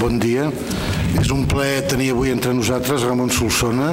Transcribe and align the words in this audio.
bon 0.00 0.18
dia. 0.22 0.48
És 1.20 1.30
un 1.30 1.44
plaer 1.48 1.84
tenir 1.90 2.10
avui 2.14 2.32
entre 2.34 2.54
nosaltres 2.56 3.04
Ramon 3.06 3.30
Solsona, 3.30 3.92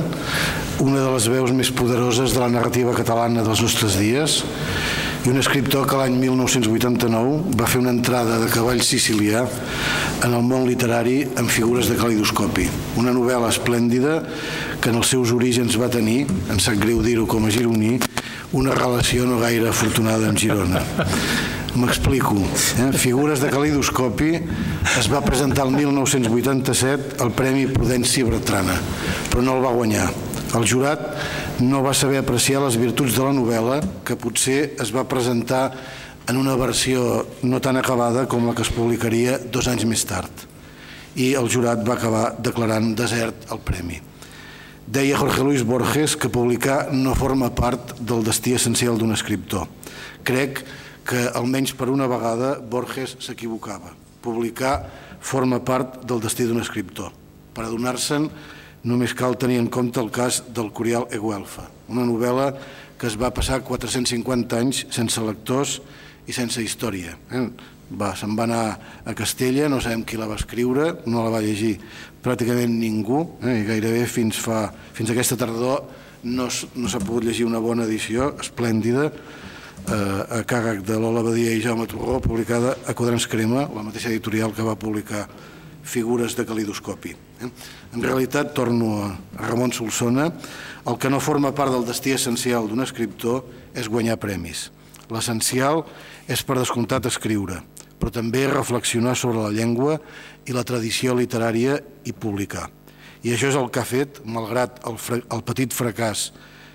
una 0.82 1.04
de 1.04 1.10
les 1.14 1.28
veus 1.30 1.54
més 1.54 1.70
poderoses 1.74 2.34
de 2.34 2.42
la 2.42 2.50
narrativa 2.50 2.96
catalana 2.98 3.44
dels 3.46 3.62
nostres 3.62 3.98
dies 4.00 4.42
i 5.22 5.30
un 5.30 5.38
escriptor 5.38 5.86
que 5.86 6.00
l'any 6.00 6.16
1989 6.18 7.54
va 7.60 7.68
fer 7.70 7.82
una 7.84 7.94
entrada 7.94 8.40
de 8.42 8.50
cavall 8.50 8.82
sicilià 8.82 9.44
en 10.26 10.34
el 10.34 10.42
món 10.46 10.66
literari 10.66 11.20
amb 11.38 11.50
figures 11.54 11.92
de 11.92 12.00
calidoscopi. 12.00 12.66
Una 13.02 13.14
novel·la 13.14 13.52
esplèndida 13.54 14.20
que 14.82 14.90
en 14.90 14.98
els 14.98 15.14
seus 15.14 15.34
orígens 15.36 15.78
va 15.78 15.92
tenir, 15.94 16.26
em 16.50 16.58
sap 16.62 16.82
greu 16.82 17.04
dir-ho 17.06 17.28
com 17.30 17.46
a 17.46 17.54
gironí, 17.54 18.00
una 18.58 18.74
relació 18.76 19.30
no 19.30 19.40
gaire 19.40 19.70
afortunada 19.70 20.30
amb 20.30 20.42
Girona. 20.42 20.82
M'explico. 21.76 22.36
Eh? 22.36 22.92
Figures 23.00 23.40
de 23.40 23.48
calidoscopi 23.48 24.34
es 25.00 25.08
va 25.08 25.22
presentar 25.24 25.64
el 25.70 25.72
1987 25.78 27.22
al 27.24 27.32
Premi 27.32 27.64
Prudència 27.72 28.28
Bertrana, 28.28 28.76
però 29.32 29.44
no 29.46 29.56
el 29.56 29.64
va 29.64 29.72
guanyar. 29.78 30.10
El 30.60 30.68
jurat 30.68 31.06
no 31.64 31.80
va 31.86 31.94
saber 31.96 32.20
apreciar 32.20 32.60
les 32.66 32.76
virtuts 32.76 33.16
de 33.16 33.24
la 33.24 33.32
novel·la, 33.32 33.80
que 34.04 34.20
potser 34.20 34.74
es 34.84 34.92
va 34.92 35.08
presentar 35.08 35.70
en 36.28 36.42
una 36.42 36.58
versió 36.60 37.24
no 37.48 37.64
tan 37.64 37.80
acabada 37.80 38.28
com 38.28 38.44
la 38.50 38.56
que 38.58 38.68
es 38.68 38.74
publicaria 38.76 39.40
dos 39.40 39.72
anys 39.72 39.88
més 39.88 40.04
tard. 40.04 40.44
I 41.16 41.34
el 41.40 41.48
jurat 41.52 41.88
va 41.88 41.96
acabar 41.96 42.26
declarant 42.44 42.92
desert 43.00 43.48
el 43.52 43.64
premi. 43.64 44.02
Deia 44.92 45.16
Jorge 45.16 45.48
Luis 45.48 45.64
Borges 45.64 46.18
que 46.20 46.28
publicar 46.28 46.90
no 46.92 47.16
forma 47.16 47.54
part 47.56 47.96
del 48.04 48.28
destí 48.28 48.58
essencial 48.60 49.00
d'un 49.00 49.16
escriptor. 49.16 49.70
Crec 50.28 50.60
que 50.60 50.81
almenys 51.36 51.74
per 51.78 51.90
una 51.90 52.08
vegada 52.08 52.56
Borges 52.60 53.18
s'equivocava. 53.20 53.94
Publicar 54.22 54.76
forma 55.22 55.60
part 55.64 56.02
del 56.08 56.22
destí 56.22 56.46
d'un 56.48 56.62
escriptor. 56.62 57.12
Per 57.54 57.66
adonar-se'n 57.66 58.30
només 58.88 59.14
cal 59.14 59.38
tenir 59.38 59.60
en 59.62 59.70
compte 59.70 60.00
el 60.02 60.10
cas 60.14 60.42
del 60.50 60.72
Curial 60.74 61.08
Eguelfa, 61.14 61.68
una 61.92 62.06
novel·la 62.08 62.48
que 62.98 63.10
es 63.10 63.18
va 63.18 63.32
passar 63.34 63.62
450 63.66 64.58
anys 64.58 64.86
sense 64.94 65.22
lectors 65.26 65.80
i 66.30 66.34
sense 66.34 66.62
història. 66.62 67.16
Eh? 67.34 67.46
Va, 67.92 68.14
se'n 68.16 68.38
va 68.38 68.46
anar 68.48 68.64
a 69.06 69.14
Castella, 69.18 69.68
no 69.70 69.82
sabem 69.84 70.06
qui 70.08 70.18
la 70.18 70.30
va 70.30 70.38
escriure, 70.40 71.02
no 71.06 71.26
la 71.26 71.34
va 71.34 71.42
llegir 71.44 71.76
pràcticament 72.24 72.72
ningú, 72.78 73.26
eh? 73.44 73.58
i 73.62 73.66
gairebé 73.68 74.06
fins, 74.08 74.40
fa, 74.40 74.68
fins 74.96 75.12
aquesta 75.12 75.38
tardor 75.38 75.84
no, 76.24 76.48
no 76.48 76.90
s'ha 76.90 77.02
pogut 77.02 77.26
llegir 77.26 77.48
una 77.50 77.62
bona 77.62 77.88
edició, 77.90 78.32
esplèndida, 78.42 79.10
eh, 79.88 80.40
a 80.40 80.44
càrrec 80.48 80.84
de 80.86 80.98
Lola 81.00 81.24
Badia 81.26 81.54
i 81.56 81.62
Jaume 81.64 81.88
Torró, 81.90 82.20
publicada 82.22 82.76
a 82.86 82.94
Quadrans 82.94 83.28
Crema, 83.28 83.68
la 83.74 83.84
mateixa 83.86 84.10
editorial 84.10 84.54
que 84.54 84.66
va 84.66 84.78
publicar 84.80 85.28
Figures 85.82 86.36
de 86.38 86.46
calidoscopi. 86.46 87.16
Eh? 87.42 87.50
En 87.94 88.04
realitat, 88.04 88.54
torno 88.54 89.02
a 89.04 89.48
Ramon 89.48 89.74
Solsona, 89.74 90.30
el 90.86 90.98
que 90.98 91.10
no 91.10 91.20
forma 91.20 91.54
part 91.58 91.74
del 91.74 91.88
destí 91.88 92.14
essencial 92.14 92.70
d'un 92.70 92.84
escriptor 92.86 93.44
és 93.74 93.90
guanyar 93.90 94.20
premis. 94.22 94.70
L'essencial 95.12 95.84
és 96.30 96.44
per 96.46 96.60
descomptat 96.60 97.10
escriure, 97.10 97.60
però 98.00 98.14
també 98.14 98.46
reflexionar 98.48 99.18
sobre 99.18 99.42
la 99.42 99.52
llengua 99.54 99.98
i 100.46 100.54
la 100.56 100.64
tradició 100.64 101.18
literària 101.18 101.80
i 102.06 102.14
publicar. 102.14 102.70
I 103.22 103.34
això 103.34 103.52
és 103.52 103.58
el 103.58 103.70
que 103.70 103.82
ha 103.82 103.86
fet, 103.86 104.22
malgrat 104.26 104.80
el, 104.90 104.98
el 105.30 105.44
petit 105.46 105.74
fracàs 105.74 106.32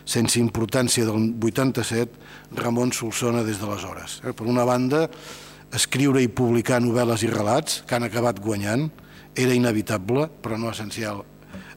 sense 0.07 0.39
importància 0.39 1.07
del 1.07 1.33
87, 1.43 2.26
Ramon 2.55 2.93
Solsona 2.93 3.43
des 3.47 3.59
d'aleshores. 3.61 4.21
Eh, 4.25 4.33
per 4.37 4.47
una 4.47 4.65
banda, 4.65 5.07
escriure 5.75 6.23
i 6.23 6.29
publicar 6.29 6.81
novel·les 6.83 7.27
i 7.27 7.33
relats 7.33 7.83
que 7.87 7.97
han 7.97 8.07
acabat 8.07 8.41
guanyant, 8.41 8.89
era 9.37 9.55
inevitable, 9.55 10.29
però 10.43 10.57
no 10.59 10.71
essencial, 10.71 11.25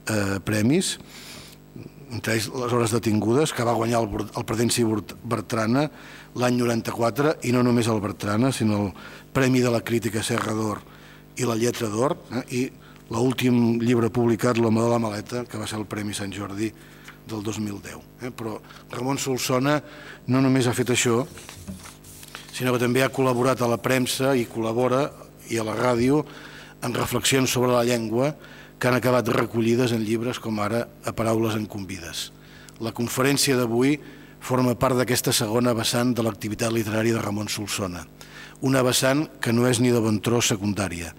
eh, 0.07 0.39
premis, 0.45 0.97
entre 2.11 2.33
ells 2.33 2.49
les 2.49 2.73
hores 2.73 2.91
detingudes, 2.91 3.53
que 3.53 3.65
va 3.65 3.75
guanyar 3.77 4.01
el, 4.01 4.09
el 4.25 4.45
Predenci 4.45 4.85
Bertrana 5.23 5.89
l'any 6.39 6.57
94, 6.57 7.35
i 7.45 7.53
no 7.53 7.63
només 7.65 7.89
el 7.89 8.01
Bertrana, 8.01 8.51
sinó 8.51 8.85
el 8.85 8.93
Premi 9.33 9.61
de 9.61 9.73
la 9.73 9.81
Crítica 9.85 10.23
Serra 10.23 10.55
d'Or 10.57 10.81
i 11.37 11.45
la 11.47 11.57
Lletra 11.57 11.89
d'Or, 11.89 12.17
eh, 12.31 12.45
i 12.49 12.61
l'últim 13.09 13.79
llibre 13.81 14.09
publicat, 14.13 14.57
L'home 14.57 14.81
de 14.81 14.89
la 14.89 15.01
maleta, 15.01 15.43
que 15.49 15.57
va 15.57 15.67
ser 15.67 15.79
el 15.79 15.87
Premi 15.89 16.13
Sant 16.13 16.33
Jordi 16.33 16.71
del 17.29 17.43
2010. 17.45 18.25
Eh? 18.25 18.31
Però 18.35 18.57
Ramon 18.91 19.21
Solsona 19.21 19.79
no 20.27 20.41
només 20.41 20.67
ha 20.67 20.75
fet 20.75 20.91
això, 20.95 21.21
sinó 22.53 22.73
que 22.75 22.81
també 22.81 23.03
ha 23.05 23.13
col·laborat 23.13 23.61
a 23.61 23.69
la 23.71 23.79
premsa 23.79 24.33
i 24.35 24.47
col·labora 24.49 25.05
i 25.49 25.57
a 25.57 25.65
la 25.65 25.77
ràdio 25.77 26.23
en 26.83 26.95
reflexions 26.95 27.51
sobre 27.51 27.71
la 27.71 27.85
llengua 27.87 28.33
que 28.79 28.87
han 28.87 28.95
acabat 28.95 29.27
recollides 29.35 29.91
en 29.91 30.05
llibres 30.07 30.39
com 30.39 30.59
ara 30.63 30.85
A 31.05 31.11
paraules 31.11 31.55
en 31.55 31.65
convides. 31.67 32.31
La 32.79 32.93
conferència 32.95 33.57
d'avui 33.59 33.97
forma 34.39 34.75
part 34.79 34.95
d'aquesta 34.95 35.33
segona 35.35 35.75
vessant 35.75 36.13
de 36.15 36.23
l'activitat 36.23 36.71
literària 36.71 37.17
de 37.17 37.23
Ramon 37.23 37.49
Solsona, 37.51 38.05
una 38.61 38.83
vessant 38.83 39.25
que 39.43 39.51
no 39.51 39.67
és 39.67 39.79
ni 39.83 39.91
de 39.91 39.99
bon 39.99 40.21
tros 40.23 40.47
secundària, 40.51 41.11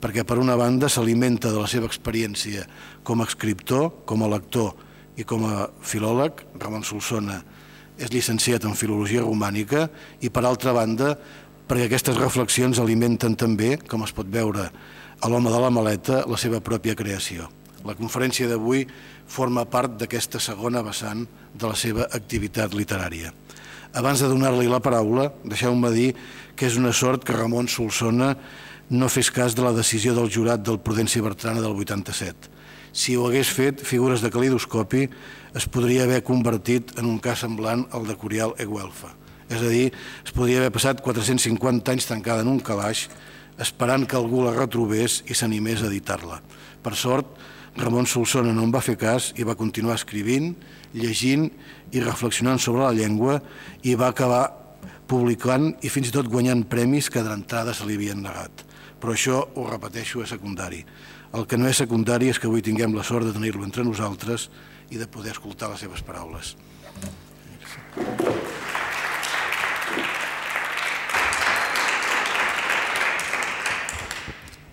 perquè 0.00 0.24
per 0.28 0.36
una 0.38 0.56
banda 0.60 0.90
s'alimenta 0.92 1.52
de 1.52 1.60
la 1.60 1.68
seva 1.68 1.88
experiència 1.88 2.66
com 3.02 3.20
a 3.20 3.28
escriptor, 3.28 4.04
com 4.04 4.22
a 4.22 4.28
lector 4.28 4.74
i 5.16 5.24
com 5.24 5.44
a 5.48 5.66
filòleg, 5.84 6.44
Ramon 6.60 6.84
Solsona 6.84 7.40
és 7.96 8.12
llicenciat 8.12 8.66
en 8.68 8.76
Filologia 8.76 9.24
Romànica 9.24 9.86
i 10.20 10.28
per 10.28 10.44
altra 10.44 10.74
banda 10.76 11.14
perquè 11.66 11.88
aquestes 11.88 12.18
reflexions 12.20 12.78
alimenten 12.78 13.34
també, 13.34 13.76
com 13.88 14.04
es 14.04 14.12
pot 14.14 14.28
veure 14.30 14.68
a 14.68 15.30
l'home 15.32 15.50
de 15.50 15.60
la 15.60 15.72
maleta, 15.72 16.22
la 16.28 16.38
seva 16.38 16.60
pròpia 16.60 16.94
creació. 16.94 17.48
La 17.86 17.96
conferència 17.96 18.48
d'avui 18.50 18.84
forma 19.30 19.64
part 19.64 19.96
d'aquesta 19.98 20.40
segona 20.42 20.84
vessant 20.86 21.24
de 21.54 21.66
la 21.66 21.74
seva 21.78 22.06
activitat 22.14 22.74
literària. 22.76 23.32
Abans 23.96 24.20
de 24.20 24.28
donar-li 24.28 24.68
la 24.68 24.82
paraula, 24.84 25.30
deixeu-me 25.44 25.90
dir 25.94 26.10
que 26.54 26.68
és 26.68 26.76
una 26.76 26.92
sort 26.92 27.24
que 27.24 27.34
Ramon 27.34 27.70
Solsona 27.70 28.34
no 28.90 29.08
fes 29.10 29.32
cas 29.34 29.56
de 29.56 29.64
la 29.64 29.72
decisió 29.74 30.12
del 30.14 30.28
jurat 30.30 30.62
del 30.62 30.78
Prudència 30.78 31.24
Bertrana 31.24 31.64
del 31.64 31.74
87 31.74 32.55
si 32.96 33.12
ho 33.12 33.26
hagués 33.28 33.50
fet, 33.52 33.82
figures 33.84 34.22
de 34.24 34.30
calidoscopi 34.32 35.02
es 35.56 35.66
podria 35.68 36.06
haver 36.06 36.22
convertit 36.24 36.94
en 36.96 37.04
un 37.10 37.18
cas 37.20 37.42
semblant 37.44 37.84
al 37.92 38.06
de 38.08 38.16
Curial 38.16 38.54
Eguelfa. 38.56 39.12
És 39.52 39.60
a 39.60 39.68
dir, 39.68 39.90
es 40.24 40.32
podria 40.32 40.62
haver 40.62 40.72
passat 40.72 41.02
450 41.04 41.92
anys 41.92 42.08
tancada 42.08 42.40
en 42.40 42.48
un 42.50 42.62
calaix 42.64 43.06
esperant 43.60 44.06
que 44.08 44.16
algú 44.16 44.40
la 44.44 44.54
retrobés 44.56 45.20
i 45.28 45.36
s'animés 45.36 45.84
a 45.84 45.90
editar-la. 45.90 46.40
Per 46.82 46.94
sort, 46.96 47.36
Ramon 47.76 48.08
Solsona 48.08 48.54
no 48.56 48.64
en 48.64 48.72
va 48.72 48.80
fer 48.80 48.96
cas 48.96 49.34
i 49.36 49.44
va 49.44 49.58
continuar 49.60 49.98
escrivint, 50.00 50.54
llegint 50.96 51.50
i 51.92 52.00
reflexionant 52.00 52.60
sobre 52.62 52.86
la 52.86 52.96
llengua 52.96 53.42
i 53.84 53.92
va 53.92 54.08
acabar 54.08 54.46
publicant 55.06 55.74
i 55.84 55.92
fins 55.92 56.08
i 56.08 56.16
tot 56.16 56.32
guanyant 56.32 56.64
premis 56.64 57.12
que 57.12 57.22
d'entrada 57.22 57.76
se 57.76 57.84
li 57.84 58.00
havien 58.00 58.24
negat. 58.24 58.64
Però 58.96 59.12
això, 59.12 59.42
ho 59.54 59.68
repeteixo, 59.68 60.24
és 60.24 60.32
secundari. 60.32 60.80
El 61.36 61.44
que 61.44 61.58
no 61.60 61.68
és 61.68 61.76
secundari 61.76 62.30
és 62.32 62.38
que 62.40 62.48
avui 62.48 62.62
tinguem 62.64 62.94
la 62.96 63.02
sort 63.04 63.26
de 63.28 63.34
tenir-lo 63.36 63.64
entre 63.66 63.84
nosaltres 63.84 64.48
i 64.88 64.96
de 64.96 65.08
poder 65.10 65.34
escoltar 65.34 65.68
les 65.68 65.82
seves 65.84 66.00
paraules. 66.06 66.54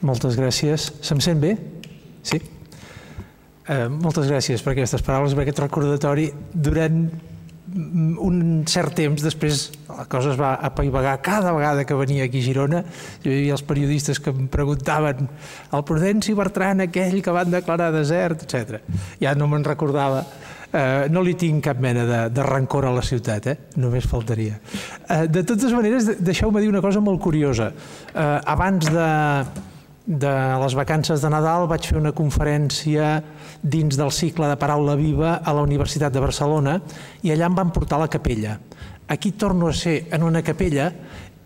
Moltes 0.04 0.40
gràcies. 0.40 0.88
Se'm 1.04 1.20
sent 1.24 1.44
bé? 1.44 1.58
Sí? 2.24 2.40
Eh, 2.40 3.88
moltes 3.92 4.32
gràcies 4.32 4.64
per 4.64 4.74
aquestes 4.74 5.04
paraules, 5.04 5.36
per 5.36 5.44
aquest 5.44 5.60
recordatori. 5.64 6.30
Durant 6.54 7.06
un 7.74 8.64
cert 8.70 8.94
temps 8.98 9.24
després 9.24 9.66
la 9.90 10.06
cosa 10.10 10.32
es 10.34 10.40
va 10.40 10.54
apaivagar 10.62 11.16
cada 11.26 11.54
vegada 11.56 11.86
que 11.90 11.98
venia 11.98 12.28
aquí 12.28 12.44
a 12.44 12.48
Girona 12.48 12.84
hi 13.24 13.32
havia 13.32 13.58
els 13.58 13.66
periodistes 13.66 14.22
que 14.22 14.34
em 14.34 14.48
preguntaven 14.52 15.28
el 15.74 15.86
Prudenci 15.88 16.36
Bertran 16.38 16.86
aquell 16.86 17.22
que 17.24 17.34
van 17.34 17.52
declarar 17.54 17.92
desert, 17.96 18.46
etc. 18.46 18.82
Ja 19.22 19.34
no 19.38 19.50
me'n 19.50 19.66
recordava 19.66 20.24
eh, 20.74 21.08
no 21.10 21.22
li 21.24 21.36
tinc 21.40 21.64
cap 21.70 21.82
mena 21.82 22.06
de, 22.10 22.22
de 22.34 22.46
rancor 22.46 22.88
a 22.90 22.94
la 22.94 23.04
ciutat, 23.06 23.48
eh? 23.52 23.58
només 23.80 24.08
faltaria. 24.10 24.58
Eh, 25.08 25.26
de 25.30 25.46
totes 25.48 25.74
maneres, 25.76 26.10
deixeu-me 26.20 26.64
dir 26.64 26.72
una 26.72 26.82
cosa 26.84 27.02
molt 27.04 27.22
curiosa. 27.22 27.70
Eh, 28.10 28.26
abans 28.56 28.90
de, 28.90 29.10
de 30.06 30.34
les 30.66 30.76
vacances 30.76 31.22
de 31.22 31.32
Nadal 31.32 31.70
vaig 31.72 31.88
fer 31.88 32.00
una 32.02 32.14
conferència 32.16 33.16
dins 33.64 33.98
del 33.98 34.12
cicle 34.12 34.50
de 34.52 34.60
Paraula 34.60 34.98
Viva 35.00 35.38
a 35.40 35.54
la 35.56 35.64
Universitat 35.64 36.14
de 36.14 36.22
Barcelona 36.22 36.78
i 37.24 37.32
allà 37.32 37.48
em 37.48 37.56
van 37.56 37.72
portar 37.72 37.98
a 37.98 38.04
la 38.06 38.12
capella. 38.12 38.60
Aquí 39.08 39.32
torno 39.32 39.68
a 39.68 39.74
ser 39.74 40.08
en 40.12 40.24
una 40.24 40.44
capella 40.44 40.92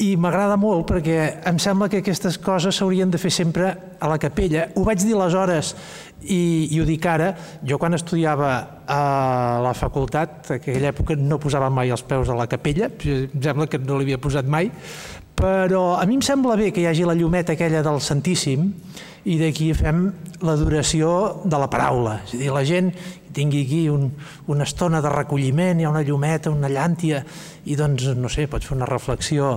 i 0.01 0.11
m'agrada 0.17 0.57
molt 0.61 0.85
perquè 0.89 1.17
em 1.49 1.57
sembla 1.61 1.87
que 1.89 2.01
aquestes 2.03 2.37
coses 2.41 2.77
s'haurien 2.77 3.09
de 3.09 3.21
fer 3.21 3.31
sempre 3.33 3.69
a 3.99 4.09
la 4.09 4.17
capella. 4.21 4.67
Ho 4.75 4.83
vaig 4.85 5.01
dir 5.01 5.15
aleshores 5.15 5.73
i, 6.21 6.67
i 6.73 6.81
ho 6.81 6.85
dic 6.85 7.05
ara. 7.09 7.31
Jo 7.65 7.79
quan 7.81 7.97
estudiava 7.97 8.51
a 8.85 9.01
la 9.63 9.73
facultat, 9.77 10.51
en 10.51 10.59
aquella 10.59 10.91
època 10.93 11.17
no 11.17 11.39
posava 11.41 11.69
mai 11.73 11.93
els 11.93 12.05
peus 12.05 12.29
a 12.29 12.37
la 12.37 12.49
capella, 12.49 12.89
em 12.89 13.41
sembla 13.41 13.69
que 13.69 13.81
no 13.81 13.97
l'havia 13.97 14.21
posat 14.21 14.45
mai, 14.45 14.71
Però 15.37 15.99
a 16.01 16.05
mi 16.09 16.15
em 16.17 16.21
sembla 16.25 16.55
bé 16.57 16.71
que 16.73 16.81
hi 16.81 16.87
hagi 16.89 17.03
la 17.05 17.13
llumeta 17.13 17.53
aquella 17.53 17.83
del 17.85 17.99
Santíssim 18.01 18.71
i 19.27 19.35
d'aquí 19.41 19.73
fem 19.75 20.05
l'adoració 20.45 21.09
de 21.43 21.59
la 21.59 21.67
paraula. 21.71 22.21
És 22.23 22.35
a 22.37 22.39
dir, 22.39 22.51
la 22.55 22.63
gent 22.67 22.93
tingui 23.35 23.65
aquí 23.65 23.81
un, 23.91 24.07
una 24.49 24.65
estona 24.65 25.01
de 25.03 25.11
recolliment, 25.13 25.79
hi 25.79 25.85
ha 25.85 25.91
una 25.91 26.05
llumeta, 26.05 26.53
una 26.53 26.71
llàntia, 26.71 27.21
i 27.67 27.75
doncs, 27.77 28.07
no 28.17 28.31
sé, 28.31 28.47
pots 28.49 28.69
fer 28.69 28.77
una 28.77 28.87
reflexió 28.89 29.51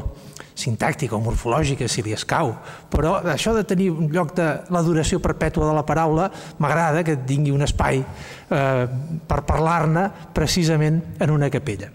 sintàctica 0.61 1.17
o 1.17 1.23
morfològica, 1.25 1.89
si 1.89 2.03
li 2.05 2.13
escau. 2.13 2.53
Però 2.93 3.15
això 3.33 3.55
de 3.57 3.65
tenir 3.65 3.89
un 3.95 4.11
lloc 4.13 4.35
de 4.37 4.49
l'adoració 4.75 5.21
perpètua 5.23 5.71
de 5.71 5.77
la 5.79 5.87
paraula, 5.89 6.29
m'agrada 6.61 7.05
que 7.07 7.17
tingui 7.29 7.55
un 7.55 7.65
espai 7.65 8.03
eh, 8.03 8.85
per 9.31 9.41
parlar-ne 9.49 10.09
precisament 10.37 11.01
en 11.21 11.33
una 11.33 11.49
capella. 11.49 11.89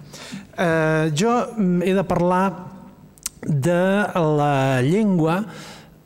Eh, 0.56 1.12
jo 1.13 1.38
he 1.83 1.94
de 1.94 2.07
parlar 2.07 2.48
de 3.45 3.81
la 4.16 4.81
llengua 4.81 5.44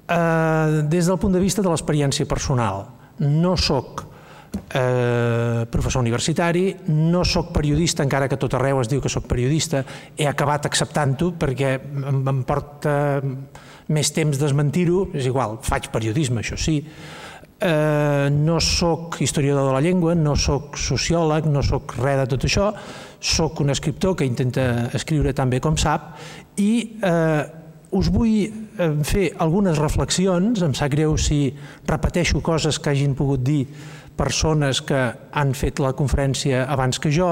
eh, 0.10 0.82
des 0.90 1.06
del 1.06 1.20
punt 1.20 1.34
de 1.34 1.42
vista 1.44 1.62
de 1.62 1.70
l'experiència 1.70 2.28
personal. 2.28 2.86
No 3.20 3.56
sóc 3.58 4.06
eh, 4.74 5.66
professor 5.70 6.02
universitari, 6.02 6.76
no 6.88 7.24
sóc 7.26 7.54
periodista, 7.54 8.04
encara 8.04 8.30
que 8.30 8.40
tot 8.42 8.58
arreu 8.58 8.82
es 8.82 8.90
diu 8.90 9.02
que 9.02 9.12
sóc 9.12 9.28
periodista, 9.30 9.84
he 10.18 10.28
acabat 10.30 10.66
acceptant-ho 10.70 11.34
perquè 11.40 11.78
em, 11.80 12.22
em 12.28 12.44
porta 12.48 12.94
més 13.90 14.14
temps 14.14 14.38
desmentir-ho, 14.38 15.08
és 15.18 15.30
igual, 15.30 15.58
faig 15.66 15.90
periodisme, 15.94 16.44
això 16.44 16.58
sí, 16.60 16.80
eh, 17.60 18.30
no 18.32 18.60
sóc 18.62 19.20
historiador 19.22 19.68
de 19.68 19.74
la 19.74 19.82
llengua, 19.82 20.16
no 20.16 20.36
sóc 20.38 20.78
sociòleg, 20.78 21.50
no 21.50 21.64
sóc 21.66 21.98
res 22.00 22.22
de 22.22 22.28
tot 22.36 22.46
això, 22.48 22.72
sóc 23.20 23.60
un 23.62 23.74
escriptor 23.74 24.16
que 24.16 24.28
intenta 24.28 24.90
escriure 24.96 25.34
tan 25.34 25.50
bé 25.50 25.60
com 25.60 25.78
sap 25.78 26.14
i 26.58 26.72
eh, 27.04 27.59
us 27.91 28.09
vull 28.13 28.45
eh, 28.45 28.91
fer 29.07 29.31
algunes 29.41 29.80
reflexions, 29.81 30.62
em 30.65 30.75
sap 30.77 30.91
greu 30.94 31.15
si 31.18 31.50
repeteixo 31.89 32.41
coses 32.45 32.77
que 32.80 32.91
hagin 32.91 33.15
pogut 33.18 33.44
dir 33.45 33.63
persones 34.19 34.81
que 34.83 35.00
han 35.31 35.53
fet 35.56 35.80
la 35.80 35.94
conferència 35.97 36.65
abans 36.69 37.00
que 37.00 37.12
jo. 37.13 37.30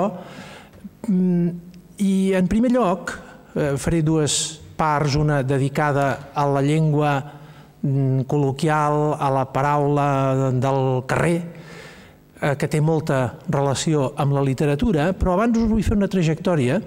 Mm, 1.07 1.49
I 1.97 2.13
en 2.37 2.47
primer 2.49 2.71
lloc 2.73 3.13
eh, 3.55 3.75
faré 3.77 4.01
dues 4.05 4.57
parts, 4.77 5.17
una 5.17 5.41
dedicada 5.43 6.31
a 6.33 6.45
la 6.47 6.61
llengua 6.61 7.13
mm, 7.81 8.25
col·loquial, 8.29 9.17
a 9.19 9.29
la 9.33 9.45
paraula 9.51 10.09
del 10.53 10.81
carrer, 11.09 11.37
eh, 12.41 12.55
que 12.57 12.69
té 12.69 12.81
molta 12.81 13.37
relació 13.49 14.13
amb 14.17 14.37
la 14.37 14.45
literatura, 14.45 15.11
però 15.17 15.35
abans 15.35 15.57
us 15.57 15.69
vull 15.69 15.85
fer 15.85 15.97
una 15.97 16.09
trajectòria 16.09 16.81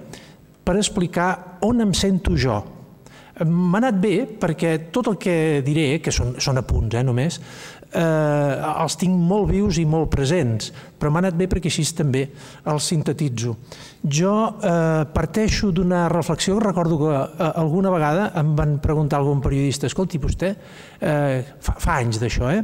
per 0.63 0.77
explicar 0.79 1.59
on 1.67 1.83
em 1.83 1.95
sento 1.97 2.37
jo. 2.39 2.61
M'ha 3.47 3.79
anat 3.79 3.97
bé 4.01 4.15
perquè 4.39 4.75
tot 4.93 5.07
el 5.09 5.17
que 5.21 5.35
diré, 5.65 5.99
que 6.03 6.13
són, 6.13 6.35
són 6.41 6.59
apunts 6.61 6.97
eh, 6.97 7.03
només, 7.05 7.39
eh, 7.91 8.55
els 8.83 8.97
tinc 9.01 9.15
molt 9.15 9.49
vius 9.51 9.79
i 9.81 9.85
molt 9.89 10.11
presents, 10.13 10.71
però 10.99 11.11
m'ha 11.11 11.23
anat 11.25 11.37
bé 11.39 11.47
perquè 11.51 11.71
així 11.71 11.85
també 11.97 12.25
els 12.69 12.89
sintetitzo. 12.91 13.55
Jo 14.03 14.35
eh, 14.51 15.05
parteixo 15.13 15.71
d'una 15.75 16.07
reflexió, 16.11 16.59
recordo 16.61 16.99
que 17.01 17.15
eh, 17.15 17.49
alguna 17.51 17.93
vegada 17.93 18.31
em 18.41 18.53
van 18.57 18.77
preguntar 18.83 19.19
algun 19.19 19.41
periodista, 19.43 19.89
escolti, 19.89 20.21
vostè, 20.21 20.53
eh, 20.99 21.41
fa, 21.59 21.77
fa 21.79 21.97
anys 21.99 22.21
d'això, 22.21 22.51
eh? 22.53 22.61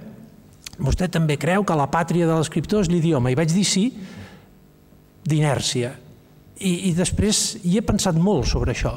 vostè 0.78 1.08
també 1.10 1.40
creu 1.42 1.64
que 1.66 1.78
la 1.78 1.90
pàtria 1.90 2.28
de 2.30 2.36
l'escriptor 2.38 2.86
és 2.86 2.92
l'idioma? 2.92 3.32
I 3.32 3.38
vaig 3.40 3.50
dir 3.54 3.66
sí, 3.66 3.88
d'inèrcia. 5.28 5.96
I, 6.58 6.72
I 6.90 6.92
després 6.98 7.60
hi 7.66 7.78
he 7.78 7.86
pensat 7.86 8.18
molt 8.22 8.48
sobre 8.50 8.74
això. 8.74 8.96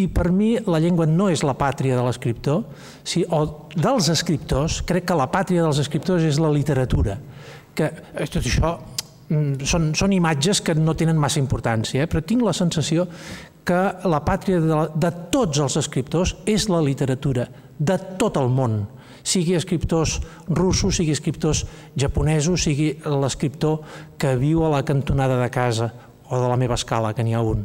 I 0.00 0.08
per 0.10 0.30
mi 0.34 0.56
la 0.66 0.80
llengua 0.82 1.06
no 1.06 1.28
és 1.30 1.44
la 1.46 1.54
pàtria 1.58 1.94
de 1.94 2.02
l'escriptor, 2.02 2.64
sí, 3.06 3.22
o 3.30 3.68
dels 3.74 4.10
escriptors, 4.10 4.80
crec 4.86 5.06
que 5.06 5.18
la 5.18 5.28
pàtria 5.30 5.62
dels 5.62 5.78
escriptors 5.82 6.26
és 6.26 6.40
la 6.42 6.50
literatura. 6.50 7.18
Que 7.74 7.90
eh, 7.90 8.26
tot 8.26 8.42
això 8.42 8.72
mm, 9.28 9.62
són, 9.62 9.92
són 9.94 10.16
imatges 10.16 10.64
que 10.66 10.74
no 10.74 10.96
tenen 10.98 11.20
massa 11.20 11.38
importància, 11.42 12.02
eh? 12.02 12.10
però 12.10 12.24
tinc 12.26 12.42
la 12.42 12.56
sensació 12.56 13.06
que 13.64 13.80
la 14.10 14.20
pàtria 14.26 14.58
de, 14.60 14.72
la, 14.74 14.88
de 14.90 15.12
tots 15.32 15.62
els 15.62 15.78
escriptors 15.80 16.34
és 16.50 16.66
la 16.68 16.82
literatura, 16.84 17.46
de 17.78 17.96
tot 18.20 18.36
el 18.38 18.50
món, 18.52 18.82
sigui 19.24 19.56
escriptors 19.56 20.18
russos, 20.50 20.98
sigui 20.98 21.14
escriptors 21.16 21.64
japonesos, 21.96 22.66
sigui 22.66 22.92
l'escriptor 23.22 23.80
que 24.20 24.34
viu 24.36 24.66
a 24.66 24.74
la 24.76 24.84
cantonada 24.84 25.40
de 25.40 25.48
casa 25.50 25.88
o 26.28 26.40
de 26.40 26.48
la 26.48 26.58
meva 26.60 26.76
escala, 26.76 27.14
que 27.16 27.24
n'hi 27.24 27.34
ha 27.34 27.40
un. 27.40 27.64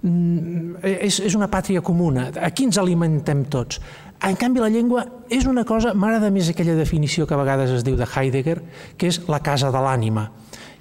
Mm, 0.00 0.80
és, 0.80 1.18
és 1.20 1.34
una 1.36 1.50
pàtria 1.52 1.82
comuna, 1.84 2.30
aquí 2.40 2.64
ens 2.64 2.78
alimentem 2.80 3.44
tots. 3.52 3.80
En 4.24 4.36
canvi, 4.36 4.60
la 4.60 4.70
llengua 4.72 5.02
és 5.32 5.44
una 5.48 5.64
cosa, 5.68 5.92
m'agrada 5.96 6.30
més 6.32 6.48
aquella 6.48 6.76
definició 6.76 7.26
que 7.26 7.36
a 7.36 7.40
vegades 7.40 7.72
es 7.72 7.84
diu 7.84 7.96
de 7.96 8.08
Heidegger, 8.08 8.58
que 8.96 9.08
és 9.08 9.20
la 9.28 9.40
casa 9.44 9.70
de 9.72 9.80
l'ànima. 9.80 10.26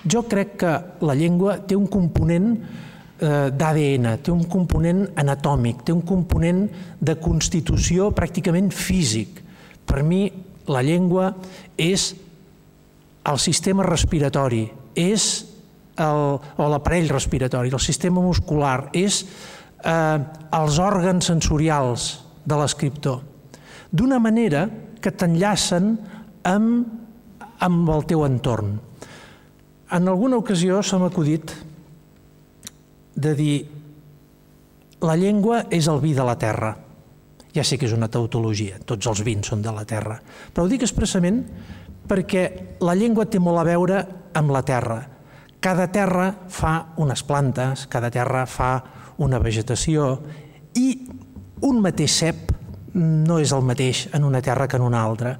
Jo 0.08 0.24
crec 0.28 0.56
que 0.60 0.72
la 1.04 1.16
llengua 1.16 1.58
té 1.68 1.76
un 1.76 1.88
component 1.92 2.54
eh, 2.56 3.52
d'ADN, 3.52 4.10
té 4.24 4.32
un 4.32 4.46
component 4.48 5.06
anatòmic, 5.20 5.84
té 5.88 5.96
un 5.96 6.04
component 6.08 6.66
de 7.00 7.16
constitució 7.20 8.12
pràcticament 8.16 8.72
físic. 8.76 9.44
Per 9.88 10.04
mi, 10.04 10.26
la 10.72 10.84
llengua 10.86 11.34
és 11.76 12.14
el 13.28 13.40
sistema 13.40 13.84
respiratori, 13.84 14.64
és 14.96 15.49
o 16.00 16.68
l'aparell 16.72 17.10
respiratori, 17.12 17.72
el 17.74 17.84
sistema 17.84 18.22
muscular, 18.24 18.90
és 18.96 19.24
eh, 19.84 20.20
els 20.56 20.80
òrgans 20.80 21.32
sensorials 21.32 22.10
de 22.46 22.60
l'escriptor, 22.60 23.22
d'una 23.92 24.20
manera 24.22 24.68
que 25.00 25.12
t'enllacen 25.12 25.96
amb, 26.48 26.86
amb 27.60 27.92
el 27.96 28.06
teu 28.10 28.24
entorn. 28.28 28.78
En 29.90 30.08
alguna 30.08 30.38
ocasió 30.38 30.84
se 30.86 30.98
m'ha 31.02 31.10
acudit 31.10 31.52
de 33.20 33.34
dir 33.36 33.56
la 35.02 35.16
llengua 35.18 35.66
és 35.72 35.88
el 35.88 36.00
vi 36.04 36.14
de 36.14 36.26
la 36.28 36.38
terra. 36.40 36.76
Ja 37.56 37.64
sé 37.66 37.80
que 37.80 37.88
és 37.88 37.96
una 37.96 38.12
tautologia, 38.12 38.78
tots 38.86 39.08
els 39.10 39.24
vins 39.26 39.48
són 39.50 39.64
de 39.66 39.72
la 39.74 39.86
terra, 39.90 40.20
però 40.54 40.66
ho 40.66 40.72
dic 40.72 40.84
expressament 40.86 41.42
perquè 42.10 42.44
la 42.86 42.96
llengua 42.98 43.26
té 43.30 43.42
molt 43.42 43.62
a 43.62 43.66
veure 43.66 44.04
amb 44.38 44.54
la 44.54 44.62
terra, 44.66 45.00
cada 45.60 45.90
terra 45.92 46.32
fa 46.48 46.94
unes 46.98 47.24
plantes, 47.24 47.88
cada 47.92 48.10
terra 48.12 48.46
fa 48.48 48.72
una 49.20 49.40
vegetació 49.44 50.14
i 50.80 50.88
un 51.68 51.82
mateix 51.84 52.16
cep 52.22 52.54
no 52.96 53.38
és 53.44 53.52
el 53.54 53.66
mateix 53.68 54.08
en 54.16 54.24
una 54.26 54.42
terra 54.42 54.68
que 54.68 54.80
en 54.80 54.86
una 54.88 55.04
altra. 55.04 55.36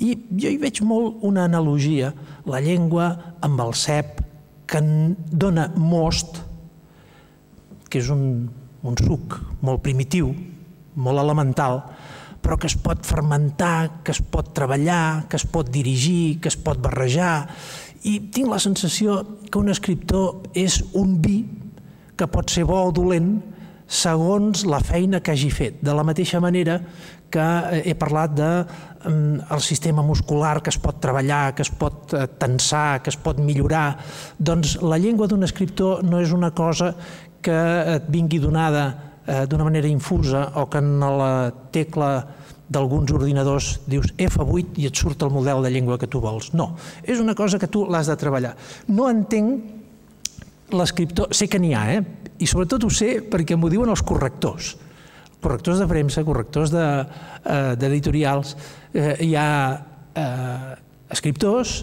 I 0.00 0.14
jo 0.34 0.50
hi 0.50 0.58
veig 0.60 0.82
molt 0.86 1.22
una 1.26 1.44
analogia, 1.46 2.12
la 2.46 2.60
llengua 2.60 3.10
amb 3.40 3.60
el 3.62 3.74
cep 3.78 4.20
que 4.70 4.80
dona 4.82 5.68
most, 5.76 6.42
que 7.90 7.98
és 8.02 8.10
un, 8.10 8.48
un 8.86 8.98
suc 8.98 9.38
molt 9.66 9.82
primitiu, 9.82 10.30
molt 10.94 11.22
elemental, 11.22 11.82
però 12.40 12.56
que 12.56 12.70
es 12.70 12.76
pot 12.80 13.04
fermentar, 13.04 14.02
que 14.04 14.14
es 14.14 14.22
pot 14.22 14.54
treballar, 14.56 15.28
que 15.28 15.36
es 15.36 15.44
pot 15.44 15.68
dirigir, 15.70 16.40
que 16.40 16.48
es 16.48 16.56
pot 16.56 16.80
barrejar 16.80 17.48
i 18.08 18.16
tinc 18.32 18.48
la 18.48 18.60
sensació 18.62 19.20
que 19.50 19.58
un 19.60 19.68
escriptor 19.72 20.50
és 20.56 20.80
un 20.96 21.18
vi 21.20 21.42
que 22.16 22.28
pot 22.28 22.52
ser 22.52 22.66
bo 22.68 22.78
o 22.86 22.92
dolent 22.92 23.38
segons 23.90 24.62
la 24.70 24.78
feina 24.80 25.18
que 25.20 25.32
hagi 25.34 25.50
fet. 25.50 25.80
De 25.82 25.92
la 25.96 26.04
mateixa 26.06 26.40
manera 26.40 26.78
que 27.30 27.46
he 27.84 27.94
parlat 27.98 28.34
de 28.34 28.48
mm, 29.08 29.50
el 29.54 29.62
sistema 29.62 30.02
muscular 30.02 30.60
que 30.62 30.70
es 30.70 30.78
pot 30.82 31.00
treballar, 31.02 31.54
que 31.54 31.62
es 31.66 31.70
pot 31.70 32.14
eh, 32.14 32.26
tensar, 32.38 33.02
que 33.02 33.10
es 33.10 33.18
pot 33.18 33.38
millorar, 33.42 33.98
doncs 34.38 34.78
la 34.82 34.98
llengua 34.98 35.28
d'un 35.30 35.46
escriptor 35.46 36.04
no 36.06 36.20
és 36.22 36.34
una 36.34 36.52
cosa 36.54 36.94
que 37.42 37.60
et 37.96 38.10
vingui 38.12 38.40
donada 38.42 38.84
eh, 39.26 39.46
d'una 39.46 39.66
manera 39.66 39.88
infusa 39.88 40.50
o 40.60 40.66
que 40.70 40.78
en 40.78 40.98
la 41.00 41.50
tecla 41.70 42.12
d'alguns 42.70 43.10
ordinadors 43.12 43.72
dius 43.90 44.12
F8 44.14 44.78
i 44.78 44.86
et 44.88 44.96
surt 44.96 45.22
el 45.26 45.32
model 45.34 45.64
de 45.64 45.72
llengua 45.74 45.98
que 45.98 46.08
tu 46.10 46.22
vols. 46.22 46.52
No, 46.54 46.72
és 47.02 47.20
una 47.22 47.34
cosa 47.34 47.58
que 47.58 47.68
tu 47.70 47.84
l'has 47.90 48.10
de 48.10 48.16
treballar. 48.18 48.54
No 48.88 49.08
entenc 49.10 50.74
l'escriptor, 50.74 51.34
sé 51.34 51.48
que 51.50 51.58
n'hi 51.58 51.74
ha, 51.74 51.84
eh? 51.96 52.02
i 52.40 52.46
sobretot 52.48 52.86
ho 52.86 52.90
sé 52.94 53.18
perquè 53.26 53.58
m'ho 53.58 53.68
diuen 53.72 53.90
els 53.90 54.04
correctors, 54.06 54.76
correctors 55.42 55.80
de 55.82 55.88
premsa, 55.90 56.24
correctors 56.24 56.70
d'editorials, 56.72 58.54
de, 58.92 59.00
eh, 59.02 59.16
hi 59.26 59.34
ha 59.36 59.48
eh, 60.14 60.76
escriptors 61.10 61.80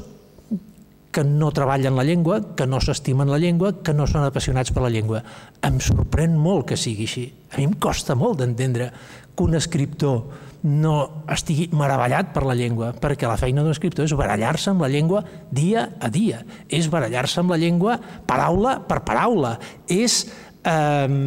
que 1.11 1.23
no 1.25 1.49
treballen 1.51 1.95
la 1.97 2.05
llengua, 2.05 2.39
que 2.55 2.67
no 2.69 2.79
s'estimen 2.83 3.31
la 3.31 3.39
llengua, 3.41 3.71
que 3.81 3.93
no 3.95 4.05
són 4.05 4.27
apassionats 4.27 4.69
per 4.69 4.83
la 4.83 4.91
llengua. 4.93 5.23
Em 5.65 5.79
sorprèn 5.81 6.35
molt 6.37 6.67
que 6.69 6.77
sigui 6.77 7.07
així. 7.09 7.23
A 7.49 7.57
mi 7.57 7.65
em 7.65 7.73
costa 7.81 8.13
molt 8.13 8.37
d'entendre 8.43 8.91
que 9.33 9.45
un 9.45 9.57
escriptor 9.57 10.46
no 10.63 11.23
estigui 11.31 11.67
meravellat 11.75 12.33
per 12.33 12.43
la 12.47 12.55
llengua, 12.57 12.91
perquè 12.97 13.29
la 13.29 13.37
feina 13.39 13.63
d'un 13.63 13.75
escriptor 13.75 14.07
és 14.07 14.15
barallar-se 14.17 14.71
amb 14.73 14.83
la 14.83 14.91
llengua 14.91 15.23
dia 15.53 15.87
a 15.99 16.09
dia, 16.13 16.41
és 16.69 16.89
barallar-se 16.91 17.41
amb 17.43 17.53
la 17.53 17.59
llengua 17.61 17.97
paraula 18.27 18.77
per 18.87 19.01
paraula, 19.07 19.57
és 19.87 20.23
eh, 20.65 21.17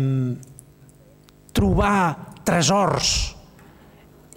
trobar 1.57 1.95
tresors 2.45 3.40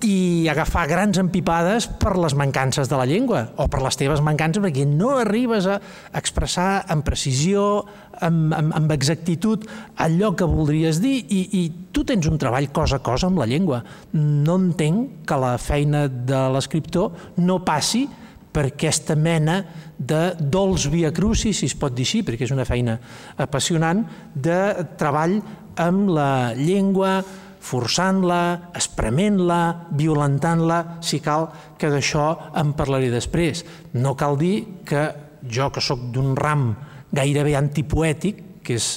i 0.04 0.48
agafar 0.52 0.84
grans 0.92 1.18
empipades 1.22 1.88
per 1.88 2.18
les 2.20 2.36
mancances 2.36 2.90
de 2.92 2.98
la 3.00 3.08
llengua 3.08 3.46
o 3.56 3.70
per 3.72 3.82
les 3.84 3.98
teves 4.00 4.22
mancances 4.24 4.64
perquè 4.64 4.86
no 4.88 5.14
arribes 5.22 5.68
a 5.72 5.78
expressar 6.20 6.84
amb 6.92 7.06
precisió, 7.08 7.84
amb, 8.20 8.52
amb, 8.56 8.76
amb 8.76 8.96
exactitud 8.96 9.64
allò 10.04 10.34
que 10.36 10.48
voldries 10.50 11.00
dir 11.04 11.16
i, 11.24 11.44
i 11.60 11.64
tu 11.96 12.04
tens 12.08 12.28
un 12.28 12.40
treball 12.42 12.68
cosa 12.76 13.00
a 13.00 13.06
cosa 13.06 13.30
amb 13.32 13.40
la 13.40 13.48
llengua. 13.48 13.80
No 14.14 14.60
entenc 14.60 15.24
que 15.30 15.40
la 15.40 15.56
feina 15.62 16.06
de 16.12 16.44
l'escriptor 16.54 17.38
no 17.40 17.62
passi 17.64 18.06
per 18.54 18.68
aquesta 18.70 19.16
mena 19.18 19.64
de 19.98 20.34
dolç 20.38 20.90
via 20.94 21.14
crucis, 21.16 21.58
si 21.58 21.72
es 21.72 21.78
pot 21.80 21.96
dir 21.96 22.06
així, 22.06 22.22
perquè 22.26 22.46
és 22.46 22.54
una 22.54 22.68
feina 22.70 23.00
apassionant, 23.42 24.04
de 24.36 24.60
treball 25.00 25.40
amb 25.82 26.12
la 26.14 26.54
llengua, 26.54 27.22
forçant-la, 27.64 28.74
esprement-la, 28.76 29.60
violentant-la, 29.96 30.80
si 31.06 31.22
cal, 31.24 31.48
que 31.80 31.92
d'això 31.92 32.26
en 32.60 32.74
parlaré 32.78 33.10
després. 33.14 33.64
No 33.96 34.18
cal 34.20 34.38
dir 34.40 34.84
que 34.88 35.08
jo, 35.48 35.70
que 35.72 35.84
sóc 35.84 36.10
d'un 36.14 36.36
ram 36.36 36.74
gairebé 37.14 37.56
antipoètic, 37.56 38.42
que 38.64 38.76
és 38.80 38.90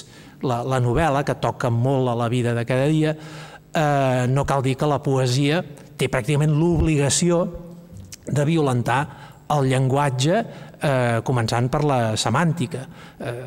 la, 0.43 0.61
la 0.67 0.81
novel·la, 0.83 1.23
que 1.27 1.37
toca 1.41 1.71
molt 1.73 2.11
a 2.11 2.17
la 2.17 2.27
vida 2.31 2.53
de 2.57 2.65
cada 2.67 2.87
dia, 2.91 3.15
eh, 3.15 4.25
no 4.27 4.45
cal 4.47 4.63
dir 4.65 4.75
que 4.79 4.89
la 4.89 4.99
poesia 5.03 5.61
té 5.97 6.09
pràcticament 6.11 6.53
l'obligació 6.57 7.45
de 8.27 8.45
violentar 8.45 8.99
el 9.55 9.69
llenguatge, 9.71 10.43
eh, 10.81 11.19
començant 11.23 11.69
per 11.71 11.83
la 11.87 11.99
semàntica. 12.19 12.83
Eh, 13.19 13.37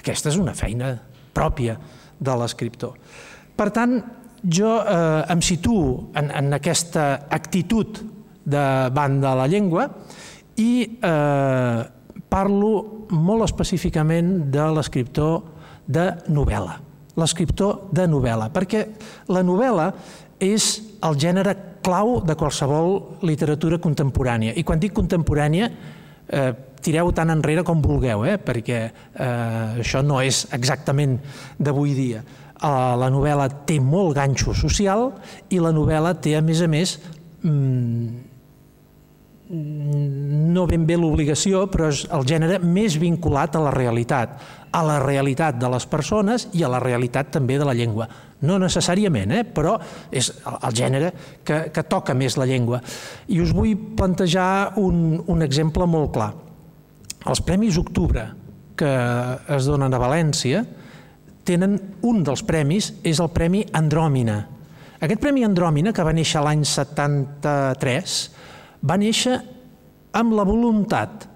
aquesta 0.00 0.32
és 0.32 0.40
una 0.40 0.56
feina 0.56 0.94
pròpia 1.32 1.76
de 2.18 2.36
l'escriptor. 2.40 2.96
Per 3.56 3.68
tant, 3.70 3.98
jo 4.42 4.70
eh, 4.82 5.32
em 5.32 5.42
situo 5.42 6.10
en, 6.18 6.30
en 6.30 6.52
aquesta 6.56 7.26
actitud 7.30 8.00
davant 8.44 9.20
de 9.22 9.34
la 9.38 9.46
llengua 9.46 9.86
i 10.58 10.72
eh, 10.98 11.80
parlo 12.32 12.72
molt 13.12 13.46
específicament 13.46 14.50
de 14.52 14.66
l'escriptor 14.74 15.42
de 15.86 16.08
novel·la. 16.32 16.78
L'escriptor 17.20 17.88
de 17.92 18.06
novel·la, 18.08 18.48
perquè 18.52 18.86
la 19.30 19.42
novel·la 19.44 19.90
és 20.42 20.74
el 21.04 21.18
gènere 21.20 21.54
clau 21.84 22.20
de 22.24 22.34
qualsevol 22.38 23.18
literatura 23.26 23.78
contemporània. 23.82 24.54
I 24.56 24.64
quan 24.64 24.80
dic 24.80 24.94
contemporània, 24.96 25.68
eh, 26.28 26.52
tireu 26.82 27.12
tan 27.12 27.30
enrere 27.30 27.62
com 27.62 27.82
vulgueu, 27.82 28.24
eh, 28.26 28.38
perquè 28.38 28.80
eh, 28.88 29.82
això 29.82 30.02
no 30.02 30.20
és 30.22 30.46
exactament 30.52 31.18
d'avui 31.58 31.94
dia 31.94 32.22
la 32.62 33.08
novel·la 33.10 33.48
té 33.66 33.78
molt 33.82 34.14
ganxo 34.16 34.54
social 34.54 35.08
i 35.50 35.58
la 35.62 35.72
novel·la 35.74 36.14
té, 36.22 36.36
a 36.38 36.42
més 36.44 36.62
a 36.62 36.68
més, 36.70 36.98
mm, 37.42 38.32
no 39.52 40.66
ben 40.66 40.86
bé 40.86 40.96
l'obligació, 40.96 41.66
però 41.68 41.90
és 41.92 42.06
el 42.14 42.24
gènere 42.24 42.58
més 42.64 42.96
vinculat 42.96 43.56
a 43.56 43.60
la 43.60 43.72
realitat, 43.74 44.38
a 44.72 44.82
la 44.86 44.98
realitat 45.02 45.58
de 45.60 45.68
les 45.68 45.84
persones 45.86 46.46
i 46.56 46.62
a 46.64 46.70
la 46.72 46.80
realitat 46.80 47.30
també 47.34 47.58
de 47.60 47.66
la 47.68 47.74
llengua. 47.76 48.08
No 48.42 48.56
necessàriament, 48.58 49.30
eh? 49.30 49.42
però 49.44 49.76
és 50.10 50.30
el 50.54 50.72
gènere 50.74 51.12
que, 51.44 51.66
que 51.74 51.84
toca 51.84 52.14
més 52.14 52.38
la 52.40 52.48
llengua. 52.48 52.80
I 53.28 53.42
us 53.44 53.52
vull 53.52 53.76
plantejar 53.98 54.78
un, 54.80 55.20
un 55.26 55.44
exemple 55.44 55.86
molt 55.86 56.14
clar. 56.16 56.32
Els 57.28 57.44
Premis 57.44 57.76
Octubre 57.78 58.24
que 58.76 58.92
es 59.52 59.68
donen 59.68 59.92
a 59.92 60.00
València, 60.00 60.64
tenen 61.44 61.78
un 62.06 62.22
dels 62.26 62.44
premis, 62.46 62.92
és 63.02 63.20
el 63.22 63.30
Premi 63.34 63.64
Andròmina. 63.74 64.38
Aquest 65.02 65.20
Premi 65.22 65.42
Andròmina, 65.46 65.92
que 65.92 66.04
va 66.06 66.14
néixer 66.14 66.42
l'any 66.44 66.62
73, 66.68 68.18
va 68.86 68.98
néixer 69.00 69.38
amb 70.14 70.36
la 70.36 70.44
voluntat 70.46 71.26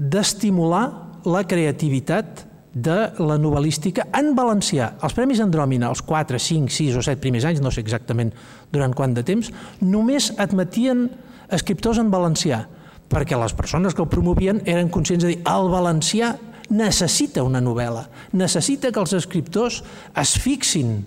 d'estimular 0.00 0.84
la 1.28 1.42
creativitat 1.44 2.46
de 2.72 2.96
la 3.18 3.36
novel·lística 3.36 4.06
en 4.16 4.32
valencià. 4.38 4.92
Els 5.02 5.14
Premis 5.16 5.40
Andròmina, 5.42 5.90
els 5.90 6.02
4, 6.06 6.38
5, 6.38 6.70
6 6.70 6.98
o 7.00 7.02
7 7.02 7.20
primers 7.20 7.46
anys, 7.48 7.60
no 7.60 7.72
sé 7.74 7.82
exactament 7.82 8.30
durant 8.72 8.94
quant 8.94 9.14
de 9.16 9.24
temps, 9.26 9.50
només 9.82 10.30
admetien 10.38 11.08
escriptors 11.50 11.98
en 11.98 12.12
valencià, 12.14 12.62
perquè 13.10 13.36
les 13.36 13.56
persones 13.58 13.94
que 13.94 14.04
ho 14.04 14.08
promovien 14.10 14.62
eren 14.70 14.88
conscients 14.88 15.26
de 15.26 15.34
dir 15.34 15.40
el 15.50 15.68
valencià 15.72 16.36
necessita 16.70 17.44
una 17.46 17.60
novel·la, 17.62 18.06
necessita 18.38 18.92
que 18.94 19.02
els 19.02 19.14
escriptors 19.18 19.80
es 20.18 20.34
fixin 20.38 21.00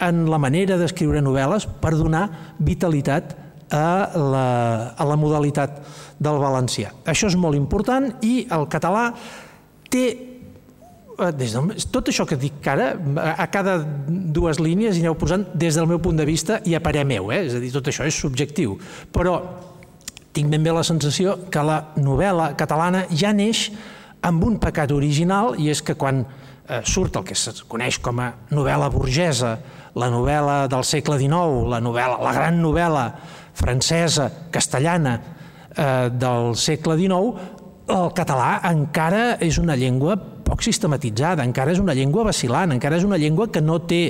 en 0.00 0.24
la 0.30 0.38
manera 0.40 0.78
d'escriure 0.80 1.20
novel·les 1.22 1.66
per 1.82 1.92
donar 1.98 2.24
vitalitat 2.58 3.36
a 3.70 4.10
la, 4.16 4.48
a 4.96 5.06
la 5.06 5.16
modalitat 5.18 5.78
del 6.18 6.40
valencià. 6.42 6.90
Això 7.08 7.30
és 7.30 7.38
molt 7.38 7.58
important 7.58 8.10
i 8.26 8.42
el 8.52 8.66
català 8.72 9.10
té 9.90 10.04
eh, 10.10 11.30
des 11.36 11.54
del, 11.54 11.70
tot 11.92 12.10
això 12.10 12.26
que 12.26 12.38
dic 12.40 12.66
ara, 12.70 12.92
a 13.30 13.46
cada 13.52 13.78
dues 13.80 14.60
línies 14.62 14.98
hi 14.98 15.04
aneu 15.04 15.16
posant 15.18 15.46
des 15.54 15.78
del 15.78 15.88
meu 15.90 16.02
punt 16.02 16.18
de 16.18 16.26
vista 16.28 16.60
i 16.66 16.74
a 16.74 16.82
parer 16.82 17.06
meu, 17.06 17.30
eh? 17.30 17.44
és 17.46 17.56
a 17.56 17.62
dir, 17.62 17.72
tot 17.74 17.92
això 17.92 18.06
és 18.08 18.18
subjectiu, 18.18 18.76
però 19.14 19.38
tinc 20.34 20.50
ben 20.50 20.62
bé 20.62 20.74
la 20.74 20.86
sensació 20.86 21.36
que 21.50 21.62
la 21.66 21.80
novel·la 21.98 22.52
catalana 22.58 23.06
ja 23.10 23.32
neix 23.34 23.68
amb 24.22 24.44
un 24.44 24.58
pecat 24.60 24.92
original, 24.92 25.54
i 25.58 25.70
és 25.72 25.82
que 25.82 25.96
quan 25.98 26.22
eh, 26.24 26.80
surt 26.84 27.16
el 27.20 27.26
que 27.26 27.36
es 27.36 27.62
coneix 27.68 28.00
com 28.02 28.20
a 28.20 28.30
novel·la 28.52 28.90
burgesa, 28.92 29.56
la 29.98 30.10
novel·la 30.12 30.64
del 30.70 30.84
segle 30.86 31.18
XIX, 31.18 31.66
la, 31.70 31.80
novel·la, 31.82 32.18
la 32.22 32.34
gran 32.36 32.60
novel·la 32.62 33.06
francesa, 33.58 34.28
castellana 34.52 35.16
eh, 35.74 36.10
del 36.12 36.54
segle 36.58 36.98
XIX, 37.00 37.48
el 37.90 38.12
català 38.14 38.60
encara 38.70 39.34
és 39.42 39.58
una 39.58 39.74
llengua 39.74 40.14
poc 40.50 40.62
sistematitzada, 40.66 41.44
encara 41.46 41.74
és 41.74 41.80
una 41.82 41.94
llengua 41.96 42.26
vacilant, 42.30 42.74
encara 42.74 42.98
és 42.98 43.06
una 43.06 43.18
llengua 43.18 43.48
que 43.50 43.62
no 43.62 43.80
té, 43.86 44.02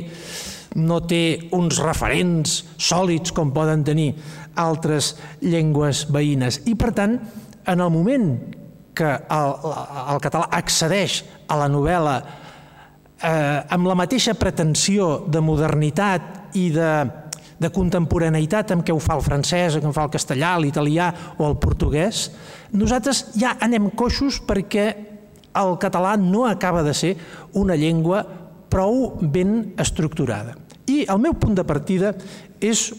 no 0.77 1.01
té 1.09 1.51
uns 1.57 1.81
referents 1.85 2.61
sòlids 2.81 3.33
com 3.37 3.53
poden 3.57 3.85
tenir 3.85 4.13
altres 4.61 5.15
llengües 5.41 6.07
veïnes. 6.13 6.63
I, 6.69 6.77
per 6.77 6.93
tant, 6.97 7.19
en 7.69 7.81
el 7.81 7.93
moment 7.93 8.33
que 8.95 9.09
el, 9.09 9.57
el 10.15 10.21
català 10.23 10.49
accedeix 10.59 11.23
a 11.49 11.59
la 11.61 11.69
novel·la 11.71 12.17
eh, 13.23 13.59
amb 13.71 13.89
la 13.89 13.97
mateixa 13.99 14.35
pretensió 14.39 15.25
de 15.31 15.43
modernitat 15.45 16.57
i 16.59 16.69
de, 16.75 16.93
de 17.61 17.71
contemporaneïtat 17.75 18.73
amb 18.75 18.85
què 18.87 18.95
ho 18.95 19.01
fa 19.03 19.19
el 19.19 19.25
francès, 19.25 19.79
que 19.79 19.87
ho 19.87 19.95
fa 19.97 20.07
el 20.09 20.15
castellà, 20.15 20.57
l'italià 20.59 21.11
o 21.39 21.47
el 21.49 21.59
portuguès, 21.61 22.29
nosaltres 22.73 23.27
ja 23.39 23.57
anem 23.61 23.91
coixos 23.97 24.41
perquè 24.47 24.89
el 25.61 25.77
català 25.83 26.15
no 26.17 26.47
acaba 26.47 26.83
de 26.87 26.95
ser 26.95 27.17
una 27.59 27.77
llengua 27.77 28.23
prou 28.71 29.19
ben 29.21 29.75
estructurada. 29.83 30.55
I 30.87 31.05
el 31.11 31.19
meu 31.23 31.35
punt 31.39 31.57
de 31.59 31.67
partida 31.67 32.15
és 32.63 32.91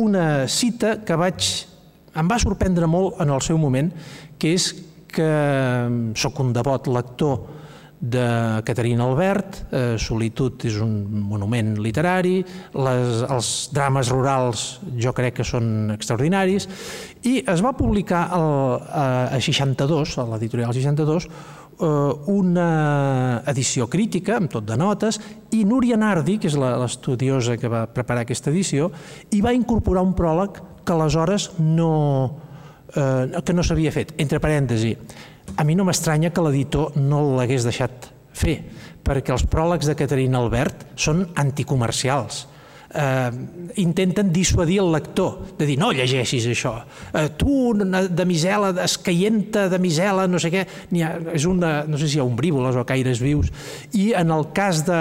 una 0.00 0.48
cita 0.48 0.98
que 1.06 1.16
vaig, 1.18 1.46
em 2.18 2.30
va 2.30 2.38
sorprendre 2.42 2.88
molt 2.90 3.20
en 3.22 3.30
el 3.30 3.42
seu 3.44 3.58
moment, 3.58 3.90
que 4.40 4.54
és 4.56 4.72
que 5.14 5.26
mm, 5.26 6.14
sóc 6.18 6.40
un 6.42 6.54
devot 6.56 6.88
lector 6.90 7.60
de 8.00 8.62
Caterina 8.64 9.04
Albert, 9.04 9.66
eh, 9.70 9.96
Solitud 10.00 10.64
és 10.64 10.78
un 10.80 10.94
monument 11.28 11.74
literari, 11.84 12.38
les, 12.80 13.20
els 13.28 13.50
drames 13.76 14.08
rurals 14.08 14.64
jo 14.96 15.12
crec 15.12 15.36
que 15.36 15.44
són 15.44 15.92
extraordinaris, 15.92 16.66
i 17.28 17.42
es 17.44 17.60
va 17.60 17.74
publicar 17.76 18.22
el, 18.38 18.48
a, 18.88 19.06
a 19.36 19.40
62, 19.44 20.16
a 20.16 20.26
l'editorial 20.32 20.72
62, 20.72 21.28
eh, 21.28 22.32
una 22.32 22.70
edició 23.52 23.90
crítica, 23.92 24.38
amb 24.40 24.48
tot 24.56 24.64
de 24.64 24.80
notes, 24.80 25.20
i 25.52 25.66
Núria 25.68 26.00
Nardi, 26.00 26.38
que 26.40 26.48
és 26.48 26.56
l'estudiosa 26.56 27.60
que 27.60 27.68
va 27.68 27.84
preparar 27.84 28.24
aquesta 28.24 28.48
edició, 28.48 28.88
hi 29.28 29.44
va 29.44 29.52
incorporar 29.52 30.08
un 30.08 30.16
pròleg 30.16 30.62
que 30.86 30.96
aleshores 30.96 31.50
no, 31.60 31.92
eh, 32.94 33.42
que 33.44 33.56
no 33.56 33.64
s'havia 33.66 33.92
fet. 33.94 34.14
Entre 34.22 34.40
parèntesi, 34.42 34.94
a 35.56 35.66
mi 35.66 35.76
no 35.76 35.86
m'estranya 35.88 36.32
que 36.34 36.44
l'editor 36.44 36.96
no 37.00 37.22
l'hagués 37.36 37.66
deixat 37.66 38.10
fer, 38.32 38.60
perquè 39.04 39.34
els 39.34 39.46
pròlegs 39.50 39.90
de 39.90 39.96
Caterina 39.98 40.40
Albert 40.40 40.90
són 41.00 41.26
anticomercials. 41.40 42.46
Eh, 42.90 43.30
intenten 43.78 44.32
dissuadir 44.34 44.80
el 44.82 44.88
lector, 44.90 45.54
de 45.58 45.66
dir, 45.68 45.76
no 45.78 45.92
llegeixis 45.94 46.48
això, 46.50 46.72
eh, 47.14 47.28
tu, 47.38 47.70
de 47.76 48.26
misela, 48.26 48.72
escaienta 48.82 49.68
de 49.70 49.78
misela, 49.78 50.26
no 50.26 50.40
sé 50.42 50.50
què, 50.50 50.64
ha, 51.06 51.12
és 51.30 51.46
una, 51.46 51.84
no 51.86 52.00
sé 52.00 52.08
si 52.08 52.18
hi 52.18 52.22
ha 52.22 52.26
ombrívoles 52.26 52.74
o 52.74 52.82
caires 52.86 53.22
vius, 53.22 53.52
i 53.94 54.10
en 54.18 54.34
el 54.34 54.48
cas 54.56 54.82
de, 54.88 54.98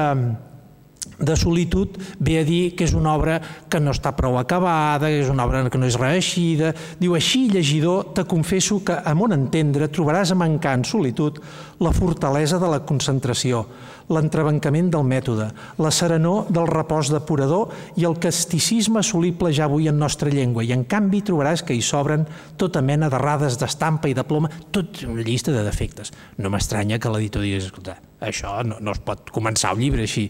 de 1.20 1.36
solitud 1.36 1.98
ve 2.20 2.40
a 2.40 2.46
dir 2.48 2.76
que 2.76 2.88
és 2.88 2.96
una 2.96 3.14
obra 3.18 3.40
que 3.70 3.82
no 3.84 3.92
està 3.96 4.16
prou 4.16 4.40
acabada, 4.40 5.12
que 5.12 5.22
és 5.22 5.32
una 5.32 5.46
obra 5.46 5.66
que 5.70 5.80
no 5.82 5.88
és 5.90 6.00
reeixida. 6.00 6.74
Diu, 7.00 7.16
així, 7.18 7.48
llegidor, 7.52 8.14
te 8.16 8.26
confesso 8.30 8.80
que, 8.86 8.96
a 8.96 9.14
mon 9.16 9.36
entendre, 9.36 9.92
trobaràs 9.92 10.32
a 10.32 10.40
mancar 10.40 10.78
en 10.80 10.88
solitud 10.88 11.40
la 11.84 11.94
fortalesa 11.96 12.60
de 12.60 12.68
la 12.72 12.82
concentració, 12.88 13.66
l'entrebancament 14.10 14.90
del 14.92 15.06
mètode, 15.06 15.50
la 15.78 15.92
serenor 15.94 16.50
del 16.50 16.68
repòs 16.68 17.12
depurador 17.14 17.70
i 18.00 18.08
el 18.10 18.18
casticisme 18.22 19.04
assolible 19.04 19.52
ja 19.54 19.68
avui 19.70 19.88
en 19.88 20.00
nostra 20.02 20.32
llengua. 20.34 20.66
I, 20.66 20.74
en 20.74 20.86
canvi, 20.90 21.22
trobaràs 21.26 21.64
que 21.66 21.78
hi 21.78 21.84
sobren 21.86 22.26
tota 22.58 22.82
mena 22.82 23.12
d'errades 23.12 23.60
d'estampa 23.62 24.10
i 24.10 24.18
de 24.18 24.26
ploma, 24.26 24.50
tot 24.72 25.04
una 25.08 25.26
llista 25.26 25.54
de 25.54 25.64
defectes. 25.68 26.14
No 26.40 26.50
m'estranya 26.50 27.00
que 27.00 27.12
l'editor 27.14 27.46
digués, 27.46 27.70
escolta, 27.70 28.00
això 28.20 28.58
no, 28.68 28.80
no 28.84 28.96
es 28.96 29.04
pot 29.06 29.30
començar 29.36 29.76
el 29.76 29.84
llibre 29.84 30.04
així, 30.04 30.28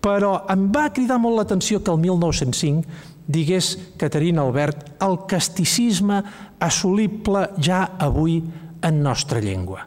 però 0.00 0.46
em 0.52 0.68
va 0.72 0.88
cridar 0.94 1.18
molt 1.20 1.38
l'atenció 1.38 1.82
que 1.84 1.92
el 1.92 2.00
1905 2.02 3.28
digués 3.30 3.76
Caterina 4.00 4.42
Albert 4.42 4.96
el 5.04 5.20
casticisme 5.30 6.22
assolible 6.58 7.46
ja 7.62 7.84
avui 7.98 8.40
en 8.82 9.02
nostra 9.04 9.40
llengua. 9.40 9.86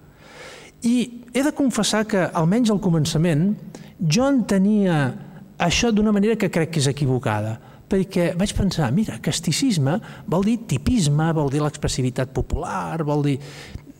I 0.84 0.96
he 1.34 1.44
de 1.44 1.54
confessar 1.56 2.04
que, 2.08 2.26
almenys 2.28 2.72
al 2.72 2.82
començament, 2.84 3.54
jo 4.00 4.28
entenia 4.28 4.98
això 5.64 5.92
d'una 5.92 6.12
manera 6.12 6.38
que 6.40 6.52
crec 6.52 6.74
que 6.74 6.82
és 6.84 6.90
equivocada, 6.92 7.56
perquè 7.90 8.32
vaig 8.38 8.54
pensar, 8.58 8.90
mira, 8.92 9.20
casticisme 9.22 10.00
vol 10.30 10.46
dir 10.48 10.64
tipisme, 10.68 11.30
vol 11.36 11.52
dir 11.54 11.62
l'expressivitat 11.64 12.34
popular, 12.36 13.04
vol 13.06 13.26
dir... 13.30 13.38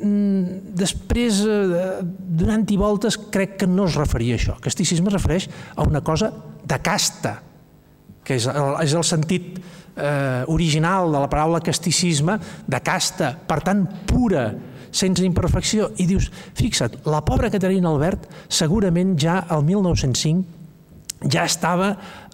Mm, 0.04 0.76
després, 0.76 1.40
eh, 1.48 2.02
donant 2.04 2.66
i 2.68 2.78
voltes, 2.78 3.16
crec 3.32 3.56
que 3.62 3.68
no 3.68 3.86
es 3.88 3.96
referia 3.96 4.36
a 4.36 4.40
això. 4.40 4.58
Casticisme 4.60 5.08
es 5.08 5.16
refereix 5.16 5.48
a 5.76 5.84
una 5.88 6.02
cosa 6.02 6.32
de 6.64 6.80
casta, 6.84 7.38
que 8.24 8.36
és 8.36 8.48
el, 8.48 8.76
és 8.84 8.94
el 8.94 9.04
sentit 9.08 9.62
eh, 9.96 10.44
original 10.48 11.12
de 11.12 11.22
la 11.24 11.30
paraula 11.32 11.62
casticisme, 11.64 12.38
de 12.68 12.82
casta, 12.84 13.32
per 13.48 13.62
tant, 13.64 13.86
pura, 14.10 14.50
sense 14.92 15.24
imperfecció. 15.24 15.92
I 15.98 16.08
dius, 16.10 16.30
fixa't, 16.60 17.00
la 17.08 17.24
pobra 17.26 17.52
Caterina 17.54 17.90
Albert 17.90 18.28
segurament 18.50 19.16
ja 19.20 19.40
al 19.48 19.64
1905 19.64 20.62
ja 21.32 21.46
estava 21.48 21.94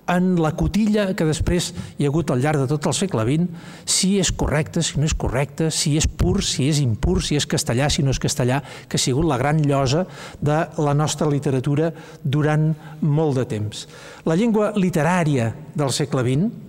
en 0.10 0.34
la 0.42 0.52
cotilla 0.58 1.10
que 1.18 1.28
després 1.28 1.70
hi 1.98 2.06
ha 2.06 2.10
hagut 2.10 2.32
al 2.34 2.42
llarg 2.44 2.64
de 2.64 2.68
tot 2.72 2.90
el 2.90 2.96
segle 2.98 3.26
XX, 3.28 3.48
si 3.86 4.12
és 4.22 4.32
correcte, 4.34 4.84
si 4.86 5.00
no 5.00 5.08
és 5.08 5.16
correcte, 5.18 5.70
si 5.74 5.96
és 6.00 6.08
pur, 6.10 6.40
si 6.46 6.70
és 6.70 6.82
impur, 6.84 7.20
si 7.26 7.38
és 7.38 7.48
castellà, 7.50 7.90
si 7.94 8.04
no 8.06 8.14
és 8.16 8.22
castellà, 8.22 8.62
que 8.90 8.98
ha 8.98 9.06
sigut 9.06 9.28
la 9.30 9.38
gran 9.42 9.62
llosa 9.62 10.06
de 10.42 10.60
la 10.82 10.96
nostra 10.98 11.30
literatura 11.30 11.92
durant 12.24 12.72
molt 13.02 13.38
de 13.40 13.48
temps. 13.50 13.86
La 14.26 14.38
llengua 14.40 14.74
literària 14.76 15.54
del 15.78 15.94
segle 15.96 16.26
XX 16.26 16.68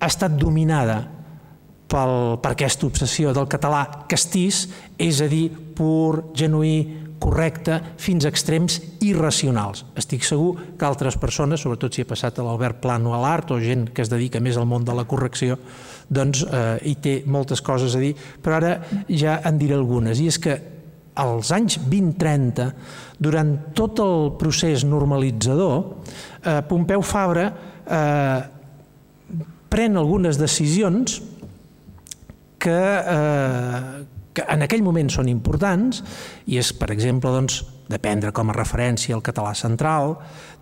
ha 0.00 0.08
estat 0.08 0.36
dominada 0.40 1.02
pel, 1.90 2.38
per 2.40 2.54
aquesta 2.54 2.86
obsessió 2.88 3.34
del 3.36 3.48
català 3.50 3.84
castís, 4.08 4.64
és 4.98 5.20
a 5.20 5.28
dir, 5.30 5.48
pur, 5.76 6.30
genuí, 6.36 6.99
correcte 7.20 7.76
fins 8.00 8.24
a 8.24 8.32
extrems 8.32 8.80
irracionals. 9.04 9.84
Estic 10.00 10.24
segur 10.26 10.54
que 10.78 10.88
altres 10.88 11.18
persones, 11.20 11.62
sobretot 11.62 11.94
si 11.94 12.04
ha 12.04 12.08
passat 12.08 12.40
a 12.40 12.46
l'Albert 12.46 12.80
Plano 12.82 13.14
a 13.14 13.20
l'art 13.22 13.52
o 13.52 13.60
gent 13.60 13.90
que 13.94 14.02
es 14.02 14.10
dedica 14.10 14.40
més 14.42 14.58
al 14.58 14.68
món 14.70 14.86
de 14.88 14.96
la 14.96 15.06
correcció, 15.08 15.58
doncs 16.08 16.42
eh, 16.48 16.78
hi 16.90 16.96
té 17.02 17.14
moltes 17.30 17.62
coses 17.62 17.94
a 17.94 18.02
dir, 18.02 18.14
però 18.42 18.58
ara 18.58 18.74
ja 19.06 19.40
en 19.46 19.60
diré 19.60 19.76
algunes. 19.76 20.18
I 20.18 20.30
és 20.32 20.40
que 20.42 20.56
als 21.20 21.50
anys 21.52 21.76
20-30, 21.84 22.70
durant 23.20 23.52
tot 23.76 24.00
el 24.02 24.32
procés 24.40 24.86
normalitzador, 24.88 25.82
eh, 26.42 26.60
Pompeu 26.68 27.04
Fabra 27.04 27.50
eh, 27.84 28.40
pren 29.70 30.00
algunes 30.00 30.38
decisions 30.40 31.20
que, 32.60 32.80
eh, 33.16 34.04
que 34.34 34.44
en 34.46 34.62
aquell 34.62 34.84
moment 34.86 35.10
són 35.10 35.28
importants 35.30 36.02
i 36.46 36.58
és, 36.60 36.72
per 36.76 36.90
exemple, 36.94 37.32
doncs, 37.34 37.64
de 37.90 37.98
prendre 37.98 38.30
com 38.30 38.50
a 38.50 38.56
referència 38.56 39.16
el 39.16 39.24
català 39.26 39.52
central, 39.58 40.14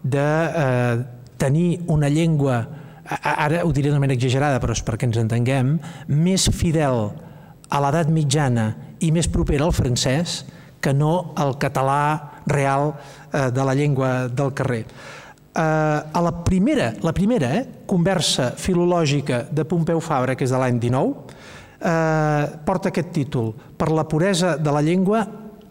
de 0.03 0.25
eh, 0.25 0.95
tenir 1.39 1.83
una 1.93 2.09
llengua, 2.09 2.63
ara 3.05 3.65
ho 3.65 3.73
diré 3.73 3.91
d'una 3.91 4.01
manera 4.01 4.17
exagerada, 4.17 4.61
però 4.63 4.73
és 4.77 4.85
perquè 4.85 5.09
ens 5.09 5.21
entenguem, 5.21 5.77
més 6.09 6.49
fidel 6.57 7.11
a 7.69 7.81
l'edat 7.85 8.09
mitjana 8.09 8.71
i 9.05 9.13
més 9.13 9.29
propera 9.29 9.69
al 9.69 9.77
francès 9.77 10.43
que 10.81 10.95
no 10.95 11.35
al 11.37 11.57
català 11.61 12.41
real 12.49 12.95
eh, 12.95 13.51
de 13.53 13.65
la 13.65 13.75
llengua 13.77 14.29
del 14.29 14.55
carrer. 14.57 14.85
Eh, 15.59 15.61
a 15.61 16.21
la 16.23 16.33
primera, 16.45 16.93
la 17.03 17.13
primera 17.13 17.53
eh, 17.59 17.65
conversa 17.87 18.53
filològica 18.57 19.45
de 19.51 19.65
Pompeu 19.69 20.01
Fabra, 20.01 20.37
que 20.37 20.47
és 20.47 20.55
de 20.55 20.61
l'any 20.61 20.81
19, 20.81 21.37
eh, 21.81 22.45
porta 22.65 22.91
aquest 22.93 23.13
títol, 23.15 23.53
per 23.79 23.91
la 23.95 24.07
puresa 24.09 24.57
de 24.57 24.75
la 24.75 24.83
llengua 24.83 25.27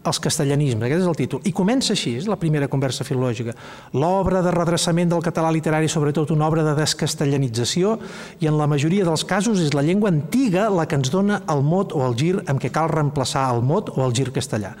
els 0.08 0.20
castellanismes, 0.22 0.86
aquest 0.86 1.02
és 1.02 1.08
el 1.10 1.16
títol. 1.18 1.40
I 1.44 1.52
comença 1.52 1.92
així, 1.94 2.14
és 2.20 2.28
la 2.30 2.38
primera 2.40 2.68
conversa 2.70 3.04
filològica. 3.04 3.54
L'obra 3.98 4.42
de 4.44 4.52
redreçament 4.54 5.10
del 5.10 5.24
català 5.24 5.50
literari, 5.52 5.90
sobretot 5.90 6.32
una 6.34 6.46
obra 6.48 6.64
de 6.66 6.74
descastellanització, 6.78 7.96
i 8.40 8.48
en 8.48 8.58
la 8.60 8.68
majoria 8.70 9.06
dels 9.08 9.26
casos 9.28 9.60
és 9.64 9.74
la 9.76 9.84
llengua 9.84 10.12
antiga 10.12 10.68
la 10.72 10.86
que 10.88 10.98
ens 10.98 11.12
dona 11.12 11.42
el 11.50 11.64
mot 11.66 11.92
o 11.92 12.04
el 12.06 12.16
gir 12.18 12.36
amb 12.46 12.62
què 12.62 12.72
cal 12.74 12.90
reemplaçar 12.92 13.48
el 13.54 13.62
mot 13.66 13.92
o 13.96 14.04
el 14.06 14.14
gir 14.16 14.30
castellà. 14.32 14.74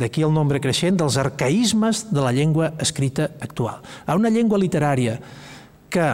D'aquí 0.00 0.24
el 0.24 0.32
nombre 0.32 0.60
creixent 0.62 0.96
dels 0.96 1.18
arcaïsmes 1.20 2.06
de 2.10 2.22
la 2.24 2.32
llengua 2.32 2.72
escrita 2.80 3.28
actual. 3.44 3.82
A 4.06 4.16
una 4.16 4.32
llengua 4.32 4.60
literària 4.60 5.18
que 5.92 6.06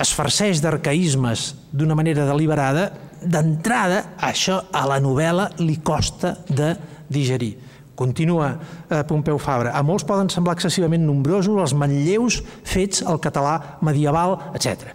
es 0.00 0.12
farceix 0.16 0.62
d'arcaïsmes 0.64 1.50
d'una 1.72 1.96
manera 1.96 2.24
deliberada, 2.28 2.90
d'entrada, 3.22 4.02
això 4.20 4.60
a 4.72 4.84
la 4.88 4.98
novel·la 5.02 5.50
li 5.62 5.78
costa 5.84 6.34
de 6.48 6.74
digerir. 7.08 7.54
Continua 7.96 8.50
eh, 8.52 9.02
Pompeu 9.08 9.38
Fabra. 9.40 9.72
A 9.72 9.82
molts 9.86 10.04
poden 10.04 10.28
semblar 10.32 10.56
excessivament 10.58 11.06
nombrosos 11.06 11.56
els 11.62 11.74
manlleus 11.78 12.42
fets 12.66 13.00
al 13.06 13.20
català 13.24 13.78
medieval, 13.86 14.36
etc. 14.54 14.92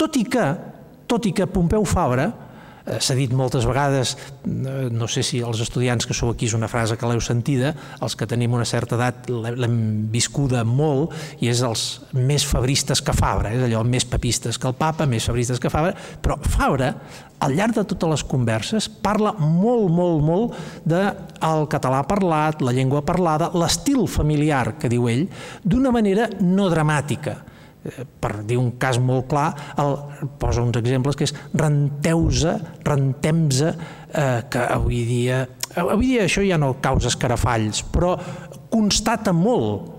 Tot 0.00 0.16
i 0.16 0.24
que, 0.24 0.46
tot 1.10 1.28
i 1.28 1.34
que 1.36 1.50
Pompeu 1.50 1.84
Fabra 1.84 2.30
s'ha 2.98 3.14
dit 3.14 3.32
moltes 3.36 3.66
vegades, 3.68 4.16
eh, 4.44 4.88
no 4.90 5.08
sé 5.08 5.22
si 5.26 5.40
els 5.44 5.60
estudiants 5.62 6.06
que 6.06 6.16
sou 6.16 6.32
aquí 6.32 6.48
és 6.48 6.56
una 6.56 6.68
frase 6.68 6.96
que 6.98 7.08
l'heu 7.08 7.20
sentida, 7.22 7.74
els 8.00 8.16
que 8.16 8.26
tenim 8.26 8.54
una 8.56 8.66
certa 8.68 8.96
edat 8.98 9.30
l'hem 9.30 9.78
viscuda 10.12 10.64
molt 10.64 11.14
i 11.40 11.50
és 11.52 11.62
els 11.66 11.84
més 12.16 12.44
fabristes 12.46 13.02
que 13.02 13.14
Fabra, 13.16 13.52
és 13.54 13.64
allò 13.66 13.82
més 13.84 14.06
papistes 14.08 14.58
que 14.58 14.68
el 14.70 14.78
papa, 14.78 15.06
més 15.06 15.26
fabristes 15.26 15.60
que 15.60 15.72
Fabra, 15.72 15.94
però 16.22 16.38
Fabra, 16.42 16.94
al 17.40 17.54
llarg 17.56 17.76
de 17.76 17.84
totes 17.88 18.10
les 18.10 18.24
converses, 18.28 18.88
parla 18.88 19.32
molt, 19.38 19.88
molt, 19.92 20.24
molt 20.24 20.58
del 20.84 21.68
català 21.72 22.02
parlat, 22.08 22.60
la 22.60 22.74
llengua 22.76 23.04
parlada, 23.06 23.52
l'estil 23.56 24.06
familiar, 24.08 24.76
que 24.80 24.90
diu 24.92 25.08
ell, 25.08 25.28
d'una 25.64 25.92
manera 25.94 26.28
no 26.40 26.68
dramàtica, 26.72 27.38
Eh, 27.40 27.49
per 28.20 28.32
dir 28.44 28.58
un 28.60 28.74
cas 28.80 28.98
molt 29.00 29.28
clar, 29.30 29.48
el, 29.80 29.94
posa 30.40 30.64
uns 30.64 30.76
exemples 30.80 31.16
que 31.16 31.28
és 31.28 31.32
renteusa, 31.56 32.58
rentemsa, 32.84 33.72
eh, 34.12 34.42
que 34.52 34.66
avui 34.66 35.04
dia, 35.08 35.46
avui 35.80 36.12
dia 36.12 36.26
això 36.26 36.44
ja 36.44 36.60
no 36.60 36.74
causa 36.82 37.08
escarafalls, 37.08 37.84
però 37.92 38.16
constata 38.70 39.32
molt 39.32 39.96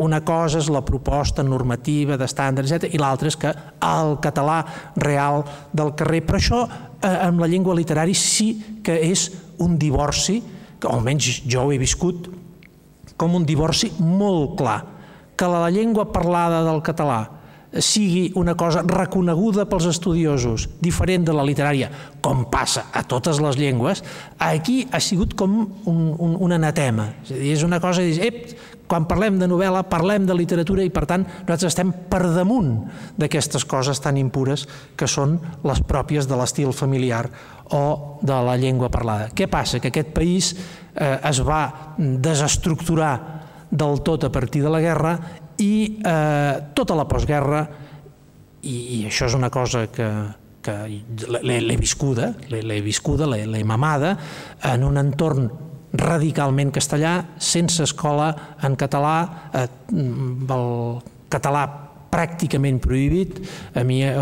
una 0.00 0.22
cosa 0.24 0.60
és 0.60 0.70
la 0.72 0.80
proposta 0.86 1.42
normativa 1.44 2.16
d'estàndard, 2.16 2.64
etc 2.64 2.94
i 2.94 3.00
l'altra 3.00 3.28
és 3.28 3.36
que 3.36 3.50
el 3.84 4.14
català 4.24 4.62
real 4.96 5.44
del 5.76 5.92
carrer, 5.98 6.22
però 6.24 6.40
això 6.40 6.62
eh, 6.64 7.10
amb 7.26 7.42
la 7.42 7.50
llengua 7.50 7.76
literària 7.76 8.16
sí 8.16 8.80
que 8.84 8.96
és 9.10 9.28
un 9.60 9.76
divorci, 9.78 10.40
que 10.80 10.88
almenys 10.88 11.42
jo 11.44 11.66
ho 11.66 11.74
he 11.74 11.80
viscut 11.80 12.30
com 13.20 13.36
un 13.36 13.44
divorci 13.44 13.90
molt 14.00 14.56
clar, 14.56 14.80
que 15.40 15.48
la 15.48 15.70
llengua 15.72 16.10
parlada 16.12 16.60
del 16.66 16.82
català 16.84 17.20
sigui 17.78 18.32
una 18.34 18.56
cosa 18.58 18.82
reconeguda 18.82 19.66
pels 19.70 19.86
estudiosos, 19.92 20.66
diferent 20.82 21.28
de 21.28 21.34
la 21.36 21.44
literària, 21.46 21.90
com 22.20 22.42
passa 22.50 22.88
a 22.92 23.04
totes 23.06 23.38
les 23.42 23.58
llengües, 23.60 24.02
aquí 24.42 24.82
ha 24.90 24.98
sigut 25.00 25.36
com 25.38 25.54
un, 25.86 26.02
un, 26.18 26.34
un 26.34 26.56
anatema. 26.56 27.12
És, 27.22 27.30
dir, 27.30 27.54
és 27.54 27.62
una 27.66 27.78
cosa 27.82 28.02
de 28.02 28.10
dir, 28.10 28.26
ep, 28.26 28.80
quan 28.90 29.06
parlem 29.06 29.38
de 29.38 29.46
novel·la, 29.46 29.84
parlem 29.86 30.26
de 30.26 30.34
literatura 30.34 30.82
i, 30.82 30.90
per 30.90 31.04
tant, 31.06 31.22
nosaltres 31.22 31.70
estem 31.70 31.94
per 32.10 32.24
damunt 32.34 32.72
d'aquestes 33.20 33.64
coses 33.70 34.02
tan 34.02 34.18
impures 34.18 34.66
que 34.98 35.06
són 35.06 35.38
les 35.62 35.82
pròpies 35.86 36.26
de 36.26 36.38
l'estil 36.40 36.74
familiar 36.74 37.28
o 37.70 38.18
de 38.26 38.34
la 38.34 38.58
llengua 38.58 38.90
parlada. 38.90 39.30
Què 39.30 39.46
passa? 39.46 39.78
Que 39.78 39.94
aquest 39.94 40.10
país 40.10 40.56
eh, 40.56 41.20
es 41.30 41.38
va 41.46 41.94
desestructurar 41.96 43.39
del 43.70 44.02
tot 44.02 44.26
a 44.26 44.32
partir 44.32 44.62
de 44.64 44.72
la 44.72 44.80
guerra 44.82 45.14
i 45.62 46.00
eh, 46.02 46.54
tota 46.74 46.96
la 46.98 47.06
postguerra, 47.08 47.64
i, 48.62 48.76
i 48.98 49.00
això 49.08 49.28
és 49.30 49.36
una 49.38 49.50
cosa 49.52 49.86
que, 49.92 50.08
que 50.64 50.76
l'he 51.40 51.76
viscuda, 51.80 52.32
l'he 52.50 52.80
viscuda, 52.84 53.28
l'he 53.30 53.64
mamada, 53.64 54.16
en 54.72 54.84
un 54.84 55.00
entorn 55.00 55.48
radicalment 56.00 56.70
castellà, 56.74 57.14
sense 57.38 57.82
escola 57.82 58.30
en 58.66 58.76
català, 58.78 59.14
eh, 59.52 59.68
el 59.90 60.66
català 61.30 61.64
pràcticament 62.10 62.80
prohibit. 62.82 63.38
A 63.78 63.84
mi, 63.86 64.02
eh, 64.02 64.14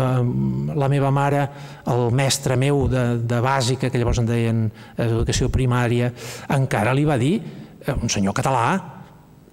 la 0.75 0.89
meva 0.89 1.09
mare, 1.11 1.47
el 1.89 2.11
mestre 2.13 2.55
meu 2.55 2.87
de, 2.87 3.05
de 3.25 3.41
bàsica, 3.41 3.89
que 3.89 3.97
llavors 3.97 4.21
en 4.21 4.29
deien 4.29 4.63
educació 4.97 5.49
primària, 5.49 6.11
encara 6.55 6.93
li 6.93 7.05
va 7.05 7.17
dir, 7.17 7.35
eh, 7.85 7.97
un 7.97 8.09
senyor 8.09 8.37
català, 8.37 8.98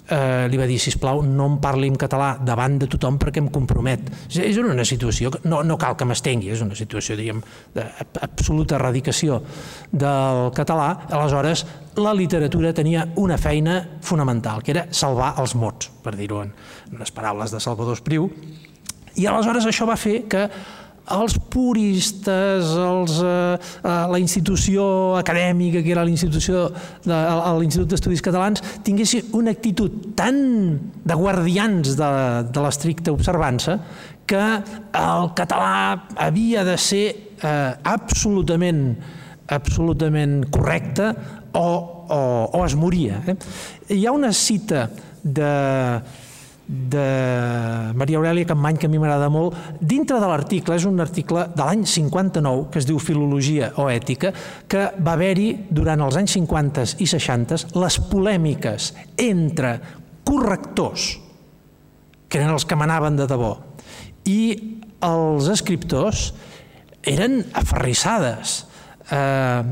eh, 0.08 0.46
li 0.50 0.58
va 0.58 0.66
dir, 0.68 0.78
si 0.80 0.92
plau, 1.00 1.22
no 1.22 1.48
em 1.50 1.56
parli 1.62 1.88
en 1.90 1.96
català 2.00 2.34
davant 2.42 2.78
de 2.80 2.88
tothom 2.90 3.18
perquè 3.22 3.42
em 3.42 3.48
compromet. 3.52 4.10
És 4.28 4.58
una 4.62 4.84
situació, 4.86 5.32
no, 5.44 5.62
no 5.66 5.78
cal 5.80 5.96
que 5.98 6.08
m'estengui, 6.08 6.52
és 6.54 6.62
una 6.64 6.78
situació, 6.78 7.16
diguem, 7.18 7.42
d'absoluta 7.74 8.78
erradicació 8.78 9.40
del 9.92 10.50
català. 10.56 10.92
Aleshores, 11.10 11.66
la 12.02 12.14
literatura 12.16 12.74
tenia 12.76 13.06
una 13.22 13.38
feina 13.40 13.80
fonamental, 14.04 14.62
que 14.62 14.74
era 14.76 14.86
salvar 14.90 15.34
els 15.42 15.56
mots, 15.58 15.90
per 16.04 16.16
dir-ho 16.16 16.42
en 16.44 16.54
unes 16.92 17.12
paraules 17.14 17.54
de 17.54 17.62
Salvador 17.62 17.98
Espriu, 17.98 18.30
i 19.16 19.24
aleshores 19.24 19.64
això 19.64 19.86
va 19.88 19.96
fer 19.96 20.26
que 20.28 20.42
els 21.14 21.36
puristes, 21.52 22.72
els, 22.82 23.18
eh, 23.22 23.54
eh, 23.56 24.06
la 24.10 24.18
institució 24.18 25.16
acadèmica, 25.18 25.82
que 25.82 25.92
era 25.94 26.04
l'institució 26.04 26.66
de, 27.04 27.18
l'Institut 27.60 27.92
d'Estudis 27.92 28.24
Catalans, 28.24 28.62
tinguessin 28.82 29.30
una 29.38 29.54
actitud 29.54 30.14
tan 30.18 30.40
de 31.04 31.14
guardians 31.14 31.94
de, 31.98 32.10
de 32.50 32.64
l'estricta 32.64 33.14
observança 33.14 33.78
que 34.26 34.42
el 34.98 35.30
català 35.38 36.08
havia 36.18 36.64
de 36.66 36.74
ser 36.76 37.06
eh, 37.38 37.72
absolutament 37.84 38.96
absolutament 39.46 40.40
correcte 40.50 41.12
o, 41.54 41.66
o, 42.10 42.18
o 42.50 42.64
es 42.66 42.74
moria. 42.74 43.20
Eh? 43.30 43.36
Hi 43.94 44.06
ha 44.06 44.14
una 44.14 44.32
cita 44.34 44.88
de, 45.22 45.50
de 46.66 47.92
Maria 47.94 48.18
Aurelia 48.18 48.46
Campany, 48.46 48.76
que 48.76 48.88
a 48.88 48.90
mi 48.90 48.98
m'agrada 48.98 49.29
molt. 49.31 49.55
Dintre 49.81 50.18
de 50.18 50.26
l'article, 50.26 50.74
és 50.74 50.87
un 50.88 50.98
article 51.02 51.46
de 51.55 51.62
l'any 51.62 51.85
59, 51.87 52.66
que 52.72 52.81
es 52.83 52.88
diu 52.88 52.98
Filologia 53.02 53.70
o 53.79 53.87
Ètica, 53.92 54.33
que 54.66 54.88
va 54.98 55.14
haver-hi 55.14 55.52
durant 55.70 56.02
els 56.07 56.18
anys 56.18 56.35
50 56.38 56.88
i 57.05 57.07
60 57.07 57.79
les 57.79 58.00
polèmiques 58.11 58.90
entre 59.22 59.76
correctors, 60.26 61.14
que 62.26 62.42
eren 62.42 62.57
els 62.57 62.66
que 62.66 62.79
manaven 62.79 63.18
de 63.20 63.29
debò, 63.31 63.55
i 64.26 64.40
els 65.07 65.46
escriptors 65.52 66.33
eren 67.07 67.44
aferrissades. 67.55 68.64
Eh, 69.07 69.62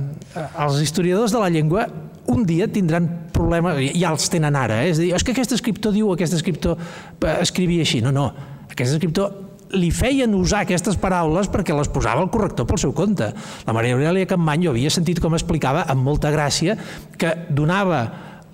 els 0.63 0.79
historiadors 0.79 1.35
de 1.35 1.41
la 1.43 1.51
llengua 1.51 1.89
un 2.33 2.45
dia 2.49 2.69
tindran 2.73 3.09
problemes, 3.35 3.81
ja 3.99 4.13
els 4.15 4.29
tenen 4.33 4.57
ara, 4.57 4.83
eh? 4.85 4.93
és 4.93 5.01
dir, 5.03 5.11
és 5.17 5.25
que 5.25 5.35
aquest 5.35 5.57
escriptor 5.57 5.95
diu, 5.95 6.13
aquest 6.15 6.37
escriptor 6.37 6.79
eh, 6.79 7.39
escrivia 7.41 7.85
així. 7.85 8.01
No, 8.05 8.13
no, 8.15 8.29
aquest 8.71 8.97
escriptor 8.97 9.43
li 9.75 9.91
feien 9.95 10.35
usar 10.39 10.63
aquestes 10.65 10.97
paraules 11.01 11.49
perquè 11.51 11.75
les 11.75 11.91
posava 11.91 12.23
el 12.23 12.31
corrector 12.33 12.69
pel 12.69 12.81
seu 12.81 12.95
compte. 12.97 13.31
La 13.67 13.75
Maria 13.77 13.97
Aurelia 13.97 14.29
Campany 14.31 14.69
jo 14.69 14.75
havia 14.75 14.93
sentit 14.93 15.21
com 15.23 15.35
explicava 15.35 15.85
amb 15.91 16.07
molta 16.07 16.31
gràcia 16.35 16.77
que 17.19 17.35
donava 17.51 18.05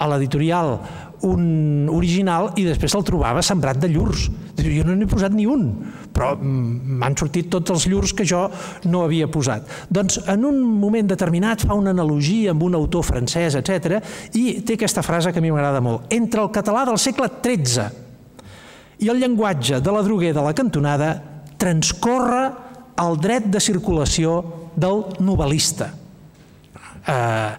a 0.00 0.08
l'editorial 0.08 0.78
un 1.26 1.88
original 1.92 2.50
i 2.56 2.64
després 2.64 2.92
se'l 2.94 3.04
trobava 3.04 3.42
sembrat 3.44 3.80
de 3.80 3.90
llurs. 3.92 4.28
Jo 4.60 4.84
no 4.84 4.94
n'he 4.96 5.08
posat 5.08 5.32
ni 5.32 5.46
un, 5.48 5.66
però 6.12 6.34
mm, 6.36 6.96
m'han 7.00 7.16
sortit 7.16 7.48
tots 7.52 7.72
els 7.72 7.86
llurs 7.88 8.12
que 8.16 8.26
jo 8.28 8.42
no 8.92 9.04
havia 9.06 9.28
posat. 9.32 9.68
Doncs 9.88 10.20
en 10.28 10.44
un 10.48 10.60
moment 10.60 11.08
determinat 11.08 11.64
fa 11.66 11.76
una 11.76 11.94
analogia 11.96 12.52
amb 12.54 12.64
un 12.68 12.76
autor 12.76 13.04
francès, 13.06 13.56
etc 13.56 14.00
i 14.36 14.60
té 14.66 14.76
aquesta 14.76 15.02
frase 15.04 15.32
que 15.32 15.40
a 15.40 15.44
mi 15.44 15.52
m'agrada 15.52 15.80
molt. 15.84 16.08
Entre 16.12 16.42
el 16.42 16.52
català 16.54 16.84
del 16.88 17.00
segle 17.00 17.28
XIII 17.40 17.88
i 19.00 19.08
el 19.08 19.20
llenguatge 19.20 19.80
de 19.80 19.94
la 19.94 20.04
droguer 20.04 20.34
de 20.36 20.44
la 20.44 20.54
cantonada 20.56 21.14
transcorre 21.60 22.42
el 23.00 23.16
dret 23.20 23.48
de 23.48 23.60
circulació 23.60 24.40
del 24.76 25.04
novel·lista. 25.24 25.88
Eh, 27.08 27.52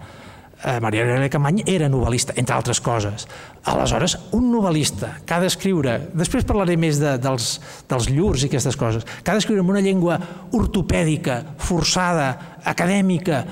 eh, 0.64 0.80
Maria 0.80 1.04
Aurelia 1.06 1.30
Campany 1.32 1.64
era 1.66 1.90
novel·lista, 1.90 2.36
entre 2.38 2.56
altres 2.56 2.82
coses. 2.82 3.28
Aleshores, 3.72 4.18
un 4.38 4.50
novel·lista 4.54 5.16
que 5.26 5.36
ha 5.36 5.42
d'escriure, 5.44 5.98
després 6.18 6.48
parlaré 6.48 6.78
més 6.80 7.00
de, 7.02 7.16
dels, 7.22 7.54
dels 7.90 8.10
llurs 8.12 8.46
i 8.46 8.50
aquestes 8.50 8.78
coses, 8.80 9.06
que 9.06 9.32
ha 9.32 9.38
d'escriure 9.38 9.64
en 9.64 9.72
una 9.74 9.84
llengua 9.84 10.20
ortopèdica, 10.58 11.42
forçada, 11.62 12.60
acadèmica, 12.66 13.44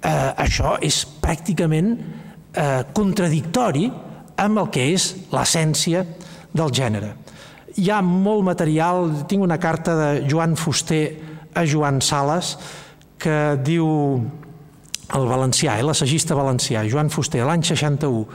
eh, 0.00 0.32
això 0.46 0.76
és 0.84 1.04
pràcticament 1.22 1.94
eh, 1.96 2.82
contradictori 2.96 3.90
amb 4.36 4.62
el 4.62 4.72
que 4.72 4.90
és 4.94 5.12
l'essència 5.32 6.04
del 6.56 6.74
gènere. 6.74 7.14
Hi 7.76 7.90
ha 7.92 8.00
molt 8.00 8.44
material, 8.46 9.10
tinc 9.28 9.44
una 9.44 9.60
carta 9.60 9.94
de 9.96 10.10
Joan 10.30 10.56
Fuster 10.56 11.04
a 11.56 11.64
Joan 11.68 12.00
Sales 12.04 12.54
que 13.20 13.56
diu 13.64 13.86
el 15.14 15.26
valencià, 15.28 15.78
eh, 15.78 15.84
l'assagista 15.86 16.34
valencià, 16.34 16.82
Joan 16.88 17.10
Fuster, 17.10 17.44
l'any 17.46 17.62
61. 17.62 18.26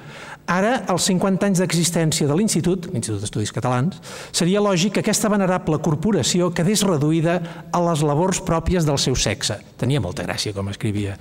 Ara, 0.47 0.83
als 0.87 1.05
50 1.05 1.45
anys 1.45 1.59
d'existència 1.61 2.27
de 2.27 2.35
l'Institut, 2.35 2.87
l'Institut 2.91 3.21
d'Estudis 3.21 3.51
Catalans, 3.53 3.99
seria 4.31 4.61
lògic 4.63 4.95
que 4.95 5.03
aquesta 5.03 5.29
venerable 5.29 5.77
corporació 5.83 6.49
quedés 6.55 6.83
reduïda 6.87 7.67
a 7.71 7.83
les 7.89 8.01
labors 8.01 8.41
pròpies 8.41 8.87
del 8.87 8.97
seu 8.97 9.15
sexe. 9.15 9.59
Tenia 9.77 10.01
molta 10.01 10.25
gràcia 10.25 10.53
com 10.53 10.71
escrivia. 10.71 11.17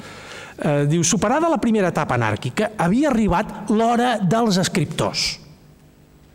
Eh, 0.60 0.86
diu, 0.90 1.04
superada 1.04 1.48
la 1.48 1.60
primera 1.60 1.92
etapa 1.92 2.16
anàrquica, 2.16 2.72
havia 2.78 3.10
arribat 3.10 3.70
l'hora 3.70 4.18
dels 4.22 4.58
escriptors. 4.60 5.38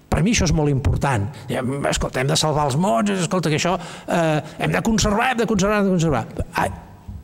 Per 0.09 0.23
mi 0.23 0.31
això 0.31 0.45
és 0.47 0.53
molt 0.55 0.71
important. 0.71 1.27
Escolta, 1.89 2.21
hem 2.21 2.29
de 2.29 2.37
salvar 2.39 2.69
els 2.69 2.77
mots, 2.79 3.11
escolta, 3.11 3.51
que 3.51 3.59
això 3.59 3.75
eh, 4.07 4.41
hem 4.59 4.71
de 4.71 4.81
conservar, 4.85 5.33
hem 5.33 5.41
de 5.43 5.47
conservar, 5.49 5.81
hem 5.81 5.89
de 5.89 5.95
conservar. 5.97 6.25
Ah, 6.53 6.69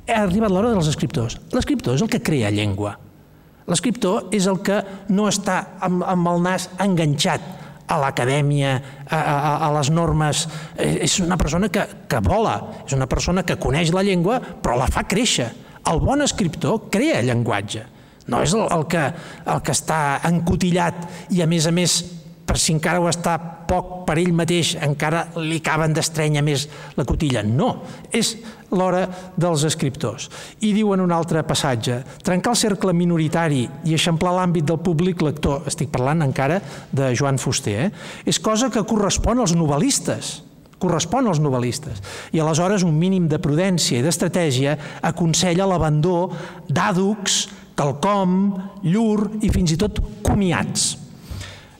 ha 0.07 0.21
arribat 0.25 0.51
l'hora 0.51 0.73
dels 0.73 0.89
escriptors. 0.91 1.37
L'escriptor 1.53 1.97
és 1.97 2.03
el 2.03 2.09
que 2.11 2.21
crea 2.23 2.51
llengua. 2.53 2.97
L'escriptor 3.69 4.31
és 4.35 4.47
el 4.49 4.59
que 4.65 4.81
no 5.13 5.27
està 5.29 5.77
amb, 5.85 6.03
amb 6.03 6.31
el 6.31 6.41
nas 6.43 6.67
enganxat 6.81 7.43
a 7.91 7.97
l'acadèmia, 7.99 8.75
a, 9.05 9.17
a, 9.19 9.51
a 9.67 9.71
les 9.77 9.91
normes. 9.93 10.45
Eh, 10.77 11.03
és 11.05 11.19
una 11.23 11.37
persona 11.37 11.69
que, 11.69 11.83
que 12.09 12.21
vola, 12.23 12.55
és 12.85 12.95
una 12.97 13.07
persona 13.11 13.43
que 13.47 13.59
coneix 13.61 13.91
la 13.93 14.03
llengua, 14.07 14.39
però 14.39 14.77
la 14.79 14.89
fa 14.91 15.03
créixer. 15.07 15.49
El 15.91 16.01
bon 16.03 16.23
escriptor 16.23 16.87
crea 16.93 17.21
llenguatge. 17.25 17.83
No 18.31 18.41
és 18.45 18.53
el, 18.55 18.63
el, 18.71 18.87
que, 18.87 19.03
el 19.49 19.61
que 19.65 19.75
està 19.75 20.21
encotillat 20.29 21.07
i, 21.33 21.41
a 21.43 21.49
més 21.49 21.67
a 21.67 21.73
més, 21.75 21.97
per 22.47 22.57
si 22.59 22.75
encara 22.75 23.01
ho 23.01 23.09
està 23.09 23.37
poc 23.67 24.01
per 24.07 24.17
ell 24.19 24.33
mateix, 24.35 24.75
encara 24.83 25.25
li 25.39 25.61
acaben 25.61 25.95
d'estrenya 25.95 26.43
més 26.45 26.67
la 26.97 27.05
cotilla. 27.07 27.43
No, 27.47 27.73
és 28.11 28.35
l'hora 28.71 29.05
dels 29.37 29.65
escriptors. 29.67 30.29
I 30.63 30.73
diu 30.75 30.93
en 30.95 31.03
un 31.03 31.11
altre 31.15 31.43
passatge, 31.47 32.01
trencar 32.23 32.55
el 32.55 32.61
cercle 32.61 32.93
minoritari 32.95 33.65
i 33.85 33.95
eixamplar 33.97 34.33
l'àmbit 34.37 34.67
del 34.67 34.81
públic 34.83 35.21
lector, 35.25 35.65
estic 35.69 35.91
parlant 35.93 36.23
encara 36.25 36.61
de 36.91 37.11
Joan 37.17 37.39
Fuster, 37.41 37.77
eh? 37.87 37.91
és 38.25 38.39
cosa 38.39 38.71
que 38.71 38.85
correspon 38.87 39.43
als 39.43 39.55
novel·listes, 39.57 40.39
correspon 40.81 41.29
als 41.29 41.41
novel·listes. 41.43 42.01
I 42.33 42.41
aleshores 42.41 42.85
un 42.87 42.97
mínim 42.97 43.27
de 43.29 43.39
prudència 43.41 43.99
i 43.99 44.05
d'estratègia 44.05 44.77
aconsella 45.05 45.69
l'abandó 45.69 46.31
d'àducs, 46.69 47.43
calcom, 47.77 48.33
llur 48.83 49.29
i 49.41 49.51
fins 49.53 49.75
i 49.75 49.79
tot 49.79 50.01
comiats. 50.25 50.95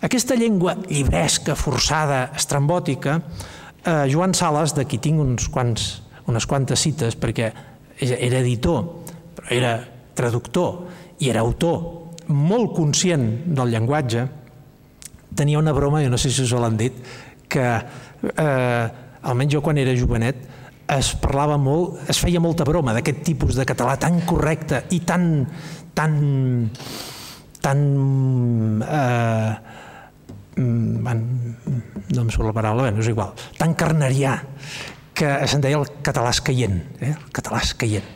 Aquesta 0.02 0.34
llengua 0.34 0.74
llibresca, 0.88 1.54
forçada, 1.54 2.32
estrambòtica, 2.38 3.20
eh, 3.86 4.08
Joan 4.10 4.34
Sales, 4.34 4.74
de 4.74 4.86
qui 4.86 4.98
tinc 4.98 5.22
uns 5.22 5.48
quants, 5.50 6.02
unes 6.32 6.48
quantes 6.50 6.82
cites, 6.82 7.18
perquè 7.20 7.52
era 8.02 8.40
editor, 8.40 8.86
però 9.36 9.52
era 9.54 9.74
traductor 10.18 11.20
i 11.22 11.30
era 11.30 11.44
autor 11.44 12.32
molt 12.32 12.72
conscient 12.76 13.28
del 13.54 13.74
llenguatge, 13.74 14.24
tenia 15.36 15.60
una 15.60 15.74
broma, 15.76 16.02
jo 16.04 16.12
no 16.12 16.20
sé 16.20 16.32
si 16.32 16.44
us 16.44 16.56
l'han 16.56 16.80
dit, 16.80 16.98
que 17.52 17.68
eh, 17.68 18.86
almenys 19.22 19.54
jo 19.54 19.62
quan 19.64 19.80
era 19.80 19.96
jovenet 19.96 20.48
es 20.92 21.14
parlava 21.20 21.56
molt, 21.60 22.02
es 22.12 22.20
feia 22.20 22.42
molta 22.44 22.66
broma 22.68 22.96
d'aquest 22.96 23.22
tipus 23.28 23.56
de 23.60 23.68
català 23.68 23.98
tan 24.00 24.22
correcte 24.28 24.86
i 24.96 25.02
tan 25.08 25.46
tan 25.96 26.16
tan 27.62 27.80
eh, 28.82 29.54
Mm, 30.62 31.08
no 32.12 32.24
em 32.26 32.30
surt 32.30 32.50
la 32.50 32.56
paraula, 32.56 32.84
bé, 32.84 32.92
no 32.92 33.00
és 33.00 33.08
igual, 33.08 33.32
tan 33.56 33.72
carnerià 33.80 34.36
que 35.22 35.30
se'n 35.46 35.62
deia 35.62 35.78
el 35.78 35.86
català 36.02 36.32
escaient, 36.34 36.80
eh? 37.00 37.14
el 37.14 37.30
català 37.36 37.62
escaient. 37.62 38.08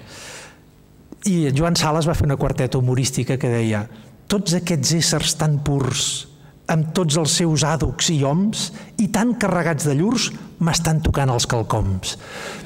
I 1.29 1.35
en 1.49 1.57
Joan 1.57 1.77
Sales 1.77 2.07
va 2.09 2.15
fer 2.17 2.25
una 2.25 2.37
quarteta 2.37 2.79
humorística 2.79 3.37
que 3.41 3.49
deia 3.49 3.83
tots 4.29 4.55
aquests 4.57 4.95
éssers 4.97 5.35
tan 5.37 5.59
purs, 5.65 6.25
amb 6.69 6.89
tots 6.97 7.17
els 7.21 7.35
seus 7.41 7.65
àducs 7.65 8.09
i 8.13 8.23
homs, 8.25 8.71
i 9.01 9.09
tan 9.13 9.35
carregats 9.41 9.85
de 9.85 9.93
llurs, 9.99 10.31
m'estan 10.65 11.03
tocant 11.05 11.29
els 11.33 11.45
calcoms. 11.49 12.15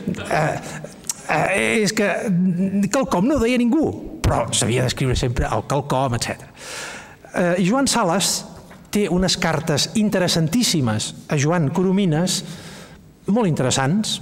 Eh, 0.08 0.46
eh, 1.36 1.84
és 1.84 1.96
que 1.96 2.08
calcom 2.94 3.28
no 3.28 3.42
deia 3.44 3.60
ningú, 3.60 3.90
però 4.24 4.46
s'havia 4.56 4.88
d'escriure 4.88 5.20
sempre 5.20 5.52
el 5.52 5.66
calcom, 5.68 6.16
etc. 6.16 6.48
Eh, 7.34 7.60
Joan 7.68 7.92
Sales 7.92 8.38
té 8.90 9.06
unes 9.12 9.36
cartes 9.38 9.92
interessantíssimes 10.00 11.12
a 11.28 11.38
Joan 11.38 11.70
Coromines 11.76 12.40
molt 13.30 13.50
interessants, 13.50 14.20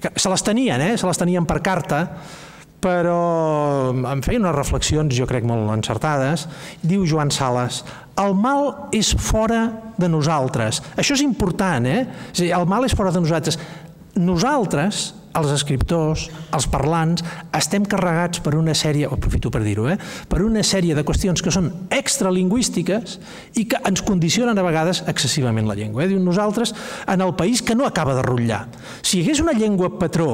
que 0.00 0.12
se 0.16 0.32
les 0.32 0.44
tenien, 0.46 0.80
eh? 0.80 0.96
se 0.98 1.08
les 1.08 1.20
tenien 1.20 1.46
per 1.48 1.60
carta, 1.64 2.06
però 2.80 3.92
em 3.92 4.22
feia 4.24 4.40
unes 4.40 4.56
reflexions, 4.56 5.12
jo 5.12 5.26
crec, 5.28 5.44
molt 5.44 5.68
encertades. 5.74 6.46
Diu 6.80 7.04
Joan 7.08 7.32
Sales, 7.34 7.82
el 8.20 8.34
mal 8.36 8.88
és 8.96 9.12
fora 9.20 9.66
de 10.00 10.08
nosaltres. 10.08 10.80
Això 10.96 11.16
és 11.16 11.24
important, 11.24 11.86
eh? 11.86 12.06
És 12.32 12.46
dir, 12.46 12.52
el 12.56 12.66
mal 12.68 12.88
és 12.88 12.96
fora 12.96 13.12
de 13.12 13.20
nosaltres. 13.20 13.60
Nosaltres, 14.16 15.10
els 15.38 15.52
escriptors, 15.54 16.26
els 16.56 16.66
parlants, 16.70 17.24
estem 17.56 17.84
carregats 17.86 18.42
per 18.42 18.56
una 18.58 18.74
sèrie, 18.74 19.06
o 19.06 19.14
aprofito 19.14 19.52
per 19.52 19.62
dir-ho, 19.64 19.86
eh? 19.90 19.96
per 20.28 20.42
una 20.42 20.64
sèrie 20.66 20.96
de 20.96 21.04
qüestions 21.06 21.42
que 21.44 21.54
són 21.54 21.70
extralingüístiques 21.94 23.18
i 23.60 23.66
que 23.70 23.80
ens 23.86 24.02
condicionen 24.06 24.58
a 24.58 24.66
vegades 24.66 25.04
excessivament 25.10 25.68
la 25.70 25.78
llengua. 25.78 26.04
Eh? 26.04 26.10
Diu 26.12 26.22
nosaltres, 26.22 26.74
en 27.06 27.22
el 27.22 27.34
país 27.38 27.62
que 27.62 27.78
no 27.78 27.86
acaba 27.86 28.16
de 28.18 28.26
rotllar. 28.26 28.64
Si 29.02 29.18
hi 29.18 29.24
hagués 29.24 29.42
una 29.44 29.56
llengua 29.56 29.92
patró 29.98 30.30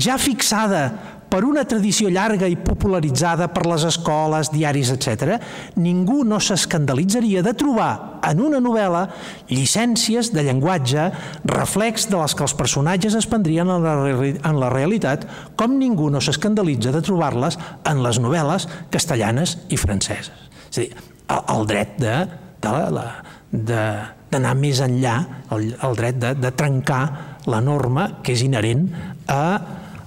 ja 0.00 0.16
fixada 0.18 1.19
per 1.30 1.44
una 1.46 1.62
tradició 1.68 2.10
llarga 2.10 2.48
i 2.50 2.58
popularitzada 2.58 3.48
per 3.54 3.64
les 3.70 3.86
escoles, 3.86 4.50
diaris, 4.52 4.90
etc., 4.92 5.38
ningú 5.78 6.24
no 6.26 6.40
s'escandalitzaria 6.42 7.44
de 7.46 7.54
trobar 7.54 8.20
en 8.26 8.42
una 8.42 8.60
novel·la 8.62 9.06
llicències 9.48 10.32
de 10.34 10.44
llenguatge, 10.46 11.06
reflex 11.48 12.08
de 12.10 12.18
les 12.20 12.34
que 12.34 12.44
els 12.46 12.56
personatges 12.58 13.16
es 13.16 13.28
prendrien 13.30 13.70
en 13.70 13.86
la, 13.86 13.96
en 14.10 14.60
la 14.60 14.70
realitat, 14.74 15.26
com 15.56 15.78
ningú 15.78 16.10
no 16.10 16.22
s'escandalitza 16.24 16.92
de 16.94 17.04
trobar-les 17.06 17.58
en 17.88 18.02
les 18.04 18.20
novel·les 18.22 18.68
castellanes 18.92 19.56
i 19.70 19.78
franceses. 19.80 20.48
És 20.70 20.78
a 20.78 20.82
dir, 20.82 21.04
el, 21.30 21.44
el 21.56 21.68
dret 21.70 21.98
de, 22.02 22.16
de, 22.62 22.74
la, 22.96 23.06
de, 23.50 23.84
d'anar 24.30 24.54
més 24.58 24.82
enllà, 24.84 25.16
el, 25.54 25.70
el 25.86 25.98
dret 25.98 26.18
de, 26.22 26.34
de 26.38 26.52
trencar 26.54 27.04
la 27.50 27.60
norma 27.64 28.22
que 28.24 28.34
és 28.34 28.42
inherent 28.44 28.88
a 29.30 29.42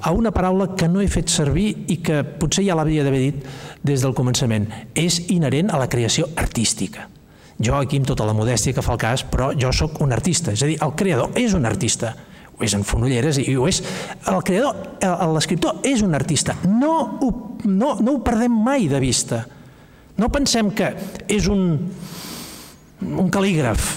a 0.04 0.12
una 0.12 0.34
paraula 0.36 0.74
que 0.76 0.90
no 0.92 1.00
he 1.00 1.08
fet 1.08 1.32
servir 1.32 1.70
i 1.88 2.02
que 2.04 2.22
potser 2.24 2.66
ja 2.68 2.76
l'havia 2.76 3.06
d'haver 3.06 3.22
dit 3.22 3.46
des 3.88 4.04
del 4.04 4.16
començament. 4.18 4.68
És 5.00 5.22
inherent 5.32 5.72
a 5.72 5.80
la 5.80 5.88
creació 5.88 6.28
artística. 6.36 7.08
Jo 7.64 7.78
aquí 7.78 8.02
amb 8.02 8.10
tota 8.10 8.28
la 8.28 8.36
modèstia 8.36 8.76
que 8.76 8.84
fa 8.84 8.98
el 8.98 9.00
cas, 9.00 9.24
però 9.24 9.54
jo 9.56 9.72
sóc 9.72 10.02
un 10.04 10.12
artista, 10.12 10.52
és 10.52 10.64
a 10.64 10.68
dir, 10.68 10.76
el 10.84 10.92
creador 11.00 11.38
és 11.40 11.54
un 11.56 11.66
artista, 11.70 12.12
ho 12.52 12.66
és 12.66 12.74
en 12.76 12.84
Fonolleres 12.84 13.40
i 13.40 13.56
ho 13.56 13.68
és... 13.70 13.80
El 14.28 14.42
creador, 14.44 14.98
l'escriptor 15.32 15.80
és 15.88 16.04
un 16.04 16.18
artista, 16.18 16.58
no 16.68 16.98
ho, 17.22 17.30
no, 17.64 17.96
no 18.02 18.18
ho 18.18 18.24
perdem 18.26 18.52
mai 18.52 18.90
de 18.92 19.00
vista. 19.00 19.46
No 20.20 20.30
pensem 20.34 20.74
que 20.76 20.92
és 21.32 21.48
un, 21.48 21.64
un 23.08 23.32
cal·lígraf, 23.32 23.88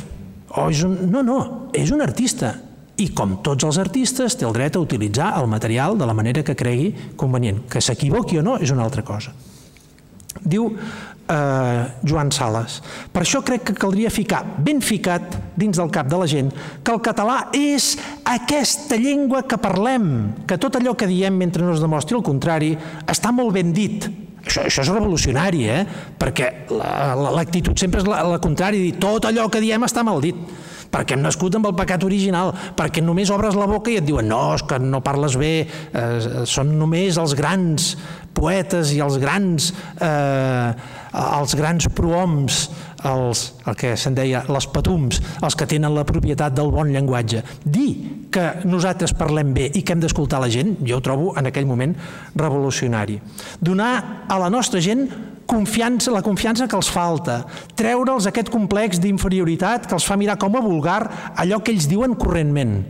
o 0.54 0.68
és 0.70 0.84
un... 0.86 1.00
No, 1.10 1.24
no, 1.26 1.40
és 1.74 1.90
un 1.90 2.04
artista 2.04 2.54
i 3.02 3.10
com 3.16 3.38
tots 3.44 3.66
els 3.68 3.78
artistes 3.80 4.38
té 4.38 4.46
el 4.48 4.54
dret 4.56 4.76
a 4.76 4.80
utilitzar 4.80 5.34
el 5.40 5.50
material 5.52 5.98
de 5.98 6.06
la 6.08 6.14
manera 6.16 6.44
que 6.44 6.56
cregui 6.56 6.92
convenient. 7.16 7.66
Que 7.68 7.82
s'equivoqui 7.84 8.40
o 8.40 8.46
no 8.46 8.56
és 8.62 8.72
una 8.72 8.86
altra 8.86 9.04
cosa. 9.04 9.34
Diu 10.40 10.70
eh, 11.28 11.84
Joan 12.06 12.30
Sales, 12.32 12.80
per 13.12 13.22
això 13.24 13.42
crec 13.44 13.66
que 13.68 13.76
caldria 13.76 14.12
ficar 14.12 14.42
ben 14.62 14.80
ficat 14.84 15.36
dins 15.58 15.76
del 15.76 15.90
cap 15.92 16.08
de 16.08 16.20
la 16.20 16.28
gent 16.30 16.52
que 16.84 16.94
el 16.94 17.02
català 17.04 17.38
és 17.56 17.94
aquesta 18.24 18.98
llengua 19.00 19.44
que 19.48 19.58
parlem, 19.60 20.08
que 20.48 20.60
tot 20.60 20.78
allò 20.78 20.96
que 20.96 21.08
diem 21.10 21.36
mentre 21.36 21.64
no 21.64 21.74
es 21.74 21.82
demostri 21.84 22.16
el 22.18 22.24
contrari 22.26 22.74
està 23.08 23.32
molt 23.34 23.56
ben 23.56 23.72
dit, 23.76 24.08
això, 24.44 24.66
això 24.68 24.84
és 24.84 24.92
revolucionari, 24.92 25.66
eh? 25.72 25.82
perquè 26.18 26.52
l'actitud 26.70 27.74
la, 27.74 27.76
la, 27.76 27.80
sempre 27.80 28.04
és 28.04 28.08
la, 28.08 28.22
la 28.36 28.40
contrària, 28.42 28.80
dir 28.80 29.00
tot 29.02 29.28
allò 29.28 29.50
que 29.52 29.64
diem 29.64 29.84
està 29.88 30.06
mal 30.06 30.22
dit 30.24 30.64
perquè 30.92 31.16
hem 31.16 31.24
nascut 31.24 31.56
amb 31.58 31.70
el 31.70 31.76
pecat 31.78 32.04
original, 32.06 32.52
perquè 32.76 33.02
només 33.04 33.32
obres 33.34 33.58
la 33.58 33.68
boca 33.70 33.92
i 33.92 33.98
et 34.00 34.06
diuen 34.06 34.28
no, 34.28 34.54
és 34.56 34.64
que 34.66 34.78
no 34.82 35.02
parles 35.04 35.38
bé, 35.40 35.54
eh, 35.66 36.44
són 36.48 36.76
només 36.78 37.18
els 37.20 37.36
grans 37.38 37.94
poetes 38.36 38.92
i 38.92 39.00
els 39.04 39.16
grans, 39.22 39.70
eh, 40.00 40.72
els 41.16 41.54
grans 41.56 41.88
prohoms, 41.96 42.66
els, 43.06 43.42
el 43.66 43.76
que 43.78 43.94
se'n 43.98 44.16
deia, 44.16 44.42
les 44.52 44.66
patums, 44.72 45.20
els 45.44 45.56
que 45.58 45.68
tenen 45.70 45.94
la 45.94 46.06
propietat 46.08 46.56
del 46.56 46.72
bon 46.74 46.90
llenguatge. 46.92 47.42
Dir 47.64 47.90
que 48.32 48.46
nosaltres 48.68 49.14
parlem 49.16 49.54
bé 49.56 49.70
i 49.74 49.82
que 49.82 49.94
hem 49.94 50.02
d'escoltar 50.02 50.40
la 50.42 50.50
gent, 50.52 50.76
jo 50.86 50.98
ho 50.98 51.04
trobo 51.04 51.32
en 51.38 51.48
aquell 51.48 51.68
moment 51.68 51.94
revolucionari. 52.36 53.20
Donar 53.60 54.26
a 54.28 54.38
la 54.42 54.50
nostra 54.52 54.82
gent 54.82 55.06
confiança, 55.46 56.10
la 56.10 56.24
confiança 56.26 56.66
que 56.66 56.76
els 56.76 56.90
falta, 56.90 57.44
treure'ls 57.78 58.26
aquest 58.26 58.50
complex 58.50 59.00
d'inferioritat 59.00 59.86
que 59.86 59.94
els 59.94 60.06
fa 60.06 60.18
mirar 60.18 60.36
com 60.42 60.58
a 60.58 60.64
vulgar 60.64 61.00
allò 61.38 61.62
que 61.62 61.72
ells 61.72 61.86
diuen 61.88 62.18
correntment 62.18 62.80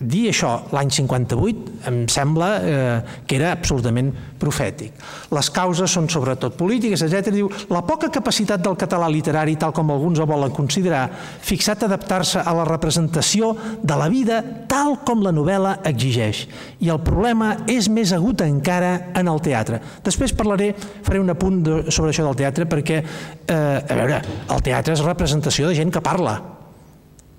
dir 0.00 0.24
això 0.30 0.56
l'any 0.74 0.90
58 0.90 1.88
em 1.88 1.98
sembla 2.10 2.48
eh, 2.58 3.18
que 3.26 3.36
era 3.38 3.52
absolutament 3.54 4.10
profètic. 4.40 4.96
Les 5.34 5.50
causes 5.54 5.90
són 5.90 6.08
sobretot 6.10 6.56
polítiques, 6.58 7.04
etc. 7.06 7.30
Diu, 7.34 7.48
la 7.70 7.84
poca 7.86 8.10
capacitat 8.12 8.62
del 8.64 8.76
català 8.80 9.08
literari, 9.12 9.54
tal 9.60 9.74
com 9.76 9.92
alguns 9.94 10.18
ho 10.18 10.26
volen 10.26 10.52
considerar, 10.54 11.06
fixat 11.44 11.84
a 11.84 11.88
adaptar-se 11.88 12.42
a 12.42 12.54
la 12.58 12.66
representació 12.68 13.52
de 13.82 13.98
la 14.00 14.08
vida 14.10 14.40
tal 14.70 14.98
com 15.06 15.22
la 15.22 15.32
novel·la 15.34 15.76
exigeix. 15.90 16.44
I 16.82 16.90
el 16.92 17.00
problema 17.04 17.54
és 17.70 17.88
més 17.88 18.12
agut 18.16 18.42
encara 18.44 19.12
en 19.14 19.30
el 19.30 19.40
teatre. 19.44 19.80
Després 20.04 20.34
parlaré, 20.36 20.72
faré 21.06 21.22
un 21.22 21.30
apunt 21.32 21.62
de, 21.64 21.78
sobre 21.90 22.10
això 22.10 22.26
del 22.26 22.40
teatre, 22.42 22.66
perquè, 22.66 23.00
eh, 23.46 23.54
a 23.54 24.00
veure, 24.02 24.20
el 24.50 24.66
teatre 24.66 24.98
és 24.98 25.06
representació 25.06 25.70
de 25.70 25.78
gent 25.78 25.94
que 25.94 26.02
parla, 26.04 26.53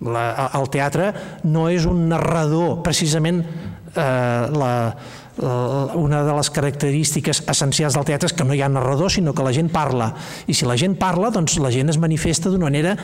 la, 0.03 0.49
el 0.57 0.67
teatre 0.73 1.11
no 1.47 1.69
és 1.71 1.85
un 1.87 2.07
narrador, 2.11 2.81
precisament 2.83 3.43
eh, 3.95 4.01
la, 4.51 4.73
una 5.95 6.23
de 6.23 6.33
les 6.35 6.49
característiques 6.49 7.43
essencials 7.51 7.95
del 7.95 8.05
teatre 8.07 8.29
és 8.29 8.35
que 8.35 8.45
no 8.47 8.55
hi 8.55 8.61
ha 8.63 8.71
narrador, 8.71 9.11
sinó 9.11 9.33
que 9.35 9.43
la 9.43 9.53
gent 9.55 9.71
parla. 9.71 10.13
I 10.47 10.55
si 10.55 10.67
la 10.67 10.77
gent 10.79 10.95
parla, 10.99 11.31
doncs 11.33 11.57
la 11.59 11.71
gent 11.73 11.91
es 11.91 11.99
manifesta 11.99 12.51
d'una 12.51 12.69
manera 12.69 12.95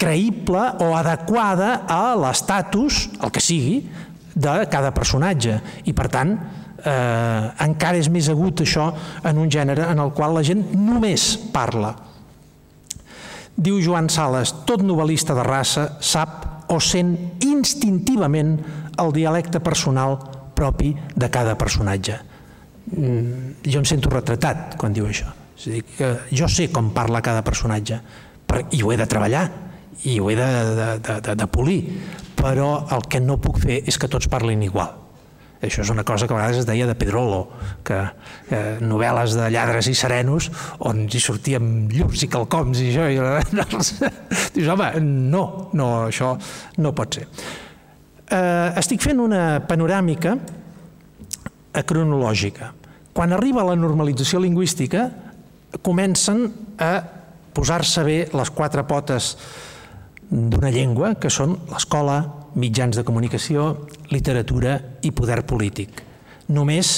creïble 0.00 0.62
o 0.80 0.92
adequada 0.96 1.82
a 1.88 2.16
l'estatus, 2.16 3.08
el 3.20 3.32
que 3.32 3.42
sigui, 3.44 3.82
de 4.34 4.54
cada 4.72 4.92
personatge. 4.96 5.58
I 5.88 5.92
per 5.96 6.08
tant, 6.12 6.36
eh, 6.84 7.64
encara 7.66 8.00
és 8.00 8.08
més 8.12 8.28
agut 8.32 8.62
això 8.64 8.90
en 9.24 9.40
un 9.40 9.50
gènere 9.52 9.88
en 9.90 9.98
el 10.00 10.12
qual 10.16 10.36
la 10.36 10.44
gent 10.46 10.64
només 10.76 11.34
parla. 11.52 11.94
Diu 13.60 13.80
Joan 13.84 14.08
Sales, 14.08 14.54
tot 14.64 14.80
novel·lista 14.80 15.34
de 15.36 15.44
raça 15.44 15.82
sap 16.00 16.70
o 16.72 16.78
sent 16.80 17.12
instintivament 17.44 18.54
el 19.00 19.12
dialecte 19.12 19.60
personal 19.60 20.16
propi 20.56 20.94
de 21.16 21.28
cada 21.32 21.56
personatge. 21.60 22.16
Mm, 22.96 23.60
jo 23.66 23.82
em 23.82 23.88
sento 23.88 24.12
retratat 24.12 24.78
quan 24.80 24.96
diu 24.96 25.08
això. 25.08 25.28
És 25.58 25.66
a 25.68 25.74
dir, 25.74 25.82
que 25.84 26.10
jo 26.32 26.48
sé 26.48 26.70
com 26.72 26.88
parla 26.96 27.20
cada 27.20 27.44
personatge 27.44 28.00
i 28.72 28.80
ho 28.82 28.90
he 28.90 28.96
de 28.98 29.06
treballar 29.06 29.44
i 30.08 30.16
ho 30.18 30.30
he 30.30 30.36
de, 30.38 30.48
de, 30.48 30.88
de, 31.04 31.18
de, 31.28 31.36
de 31.36 31.46
polir, 31.52 31.82
però 32.36 32.86
el 32.96 33.04
que 33.12 33.20
no 33.20 33.36
puc 33.42 33.60
fer 33.60 33.82
és 33.84 34.00
que 34.00 34.08
tots 34.08 34.30
parlin 34.32 34.64
igual. 34.64 34.99
Això 35.60 35.82
és 35.84 35.90
una 35.92 36.04
cosa 36.08 36.26
que 36.26 36.32
a 36.32 36.38
vegades 36.38 36.62
es 36.62 36.68
deia 36.68 36.86
de 36.88 36.94
Pedrolo, 36.96 37.42
que 37.84 37.98
eh, 38.00 38.78
novel·les 38.80 39.34
de 39.36 39.48
lladres 39.52 39.90
i 39.90 39.94
serenos 39.98 40.48
on 40.88 41.04
hi 41.04 41.20
sortíem 41.20 41.66
llurs 41.92 42.24
i 42.24 42.30
calcoms 42.32 42.80
i 42.80 42.88
això, 42.88 43.08
i 43.12 43.20
els... 43.20 43.92
dius, 44.56 44.70
home, 44.72 44.88
no, 45.04 45.44
no, 45.76 45.90
això 46.06 46.32
no 46.80 46.94
pot 46.96 47.20
ser. 47.20 47.28
Eh, 48.30 48.68
estic 48.80 49.04
fent 49.04 49.20
una 49.20 49.60
panoràmica 49.68 50.36
cronològica. 51.86 52.72
Quan 53.12 53.34
arriba 53.34 53.66
la 53.66 53.76
normalització 53.76 54.40
lingüística, 54.40 55.08
comencen 55.82 56.46
a 56.80 56.92
posar-se 57.54 58.04
bé 58.06 58.18
les 58.32 58.50
quatre 58.54 58.84
potes 58.88 59.34
d'una 60.30 60.70
llengua, 60.70 61.16
que 61.18 61.30
són 61.30 61.56
l'escola, 61.70 62.22
mitjans 62.54 62.96
de 62.98 63.04
comunicació, 63.06 63.86
literatura 64.10 64.78
i 65.02 65.12
poder 65.14 65.42
polític. 65.46 66.02
Només 66.50 66.92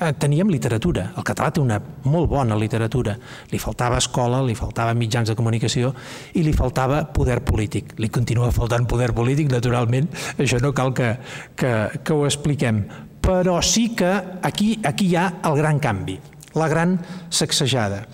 eh, 0.00 0.12
teníem 0.18 0.50
literatura. 0.50 1.10
El 1.16 1.26
català 1.26 1.50
té 1.52 1.60
una 1.62 1.78
molt 2.08 2.30
bona 2.30 2.56
literatura. 2.58 3.16
Li 3.52 3.60
faltava 3.62 3.98
escola, 4.00 4.42
li 4.44 4.56
faltava 4.58 4.94
mitjans 4.96 5.30
de 5.30 5.36
comunicació 5.38 5.92
i 6.34 6.44
li 6.46 6.54
faltava 6.56 7.04
poder 7.14 7.40
polític. 7.44 7.94
Li 8.00 8.10
continua 8.12 8.52
faltant 8.54 8.88
poder 8.90 9.12
polític, 9.16 9.50
naturalment, 9.52 10.08
això 10.42 10.60
no 10.62 10.74
cal 10.76 10.94
que, 10.96 11.14
que, 11.56 11.74
que 12.02 12.14
ho 12.16 12.24
expliquem. 12.28 12.84
Però 13.24 13.60
sí 13.64 13.90
que 13.96 14.10
aquí, 14.44 14.78
aquí 14.84 15.08
hi 15.12 15.16
ha 15.16 15.28
el 15.48 15.56
gran 15.56 15.80
canvi, 15.80 16.18
la 16.60 16.68
gran 16.68 16.98
sacsejada. 17.32 18.04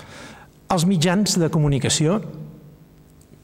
Els 0.70 0.86
mitjans 0.86 1.34
de 1.40 1.48
comunicació 1.50 2.20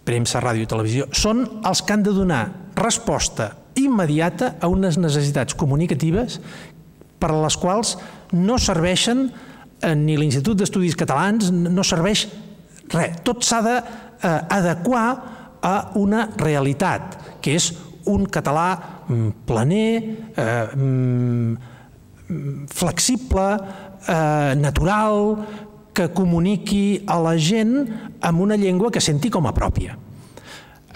premsa, 0.06 0.40
ràdio 0.42 0.66
i 0.66 0.70
televisió, 0.70 1.08
són 1.12 1.44
els 1.66 1.82
que 1.82 1.96
han 1.96 2.04
de 2.06 2.14
donar 2.14 2.44
resposta 2.78 3.50
immediata 3.76 4.54
a 4.60 4.70
unes 4.72 4.96
necessitats 5.00 5.56
comunicatives 5.58 6.40
per 7.20 7.32
a 7.32 7.40
les 7.42 7.56
quals 7.60 7.96
no 8.36 8.58
serveixen 8.60 9.26
eh, 9.28 9.94
ni 9.94 10.16
l'Institut 10.18 10.58
d'Estudis 10.60 10.96
Catalans, 10.98 11.50
no 11.50 11.84
serveix 11.84 12.26
res. 12.92 13.20
Tot 13.26 13.44
s'ha 13.46 13.62
d'adequar 13.64 15.06
eh, 15.12 15.34
a 15.66 15.76
una 15.98 16.28
realitat, 16.38 17.16
que 17.42 17.56
és 17.58 17.72
un 18.06 18.26
català 18.30 18.68
mm, 19.08 19.30
planer, 19.48 19.90
eh, 20.36 20.76
mm, 20.76 21.56
flexible, 22.70 23.46
eh, 24.06 24.54
natural, 24.58 25.36
que 25.96 26.10
comuniqui 26.12 27.06
a 27.08 27.16
la 27.24 27.36
gent 27.40 27.78
amb 28.20 28.44
una 28.44 28.58
llengua 28.60 28.92
que 28.92 29.00
senti 29.00 29.32
com 29.32 29.48
a 29.48 29.54
pròpia. 29.56 29.96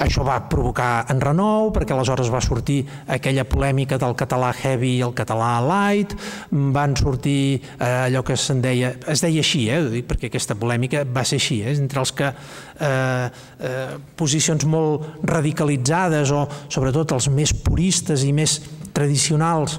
Això 0.00 0.22
va 0.24 0.38
provocar 0.48 1.04
enrenou 1.12 1.68
perquè 1.74 1.92
aleshores 1.92 2.30
va 2.32 2.40
sortir 2.40 2.78
aquella 3.12 3.44
polèmica 3.44 3.98
del 4.00 4.14
català 4.16 4.48
heavy 4.56 4.94
i 4.96 5.02
el 5.04 5.12
català 5.16 5.50
light, 5.60 6.14
van 6.50 6.96
sortir 6.96 7.60
eh, 7.60 8.06
allò 8.06 8.22
que 8.24 8.36
se'n 8.40 8.62
deia, 8.64 8.94
es 9.12 9.20
deia 9.20 9.44
així, 9.44 9.66
eh, 9.68 10.00
perquè 10.08 10.30
aquesta 10.30 10.56
polèmica 10.56 11.04
va 11.04 11.24
ser 11.28 11.36
així, 11.42 11.60
eh, 11.60 11.76
entre 11.76 12.00
els 12.00 12.14
que 12.16 12.30
eh, 12.32 13.28
eh, 13.60 13.86
posicions 14.16 14.64
molt 14.64 15.20
radicalitzades 15.28 16.32
o 16.32 16.46
sobretot 16.72 17.18
els 17.18 17.28
més 17.36 17.52
puristes 17.52 18.24
i 18.24 18.32
més 18.32 18.56
tradicionals 18.96 19.76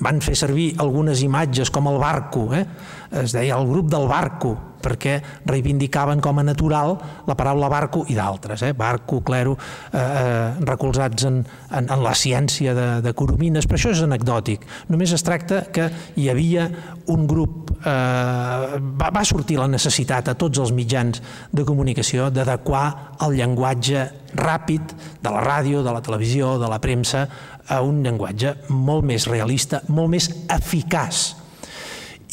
van 0.00 0.18
fer 0.24 0.34
servir 0.38 0.72
algunes 0.80 1.22
imatges 1.22 1.70
com 1.70 1.86
el 1.90 2.00
barco, 2.02 2.48
eh? 2.56 2.64
Es 3.10 3.32
deia 3.34 3.58
el 3.58 3.68
grup 3.68 3.90
del 3.90 4.06
barco, 4.08 4.56
perquè 4.80 5.18
reivindicaven 5.44 6.22
com 6.24 6.40
a 6.40 6.44
natural 6.44 6.94
la 7.28 7.36
paraula 7.36 7.68
barco 7.68 8.04
i 8.08 8.16
d'altres, 8.16 8.62
eh? 8.64 8.72
barco, 8.76 9.20
clero, 9.26 9.56
eh, 9.92 10.00
eh, 10.00 10.64
recolzats 10.64 11.26
en, 11.28 11.42
en, 11.70 11.90
en 11.90 12.04
la 12.04 12.14
ciència 12.16 12.74
de, 12.76 12.88
de 13.04 13.12
Coromines, 13.16 13.68
però 13.68 13.78
això 13.78 13.92
és 13.92 14.02
anecdòtic. 14.06 14.64
Només 14.88 15.12
es 15.16 15.24
tracta 15.26 15.66
que 15.74 15.90
hi 16.16 16.30
havia 16.32 16.68
un 17.12 17.26
grup, 17.28 17.74
eh, 17.80 18.80
va, 18.80 19.10
va 19.12 19.26
sortir 19.28 19.60
la 19.60 19.68
necessitat 19.70 20.32
a 20.32 20.36
tots 20.40 20.62
els 20.62 20.72
mitjans 20.76 21.20
de 21.52 21.66
comunicació 21.68 22.30
d'adequar 22.32 22.86
el 23.26 23.36
llenguatge 23.36 24.08
ràpid 24.40 24.96
de 25.20 25.30
la 25.34 25.44
ràdio, 25.44 25.84
de 25.84 25.92
la 25.92 26.02
televisió, 26.04 26.56
de 26.62 26.70
la 26.70 26.80
premsa, 26.80 27.26
a 27.70 27.82
un 27.86 28.00
llenguatge 28.02 28.56
molt 28.72 29.04
més 29.06 29.28
realista, 29.30 29.84
molt 29.92 30.10
més 30.16 30.26
eficaç 30.50 31.39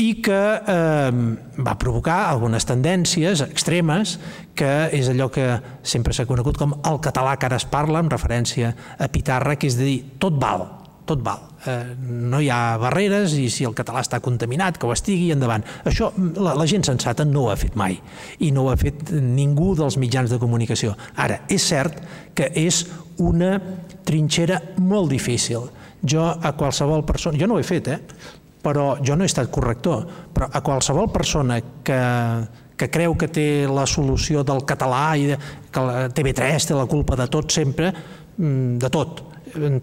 i 0.03 0.09
que 0.21 0.41
eh, 0.57 1.11
va 1.65 1.77
provocar 1.81 2.27
algunes 2.29 2.67
tendències 2.69 3.41
extremes 3.45 4.17
que 4.57 4.71
és 4.93 5.09
allò 5.09 5.29
que 5.33 5.47
sempre 5.81 6.13
s'ha 6.13 6.27
conegut 6.29 6.57
com 6.57 6.75
el 6.85 6.99
català 7.03 7.37
que 7.37 7.49
ara 7.49 7.57
es 7.57 7.65
parla, 7.69 8.01
en 8.01 8.11
referència 8.13 8.73
a 8.97 9.09
Pitarra, 9.13 9.57
que 9.57 9.69
és 9.69 9.77
dir, 9.79 9.97
tot 10.21 10.37
val, 10.41 10.65
tot 11.07 11.23
val. 11.25 11.47
Eh, 11.65 11.95
no 11.97 12.41
hi 12.43 12.49
ha 12.53 12.77
barreres 12.81 13.33
i 13.39 13.47
si 13.53 13.65
el 13.65 13.73
català 13.77 14.03
està 14.05 14.19
contaminat, 14.23 14.77
que 14.77 14.85
ho 14.85 14.93
estigui, 14.93 15.31
endavant. 15.33 15.65
Això 15.89 16.11
la, 16.37 16.53
la 16.57 16.67
gent 16.69 16.85
sensata 16.85 17.25
no 17.25 17.47
ho 17.47 17.51
ha 17.53 17.57
fet 17.59 17.77
mai 17.79 17.97
i 18.43 18.51
no 18.53 18.67
ho 18.67 18.71
ha 18.73 18.77
fet 18.77 19.11
ningú 19.13 19.73
dels 19.79 19.97
mitjans 19.97 20.33
de 20.33 20.39
comunicació. 20.41 20.93
Ara, 21.15 21.41
és 21.49 21.65
cert 21.65 22.01
que 22.37 22.51
és 22.59 22.83
una 23.23 23.57
trinxera 24.05 24.61
molt 24.77 25.09
difícil. 25.13 25.71
Jo 26.07 26.27
a 26.29 26.53
qualsevol 26.53 27.01
persona, 27.07 27.39
jo 27.41 27.47
no 27.49 27.57
ho 27.57 27.61
he 27.61 27.65
fet, 27.65 27.87
eh? 27.89 28.35
Però 28.63 28.97
jo 29.03 29.15
no 29.15 29.23
he 29.23 29.29
estat 29.29 29.49
corrector, 29.53 30.05
però 30.33 30.49
a 30.51 30.61
qualsevol 30.65 31.11
persona 31.13 31.59
que, 31.83 32.01
que 32.77 32.89
creu 32.93 33.15
que 33.17 33.29
té 33.31 33.47
la 33.69 33.85
solució 33.89 34.43
del 34.47 34.63
català 34.67 35.05
i 35.17 35.31
de, 35.31 35.39
que 35.71 35.83
la 35.85 36.07
TV3 36.13 36.69
té 36.69 36.77
la 36.77 36.87
culpa 36.89 37.17
de 37.19 37.27
tot 37.31 37.53
sempre, 37.53 37.91
mm, 38.37 38.77
de 38.81 38.91
tot, 38.93 39.23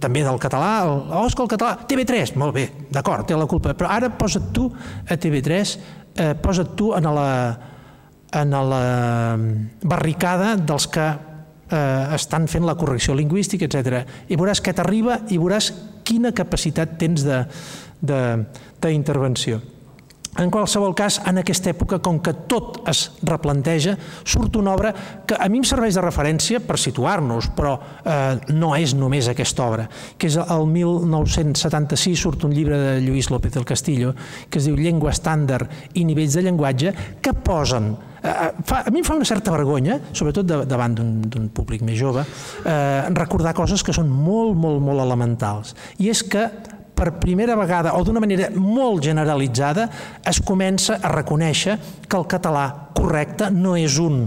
també 0.01 0.23
del 0.25 0.39
català, 0.43 0.71
el, 0.85 0.97
oh, 1.11 1.27
és 1.27 1.35
que 1.35 1.45
el 1.45 1.51
català, 1.51 1.77
TV3, 1.89 2.35
molt 2.41 2.55
bé, 2.55 2.69
d'acord, 2.93 3.27
té 3.27 3.37
la 3.37 3.49
culpa, 3.51 3.75
però 3.75 3.91
ara 3.91 4.11
posa't 4.15 4.51
tu 4.55 4.69
a 4.71 5.17
TV3, 5.17 5.77
eh, 6.15 6.35
posa't 6.41 6.75
tu 6.79 6.93
en 6.95 7.09
la, 7.17 7.31
en 8.41 8.59
la 8.71 8.83
barricada 9.83 10.55
dels 10.57 10.87
que 10.93 11.07
eh, 11.71 12.15
estan 12.15 12.49
fent 12.51 12.67
la 12.67 12.77
correcció 12.79 13.17
lingüística, 13.17 13.67
etc. 13.67 14.05
I 14.29 14.39
veuràs 14.39 14.63
què 14.63 14.75
t'arriba 14.77 15.23
i 15.31 15.41
veuràs 15.41 15.73
quina 16.05 16.35
capacitat 16.37 16.99
tens 17.01 17.25
de, 17.27 17.43
d'intervenció. 18.05 19.61
En 20.35 20.51
qualsevol 20.51 20.97
cas, 20.99 21.21
en 21.31 21.39
aquesta 21.39 21.71
època, 21.71 22.01
com 22.03 22.17
que 22.19 22.33
tot 22.51 22.81
es 22.91 23.05
replanteja, 23.23 23.93
surt 24.27 24.57
una 24.59 24.73
obra 24.75 24.91
que 25.23 25.37
a 25.39 25.47
mi 25.47 25.61
em 25.61 25.67
serveix 25.69 25.95
de 25.95 26.03
referència 26.03 26.59
per 26.59 26.75
situar-nos, 26.83 27.53
però 27.55 27.77
eh, 28.03 28.41
no 28.51 28.73
és 28.75 28.97
només 28.99 29.29
aquesta 29.31 29.69
obra, 29.69 29.85
que 30.19 30.27
és 30.27 30.39
el 30.43 30.67
1976 30.73 32.25
surt 32.27 32.49
un 32.49 32.57
llibre 32.57 32.81
de 32.81 32.97
Lluís 33.05 33.31
López 33.31 33.55
del 33.55 33.69
Castillo 33.69 34.11
que 34.51 34.59
es 34.59 34.67
diu 34.67 34.75
Llengua 34.75 35.15
estàndard 35.15 35.95
i 35.95 36.03
nivells 36.03 36.35
de 36.35 36.43
llenguatge, 36.49 36.95
que 37.23 37.37
posen 37.47 37.93
eh, 38.25 38.51
fa, 38.67 38.83
a 38.83 38.91
mi 38.91 39.05
em 39.05 39.07
fa 39.07 39.15
una 39.15 39.31
certa 39.31 39.55
vergonya, 39.55 40.01
sobretot 40.11 40.67
davant 40.67 40.99
d'un 40.99 41.51
públic 41.55 41.87
més 41.87 42.01
jove, 42.01 42.27
eh, 42.67 43.07
recordar 43.15 43.55
coses 43.55 43.87
que 43.87 43.95
són 43.95 44.11
molt, 44.11 44.59
molt, 44.59 44.83
molt 44.83 45.07
elementals. 45.07 45.77
I 46.03 46.11
és 46.11 46.27
que 46.27 46.49
per 46.95 47.13
primera 47.21 47.57
vegada 47.59 47.95
o 47.99 48.03
d'una 48.07 48.23
manera 48.23 48.51
molt 48.55 49.03
generalitzada 49.05 49.89
es 50.25 50.41
comença 50.41 51.01
a 51.03 51.13
reconèixer 51.13 51.79
que 52.09 52.19
el 52.19 52.27
català 52.31 52.69
correcte 52.95 53.51
no 53.51 53.75
és 53.77 53.99
un, 53.99 54.21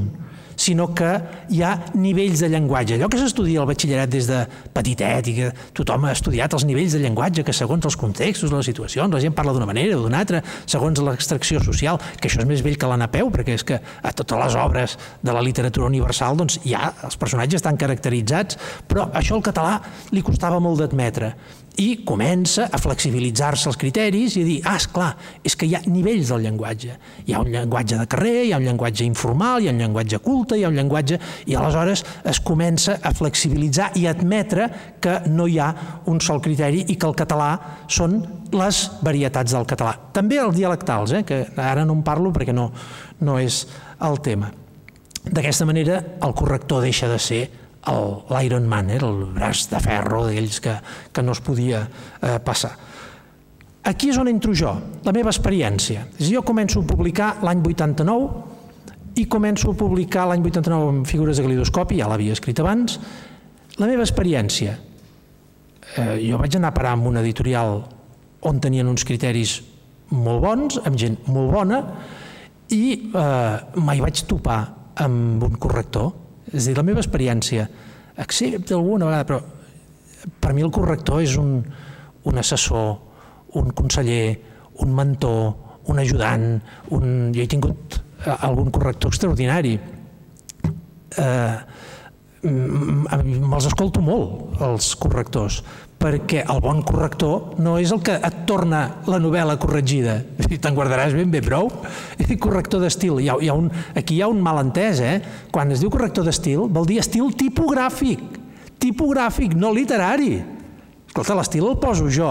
sinó 0.58 0.89
que 0.97 1.10
hi 1.53 1.62
ha 1.62 1.71
nivells 1.93 2.41
de 2.41 2.49
llenguatge. 2.49 2.97
Allò 2.97 3.08
que 3.13 3.19
s'estudia 3.21 3.62
al 3.62 3.69
batxillerat 3.69 4.10
des 4.12 4.27
de 4.27 4.41
petitet 4.73 5.30
i 5.30 5.36
que 5.38 5.51
tothom 5.77 6.08
ha 6.10 6.15
estudiat 6.17 6.56
els 6.58 6.65
nivells 6.67 6.97
de 6.97 7.01
llenguatge, 7.03 7.45
que 7.45 7.53
segons 7.56 7.86
els 7.86 7.97
contextos, 7.99 8.51
les 8.51 8.65
situacions, 8.65 9.13
la 9.13 9.21
gent 9.21 9.38
parla 9.38 9.53
d'una 9.53 9.69
manera 9.69 9.99
o 9.99 10.03
d'una 10.03 10.23
altra, 10.25 10.41
segons 10.65 10.99
l'extracció 11.06 11.62
social, 11.63 12.01
que 12.17 12.27
això 12.27 12.41
és 12.41 12.49
més 12.49 12.65
vell 12.65 12.80
que 12.82 12.89
la 12.89 12.97
Napeu, 12.97 13.30
perquè 13.34 13.56
és 13.56 13.63
que 13.67 13.77
a 13.77 14.13
totes 14.17 14.41
les 14.41 14.58
obres 14.58 14.97
de 15.21 15.38
la 15.38 15.45
literatura 15.45 15.88
universal 15.88 16.41
doncs, 16.41 16.60
ja 16.65 16.89
els 17.06 17.21
personatges 17.21 17.62
estan 17.62 17.77
caracteritzats, 17.77 18.58
però 18.89 19.12
això 19.13 19.38
al 19.38 19.45
català 19.45 19.77
li 20.12 20.25
costava 20.25 20.60
molt 20.63 20.82
d'admetre 20.82 21.36
i 21.77 22.01
comença 22.05 22.67
a 22.73 22.79
flexibilitzar-se 22.81 23.69
els 23.69 23.77
criteris 23.77 24.35
i 24.37 24.43
a 24.43 24.47
dir, 24.47 24.57
ah, 24.65 24.75
és 24.79 24.87
clar, 24.89 25.09
és 25.45 25.55
que 25.55 25.67
hi 25.67 25.75
ha 25.77 25.81
nivells 25.85 26.31
del 26.31 26.47
llenguatge. 26.47 26.95
Hi 27.27 27.35
ha 27.35 27.41
un 27.43 27.51
llenguatge 27.53 27.99
de 27.99 28.07
carrer, 28.09 28.47
hi 28.47 28.53
ha 28.55 28.59
un 28.61 28.65
llenguatge 28.65 29.05
informal, 29.05 29.61
hi 29.61 29.69
ha 29.69 29.75
un 29.75 29.81
llenguatge 29.83 30.19
culte, 30.25 30.57
hi 30.57 30.65
ha 30.65 30.71
un 30.71 30.79
llenguatge... 30.79 31.19
I 31.47 31.55
aleshores 31.55 32.03
es 32.27 32.41
comença 32.43 32.97
a 33.05 33.13
flexibilitzar 33.15 33.91
i 33.99 34.07
admetre 34.09 34.67
que 35.03 35.19
no 35.29 35.45
hi 35.47 35.59
ha 35.61 35.69
un 36.09 36.19
sol 36.23 36.41
criteri 36.43 36.83
i 36.89 36.97
que 36.97 37.07
el 37.07 37.15
català 37.17 37.51
són 37.87 38.19
les 38.51 38.81
varietats 39.05 39.53
del 39.53 39.67
català. 39.69 39.93
També 40.15 40.41
els 40.41 40.57
dialectals, 40.57 41.13
eh, 41.13 41.23
que 41.27 41.43
ara 41.61 41.85
no 41.85 41.95
en 41.99 42.03
parlo 42.07 42.33
perquè 42.35 42.55
no, 42.55 42.71
no 43.21 43.37
és 43.39 43.65
el 44.03 44.19
tema. 44.25 44.51
D'aquesta 45.27 45.67
manera, 45.67 46.01
el 46.23 46.33
corrector 46.33 46.81
deixa 46.85 47.09
de 47.11 47.19
ser 47.19 47.41
l'Iron 47.88 48.67
Man, 48.67 48.89
era 48.91 49.08
el 49.08 49.23
braç 49.36 49.67
de 49.71 49.80
ferro 49.84 50.26
d'aquells 50.26 50.60
que, 50.63 50.76
que 51.13 51.23
no 51.23 51.36
es 51.36 51.41
podia 51.43 51.86
eh, 51.88 52.38
passar. 52.43 52.73
Aquí 53.88 54.10
és 54.12 54.17
on 54.19 54.28
entro 54.28 54.52
jo, 54.58 54.73
la 55.06 55.13
meva 55.15 55.32
experiència. 55.32 56.04
És 56.19 56.28
jo 56.34 56.43
començo 56.43 56.82
a 56.82 56.88
publicar 56.88 57.38
l'any 57.47 57.62
89 57.63 59.17
i 59.17 59.26
començo 59.32 59.71
a 59.71 59.78
publicar 59.78 60.28
l'any 60.28 60.43
89 60.43 60.89
amb 60.91 61.08
figures 61.08 61.39
de 61.39 61.45
calidoscopi, 61.45 62.02
ja 62.02 62.10
l'havia 62.12 62.36
escrit 62.36 62.60
abans. 62.60 63.00
La 63.80 63.88
meva 63.88 64.04
experiència, 64.04 64.76
eh, 65.95 66.17
jo 66.26 66.41
vaig 66.41 66.60
anar 66.60 66.73
a 66.73 66.76
parar 66.76 66.97
amb 66.97 67.08
una 67.08 67.23
editorial 67.23 67.80
on 68.47 68.60
tenien 68.62 68.88
uns 68.91 69.08
criteris 69.08 69.62
molt 70.12 70.43
bons, 70.43 70.80
amb 70.84 71.00
gent 71.00 71.17
molt 71.32 71.52
bona, 71.56 71.82
i 72.76 72.84
eh, 73.08 73.58
mai 73.80 74.04
vaig 74.04 74.26
topar 74.28 74.60
amb 75.00 75.43
un 75.47 75.56
corrector, 75.62 76.12
és 76.53 76.63
a 76.63 76.69
dir, 76.69 76.77
la 76.77 76.86
meva 76.88 77.03
experiència, 77.03 77.67
accepta 78.17 78.75
alguna 78.77 79.10
vegada, 79.10 79.27
però 79.27 79.41
per 80.41 80.53
mi 80.55 80.65
el 80.65 80.73
corrector 80.73 81.21
és 81.23 81.36
un, 81.39 81.60
un 82.27 82.41
assessor, 82.41 82.95
un 83.60 83.71
conseller, 83.77 84.38
un 84.83 84.93
mentor, 84.95 85.53
un 85.88 85.99
ajudant, 86.03 86.47
un... 86.95 87.05
jo 87.36 87.43
he 87.43 87.49
tingut 87.49 87.99
eh, 87.99 88.36
algun 88.36 88.71
corrector 88.73 89.13
extraordinari. 89.13 89.77
Eh, 91.17 91.57
me'ls 92.47 93.67
escolto 93.67 94.01
molt, 94.03 94.60
els 94.63 94.91
correctors, 95.01 95.62
perquè 95.97 96.43
el 96.45 96.60
bon 96.62 96.83
corrector 96.86 97.57
no 97.63 97.77
és 97.81 97.91
el 97.93 98.01
que 98.05 98.15
et 98.21 98.41
torna 98.49 98.81
la 99.10 99.17
novel·la 99.21 99.57
corregida. 99.62 100.19
Te'n 100.47 100.75
guardaràs 100.77 101.15
ben 101.17 101.31
bé 101.33 101.41
prou. 101.45 101.71
Corrector 102.43 102.83
d'estil. 102.83 103.17
Hi 103.23 103.31
ha, 103.31 103.38
hi 103.41 103.49
ha 103.49 103.55
un, 103.57 103.71
aquí 103.97 104.17
hi 104.17 104.21
ha 104.21 104.29
un 104.29 104.41
malentès, 104.45 105.01
eh? 105.01 105.15
Quan 105.53 105.73
es 105.73 105.81
diu 105.81 105.91
corrector 105.93 106.27
d'estil, 106.27 106.67
vol 106.69 106.86
dir 106.89 107.01
estil 107.01 107.33
tipogràfic. 107.38 108.21
Tipogràfic, 108.77 109.57
no 109.57 109.73
literari. 109.73 110.36
Escolta, 111.07 111.38
l'estil 111.39 111.65
el 111.65 111.80
poso 111.82 112.11
jo. 112.13 112.30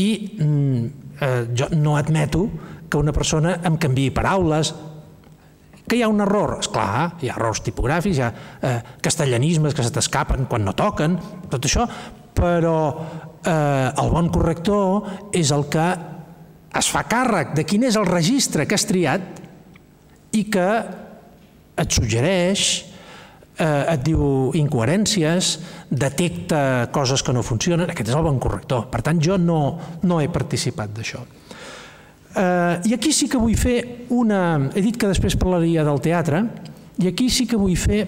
I 0.00 0.08
mm, 0.40 0.84
eh, 1.20 1.40
jo 1.52 1.68
no 1.76 1.98
admeto 2.00 2.46
que 2.88 2.96
una 2.96 3.12
persona 3.12 3.58
em 3.68 3.76
canviï 3.76 4.14
paraules, 4.16 4.72
que 5.88 5.96
hi 5.96 6.02
ha 6.04 6.08
un 6.12 6.20
error, 6.20 6.58
és 6.60 6.68
clar, 6.72 7.16
hi 7.24 7.30
ha 7.30 7.36
errors 7.36 7.62
tipogràfics, 7.64 8.18
hi 8.18 8.24
ha 8.24 8.28
eh, 8.64 8.78
castellanismes 9.04 9.76
que 9.76 9.84
se 9.84 9.92
t'escapen 9.92 10.44
quan 10.48 10.64
no 10.64 10.74
toquen, 10.76 11.16
tot 11.48 11.64
això, 11.64 11.86
però 12.38 12.78
eh, 13.42 13.90
el 13.90 14.12
bon 14.14 14.30
corrector 14.32 15.32
és 15.34 15.50
el 15.54 15.66
que 15.72 15.88
es 16.78 16.90
fa 16.92 17.02
càrrec 17.10 17.56
de 17.58 17.64
quin 17.66 17.88
és 17.88 17.96
el 17.98 18.06
registre 18.06 18.66
que 18.68 18.76
has 18.76 18.86
triat 18.86 19.42
i 20.38 20.44
que 20.52 20.68
et 21.78 21.94
suggereix 21.94 22.68
eh, 23.58 23.94
et 23.94 24.04
diu 24.06 24.52
incoherències, 24.58 25.50
detecta 25.90 26.60
coses 26.94 27.24
que 27.24 27.34
no 27.34 27.44
funcionen, 27.46 27.90
aquest 27.90 28.12
és 28.12 28.18
el 28.18 28.26
bon 28.26 28.38
corrector. 28.42 28.86
Per 28.92 29.02
tant, 29.04 29.20
jo 29.22 29.38
no, 29.40 29.60
no 30.04 30.20
he 30.22 30.28
participat 30.32 30.94
d'això. 30.94 31.24
Eh, 32.38 32.90
I 32.90 32.94
aquí 32.94 33.12
sí 33.14 33.28
que 33.30 33.40
vull 33.40 33.56
fer 33.58 34.08
una... 34.14 34.70
He 34.74 34.84
dit 34.84 34.98
que 34.98 35.10
després 35.10 35.38
parlaria 35.40 35.86
del 35.86 36.02
teatre, 36.04 36.44
i 36.98 37.10
aquí 37.10 37.28
sí 37.30 37.46
que 37.48 37.58
vull 37.58 37.76
fer 37.78 38.04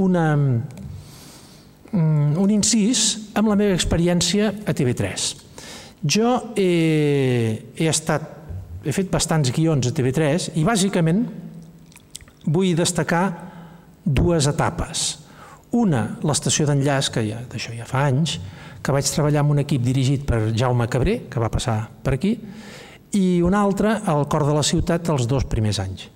una, 0.00 0.26
un 1.94 2.50
incís 2.50 3.04
amb 3.38 3.50
la 3.50 3.56
meva 3.58 3.76
experiència 3.76 4.50
a 4.66 4.74
TV3. 4.74 5.26
Jo 6.04 6.30
he, 6.58 6.68
he 7.78 7.88
estat, 7.88 8.26
he 8.84 8.92
fet 8.92 9.10
bastants 9.12 9.52
guions 9.54 9.88
a 9.88 9.94
TV3 9.94 10.50
i 10.60 10.64
bàsicament 10.66 11.24
vull 12.44 12.74
destacar 12.76 13.24
dues 14.04 14.48
etapes. 14.50 15.04
Una, 15.74 16.04
l'estació 16.22 16.68
d'enllaç, 16.68 17.10
que 17.14 17.24
ja, 17.26 17.40
d'això 17.50 17.72
ja 17.74 17.86
fa 17.88 18.04
anys, 18.10 18.36
que 18.84 18.92
vaig 18.92 19.08
treballar 19.08 19.40
amb 19.42 19.54
un 19.54 19.62
equip 19.64 19.82
dirigit 19.82 20.26
per 20.28 20.52
Jaume 20.54 20.86
Cabré, 20.92 21.22
que 21.30 21.40
va 21.40 21.50
passar 21.50 21.78
per 22.04 22.14
aquí, 22.18 22.34
i 23.16 23.40
una 23.42 23.62
altra, 23.64 23.96
al 24.10 24.26
cor 24.28 24.44
de 24.46 24.54
la 24.54 24.62
ciutat, 24.66 25.08
els 25.08 25.26
dos 25.30 25.46
primers 25.48 25.80
anys. 25.82 26.10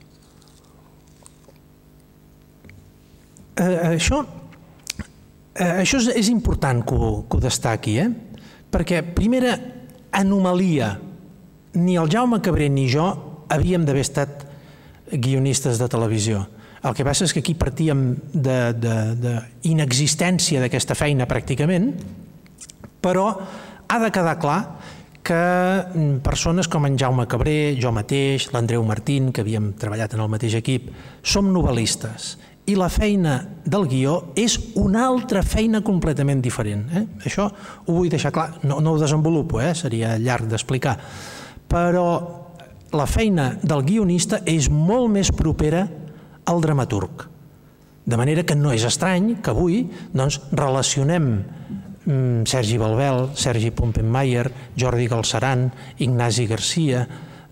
Eh, 3.59 3.97
això, 3.97 4.21
eh, 5.59 5.83
això 5.83 5.99
és, 6.01 6.09
és 6.23 6.29
important 6.33 6.83
que 6.87 6.95
ho, 6.95 7.11
que 7.29 7.37
ho 7.37 7.41
destaqui, 7.43 7.99
eh? 8.01 8.09
perquè 8.71 9.03
primera 9.03 9.59
anomalia, 10.15 11.01
ni 11.79 11.97
el 12.01 12.09
Jaume 12.11 12.41
Cabré 12.45 12.69
ni 12.73 12.89
jo 12.91 13.07
havíem 13.53 13.85
d'haver 13.87 14.05
estat 14.05 14.47
guionistes 15.13 15.79
de 15.81 15.89
televisió. 15.89 16.47
El 16.85 16.95
que 16.95 17.05
passa 17.07 17.25
és 17.27 17.33
que 17.35 17.41
aquí 17.43 17.55
partíem 17.59 18.17
d'inexistència 18.33 20.61
d'aquesta 20.63 20.95
feina 20.99 21.27
pràcticament, 21.29 21.93
però 23.03 23.27
ha 23.89 23.99
de 24.03 24.11
quedar 24.15 24.39
clar 24.39 24.61
que 25.29 25.35
mm, 25.35 26.21
persones 26.25 26.69
com 26.71 26.87
en 26.87 26.99
Jaume 26.99 27.27
Cabré, 27.29 27.77
jo 27.81 27.93
mateix, 27.93 28.53
l'Andreu 28.55 28.85
Martín, 28.87 29.33
que 29.33 29.41
havíem 29.45 29.73
treballat 29.81 30.15
en 30.15 30.21
el 30.25 30.31
mateix 30.33 30.55
equip, 30.61 30.83
som 31.23 31.53
novel·listes 31.53 32.39
i 32.69 32.75
la 32.77 32.91
feina 32.93 33.39
del 33.65 33.87
guió 33.89 34.19
és 34.37 34.59
una 34.77 35.07
altra 35.09 35.41
feina 35.47 35.81
completament 35.85 36.43
diferent. 36.45 36.85
Eh? 36.93 37.05
Això 37.29 37.49
ho 37.49 37.95
vull 37.95 38.11
deixar 38.13 38.33
clar, 38.35 38.51
no, 38.69 38.83
no 38.85 38.93
ho 38.93 39.01
desenvolupo, 39.01 39.63
eh? 39.65 39.73
seria 39.79 40.17
llarg 40.21 40.51
d'explicar, 40.51 40.99
però 41.69 42.09
la 42.93 43.07
feina 43.09 43.51
del 43.63 43.85
guionista 43.85 44.43
és 44.49 44.69
molt 44.73 45.11
més 45.13 45.33
propera 45.33 45.87
al 46.49 46.61
dramaturg. 46.65 47.27
De 48.09 48.17
manera 48.17 48.45
que 48.49 48.57
no 48.57 48.73
és 48.73 48.85
estrany 48.89 49.35
que 49.45 49.53
avui 49.53 49.83
doncs, 50.17 50.41
relacionem 50.53 51.29
mm, 52.05 52.45
Sergi 52.49 52.79
Balbel, 52.81 53.31
Sergi 53.37 53.73
Pompenmayer, 53.77 54.47
Jordi 54.77 55.09
Galceran, 55.09 55.67
Ignasi 56.05 56.47
Garcia, 56.49 57.05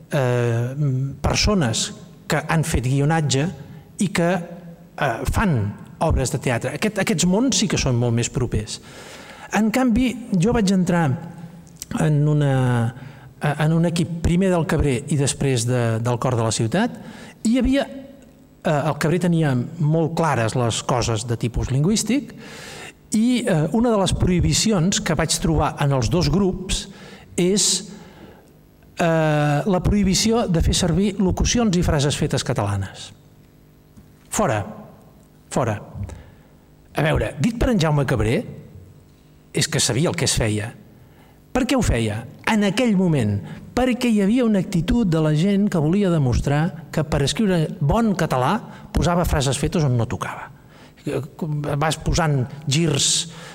eh, 0.09 0.75
persones 1.21 1.91
que 2.27 2.41
han 2.49 2.65
fet 2.65 2.89
guionatge 2.89 3.49
i 4.01 4.09
que 4.13 4.31
eh, 4.99 5.19
fan 5.33 5.59
obres 6.05 6.33
de 6.33 6.41
teatre. 6.43 6.75
Aquest, 6.77 6.99
aquests 7.05 7.29
mons 7.29 7.57
sí 7.57 7.69
que 7.69 7.81
són 7.81 7.97
molt 8.01 8.17
més 8.17 8.31
propers. 8.33 8.81
En 9.57 9.71
canvi, 9.71 10.11
jo 10.41 10.53
vaig 10.53 10.73
entrar 10.75 11.07
en 12.03 12.23
una, 12.29 12.55
Eh, 13.37 13.55
en 13.59 13.73
un 13.73 13.85
equip 13.85 14.23
primer 14.25 14.49
del 14.49 14.65
Cabré 14.65 14.97
i 15.13 15.17
després 15.21 15.67
de, 15.69 15.99
del 16.01 16.19
cor 16.23 16.39
de 16.39 16.45
la 16.47 16.53
ciutat, 16.55 16.95
i 17.45 17.53
hi 17.53 17.59
havia, 17.61 17.83
eh, 17.85 18.71
el 18.73 18.97
Cabré 19.03 19.21
tenia 19.21 19.51
molt 19.55 20.15
clares 20.17 20.57
les 20.57 20.79
coses 20.89 21.27
de 21.29 21.37
tipus 21.37 21.69
lingüístic, 21.71 22.33
i 23.13 23.45
eh, 23.45 23.59
una 23.77 23.93
de 23.93 24.01
les 24.01 24.15
prohibicions 24.17 25.03
que 25.05 25.19
vaig 25.19 25.37
trobar 25.43 25.75
en 25.85 25.93
els 25.99 26.09
dos 26.09 26.31
grups 26.33 26.87
és 27.37 27.67
eh, 28.97 29.61
la 29.69 29.83
prohibició 29.85 30.47
de 30.49 30.65
fer 30.65 30.75
servir 30.75 31.13
locucions 31.21 31.77
i 31.77 31.85
frases 31.85 32.17
fetes 32.17 32.45
catalanes. 32.45 33.11
Fora, 34.33 34.63
fora. 35.57 35.81
A 36.97 37.05
veure, 37.05 37.35
dit 37.41 37.57
per 37.57 37.73
en 37.73 37.81
Jaume 37.81 38.05
Cabré, 38.09 38.41
és 39.57 39.69
que 39.69 39.81
sabia 39.81 40.13
el 40.13 40.19
que 40.19 40.29
es 40.29 40.37
feia, 40.37 40.75
per 41.57 41.65
què 41.65 41.73
ho 41.73 41.81
feia? 41.81 42.19
En 42.53 42.67
aquell 42.69 42.93
moment, 42.99 43.39
perquè 43.73 44.11
hi 44.13 44.19
havia 44.21 44.45
una 44.45 44.61
actitud 44.61 45.09
de 45.09 45.23
la 45.25 45.33
gent 45.33 45.71
que 45.73 45.81
volia 45.81 46.11
demostrar 46.13 46.89
que 46.93 47.05
per 47.09 47.23
escriure 47.25 47.63
bon 47.81 48.13
català 48.13 48.59
posava 48.93 49.25
frases 49.25 49.57
fetes 49.57 49.87
on 49.87 49.97
no 49.97 50.05
tocava. 50.05 50.51
Vas 51.81 51.97
posant 52.05 52.43
girs 52.69 53.09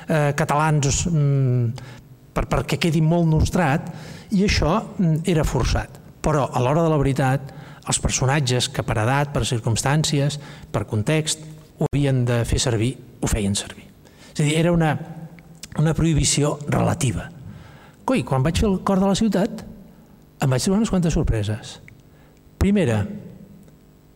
eh, 0.07 0.31
catalans 0.39 1.03
mm, 1.11 1.85
per, 2.33 2.47
perquè 2.49 2.79
quedi 2.81 3.03
molt 3.05 3.29
nostrat 3.29 3.91
i 4.33 4.47
això 4.47 4.79
mm, 4.81 5.21
era 5.29 5.45
forçat. 5.45 6.01
Però 6.25 6.47
a 6.49 6.61
l'hora 6.63 6.81
de 6.81 6.89
la 6.89 6.97
veritat, 7.01 7.53
els 7.85 8.01
personatges 8.01 8.71
que 8.73 8.81
per 8.85 8.97
edat, 9.03 9.29
per 9.29 9.45
circumstàncies, 9.45 10.39
per 10.73 10.87
context, 10.89 11.45
ho 11.81 11.89
havien 11.89 12.23
de 12.29 12.43
fer 12.45 12.61
servir, 12.61 12.93
ho 13.21 13.27
feien 13.27 13.57
servir. 13.57 13.87
És 14.31 14.39
a 14.39 14.43
dir, 14.45 14.55
era 14.61 14.71
una, 14.71 14.93
una 15.81 15.95
prohibició 15.97 16.59
relativa 16.69 17.31
Coi, 18.05 18.23
quan 18.27 18.43
vaig 18.43 18.59
fer 18.59 18.69
el 18.69 18.79
cor 18.85 18.99
de 18.99 19.07
la 19.07 19.17
ciutat, 19.17 19.61
em 20.41 20.51
vaig 20.51 20.63
trobar 20.63 20.81
unes 20.81 20.91
quantes 20.91 21.13
sorpreses. 21.15 21.77
Primera, 22.61 23.03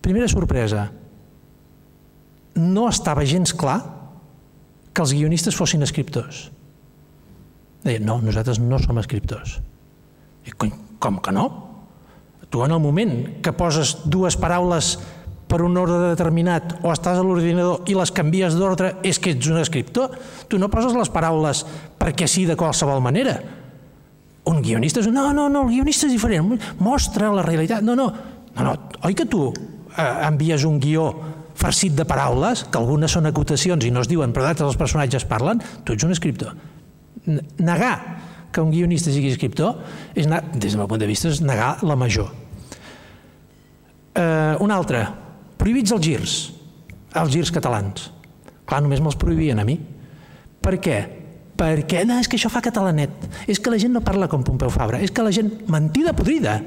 primera 0.03 0.27
sorpresa, 0.31 0.87
no 2.55 2.87
estava 2.89 3.25
gens 3.29 3.53
clar 3.53 3.77
que 4.95 5.03
els 5.03 5.13
guionistes 5.13 5.57
fossin 5.57 5.85
escriptors. 5.85 6.49
Deien, 7.85 8.05
no, 8.07 8.17
nosaltres 8.23 8.59
no 8.59 8.79
som 8.81 8.99
escriptors. 9.01 9.59
I, 10.45 10.53
com 10.55 11.21
que 11.21 11.33
no? 11.35 11.45
Tu 12.49 12.61
en 12.63 12.73
el 12.75 12.81
moment 12.81 13.15
que 13.43 13.53
poses 13.53 13.95
dues 14.05 14.37
paraules 14.39 14.95
per 15.45 15.61
un 15.61 15.77
ordre 15.77 16.11
determinat 16.11 16.79
o 16.81 16.89
estàs 16.93 17.19
a 17.19 17.25
l'ordinador 17.25 17.85
i 17.89 17.97
les 17.97 18.11
canvies 18.15 18.57
d'ordre 18.57 18.95
és 19.05 19.19
que 19.21 19.35
ets 19.35 19.51
un 19.51 19.61
escriptor. 19.61 20.15
Tu 20.49 20.57
no 20.57 20.71
poses 20.73 20.95
les 20.97 21.11
paraules 21.13 21.65
perquè 21.99 22.27
sí 22.29 22.47
de 22.49 22.57
qualsevol 22.59 23.03
manera 23.03 23.37
un 24.45 24.61
guionista 24.61 25.01
és... 25.01 25.09
No, 25.11 25.31
no, 25.33 25.47
no, 25.49 25.65
el 25.65 25.73
guionista 25.73 26.07
és 26.07 26.15
diferent, 26.15 26.53
mostra 26.79 27.31
la 27.33 27.43
realitat. 27.45 27.83
No, 27.85 27.95
no, 27.97 28.11
no, 28.55 28.61
no. 28.61 28.75
oi 29.05 29.17
que 29.17 29.25
tu 29.29 29.47
eh, 29.49 30.27
envies 30.27 30.65
un 30.69 30.79
guió 30.81 31.09
farcit 31.55 31.95
de 31.97 32.05
paraules, 32.07 32.65
que 32.69 32.79
algunes 32.79 33.13
són 33.15 33.29
acotacions 33.29 33.85
i 33.87 33.91
no 33.93 34.03
es 34.03 34.11
diuen, 34.11 34.33
però 34.35 34.45
d'altres 34.45 34.67
els 34.67 34.79
personatges 34.79 35.25
parlen, 35.27 35.61
tu 35.83 35.95
ets 35.95 36.05
un 36.05 36.13
escriptor. 36.13 36.53
Negar 37.25 37.95
que 38.53 38.63
un 38.63 38.71
guionista 38.71 39.11
sigui 39.11 39.31
escriptor, 39.33 39.79
és, 40.13 40.27
des 40.27 40.69
del 40.69 40.81
meu 40.81 40.89
punt 40.91 41.01
de 41.01 41.09
vista, 41.09 41.31
és 41.31 41.41
negar 41.43 41.77
la 41.83 41.97
major. 41.99 42.29
Eh, 44.15 44.55
un 44.63 44.71
altre, 44.71 45.07
prohibits 45.59 45.93
els 45.95 46.05
girs, 46.05 46.37
els 47.15 47.33
girs 47.33 47.51
catalans. 47.53 48.09
Clar, 48.65 48.81
només 48.81 49.01
me'ls 49.03 49.19
prohibien 49.19 49.61
a 49.61 49.67
mi. 49.67 49.77
Per 50.61 50.79
què? 50.81 50.99
perquè 51.55 52.03
no, 52.07 52.19
és 52.19 52.27
que 52.27 52.37
això 52.37 52.51
fa 52.51 52.61
catalanet, 52.63 53.29
és 53.47 53.61
que 53.63 53.71
la 53.71 53.79
gent 53.79 53.93
no 53.95 54.03
parla 54.03 54.27
com 54.31 54.43
Pompeu 54.43 54.71
Fabra, 54.73 54.99
és 54.99 55.11
que 55.11 55.23
la 55.23 55.31
gent... 55.35 55.51
Mentida 55.71 56.13
podrida, 56.15 56.59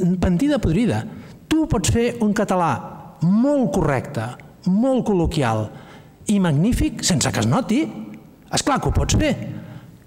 mentida 0.00 0.58
podrida. 0.62 1.04
Tu 1.50 1.66
pots 1.70 1.92
fer 1.94 2.16
un 2.24 2.34
català 2.36 2.72
molt 3.22 3.70
correcte, 3.74 4.26
molt 4.70 5.06
col·loquial 5.06 5.66
i 6.30 6.38
magnífic 6.42 7.04
sense 7.06 7.30
que 7.30 7.42
es 7.42 7.48
noti. 7.48 7.80
És 8.50 8.66
clar 8.66 8.80
que 8.80 8.90
ho 8.90 8.94
pots 8.94 9.16
fer. 9.18 9.32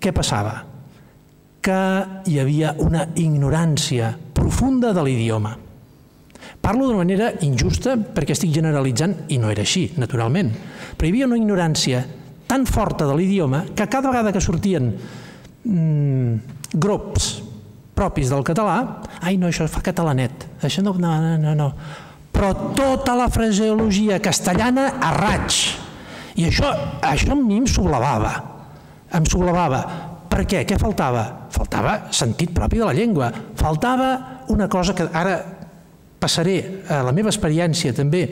Què 0.03 0.11
passava? 0.15 0.57
Que 1.63 1.79
hi 2.27 2.39
havia 2.41 2.73
una 2.83 3.05
ignorància 3.15 4.11
profunda 4.35 4.91
de 4.95 5.05
l'idioma. 5.05 5.55
Parlo 6.63 6.85
d'una 6.87 7.01
manera 7.01 7.33
injusta 7.43 7.97
perquè 7.99 8.37
estic 8.37 8.53
generalitzant 8.55 9.25
i 9.35 9.37
no 9.41 9.49
era 9.51 9.65
així, 9.65 9.89
naturalment. 9.99 10.53
Però 10.95 11.09
hi 11.09 11.11
havia 11.11 11.27
una 11.27 11.35
ignorància 11.35 12.05
tan 12.47 12.63
forta 12.69 13.03
de 13.09 13.17
l'idioma 13.17 13.65
que 13.75 13.87
cada 13.91 14.07
vegada 14.07 14.31
que 14.31 14.39
sortien 14.39 14.93
mm, 15.67 16.77
grups 16.79 17.33
propis 17.93 18.31
del 18.31 18.45
català, 18.47 18.77
ai 19.21 19.35
no, 19.37 19.49
això 19.51 19.67
fa 19.67 19.83
catalanet, 19.83 20.47
això 20.63 20.81
no, 20.85 20.93
no, 20.95 21.11
no, 21.41 21.51
no. 21.57 21.67
Però 22.31 22.53
tota 22.77 23.17
la 23.19 23.27
fraseologia 23.27 24.21
castellana 24.23 24.87
a 25.03 25.11
raig. 25.17 25.57
I 26.39 26.47
això, 26.47 26.71
això 27.03 27.35
a 27.35 27.37
mi 27.37 27.59
em 27.59 27.67
sublevava, 27.67 28.31
em 29.13 29.27
sublevava. 29.27 29.83
Per 30.31 30.47
què? 30.47 30.63
Què 30.65 30.79
faltava? 30.81 31.25
Faltava 31.53 31.97
sentit 32.15 32.55
propi 32.55 32.79
de 32.79 32.87
la 32.87 32.95
llengua. 32.95 33.27
Faltava 33.59 34.13
una 34.55 34.69
cosa 34.71 34.95
que 34.97 35.05
ara 35.11 35.35
passaré 36.23 36.57
a 36.87 37.03
la 37.03 37.11
meva 37.15 37.31
experiència 37.33 37.91
també 37.95 38.23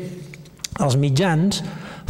als 0.79 0.95
mitjans, 0.95 1.59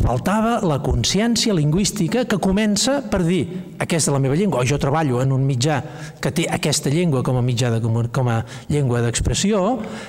faltava 0.02 0.60
la 0.66 0.80
consciència 0.82 1.54
lingüística 1.54 2.24
que 2.30 2.40
comença 2.42 3.00
per 3.12 3.22
dir 3.26 3.42
aquesta 3.82 4.10
és 4.10 4.16
la 4.16 4.22
meva 4.22 4.38
llengua, 4.38 4.62
o 4.62 4.68
jo 4.68 4.80
treballo 4.82 5.22
en 5.22 5.34
un 5.34 5.44
mitjà 5.46 5.82
que 6.22 6.32
té 6.34 6.48
aquesta 6.50 6.94
llengua 6.94 7.24
com 7.26 7.38
a 7.38 7.46
mitjà 7.46 7.74
de, 7.74 7.82
com 7.82 8.30
a 8.32 8.40
llengua 8.70 9.02
d'expressió, 9.06 9.62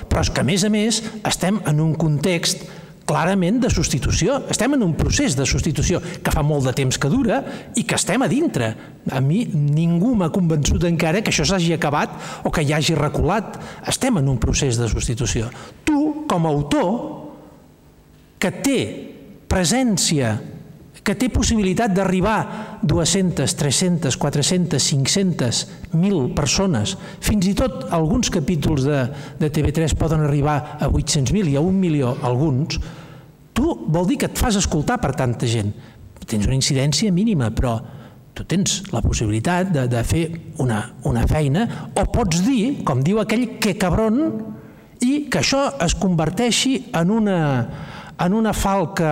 però 0.09 0.23
és 0.23 0.31
que 0.33 0.41
a 0.41 0.47
més 0.47 0.65
a 0.65 0.71
més 0.73 1.01
estem 1.25 1.59
en 1.69 1.81
un 1.83 1.93
context 1.99 2.65
clarament 3.09 3.59
de 3.63 3.69
substitució. 3.73 4.39
Estem 4.51 4.77
en 4.77 4.83
un 4.85 4.93
procés 4.97 5.35
de 5.37 5.47
substitució 5.49 6.01
que 6.01 6.33
fa 6.33 6.43
molt 6.45 6.67
de 6.69 6.73
temps 6.77 6.99
que 6.99 7.11
dura 7.11 7.41
i 7.75 7.83
que 7.87 7.97
estem 7.99 8.23
a 8.23 8.29
dintre. 8.31 8.73
A 9.11 9.19
mi 9.23 9.43
ningú 9.47 10.13
m'ha 10.15 10.31
convençut 10.33 10.85
encara 10.87 11.21
que 11.21 11.33
això 11.33 11.45
s'hagi 11.47 11.73
acabat 11.75 12.15
o 12.43 12.51
que 12.53 12.63
hi 12.63 12.73
hagi 12.73 12.95
reculat. 12.99 13.59
Estem 13.87 14.21
en 14.21 14.29
un 14.31 14.39
procés 14.39 14.79
de 14.79 14.87
substitució. 14.91 15.51
Tu, 15.83 15.99
com 16.29 16.47
a 16.47 16.53
autor, 16.53 16.93
que 18.39 18.51
té 18.63 18.79
presència 19.51 20.37
que 21.03 21.15
té 21.19 21.27
possibilitat 21.27 21.91
d'arribar 21.91 22.79
200, 22.81 23.53
300, 23.59 24.15
400, 24.17 24.79
500, 24.79 25.61
1.000 25.91 26.29
persones. 26.35 26.95
Fins 27.19 27.49
i 27.49 27.53
tot 27.59 27.89
alguns 27.91 28.31
capítols 28.31 28.87
de, 28.87 29.01
de 29.39 29.49
TV3 29.51 29.97
poden 29.99 30.23
arribar 30.23 30.77
a 30.79 30.87
800.000 30.87 31.51
i 31.51 31.57
a 31.59 31.63
un 31.63 31.75
milió 31.79 32.15
alguns. 32.23 32.79
Tu 33.53 33.65
vol 33.67 34.07
dir 34.07 34.21
que 34.21 34.31
et 34.31 34.39
fas 34.39 34.55
escoltar 34.57 34.97
per 35.03 35.11
tanta 35.19 35.49
gent. 35.49 35.73
Tens 36.23 36.47
una 36.47 36.55
incidència 36.55 37.11
mínima, 37.11 37.51
però 37.51 37.75
tu 38.33 38.47
tens 38.49 38.79
la 38.93 39.03
possibilitat 39.03 39.73
de, 39.75 39.83
de 39.91 40.03
fer 40.07 40.23
una, 40.63 40.79
una 41.05 41.27
feina 41.29 41.67
o 41.93 42.05
pots 42.09 42.41
dir, 42.47 42.79
com 42.87 43.03
diu 43.03 43.19
aquell, 43.21 43.59
que 43.61 43.75
cabron 43.77 44.23
i 45.03 45.27
que 45.27 45.43
això 45.43 45.67
es 45.83 45.93
converteixi 45.99 46.77
en 46.95 47.11
una, 47.11 47.41
en 48.23 48.33
una 48.39 48.55
falca 48.55 49.11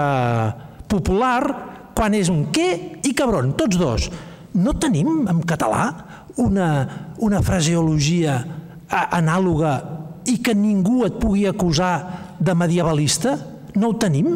popular 0.89 1.70
quan 2.01 2.15
és 2.17 2.31
un 2.33 2.47
què 2.49 2.67
i 3.05 3.13
cabron, 3.13 3.51
tots 3.53 3.77
dos. 3.77 4.07
No 4.57 4.73
tenim 4.81 5.27
en 5.29 5.43
català 5.45 5.83
una, 6.41 6.69
una 7.21 7.43
fraseologia 7.45 8.39
anàloga 8.89 9.75
i 10.25 10.39
que 10.41 10.55
ningú 10.57 11.03
et 11.05 11.19
pugui 11.21 11.45
acusar 11.45 11.93
de 12.41 12.55
medievalista? 12.57 13.35
No 13.77 13.91
ho 13.91 13.99
tenim? 14.01 14.33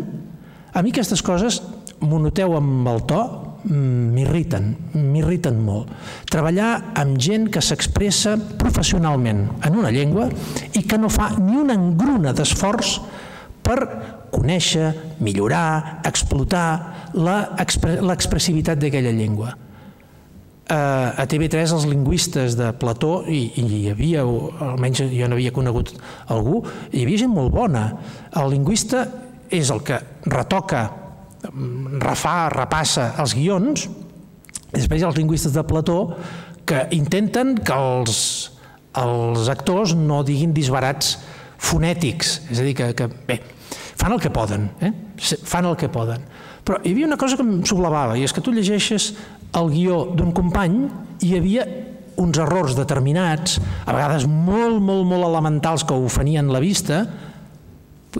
A 0.77 0.83
mi 0.85 0.93
aquestes 0.93 1.25
coses, 1.25 1.57
m'ho 2.05 2.19
noteu 2.21 2.53
amb 2.53 2.85
el 2.91 3.01
to, 3.09 3.21
mm, 3.65 4.13
m'irriten, 4.13 4.69
m'irriten 4.93 5.57
molt. 5.65 5.89
Treballar 6.29 6.93
amb 7.01 7.17
gent 7.17 7.49
que 7.49 7.65
s'expressa 7.65 8.35
professionalment 8.61 9.41
en 9.65 9.79
una 9.81 9.89
llengua 9.89 10.29
i 10.73 10.85
que 10.85 11.01
no 11.01 11.09
fa 11.09 11.31
ni 11.39 11.57
una 11.57 11.73
engruna 11.73 12.35
d'esforç 12.35 12.99
per 13.65 13.79
conèixer, 14.29 15.17
millorar, 15.17 16.03
explotar 16.05 16.94
l'expressivitat 17.15 18.79
d'aquella 18.81 19.13
llengua. 19.15 19.53
A 20.65 21.25
TV3 21.29 21.75
els 21.75 21.85
lingüistes 21.85 22.55
de 22.57 22.71
Plató, 22.81 23.19
i, 23.29 23.51
i 23.61 23.65
hi 23.65 23.81
havia, 23.91 24.23
almenys 24.25 25.03
jo 25.11 25.27
n'havia 25.29 25.53
conegut 25.53 25.93
algú, 26.33 26.63
hi 26.91 27.05
havia 27.05 27.21
gent 27.21 27.33
molt 27.33 27.53
bona. 27.53 27.85
El 28.33 28.49
lingüista 28.55 29.05
és 29.53 29.69
el 29.69 29.83
que 29.85 29.99
retoca, 30.25 30.87
refà, 32.01 32.49
repassa 32.49 33.11
els 33.21 33.35
guions, 33.37 33.85
després 34.73 34.99
hi 34.99 35.05
ha 35.05 35.11
els 35.11 35.19
lingüistes 35.19 35.53
de 35.53 35.63
Plató 35.67 35.99
que 36.65 36.87
intenten 36.97 37.53
que 37.61 37.75
els, 37.77 38.19
els 38.97 39.51
actors 39.53 39.93
no 39.95 40.23
diguin 40.25 40.55
disbarats 40.55 41.19
fonètics, 41.61 42.39
és 42.49 42.59
a 42.59 42.65
dir, 42.65 42.73
que, 42.77 42.89
que 42.97 43.07
bé, 43.29 43.37
fan 43.69 44.15
el 44.15 44.21
que 44.21 44.33
poden, 44.33 44.67
eh? 44.81 44.91
fan 45.45 45.69
el 45.69 45.77
que 45.79 45.93
poden. 45.93 46.25
Però 46.65 46.79
hi 46.81 46.95
havia 46.95 47.05
una 47.05 47.19
cosa 47.21 47.37
que 47.37 47.45
em 47.45 47.59
sublevava, 47.67 48.17
i 48.17 48.25
és 48.25 48.33
que 48.33 48.41
tu 48.41 48.53
llegeixes 48.53 49.11
el 49.55 49.69
guió 49.69 50.01
d'un 50.17 50.33
company 50.35 50.79
i 51.21 51.29
hi 51.29 51.37
havia 51.37 51.67
uns 52.21 52.39
errors 52.39 52.75
determinats, 52.77 53.59
a 53.85 53.93
vegades 53.93 54.25
molt, 54.25 54.79
molt, 54.81 55.05
molt 55.07 55.27
elementals 55.27 55.85
que 55.85 55.95
ofenien 55.95 56.49
la 56.51 56.63
vista, 56.63 57.03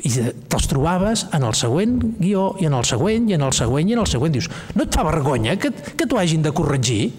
i 0.04 0.12
te'ls 0.12 0.68
trobaves 0.68 1.24
en 1.36 1.46
el 1.48 1.56
següent 1.56 2.00
guió, 2.20 2.50
i 2.60 2.68
en 2.68 2.76
el 2.76 2.84
següent, 2.88 3.30
i 3.32 3.38
en 3.38 3.46
el 3.48 3.54
següent, 3.56 3.90
i 3.90 3.96
en 3.96 4.02
el 4.04 4.10
següent. 4.12 4.34
Dius, 4.36 4.50
no 4.76 4.84
et 4.84 4.96
fa 4.96 5.06
vergonya 5.08 5.56
que, 5.56 5.72
que 5.72 6.08
t'ho 6.08 6.20
hagin 6.20 6.44
de 6.44 6.52
corregir? 6.56 7.14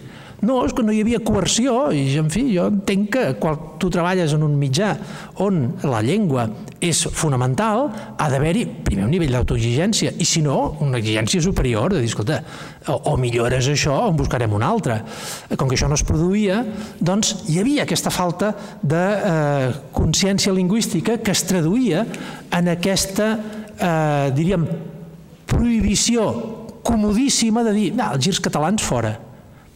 No, 0.45 0.59
és 0.67 0.75
que 0.77 0.83
no 0.85 0.93
hi 0.93 1.01
havia 1.01 1.23
coerció 1.25 1.87
i, 1.97 2.11
en 2.21 2.27
fi, 2.33 2.43
jo 2.53 2.67
entenc 2.69 3.09
que 3.15 3.23
quan 3.41 3.79
tu 3.81 3.89
treballes 3.93 4.35
en 4.37 4.45
un 4.45 4.53
mitjà 4.61 4.91
on 5.41 5.63
la 5.89 6.03
llengua 6.05 6.45
és 6.85 7.01
fonamental, 7.17 7.87
ha 8.21 8.27
d'haver-hi 8.29 8.67
primer 8.85 9.07
un 9.07 9.15
nivell 9.15 9.33
d'autoexigència 9.33 10.13
i, 10.21 10.27
si 10.29 10.43
no, 10.45 10.59
una 10.85 11.01
exigència 11.01 11.41
superior 11.41 11.95
de 11.95 12.03
dir, 12.03 12.11
escolta, 12.13 12.43
o, 12.93 12.99
o 13.13 13.17
millores 13.21 13.71
això 13.73 13.97
o 14.03 14.11
en 14.11 14.21
buscarem 14.21 14.53
un 14.53 14.67
altre. 14.67 14.99
Com 15.57 15.71
que 15.71 15.79
això 15.79 15.89
no 15.89 15.97
es 15.97 16.05
produïa, 16.05 16.61
doncs 17.01 17.49
hi 17.49 17.61
havia 17.63 17.87
aquesta 17.87 18.13
falta 18.13 18.53
de 18.83 19.05
eh, 19.17 19.71
consciència 19.97 20.53
lingüística 20.53 21.17
que 21.25 21.33
es 21.33 21.47
traduïa 21.49 22.05
en 22.53 22.75
aquesta, 22.77 23.33
eh, 23.73 24.29
diríem, 24.37 24.69
prohibició 25.49 26.29
comodíssima 26.85 27.65
de 27.65 27.73
dir, 27.73 27.95
no, 27.97 28.13
els 28.13 28.29
girs 28.29 28.45
catalans 28.45 28.85
fora 28.85 29.17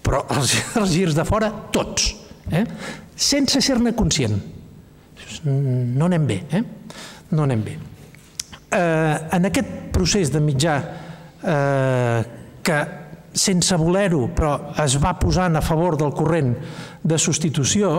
però 0.04 0.24
els, 0.36 0.56
els 0.80 0.94
girs 0.94 1.16
de 1.18 1.26
fora, 1.28 1.50
tots, 1.72 2.12
eh? 2.50 2.64
sense 3.20 3.60
ser-ne 3.60 3.94
conscient. 3.96 4.38
No 5.44 6.08
anem 6.08 6.26
bé, 6.26 6.40
eh? 6.56 6.62
No 7.36 7.44
anem 7.44 7.62
bé. 7.64 7.76
Eh, 8.70 9.16
en 9.36 9.46
aquest 9.48 9.70
procés 9.94 10.30
de 10.32 10.40
mitjà 10.42 10.76
eh, 11.42 12.22
que 12.62 12.78
sense 13.32 13.76
voler-ho, 13.78 14.24
però 14.34 14.54
es 14.82 14.96
va 15.02 15.14
posant 15.20 15.58
a 15.58 15.62
favor 15.62 15.96
del 15.98 16.12
corrent 16.16 16.54
de 17.02 17.18
substitució, 17.18 17.92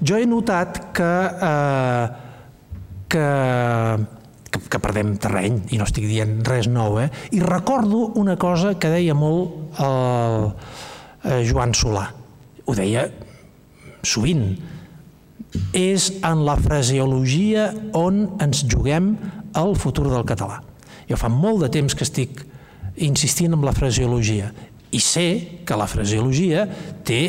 jo 0.00 0.16
he 0.16 0.26
notat 0.26 0.80
que, 0.96 1.10
eh, 1.48 2.06
que, 3.12 3.26
que, 4.48 4.62
que 4.64 4.82
perdem 4.84 5.16
terreny, 5.20 5.60
i 5.72 5.80
no 5.80 5.88
estic 5.88 6.08
dient 6.08 6.38
res 6.48 6.70
nou, 6.72 7.00
eh? 7.02 7.10
i 7.36 7.42
recordo 7.44 8.08
una 8.20 8.38
cosa 8.40 8.76
que 8.80 8.92
deia 8.92 9.16
molt 9.16 9.82
el, 9.84 10.48
eh, 10.48 10.87
Joan 11.24 11.74
Solà. 11.74 12.08
Ho 12.66 12.74
deia 12.76 13.08
sovint. 14.06 14.52
És 15.72 16.10
en 16.26 16.44
la 16.46 16.58
fraseologia 16.60 17.70
on 17.96 18.24
ens 18.44 18.64
juguem 18.68 19.14
el 19.56 19.74
futur 19.80 20.08
del 20.10 20.26
català. 20.28 20.60
Jo 21.08 21.16
fa 21.16 21.30
molt 21.32 21.64
de 21.64 21.70
temps 21.78 21.96
que 21.96 22.04
estic 22.04 22.44
insistint 23.04 23.54
en 23.54 23.64
la 23.64 23.72
fraseologia 23.72 24.50
i 24.92 25.00
sé 25.04 25.28
que 25.68 25.76
la 25.76 25.88
fraseologia 25.88 26.64
té 27.04 27.20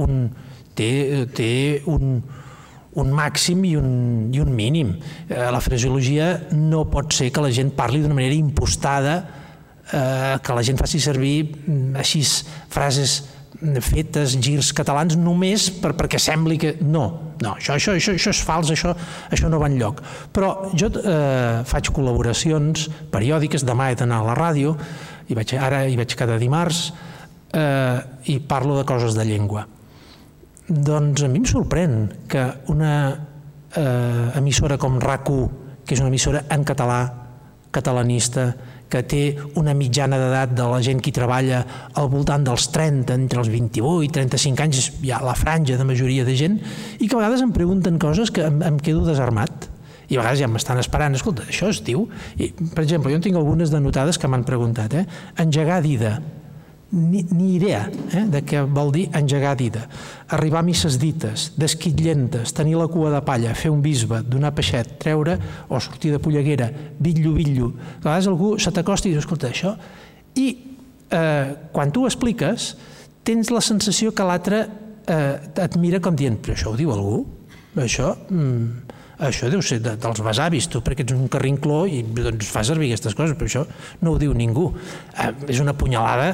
un, 0.00 0.28
té, 0.76 1.26
té 1.36 1.50
un, 1.88 2.20
un 3.00 3.12
màxim 3.16 3.64
i 3.68 3.74
un, 3.78 3.90
i 4.34 4.40
un 4.42 4.52
mínim. 4.54 4.94
Eh, 5.28 5.46
la 5.52 5.62
fraseologia 5.64 6.32
no 6.56 6.86
pot 6.92 7.12
ser 7.16 7.30
que 7.32 7.44
la 7.44 7.52
gent 7.54 7.72
parli 7.76 8.02
d'una 8.02 8.16
manera 8.16 8.36
impostada 8.36 9.20
eh, 9.92 10.38
que 10.42 10.56
la 10.56 10.64
gent 10.66 10.80
faci 10.80 11.00
servir 11.02 11.36
mm, 11.44 11.98
així 12.00 12.24
frases 12.70 13.20
fetes, 13.60 14.36
girs 14.40 14.70
catalans, 14.72 15.16
només 15.20 15.68
per, 15.82 15.92
perquè 15.98 16.18
sembli 16.20 16.56
que... 16.60 16.70
No, 16.80 17.34
no, 17.42 17.54
això, 17.58 17.74
això, 17.76 17.92
això, 17.98 18.14
això 18.16 18.32
és 18.32 18.40
fals, 18.46 18.70
això, 18.72 18.94
això 19.30 19.50
no 19.52 19.60
va 19.60 19.68
enlloc. 19.68 20.00
Però 20.32 20.70
jo 20.72 20.88
eh, 20.96 21.60
faig 21.68 21.90
col·laboracions 21.92 22.88
periòdiques, 23.12 23.66
demà 23.68 23.90
he 23.90 23.98
d'anar 24.00 24.22
a 24.22 24.28
la 24.30 24.38
ràdio, 24.38 24.76
i 25.28 25.36
vaig, 25.36 25.54
ara 25.60 25.84
hi 25.86 25.98
vaig 25.98 26.16
cada 26.16 26.38
dimarts, 26.40 26.86
eh, 27.52 27.98
i 28.32 28.38
parlo 28.40 28.78
de 28.78 28.86
coses 28.88 29.18
de 29.18 29.28
llengua. 29.28 29.66
Doncs 30.70 31.26
a 31.26 31.28
mi 31.28 31.42
em 31.42 31.48
sorprèn 31.50 32.04
que 32.30 32.46
una 32.72 32.94
eh, 33.74 34.38
emissora 34.38 34.78
com 34.80 35.00
RAC1, 35.02 35.48
que 35.84 35.96
és 35.96 36.00
una 36.00 36.12
emissora 36.12 36.46
en 36.54 36.64
català, 36.64 37.00
catalanista, 37.74 38.52
que 38.90 39.02
té 39.06 39.22
una 39.60 39.74
mitjana 39.76 40.18
d'edat 40.20 40.54
de 40.58 40.66
la 40.68 40.80
gent 40.84 41.00
que 41.04 41.14
treballa 41.14 41.62
al 41.94 42.10
voltant 42.12 42.44
dels 42.46 42.68
30, 42.74 43.14
entre 43.14 43.42
els 43.42 43.50
28 43.52 44.06
i 44.06 44.10
35 44.18 44.66
anys, 44.66 44.90
hi 45.00 45.12
ha 45.14 45.20
la 45.24 45.36
franja 45.38 45.78
de 45.78 45.86
majoria 45.86 46.26
de 46.26 46.34
gent, 46.38 46.58
i 46.98 47.06
que 47.06 47.14
a 47.14 47.22
vegades 47.22 47.44
em 47.46 47.54
pregunten 47.54 48.00
coses 48.02 48.34
que 48.34 48.44
em, 48.46 48.60
em 48.66 48.80
quedo 48.82 49.06
desarmat. 49.06 49.70
I 50.10 50.18
a 50.18 50.24
vegades 50.24 50.42
ja 50.42 50.50
m'estan 50.50 50.82
esperant, 50.82 51.14
escolta, 51.14 51.46
això 51.46 51.70
es 51.70 51.84
diu... 51.86 52.08
I, 52.36 52.50
per 52.74 52.82
exemple, 52.82 53.12
jo 53.12 53.20
en 53.20 53.24
tinc 53.24 53.38
algunes 53.38 53.70
denotades 53.70 54.18
que 54.18 54.30
m'han 54.30 54.44
preguntat, 54.48 54.98
eh? 54.98 55.06
engegar 55.38 55.78
dida, 55.86 56.16
ni, 56.92 57.22
ni 57.30 57.54
idea 57.54 57.84
eh, 58.12 58.24
de 58.30 58.42
què 58.46 58.62
vol 58.66 58.90
dir 58.94 59.06
engegar 59.16 59.54
dida. 59.58 59.84
Arribar 60.34 60.62
a 60.62 60.66
misses 60.66 60.98
dites, 61.00 61.50
desquitllentes, 61.60 62.54
tenir 62.56 62.76
la 62.78 62.88
cua 62.90 63.12
de 63.14 63.22
palla, 63.26 63.54
fer 63.54 63.70
un 63.72 63.82
bisbe, 63.84 64.22
donar 64.26 64.52
peixet, 64.56 64.96
treure 65.02 65.38
o 65.68 65.80
sortir 65.80 66.12
de 66.14 66.20
polleguera, 66.22 66.70
bitllo, 66.98 67.34
bitllo. 67.36 67.72
A 68.00 68.08
vegades 68.08 68.30
algú 68.30 68.56
se 68.58 68.74
t'acosta 68.74 69.08
i 69.08 69.14
diu, 69.14 69.22
escolta, 69.22 69.52
això... 69.52 69.76
I 70.38 70.46
eh, 71.10 71.54
quan 71.74 71.90
tu 71.90 72.04
ho 72.04 72.10
expliques, 72.10 72.74
tens 73.26 73.50
la 73.50 73.62
sensació 73.62 74.14
que 74.14 74.26
l'altre 74.26 74.62
eh, 75.10 75.64
et 75.66 75.76
mira 75.78 75.98
com 76.02 76.16
dient, 76.18 76.38
però 76.42 76.54
això 76.56 76.74
ho 76.74 76.78
diu 76.78 76.94
algú? 76.94 77.24
Això... 77.78 78.14
Mm, 78.30 78.96
això 79.20 79.50
deu 79.52 79.60
ser 79.60 79.82
de, 79.84 79.92
dels 80.00 80.22
besavis, 80.24 80.70
tu, 80.72 80.80
perquè 80.80 81.04
ets 81.04 81.12
un 81.12 81.26
carrincló 81.28 81.82
i 81.84 81.98
doncs, 82.00 82.48
fa 82.48 82.62
servir 82.64 82.88
aquestes 82.88 83.12
coses, 83.18 83.36
però 83.36 83.50
això 83.50 83.64
no 84.00 84.14
ho 84.14 84.20
diu 84.20 84.32
ningú. 84.32 84.70
Eh, 85.12 85.28
és 85.52 85.60
una 85.60 85.74
punyalada 85.76 86.30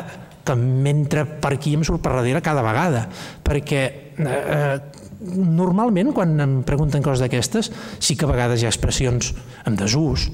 que 0.46 0.56
mentre 0.58 1.24
per 1.42 1.56
aquí 1.56 1.74
em 1.76 1.84
surt 1.86 2.02
per 2.04 2.14
darrere 2.14 2.42
cada 2.44 2.64
vegada, 2.64 3.06
perquè 3.44 3.82
eh, 4.16 4.76
normalment 5.20 6.12
quan 6.16 6.34
em 6.40 6.56
pregunten 6.66 7.04
coses 7.04 7.24
d'aquestes 7.24 7.70
sí 7.98 8.16
que 8.16 8.26
a 8.26 8.32
vegades 8.32 8.62
hi 8.62 8.68
ha 8.68 8.72
expressions 8.72 9.32
en 9.66 9.78
desús 9.78 10.28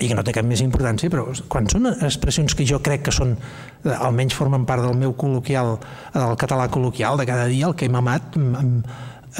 i 0.00 0.06
que 0.08 0.14
no 0.14 0.22
té 0.24 0.32
cap 0.32 0.46
més 0.46 0.62
importància, 0.62 1.10
però 1.12 1.26
quan 1.50 1.66
són 1.68 1.90
expressions 1.92 2.54
que 2.56 2.64
jo 2.64 2.78
crec 2.84 3.02
que 3.08 3.14
són, 3.14 3.34
eh, 3.34 3.90
almenys 3.90 4.36
formen 4.38 4.64
part 4.68 4.86
del 4.86 4.96
meu 4.96 5.16
col·loquial, 5.18 5.76
del 6.14 6.38
català 6.40 6.70
col·loquial 6.70 7.18
de 7.18 7.26
cada 7.28 7.48
dia, 7.50 7.66
el 7.66 7.74
que 7.74 7.90
hem 7.90 7.98
amat, 7.98 8.38
em, 8.38 8.82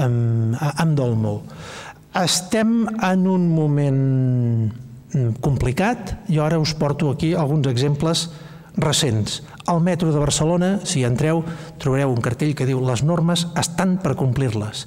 em, 0.02 0.54
em 0.54 0.94
dol 0.98 1.16
molt. 1.16 1.54
Estem 2.18 2.88
en 3.06 3.26
un 3.30 3.48
moment 3.54 4.72
complicat, 5.40 6.14
jo 6.30 6.44
ara 6.44 6.58
us 6.58 6.74
porto 6.74 7.10
aquí 7.10 7.32
alguns 7.34 7.66
exemples 7.66 8.28
recents. 8.76 9.42
Al 9.66 9.80
metro 9.80 10.12
de 10.12 10.18
Barcelona, 10.18 10.78
si 10.84 11.04
entreu, 11.04 11.42
trobareu 11.78 12.12
un 12.12 12.20
cartell 12.22 12.54
que 12.54 12.66
diu 12.68 12.82
les 12.84 13.02
normes 13.06 13.46
estan 13.58 13.98
per 14.02 14.16
complir-les. 14.18 14.86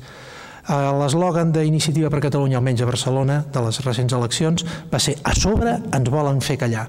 Eh, 0.64 0.76
l'eslògan 1.00 1.52
d'Iniciativa 1.52 2.10
per 2.10 2.22
Catalunya, 2.24 2.60
almenys 2.62 2.84
a 2.84 2.88
Barcelona, 2.88 3.42
de 3.52 3.64
les 3.66 3.80
recents 3.84 4.16
eleccions, 4.16 4.66
va 4.92 5.00
ser 5.00 5.18
a 5.24 5.36
sobre 5.36 5.78
ens 5.92 6.12
volen 6.12 6.40
fer 6.42 6.58
callar. 6.62 6.88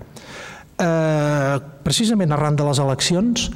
Eh, 0.78 1.57
precisament 1.86 2.32
arran 2.34 2.57
de 2.57 2.66
les 2.66 2.78
eleccions, 2.82 3.51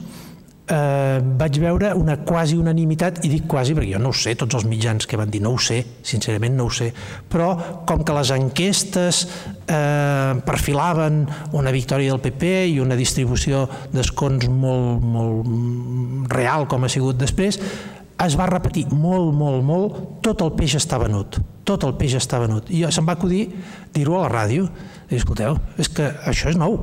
eh, 0.69 1.19
vaig 1.41 1.59
veure 1.63 1.93
una 1.97 2.19
quasi 2.25 2.57
unanimitat, 2.59 3.23
i 3.25 3.31
dic 3.33 3.47
quasi 3.51 3.75
perquè 3.77 3.95
jo 3.95 4.03
no 4.03 4.13
ho 4.13 4.17
sé, 4.17 4.35
tots 4.39 4.59
els 4.59 4.67
mitjans 4.69 5.09
que 5.09 5.19
van 5.21 5.31
dir 5.33 5.41
no 5.45 5.55
ho 5.57 5.61
sé, 5.63 5.81
sincerament 6.07 6.57
no 6.57 6.69
ho 6.69 6.73
sé, 6.75 6.91
però 7.31 7.51
com 7.89 8.05
que 8.05 8.17
les 8.17 8.33
enquestes 8.37 9.23
eh, 9.25 10.33
perfilaven 10.47 11.23
una 11.59 11.75
victòria 11.75 12.13
del 12.13 12.23
PP 12.25 12.55
i 12.75 12.81
una 12.85 12.99
distribució 12.99 13.67
d'escons 13.95 14.49
molt, 14.53 15.05
molt 15.05 16.33
real 16.33 16.69
com 16.69 16.85
ha 16.85 16.93
sigut 16.93 17.21
després, 17.21 17.61
es 18.19 18.35
va 18.39 18.49
repetir 18.51 18.89
molt, 18.91 19.31
molt, 19.35 19.63
molt, 19.65 19.99
tot 20.27 20.43
el 20.43 20.55
peix 20.59 20.75
està 20.81 20.99
venut, 21.01 21.39
tot 21.69 21.85
el 21.87 21.95
peix 21.99 22.17
està 22.19 22.41
venut. 22.43 22.67
I 22.75 22.83
se'm 22.91 23.07
va 23.07 23.15
acudir 23.15 23.45
dir-ho 23.95 24.19
a 24.19 24.25
la 24.27 24.33
ràdio, 24.33 24.67
i 25.09 25.21
escolteu, 25.21 25.61
és 25.79 25.91
que 25.93 26.11
això 26.27 26.51
és 26.51 26.59
nou, 26.59 26.77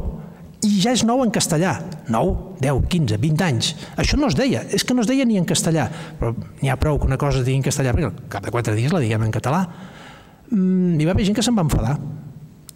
i 0.66 0.82
ja 0.84 0.94
és 0.96 1.06
nou 1.08 1.22
en 1.24 1.32
castellà. 1.34 1.78
9, 2.12 2.60
10, 2.62 2.82
15, 2.92 3.20
20 3.22 3.46
anys. 3.46 3.72
Això 4.02 4.20
no 4.20 4.30
es 4.32 4.38
deia, 4.38 4.64
és 4.74 4.86
que 4.86 4.98
no 4.98 5.06
es 5.06 5.10
deia 5.10 5.26
ni 5.26 5.40
en 5.40 5.48
castellà. 5.48 5.88
Però 6.20 6.34
n'hi 6.62 6.72
ha 6.74 6.80
prou 6.82 7.00
que 7.00 7.10
una 7.10 7.20
cosa 7.22 7.42
es 7.42 7.48
digui 7.48 7.62
en 7.62 7.66
castellà, 7.66 7.94
perquè 7.96 8.30
cap 8.36 8.46
de 8.46 8.54
quatre 8.54 8.76
dies 8.78 8.94
la 8.94 9.04
diguem 9.04 9.26
en 9.28 9.34
català. 9.34 9.64
Mm, 10.52 11.00
hi 11.00 11.08
va 11.08 11.16
haver 11.16 11.26
gent 11.30 11.38
que 11.38 11.46
se'n 11.46 11.58
va 11.58 11.66
enfadar 11.66 11.98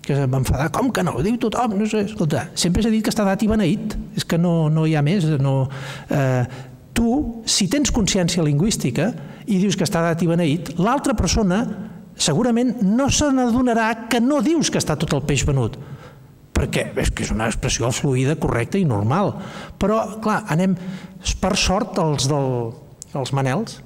que 0.10 0.16
se'n 0.18 0.32
va 0.32 0.40
enfadar, 0.42 0.72
com 0.74 0.88
que 0.90 1.04
no? 1.06 1.12
Ho 1.20 1.22
diu 1.22 1.36
tothom, 1.38 1.76
no 1.78 1.86
sé, 1.86 2.02
escolta, 2.08 2.48
sempre 2.58 2.82
s'ha 2.82 2.90
dit 2.90 3.04
que 3.06 3.12
està 3.14 3.22
dat 3.28 3.44
i 3.46 3.50
beneït, 3.52 3.94
és 4.18 4.26
que 4.26 4.40
no, 4.42 4.54
no 4.74 4.88
hi 4.90 4.96
ha 4.98 5.04
més, 5.06 5.28
no... 5.44 5.54
Eh, 6.10 6.66
tu, 6.98 7.12
si 7.46 7.70
tens 7.72 7.94
consciència 7.96 8.44
lingüística 8.44 9.12
i 9.46 9.60
dius 9.62 9.78
que 9.78 9.86
està 9.86 10.02
dat 10.04 10.24
i 10.26 10.28
beneït, 10.28 10.74
l'altra 10.82 11.14
persona 11.16 11.62
segurament 12.20 12.82
no 12.84 13.08
se 13.14 13.30
n'adonarà 13.32 14.10
que 14.12 14.20
no 14.20 14.42
dius 14.44 14.72
que 14.74 14.82
està 14.82 14.98
tot 15.00 15.14
el 15.16 15.24
peix 15.28 15.46
venut, 15.48 15.78
perquè 16.60 16.89
és 16.99 17.12
que 17.16 17.24
és 17.24 17.32
una 17.32 17.47
expressió 17.47 17.89
fluida, 17.95 18.36
correcta 18.39 18.80
i 18.80 18.86
normal. 18.88 19.34
Però, 19.80 20.01
clar, 20.24 20.41
anem, 20.51 20.76
per 21.39 21.55
sort, 21.60 21.99
els, 22.03 22.28
del, 22.30 22.74
els 23.16 23.34
manels, 23.36 23.80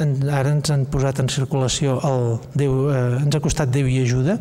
en, 0.00 0.14
ara 0.28 0.52
ens 0.54 0.70
han 0.72 0.86
posat 0.92 1.22
en 1.22 1.32
circulació 1.32 1.98
el 2.06 2.26
Déu, 2.54 2.76
eh, 2.92 3.00
ens 3.24 3.36
ha 3.36 3.42
costat 3.42 3.72
Déu 3.72 3.88
i 3.90 4.00
ajuda, 4.04 4.38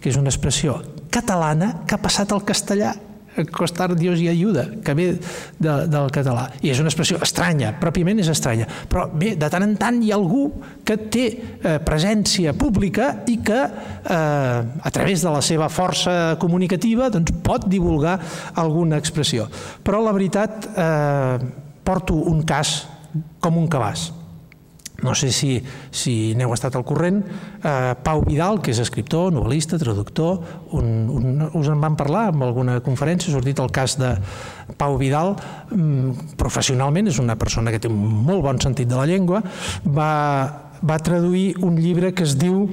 que 0.00 0.10
és 0.10 0.18
una 0.20 0.32
expressió 0.32 0.76
catalana 1.14 1.86
que 1.86 1.96
ha 1.96 2.02
passat 2.02 2.34
al 2.34 2.44
castellà 2.46 2.92
costar 3.54 3.94
Dios 3.98 4.20
i 4.22 4.28
ajuda, 4.30 4.66
que 4.84 4.94
ve 4.94 5.06
de, 5.58 5.74
del 5.90 6.10
català. 6.14 6.46
I 6.62 6.72
és 6.72 6.80
una 6.82 6.90
expressió 6.92 7.18
estranya, 7.24 7.74
pròpiament 7.80 8.22
és 8.22 8.30
estranya. 8.32 8.68
Però 8.90 9.06
bé, 9.10 9.34
de 9.40 9.50
tant 9.52 9.66
en 9.66 9.76
tant 9.80 10.00
hi 10.02 10.12
ha 10.12 10.18
algú 10.18 10.46
que 10.86 10.96
té 11.10 11.26
eh, 11.28 11.76
presència 11.84 12.54
pública 12.58 13.10
i 13.30 13.38
que 13.44 13.60
eh, 13.60 14.14
a 14.14 14.94
través 14.94 15.24
de 15.26 15.34
la 15.34 15.42
seva 15.44 15.70
força 15.72 16.36
comunicativa 16.42 17.10
doncs, 17.12 17.34
pot 17.44 17.68
divulgar 17.70 18.18
alguna 18.60 19.00
expressió. 19.02 19.48
Però 19.84 20.02
la 20.04 20.14
veritat, 20.16 20.68
eh, 20.74 21.38
porto 21.84 22.16
un 22.30 22.44
cas 22.48 22.84
com 23.42 23.58
un 23.60 23.66
cabàs 23.70 24.23
no 25.04 25.14
sé 25.14 25.30
si, 25.36 25.58
si 25.92 26.32
n'heu 26.38 26.54
estat 26.56 26.74
al 26.78 26.86
corrent, 26.88 27.20
eh, 27.60 27.92
Pau 28.02 28.24
Vidal, 28.24 28.62
que 28.64 28.72
és 28.72 28.80
escriptor, 28.80 29.30
novel·lista, 29.34 29.78
traductor, 29.80 30.40
un, 30.74 30.88
un, 31.12 31.46
us 31.52 31.68
en 31.70 31.84
van 31.84 31.98
parlar 32.00 32.30
en 32.32 32.42
alguna 32.46 32.78
conferència, 32.84 33.30
ha 33.30 33.36
sortit 33.36 33.60
el 33.60 33.72
cas 33.74 33.98
de 34.00 34.14
Pau 34.80 34.96
Vidal, 35.00 35.34
mm, 35.70 36.34
professionalment 36.40 37.12
és 37.12 37.20
una 37.20 37.36
persona 37.36 37.74
que 37.74 37.82
té 37.82 37.92
un 37.92 38.00
molt 38.24 38.42
bon 38.46 38.60
sentit 38.64 38.88
de 38.88 38.96
la 38.96 39.06
llengua, 39.10 39.44
va, 39.84 40.12
va 40.80 40.98
traduir 41.04 41.52
un 41.60 41.76
llibre 41.76 42.14
que 42.16 42.24
es 42.24 42.38
diu 42.40 42.64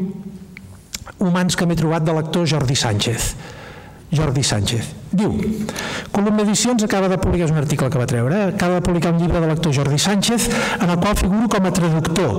Humans 1.22 1.54
que 1.58 1.68
m'he 1.70 1.78
trobat 1.78 2.02
de 2.02 2.16
l'actor 2.16 2.48
Jordi 2.50 2.74
Sánchez. 2.78 3.36
Jordi 4.10 4.42
Sánchez. 4.42 5.01
Diu, 5.12 5.34
Columna 6.12 6.44
Edicions 6.44 6.84
acaba 6.84 7.10
de 7.12 7.18
publicar, 7.20 7.50
és 7.50 7.52
un 7.52 7.60
article 7.60 7.90
que 7.92 8.00
va 8.00 8.06
treure, 8.08 8.36
eh? 8.36 8.48
acaba 8.54 8.78
de 8.78 8.84
publicar 8.86 9.12
un 9.12 9.18
llibre 9.20 9.42
de 9.44 9.48
l'actor 9.50 9.74
Jordi 9.76 9.98
Sánchez 10.00 10.46
en 10.80 10.90
el 10.90 11.00
qual 11.04 11.18
figuro 11.20 11.50
com 11.52 11.68
a 11.68 11.72
traductor, 11.76 12.38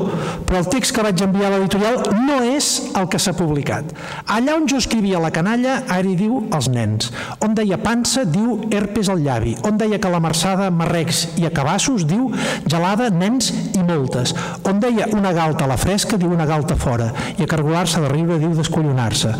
però 0.49 0.61
el 0.62 0.68
text 0.73 0.95
que 0.97 1.05
vaig 1.05 1.20
enviar 1.20 1.51
a 1.51 1.59
l'editorial 1.59 1.99
no 2.25 2.39
és 2.49 2.68
el 2.97 3.11
que 3.12 3.20
s'ha 3.20 3.35
publicat. 3.37 3.93
Allà 4.33 4.55
on 4.57 4.64
jo 4.68 4.81
escrivia 4.81 5.20
la 5.20 5.33
canalla, 5.35 5.83
ara 5.85 6.09
hi 6.09 6.14
diu 6.16 6.39
els 6.49 6.70
nens. 6.73 7.11
On 7.45 7.53
deia 7.57 7.77
pansa, 7.83 8.25
diu 8.25 8.57
herpes 8.73 9.12
al 9.12 9.20
llavi. 9.20 9.53
On 9.68 9.77
deia 9.77 10.01
calamarsada, 10.01 10.70
marrecs 10.73 11.27
i 11.41 11.45
acabassos, 11.49 12.07
diu 12.09 12.31
gelada, 12.64 13.11
nens 13.12 13.53
i 13.77 13.85
moltes. 13.85 14.33
On 14.68 14.81
deia 14.81 15.11
una 15.12 15.35
galta 15.37 15.68
a 15.68 15.73
la 15.75 15.81
fresca, 15.81 16.16
diu 16.16 16.33
una 16.33 16.49
galta 16.49 16.77
fora. 16.81 17.12
I 17.37 17.45
a 17.45 17.51
cargolar-se 17.53 18.01
de 18.01 18.12
riure, 18.12 18.41
diu 18.41 18.57
descollonar-se. 18.57 19.37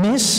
Més, 0.00 0.30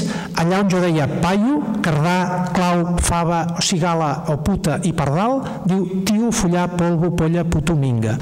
allà 0.42 0.62
on 0.66 0.74
jo 0.74 0.82
deia 0.82 1.10
paio, 1.22 1.62
cardà, 1.86 2.18
clau, 2.56 2.96
fava, 3.04 3.42
cigala 3.64 4.10
o 4.32 4.38
puta 4.44 4.80
i 4.88 4.92
pardal, 4.98 5.40
diu 5.68 6.04
tio, 6.08 6.32
follar, 6.36 6.68
polvo, 6.78 7.12
polla, 7.18 7.44
putominga. 7.48 8.18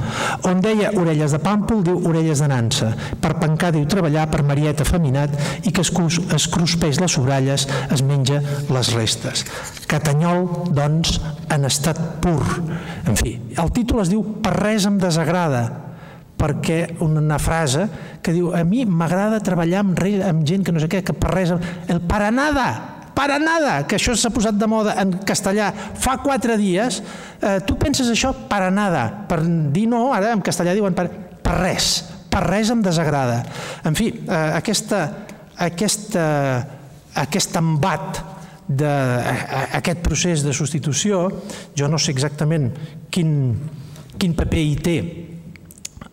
On 0.50 0.62
deia 0.64 0.92
orelles 1.00 1.36
de 1.36 1.42
pàmpol, 1.44 1.84
diu 1.86 2.00
orelles 2.10 2.44
de 2.44 2.50
nansa. 2.52 2.92
Per 3.22 3.34
pencar, 3.42 3.74
diu 3.76 3.88
treballar, 3.90 4.28
per 4.32 4.44
marieta 4.48 4.88
feminat 4.88 5.36
i 5.64 5.74
que 5.74 5.84
es, 5.86 5.92
es 6.36 6.48
cruspeix 6.52 7.02
les 7.02 7.18
sobralles, 7.18 7.68
es 7.90 8.06
menja 8.06 8.42
les 8.70 8.94
restes. 8.96 9.46
Catanyol, 9.90 10.48
doncs, 10.76 11.20
en 11.50 11.68
estat 11.70 12.00
pur. 12.24 12.44
En 13.10 13.18
fi, 13.20 13.38
el 13.58 13.74
títol 13.76 14.04
es 14.04 14.12
diu 14.12 14.24
Per 14.44 14.54
res 14.56 14.86
em 14.88 14.98
desagrada, 15.02 15.64
perquè 16.40 16.96
una 17.04 17.40
frase 17.42 17.88
que 18.24 18.34
diu 18.36 18.54
a 18.56 18.64
mi 18.64 18.86
m'agrada 18.88 19.42
treballar 19.44 19.84
amb, 19.84 20.00
amb 20.26 20.46
gent 20.48 20.64
que 20.64 20.76
no 20.76 20.80
sé 20.80 20.88
què, 20.92 21.04
que 21.04 21.16
per 21.16 21.34
res... 21.36 21.52
El 21.92 22.02
para 22.08 22.32
nada, 23.20 23.28
para 23.28 23.40
nada, 23.40 23.88
que 23.88 23.98
això 23.98 24.16
s'ha 24.16 24.32
posat 24.32 24.56
de 24.56 24.68
moda 24.68 24.96
en 25.02 25.12
castellà 25.28 25.74
fa 25.74 26.18
quatre 26.24 26.56
dies, 26.58 27.02
eh, 27.42 27.60
tu 27.66 27.76
penses 27.76 28.08
això? 28.08 28.32
Para 28.48 28.72
nada, 28.72 29.26
per 29.28 29.42
dir 29.44 29.88
no, 29.88 30.14
ara 30.14 30.32
en 30.32 30.42
castellà 30.42 30.74
diuen 30.74 30.94
per, 30.96 31.10
per 31.44 31.58
res, 31.60 32.06
per 32.30 32.46
res 32.46 32.70
em 32.72 32.82
desagrada. 32.82 33.44
En 33.84 33.96
fi, 33.96 34.08
eh, 34.08 34.52
aquesta, 34.56 35.02
aquesta, 35.58 36.26
aquest 37.16 37.56
embat 37.60 38.24
d'aquest 38.70 40.04
procés 40.06 40.44
de 40.46 40.54
substitució, 40.54 41.26
jo 41.76 41.88
no 41.90 41.98
sé 41.98 42.14
exactament 42.14 42.70
quin, 43.10 43.58
quin 44.18 44.36
paper 44.38 44.62
hi 44.62 44.76
té 44.78 44.98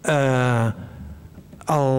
eh, 0.08 0.68
el, 1.68 1.92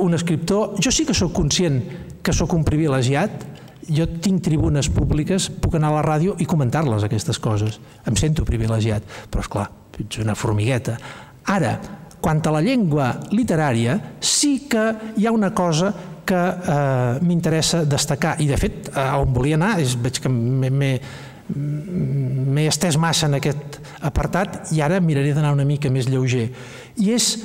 un 0.00 0.14
escriptor, 0.16 0.80
jo 0.80 0.90
sí 0.90 1.04
que 1.04 1.14
sóc 1.14 1.34
conscient 1.36 1.82
que 2.24 2.32
sóc 2.34 2.56
un 2.56 2.64
privilegiat, 2.66 3.55
jo 3.88 4.06
tinc 4.22 4.42
tribunes 4.44 4.88
públiques, 4.92 5.48
puc 5.62 5.76
anar 5.78 5.92
a 5.92 5.98
la 5.98 6.06
ràdio 6.06 6.34
i 6.42 6.46
comentar-les, 6.48 7.04
aquestes 7.06 7.38
coses. 7.42 7.78
Em 8.06 8.16
sento 8.18 8.44
privilegiat, 8.48 9.02
però 9.30 9.44
és 9.44 9.50
clar, 9.52 9.68
ets 9.98 10.20
una 10.22 10.34
formigueta. 10.38 10.96
Ara, 11.52 11.76
quant 12.20 12.42
a 12.46 12.52
la 12.56 12.62
llengua 12.64 13.12
literària, 13.30 13.98
sí 14.20 14.68
que 14.70 14.84
hi 15.16 15.26
ha 15.26 15.32
una 15.34 15.52
cosa 15.54 15.92
que 16.26 16.34
eh, 16.34 17.18
m'interessa 17.22 17.84
destacar, 17.86 18.36
i 18.42 18.48
de 18.50 18.58
fet, 18.58 18.90
a 18.98 19.14
on 19.22 19.32
volia 19.34 19.56
anar, 19.58 19.78
és, 19.82 19.94
veig 20.02 20.18
que 20.22 20.28
m'he 20.28 21.00
estès 22.66 22.98
massa 22.98 23.28
en 23.30 23.38
aquest 23.38 23.78
apartat 24.02 24.72
i 24.74 24.82
ara 24.82 24.98
miraré 25.00 25.30
d'anar 25.36 25.54
una 25.54 25.64
mica 25.68 25.90
més 25.94 26.08
lleuger. 26.10 26.48
I 26.98 27.12
és 27.14 27.36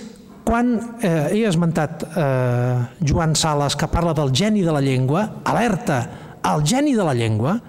quan 0.44 0.74
eh, 1.06 1.30
he 1.38 1.46
esmentat 1.46 2.04
eh, 2.10 2.78
Joan 3.06 3.38
Sales 3.38 3.78
que 3.78 3.88
parla 3.92 4.14
del 4.18 4.34
geni 4.34 4.66
de 4.66 4.74
la 4.74 4.82
llengua, 4.82 5.28
alerta, 5.46 6.02
el 6.44 6.66
geni 6.68 6.96
de 6.98 7.06
la 7.06 7.14
llengua 7.18 7.60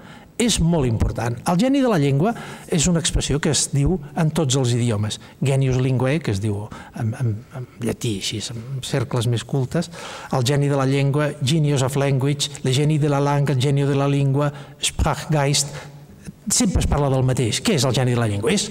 és 0.42 0.58
molt 0.64 0.88
important. 0.88 1.36
El 1.48 1.58
geni 1.60 1.82
de 1.82 1.90
la 1.90 1.98
llengua 2.00 2.32
és 2.72 2.86
una 2.90 3.00
expressió 3.02 3.38
que 3.42 3.52
es 3.52 3.66
diu 3.72 3.98
en 4.18 4.32
tots 4.34 4.56
els 4.58 4.72
idiomes. 4.74 5.18
Genius 5.44 5.78
linguae, 5.82 6.20
que 6.24 6.32
es 6.34 6.40
diu 6.42 6.64
en, 6.98 7.12
en, 7.20 7.34
en 7.58 7.68
llatí, 7.84 8.16
així, 8.22 8.40
en 8.52 8.82
cercles 8.86 9.28
més 9.30 9.44
cultes. 9.48 9.90
El 10.32 10.46
geni 10.48 10.70
de 10.72 10.78
la 10.78 10.88
llengua, 10.88 11.30
genius 11.44 11.84
of 11.86 11.98
language, 12.00 12.50
el 12.64 12.72
geni 12.74 12.98
de 12.98 13.12
la 13.12 13.20
langue, 13.22 13.54
el 13.54 13.62
geni 13.62 13.86
de 13.88 13.98
la 13.98 14.08
llengua, 14.10 14.50
Sprachgeist. 14.82 15.76
Sempre 16.50 16.82
es 16.82 16.90
parla 16.90 17.12
del 17.12 17.26
mateix. 17.26 17.62
Què 17.62 17.76
és 17.78 17.86
el 17.86 17.94
geni 17.94 18.16
de 18.16 18.22
la 18.22 18.30
llengua? 18.30 18.50
És 18.50 18.70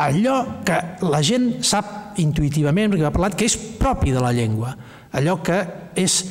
allò 0.00 0.62
que 0.64 0.78
la 1.04 1.20
gent 1.26 1.58
sap 1.66 2.16
intuïtivament, 2.22 2.94
perquè 2.94 3.10
ha 3.10 3.12
parlat, 3.12 3.36
que 3.36 3.50
és 3.50 3.58
propi 3.80 4.14
de 4.14 4.24
la 4.24 4.32
llengua. 4.36 4.74
Allò 5.12 5.40
que 5.44 5.60
és... 6.00 6.22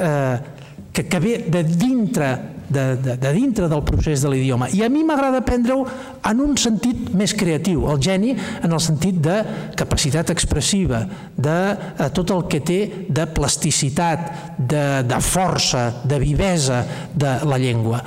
Eh, 0.00 0.60
que, 0.92 1.06
que 1.08 1.18
ve 1.18 1.38
de 1.48 1.62
dintre, 1.64 2.38
de, 2.68 2.96
de, 2.96 3.16
de 3.16 3.32
dintre 3.32 3.68
del 3.68 3.82
procés 3.82 4.22
de 4.22 4.30
l'idioma. 4.30 4.68
I 4.68 4.84
a 4.84 4.90
mi 4.92 5.02
m'agrada 5.04 5.40
aprendre-ho 5.40 5.86
en 6.28 6.42
un 6.44 6.54
sentit 6.60 7.10
més 7.16 7.32
creatiu, 7.34 7.86
el 7.90 8.00
geni 8.02 8.34
en 8.36 8.68
el 8.68 8.82
sentit 8.82 9.18
de 9.24 9.38
capacitat 9.78 10.30
expressiva, 10.34 11.02
de 11.36 11.56
eh, 11.72 12.10
tot 12.12 12.34
el 12.36 12.44
que 12.52 12.60
té 12.60 12.80
de 13.08 13.26
plasticitat, 13.32 14.28
de, 14.58 14.84
de 15.08 15.22
força, 15.24 15.88
de 16.04 16.20
vivesa 16.20 16.84
de 17.14 17.38
la 17.48 17.60
llengua. 17.60 18.02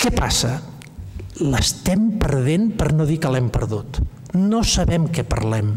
Què 0.00 0.12
passa? 0.16 0.56
L'estem 1.44 2.16
perdent 2.20 2.72
per 2.76 2.90
no 2.96 3.04
dir 3.08 3.20
que 3.20 3.30
l'hem 3.32 3.52
perdut. 3.52 4.00
No 4.36 4.64
sabem 4.64 5.08
què 5.12 5.24
parlem. 5.28 5.74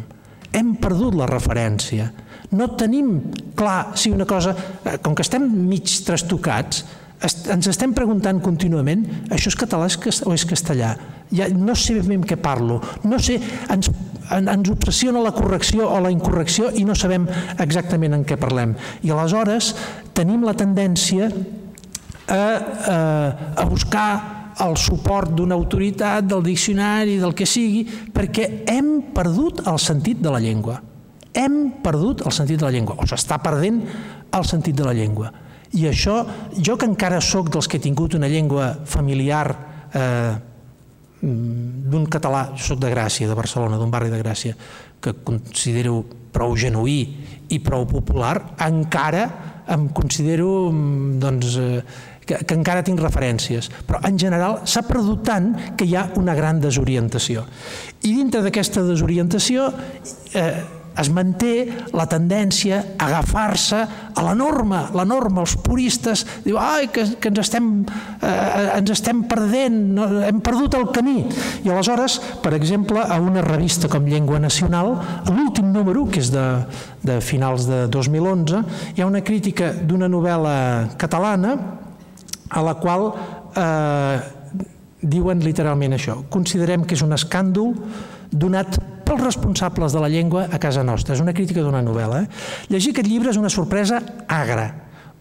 Hem 0.54 0.76
perdut 0.80 1.16
la 1.18 1.28
referència 1.28 2.12
no 2.54 2.70
tenim 2.78 3.16
clar 3.58 3.94
si 4.00 4.12
una 4.14 4.26
cosa, 4.30 4.56
eh, 4.86 4.98
com 5.02 5.16
que 5.16 5.26
estem 5.26 5.46
mig 5.68 5.90
trastocats, 6.06 6.84
ens 7.24 7.70
estem 7.72 7.94
preguntant 7.96 8.42
contínuament 8.44 9.06
això 9.32 9.52
és 9.52 9.58
català 9.60 9.88
o 9.88 10.34
és 10.36 10.46
castellà? 10.48 10.94
Ja 11.34 11.48
no 11.50 11.76
sé 11.76 11.96
ben 12.04 12.24
què 12.28 12.36
parlo. 12.36 12.82
No 13.08 13.18
sé, 13.20 13.40
ens, 13.72 13.90
ens 14.30 14.70
obsessiona 14.70 15.24
la 15.24 15.32
correcció 15.32 15.88
o 15.88 16.02
la 16.04 16.12
incorrecció 16.12 16.70
i 16.76 16.84
no 16.84 16.96
sabem 16.96 17.28
exactament 17.64 18.14
en 18.14 18.28
què 18.28 18.38
parlem. 18.38 18.76
I 19.04 19.14
aleshores 19.16 19.74
tenim 20.14 20.44
la 20.44 20.54
tendència 20.54 21.32
a, 22.28 22.38
a, 22.38 22.98
a 23.56 23.66
buscar 23.72 24.10
el 24.64 24.76
suport 24.78 25.32
d'una 25.34 25.56
autoritat, 25.58 26.28
del 26.30 26.44
diccionari, 26.46 27.18
del 27.24 27.34
que 27.34 27.48
sigui, 27.50 27.88
perquè 28.14 28.66
hem 28.70 29.00
perdut 29.16 29.64
el 29.66 29.80
sentit 29.82 30.22
de 30.22 30.34
la 30.34 30.44
llengua 30.44 30.82
hem 31.34 31.58
perdut 31.84 32.24
el 32.26 32.34
sentit 32.36 32.62
de 32.62 32.68
la 32.68 32.74
llengua, 32.74 32.98
o 33.00 33.08
s'està 33.10 33.40
perdent 33.44 33.82
el 34.34 34.48
sentit 34.48 34.78
de 34.78 34.86
la 34.86 34.94
llengua. 34.98 35.32
I 35.74 35.88
això, 35.90 36.20
jo 36.54 36.78
que 36.78 36.86
encara 36.86 37.22
sóc 37.22 37.50
dels 37.54 37.68
que 37.68 37.80
he 37.80 37.84
tingut 37.84 38.14
una 38.14 38.30
llengua 38.30 38.74
familiar 38.86 39.48
eh, 39.94 40.34
d'un 41.24 42.06
català, 42.12 42.52
sóc 42.60 42.82
de 42.84 42.92
Gràcia, 42.92 43.30
de 43.30 43.38
Barcelona, 43.38 43.80
d'un 43.80 43.92
barri 43.92 44.12
de 44.14 44.20
Gràcia, 44.22 44.58
que 45.02 45.16
considero 45.26 46.04
prou 46.34 46.56
genuí 46.58 47.00
i 47.54 47.60
prou 47.64 47.88
popular, 47.90 48.36
encara 48.66 49.26
em 49.74 49.88
considero 49.96 50.70
doncs, 51.22 51.56
eh, 51.58 51.82
que, 52.26 52.40
que 52.44 52.56
encara 52.56 52.84
tinc 52.84 53.02
referències, 53.04 53.70
però 53.88 54.02
en 54.08 54.20
general 54.20 54.62
s'ha 54.70 54.84
perdut 54.88 55.24
tant 55.28 55.52
que 55.80 55.88
hi 55.88 55.96
ha 55.96 56.10
una 56.20 56.36
gran 56.36 56.62
desorientació. 56.64 57.46
I 58.04 58.14
dintre 58.20 58.44
d'aquesta 58.46 58.84
desorientació 58.88 59.70
eh, 60.36 60.83
es 61.00 61.10
manté 61.10 61.68
la 61.96 62.06
tendència 62.10 62.80
a 62.98 63.08
agafar-se 63.08 63.80
a 64.14 64.24
la 64.26 64.34
norma, 64.38 64.84
la 64.94 65.06
norma, 65.10 65.42
els 65.42 65.56
puristes 65.64 66.26
diu, 66.46 66.60
ai, 66.62 66.90
que, 66.94 67.06
que 67.20 67.32
ens, 67.32 67.42
estem, 67.42 67.70
eh, 68.22 68.78
ens 68.78 68.94
estem 68.94 69.24
perdent, 69.30 69.80
no, 69.98 70.08
hem 70.28 70.42
perdut 70.46 70.78
el 70.78 70.88
camí. 70.94 71.24
I 71.66 71.74
aleshores, 71.74 72.20
per 72.44 72.54
exemple, 72.58 73.02
a 73.02 73.20
una 73.22 73.42
revista 73.46 73.90
com 73.92 74.06
Llengua 74.10 74.42
Nacional, 74.44 74.94
l'últim 75.32 75.72
número, 75.74 76.06
que 76.12 76.22
és 76.22 76.30
de, 76.34 76.46
de 77.04 77.20
finals 77.26 77.68
de 77.70 77.86
2011, 77.94 78.64
hi 78.94 79.04
ha 79.04 79.10
una 79.10 79.24
crítica 79.26 79.74
d'una 79.74 80.12
novel·la 80.12 80.56
catalana 81.02 81.58
a 82.54 82.62
la 82.62 82.78
qual 82.78 83.10
eh, 83.58 84.18
diuen 85.02 85.42
literalment 85.44 85.98
això. 85.98 86.22
Considerem 86.32 86.86
que 86.86 86.96
és 86.96 87.04
un 87.06 87.16
escàndol 87.18 87.74
donat 88.32 88.78
pels 89.06 89.22
responsables 89.24 89.94
de 89.94 90.02
la 90.02 90.10
llengua 90.10 90.48
a 90.52 90.60
casa 90.60 90.84
nostra. 90.84 91.16
És 91.16 91.22
una 91.24 91.34
crítica 91.36 91.64
d'una 91.64 91.84
novel·la. 91.84 92.24
Eh? 92.24 92.72
Llegir 92.74 92.94
aquest 92.94 93.10
llibre 93.10 93.32
és 93.34 93.40
una 93.40 93.52
sorpresa 93.54 94.02
agra, 94.28 94.68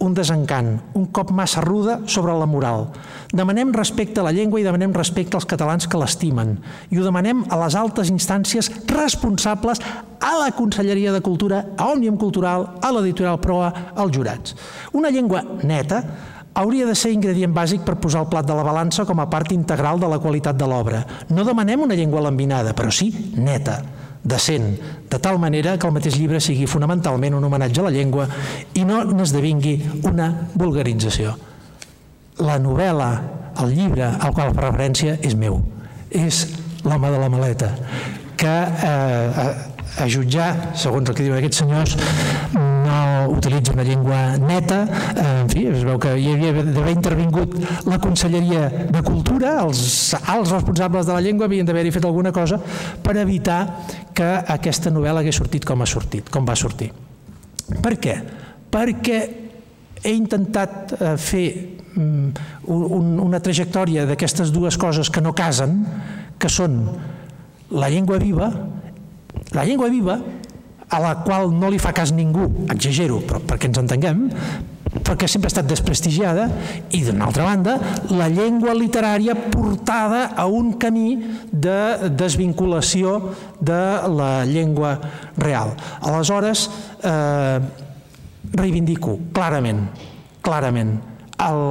un 0.03 0.14
desencant, 0.14 0.74
un 0.99 1.07
cop 1.14 1.30
massa 1.30 1.62
ruda 1.62 2.01
sobre 2.11 2.35
la 2.35 2.47
moral. 2.47 2.89
Demanem 3.30 3.70
respecte 3.74 4.20
a 4.20 4.26
la 4.26 4.33
llengua 4.35 4.61
i 4.61 4.66
demanem 4.66 4.95
respecte 4.97 5.39
als 5.39 5.47
catalans 5.47 5.87
que 5.87 6.01
l'estimen. 6.01 6.57
I 6.91 6.99
ho 6.99 7.07
demanem 7.07 7.45
a 7.49 7.59
les 7.62 7.76
altes 7.78 8.11
instàncies 8.11 8.70
responsables, 8.91 9.83
a 10.22 10.33
la 10.39 10.51
Conselleria 10.55 11.14
de 11.14 11.22
Cultura, 11.22 11.64
a 11.76 11.91
Òmnium 11.95 12.18
Cultural, 12.18 12.66
a 12.83 12.93
l'editorial 12.95 13.41
Proa, 13.43 13.72
als 13.95 14.14
jurats. 14.16 14.57
Una 14.93 15.11
llengua 15.11 15.43
neta, 15.62 16.03
hauria 16.55 16.86
de 16.86 16.94
ser 16.98 17.12
ingredient 17.14 17.55
bàsic 17.55 17.84
per 17.86 17.96
posar 18.00 18.24
el 18.24 18.30
plat 18.32 18.46
de 18.46 18.55
la 18.57 18.64
balança 18.66 19.07
com 19.09 19.20
a 19.20 19.28
part 19.30 19.53
integral 19.55 20.00
de 20.00 20.09
la 20.11 20.20
qualitat 20.20 20.57
de 20.59 20.68
l'obra. 20.68 21.03
No 21.30 21.44
demanem 21.48 21.84
una 21.86 21.96
llengua 21.96 22.22
lambinada, 22.24 22.74
però 22.76 22.92
sí 22.92 23.11
neta, 23.36 23.80
decent, 24.22 24.76
de 25.11 25.18
tal 25.18 25.38
manera 25.38 25.76
que 25.78 25.88
el 25.88 25.94
mateix 25.96 26.18
llibre 26.18 26.40
sigui 26.40 26.68
fonamentalment 26.70 27.34
un 27.34 27.44
homenatge 27.48 27.80
a 27.80 27.88
la 27.88 27.94
llengua 27.94 28.28
i 28.74 28.84
no 28.88 29.03
n'esdevingui 29.09 30.05
una 30.11 30.28
vulgarització. 30.55 31.34
La 32.42 32.59
novel·la, 32.61 33.11
el 33.62 33.74
llibre 33.76 34.09
al 34.12 34.32
qual 34.32 34.55
fa 34.55 34.68
referència 34.68 35.18
és 35.22 35.36
meu, 35.36 35.61
és 36.11 36.46
l'home 36.84 37.11
de 37.12 37.20
la 37.20 37.30
maleta, 37.32 37.72
que 38.36 38.53
eh, 38.53 39.42
a, 39.42 39.48
a 40.03 40.09
jutjar, 40.11 40.74
segons 40.74 41.09
el 41.09 41.16
que 41.16 41.26
diuen 41.26 41.40
aquests 41.40 41.62
senyors, 41.62 41.96
no 42.93 43.32
utilitza 43.32 43.72
una 43.72 43.84
llengua 43.86 44.36
neta, 44.36 44.84
eh, 45.16 45.40
en 45.43 45.51
fi, 45.51 45.64
es 45.72 45.84
veu 45.86 45.99
que 46.03 46.12
hi 46.20 46.28
havia 46.34 46.53
d'haver 46.61 46.95
intervingut 46.95 47.57
la 47.88 47.99
Conselleria 48.03 48.66
de 48.93 49.03
Cultura, 49.07 49.55
els 49.64 50.12
alts 50.20 50.53
responsables 50.53 51.09
de 51.09 51.16
la 51.16 51.22
llengua 51.24 51.49
havien 51.49 51.68
d'haver-hi 51.68 51.95
fet 51.95 52.09
alguna 52.09 52.32
cosa 52.34 52.61
per 53.03 53.16
evitar 53.22 53.61
que 54.14 54.28
aquesta 54.57 54.93
novel·la 54.93 55.24
hagués 55.24 55.40
sortit 55.40 55.64
com 55.68 55.82
ha 55.82 55.88
sortit, 55.88 56.28
com 56.32 56.49
va 56.49 56.59
sortir. 56.59 56.90
Per 57.82 57.95
què? 58.03 58.18
Perquè 58.72 59.20
he 60.03 60.12
intentat 60.12 60.95
eh, 60.99 61.14
fer 61.20 61.47
mm, 61.95 62.45
un, 62.74 63.16
una 63.22 63.40
trajectòria 63.40 64.05
d'aquestes 64.09 64.53
dues 64.53 64.76
coses 64.80 65.11
que 65.11 65.24
no 65.24 65.34
casen, 65.36 65.80
que 66.38 66.51
són 66.51 66.82
la 67.72 67.88
llengua 67.88 68.18
viva, 68.20 68.51
la 69.57 69.64
llengua 69.64 69.88
viva 69.93 70.18
a 70.93 71.01
la 71.01 71.16
qual 71.24 71.51
no 71.57 71.70
li 71.72 71.80
fa 71.80 71.95
cas 71.97 72.12
ningú, 72.12 72.45
exagero, 72.72 73.22
però 73.24 73.40
perquè 73.40 73.70
ens 73.70 73.80
entenguem, 73.80 74.26
perquè 74.93 75.24
sempre 75.30 75.49
ha 75.49 75.53
estat 75.55 75.68
desprestigiada, 75.70 76.45
i 76.93 77.01
d'una 77.07 77.30
altra 77.30 77.47
banda, 77.49 77.78
la 78.12 78.28
llengua 78.28 78.74
literària 78.76 79.34
portada 79.34 80.26
a 80.36 80.45
un 80.53 80.74
camí 80.80 81.16
de 81.49 82.11
desvinculació 82.12 83.14
de 83.57 83.80
la 84.12 84.45
llengua 84.45 84.99
real. 85.40 85.72
Aleshores, 86.05 86.68
eh, 87.01 87.59
reivindico 88.53 89.16
clarament, 89.32 89.86
clarament, 90.45 90.99
el, 91.40 91.64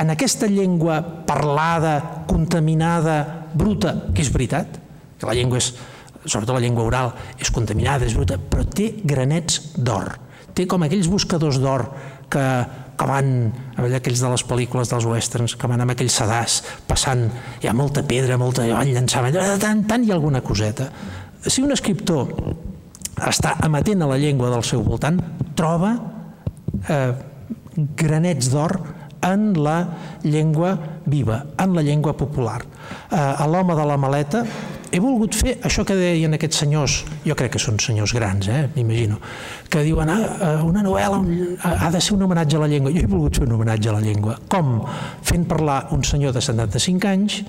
en 0.00 0.10
aquesta 0.10 0.48
llengua 0.50 0.98
parlada, 1.26 2.24
contaminada, 2.26 3.46
bruta, 3.54 3.94
que 4.14 4.24
és 4.24 4.32
veritat, 4.34 4.80
que 5.20 5.28
la 5.28 5.36
llengua 5.36 5.60
és 5.60 5.74
sobretot 6.24 6.56
la 6.56 6.62
llengua 6.62 6.86
oral, 6.88 7.12
és 7.40 7.50
contaminada, 7.54 8.06
és 8.06 8.16
bruta, 8.16 8.38
però 8.38 8.64
té 8.68 8.90
granets 9.04 9.60
d'or. 9.76 10.14
Té 10.54 10.66
com 10.68 10.82
aquells 10.84 11.08
buscadors 11.08 11.60
d'or 11.62 11.86
que, 12.30 12.44
que 12.98 13.08
van, 13.08 13.30
aquells 13.80 14.22
de 14.22 14.32
les 14.32 14.44
pel·lícules 14.46 14.90
dels 14.92 15.06
westerns, 15.08 15.56
que 15.56 15.70
van 15.70 15.84
amb 15.84 15.94
aquell 15.94 16.10
sedàs 16.12 16.60
passant, 16.88 17.26
hi 17.62 17.70
ha 17.70 17.76
molta 17.76 18.04
pedra, 18.06 18.38
molta, 18.40 18.66
van 18.68 18.92
llançar, 18.92 19.24
tant, 19.62 19.84
tant 19.88 20.04
hi 20.04 20.12
ha 20.12 20.18
alguna 20.18 20.42
coseta. 20.44 20.90
Si 21.46 21.64
un 21.64 21.72
escriptor 21.72 22.34
està 23.26 23.56
amatent 23.64 24.02
a 24.04 24.10
la 24.10 24.18
llengua 24.20 24.50
del 24.52 24.64
seu 24.66 24.84
voltant, 24.84 25.20
troba 25.56 25.94
eh, 26.88 27.12
granets 27.96 28.50
d'or 28.52 28.76
en 29.24 29.52
la 29.60 29.78
llengua 30.24 30.74
viva, 31.06 31.42
en 31.60 31.74
la 31.76 31.84
llengua 31.84 32.16
popular. 32.16 32.60
Eh, 33.10 33.16
a 33.16 33.46
l'home 33.48 33.76
de 33.76 33.86
la 33.88 33.98
maleta 34.00 34.44
he 34.90 35.00
volgut 35.00 35.36
fer 35.38 35.56
això 35.66 35.84
que 35.86 35.96
deien 35.96 36.34
aquests 36.36 36.62
senyors, 36.64 36.98
jo 37.24 37.36
crec 37.38 37.54
que 37.54 37.62
són 37.62 37.78
senyors 37.82 38.14
grans, 38.16 38.48
eh, 38.50 38.66
m'imagino, 38.74 39.20
que 39.70 39.84
diuen 39.86 40.10
ah, 40.10 40.20
eh, 40.20 40.52
una 40.66 40.82
novel·la 40.86 41.22
ha 41.70 41.90
de 41.94 42.00
ser 42.00 42.16
un 42.16 42.26
homenatge 42.26 42.58
a 42.58 42.64
la 42.64 42.70
llengua. 42.70 42.92
Jo 42.94 43.04
he 43.04 43.10
volgut 43.10 43.38
fer 43.38 43.46
un 43.46 43.56
homenatge 43.56 43.90
a 43.90 43.98
la 43.98 44.04
llengua. 44.04 44.38
Com? 44.50 44.80
Fent 45.22 45.46
parlar 45.50 45.84
un 45.94 46.04
senyor 46.04 46.34
de 46.34 46.42
75 46.42 47.10
anys 47.10 47.42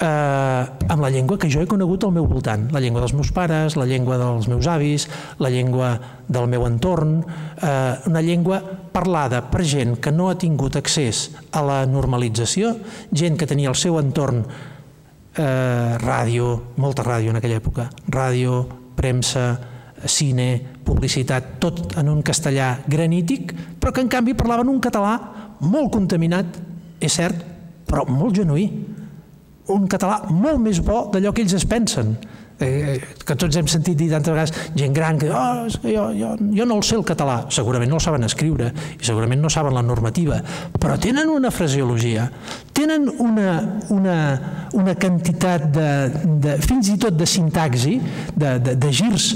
eh, 0.00 0.62
amb 0.88 1.02
la 1.02 1.10
llengua 1.10 1.38
que 1.38 1.50
jo 1.50 1.62
he 1.62 1.68
conegut 1.70 2.04
al 2.04 2.14
meu 2.14 2.26
voltant, 2.30 2.68
la 2.74 2.80
llengua 2.82 3.02
dels 3.02 3.14
meus 3.16 3.32
pares, 3.34 3.76
la 3.76 3.86
llengua 3.88 4.18
dels 4.20 4.48
meus 4.50 4.66
avis, 4.70 5.08
la 5.38 5.50
llengua 5.50 5.92
del 6.28 6.48
meu 6.50 6.66
entorn, 6.66 7.20
eh, 7.62 7.94
una 8.06 8.22
llengua 8.22 8.60
parlada 8.92 9.42
per 9.50 9.64
gent 9.64 9.98
que 10.02 10.12
no 10.12 10.30
ha 10.30 10.38
tingut 10.38 10.76
accés 10.76 11.28
a 11.52 11.62
la 11.62 11.84
normalització, 11.86 12.76
gent 13.12 13.38
que 13.38 13.46
tenia 13.46 13.70
el 13.70 13.78
seu 13.78 13.98
entorn 14.00 14.44
eh, 15.38 15.96
ràdio, 16.02 16.74
molta 16.76 17.04
ràdio 17.06 17.32
en 17.32 17.38
aquella 17.40 17.58
època, 17.60 17.88
ràdio, 18.12 18.62
premsa, 18.98 19.48
cine, 20.06 20.58
publicitat, 20.84 21.58
tot 21.62 21.96
en 21.98 22.08
un 22.12 22.22
castellà 22.22 22.78
granític, 22.86 23.52
però 23.80 23.92
que 23.92 24.04
en 24.04 24.10
canvi 24.12 24.36
parlaven 24.38 24.70
un 24.70 24.80
català 24.80 25.14
molt 25.60 25.90
contaminat, 25.94 26.58
és 27.00 27.14
cert, 27.18 27.42
però 27.88 28.04
molt 28.08 28.36
genuí. 28.38 28.68
Un 29.74 29.86
català 29.90 30.22
molt 30.30 30.60
més 30.62 30.80
bo 30.84 31.08
d'allò 31.12 31.32
que 31.34 31.42
ells 31.44 31.56
es 31.58 31.66
pensen. 31.68 32.14
Eh, 32.60 32.98
que 33.24 33.36
tots 33.38 33.58
hem 33.58 33.68
sentit 33.70 33.98
dir 33.98 34.08
tantes 34.12 34.32
vegades 34.34 34.72
gent 34.76 34.94
gran 34.96 35.18
que, 35.20 35.30
oh, 35.30 35.66
jo, 35.82 36.08
jo, 36.16 36.32
jo 36.54 36.66
no 36.66 36.78
el 36.78 36.86
sé 36.86 36.96
el 36.98 37.04
català, 37.06 37.40
segurament 37.54 37.90
no 37.90 38.00
el 38.00 38.04
saben 38.04 38.26
escriure 38.26 38.72
i 38.98 39.04
segurament 39.04 39.42
no 39.42 39.50
saben 39.52 39.76
la 39.76 39.84
normativa, 39.84 40.40
però 40.78 40.98
tenen 41.00 41.30
una 41.32 41.52
fraseologia, 41.54 42.28
tenen 42.72 43.08
una, 43.18 43.54
una, 43.94 44.18
una 44.78 44.96
quantitat 44.98 45.70
de, 45.74 45.88
de, 46.44 46.58
fins 46.64 46.92
i 46.94 46.98
tot 47.00 47.16
de 47.18 47.28
sintaxi, 47.28 47.98
de, 48.34 48.58
de, 48.58 48.76
de 48.78 48.92
girs 48.92 49.32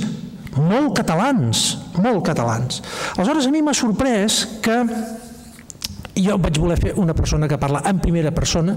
molt 0.53 0.93
catalans, 0.99 1.63
molt 1.97 2.21
catalans. 2.27 2.83
Aleshores, 3.17 3.47
a 3.49 3.53
mi 3.55 3.63
m'ha 3.65 3.73
sorprès 3.73 4.43
que 4.65 4.83
jo 6.13 6.37
vaig 6.37 6.59
voler 6.61 6.77
fer 6.77 6.93
una 7.01 7.15
persona 7.17 7.49
que 7.49 7.57
parla 7.57 7.81
en 7.89 8.03
primera 8.05 8.35
persona 8.37 8.77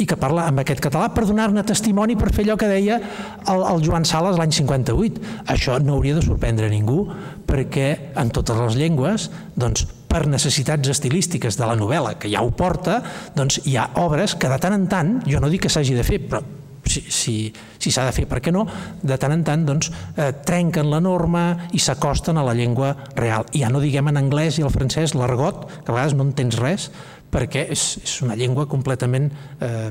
i 0.00 0.06
que 0.08 0.18
parla 0.20 0.46
amb 0.48 0.62
aquest 0.62 0.80
català 0.84 1.10
per 1.12 1.26
donar-ne 1.28 1.64
testimoni 1.66 2.16
per 2.18 2.32
fer 2.32 2.46
allò 2.46 2.56
que 2.60 2.70
deia 2.70 2.98
el, 2.98 3.64
el 3.68 3.82
Joan 3.84 4.06
Sales 4.08 4.38
l'any 4.40 4.54
58. 4.56 5.20
Això 5.52 5.78
no 5.82 5.96
hauria 5.98 6.16
de 6.16 6.24
sorprendre 6.24 6.70
ningú 6.72 7.04
perquè 7.48 7.88
en 8.18 8.32
totes 8.32 8.58
les 8.62 8.78
llengües 8.80 9.28
doncs, 9.58 9.84
per 10.12 10.26
necessitats 10.28 10.92
estilístiques 10.92 11.56
de 11.56 11.68
la 11.68 11.76
novel·la, 11.78 12.18
que 12.20 12.28
ja 12.32 12.42
ho 12.44 12.50
porta, 12.52 13.00
doncs 13.36 13.62
hi 13.64 13.78
ha 13.80 13.88
obres 14.02 14.36
que 14.36 14.50
de 14.52 14.58
tant 14.60 14.76
en 14.76 14.88
tant, 14.92 15.14
jo 15.24 15.40
no 15.40 15.48
dic 15.52 15.64
que 15.66 15.72
s'hagi 15.72 15.96
de 15.96 16.04
fer, 16.04 16.20
però 16.28 16.42
si 16.84 17.52
s'ha 17.52 17.78
si, 17.78 17.92
de 17.94 18.12
fer, 18.14 18.26
per 18.28 18.40
què 18.42 18.52
no, 18.54 18.66
de 19.02 19.16
tant 19.20 19.32
en 19.34 19.44
tant 19.46 19.64
doncs, 19.66 19.90
eh, 20.16 20.32
trenquen 20.46 20.90
la 20.90 21.00
norma 21.00 21.44
i 21.72 21.80
s'acosten 21.82 22.38
a 22.38 22.44
la 22.46 22.54
llengua 22.58 22.92
real. 23.16 23.46
Ja 23.54 23.70
no 23.72 23.82
diguem 23.82 24.10
en 24.10 24.20
anglès 24.20 24.58
i 24.58 24.66
el 24.66 24.72
francès 24.74 25.16
l'argot, 25.18 25.66
que 25.82 25.92
a 25.92 25.94
vegades 25.94 26.16
no 26.18 26.26
entens 26.26 26.58
res, 26.60 26.90
perquè 27.32 27.66
és, 27.72 27.84
és 28.02 28.18
una 28.26 28.36
llengua 28.36 28.66
completament 28.68 29.30
eh, 29.62 29.90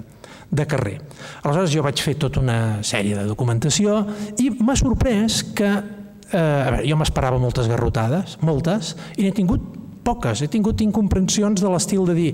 de 0.52 0.68
carrer. 0.68 0.98
Aleshores 1.42 1.74
jo 1.74 1.84
vaig 1.86 2.04
fer 2.04 2.18
tota 2.22 2.42
una 2.44 2.60
sèrie 2.86 3.18
de 3.18 3.26
documentació 3.30 4.02
i 4.44 4.52
m'ha 4.60 4.76
sorprès 4.78 5.42
que, 5.58 5.70
eh, 5.72 6.38
a 6.38 6.70
veure, 6.70 6.88
jo 6.88 7.00
m'esperava 7.00 7.39
moltes 7.42 7.72
garrotades, 7.72 8.38
moltes, 8.46 8.96
i 9.18 9.26
n'he 9.26 9.34
tingut 9.36 9.64
poques, 10.04 10.42
he 10.42 10.50
tingut 10.52 10.82
incomprensions 10.82 11.62
de 11.62 11.72
l'estil 11.72 12.06
de 12.10 12.18
dir 12.18 12.32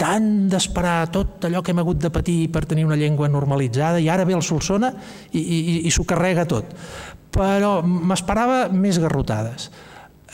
tant 0.00 0.48
d'esperar 0.50 1.06
tot 1.14 1.46
allò 1.46 1.62
que 1.62 1.72
hem 1.72 1.80
hagut 1.82 2.00
de 2.02 2.10
patir 2.12 2.38
per 2.52 2.64
tenir 2.66 2.84
una 2.86 2.98
llengua 2.98 3.28
normalitzada 3.30 4.00
i 4.02 4.08
ara 4.10 4.26
ve 4.26 4.34
el 4.34 4.42
Solsona 4.42 4.90
i, 5.32 5.40
i, 5.40 5.58
i 5.86 5.90
s'ho 5.94 6.06
carrega 6.08 6.46
tot. 6.50 6.74
Però 7.34 7.78
m'esperava 7.82 8.68
més 8.70 8.98
garrotades. 9.02 9.70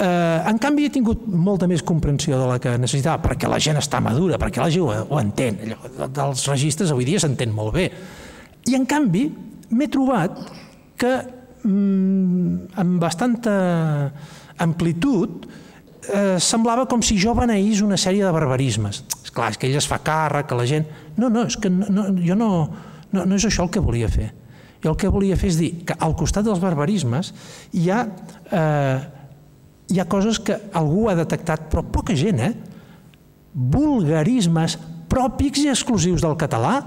Eh, 0.01 0.49
en 0.49 0.57
canvi, 0.61 0.87
he 0.89 0.93
tingut 0.93 1.27
molta 1.29 1.69
més 1.69 1.83
comprensió 1.85 2.39
de 2.41 2.47
la 2.49 2.57
que 2.63 2.73
necessitava, 2.81 3.21
perquè 3.25 3.49
la 3.51 3.61
gent 3.61 3.77
està 3.81 4.01
madura, 4.01 4.39
perquè 4.41 4.63
la 4.63 4.71
gent 4.73 4.87
ho, 4.87 4.95
ho 5.13 5.21
entén. 5.21 5.61
Allò, 5.67 6.09
dels 6.09 6.47
registres 6.49 6.93
avui 6.95 7.09
dia 7.09 7.21
s'entén 7.21 7.53
molt 7.53 7.75
bé. 7.77 7.91
I, 8.65 8.77
en 8.79 8.87
canvi, 8.89 9.27
m'he 9.77 9.89
trobat 9.93 10.41
que 11.01 11.13
mm, 11.65 12.77
amb 12.81 13.01
bastanta 13.03 13.53
amplitud 14.61 15.45
eh, 16.13 16.37
semblava 16.43 16.87
com 16.91 17.03
si 17.03 17.19
jo 17.21 17.35
beneís 17.39 17.81
una 17.85 17.99
sèrie 18.01 18.25
de 18.27 18.33
barbarismes. 18.35 19.05
És 19.23 19.33
clar, 19.35 19.53
és 19.55 19.61
que 19.61 19.71
ell 19.71 19.79
es 19.79 19.89
fa 19.89 20.01
càrrec, 20.05 20.51
que 20.51 20.59
la 20.59 20.67
gent... 20.69 20.91
No, 21.17 21.31
no, 21.31 21.47
és 21.49 21.57
que 21.61 21.71
no, 21.73 21.87
no, 21.89 22.09
jo 22.19 22.37
no, 22.39 22.51
no, 23.13 23.25
no 23.25 23.39
és 23.39 23.47
això 23.49 23.67
el 23.67 23.73
que 23.75 23.83
volia 23.85 24.11
fer. 24.11 24.33
Jo 24.81 24.95
el 24.95 25.01
que 25.01 25.13
volia 25.13 25.37
fer 25.37 25.51
és 25.53 25.59
dir 25.61 25.71
que 25.87 25.97
al 26.01 26.17
costat 26.17 26.47
dels 26.47 26.61
barbarismes 26.63 27.35
hi 27.77 27.91
ha 27.93 28.05
eh, 28.49 29.01
hi 29.91 29.99
ha 29.99 30.07
coses 30.07 30.39
que 30.39 30.57
algú 30.79 31.09
ha 31.11 31.17
detectat, 31.19 31.67
però 31.71 31.83
poca 31.83 32.15
gent, 32.15 32.41
eh? 32.41 32.53
Vulgarismes 33.51 34.79
pròpics 35.11 35.65
i 35.65 35.71
exclusius 35.73 36.23
del 36.23 36.39
català. 36.39 36.79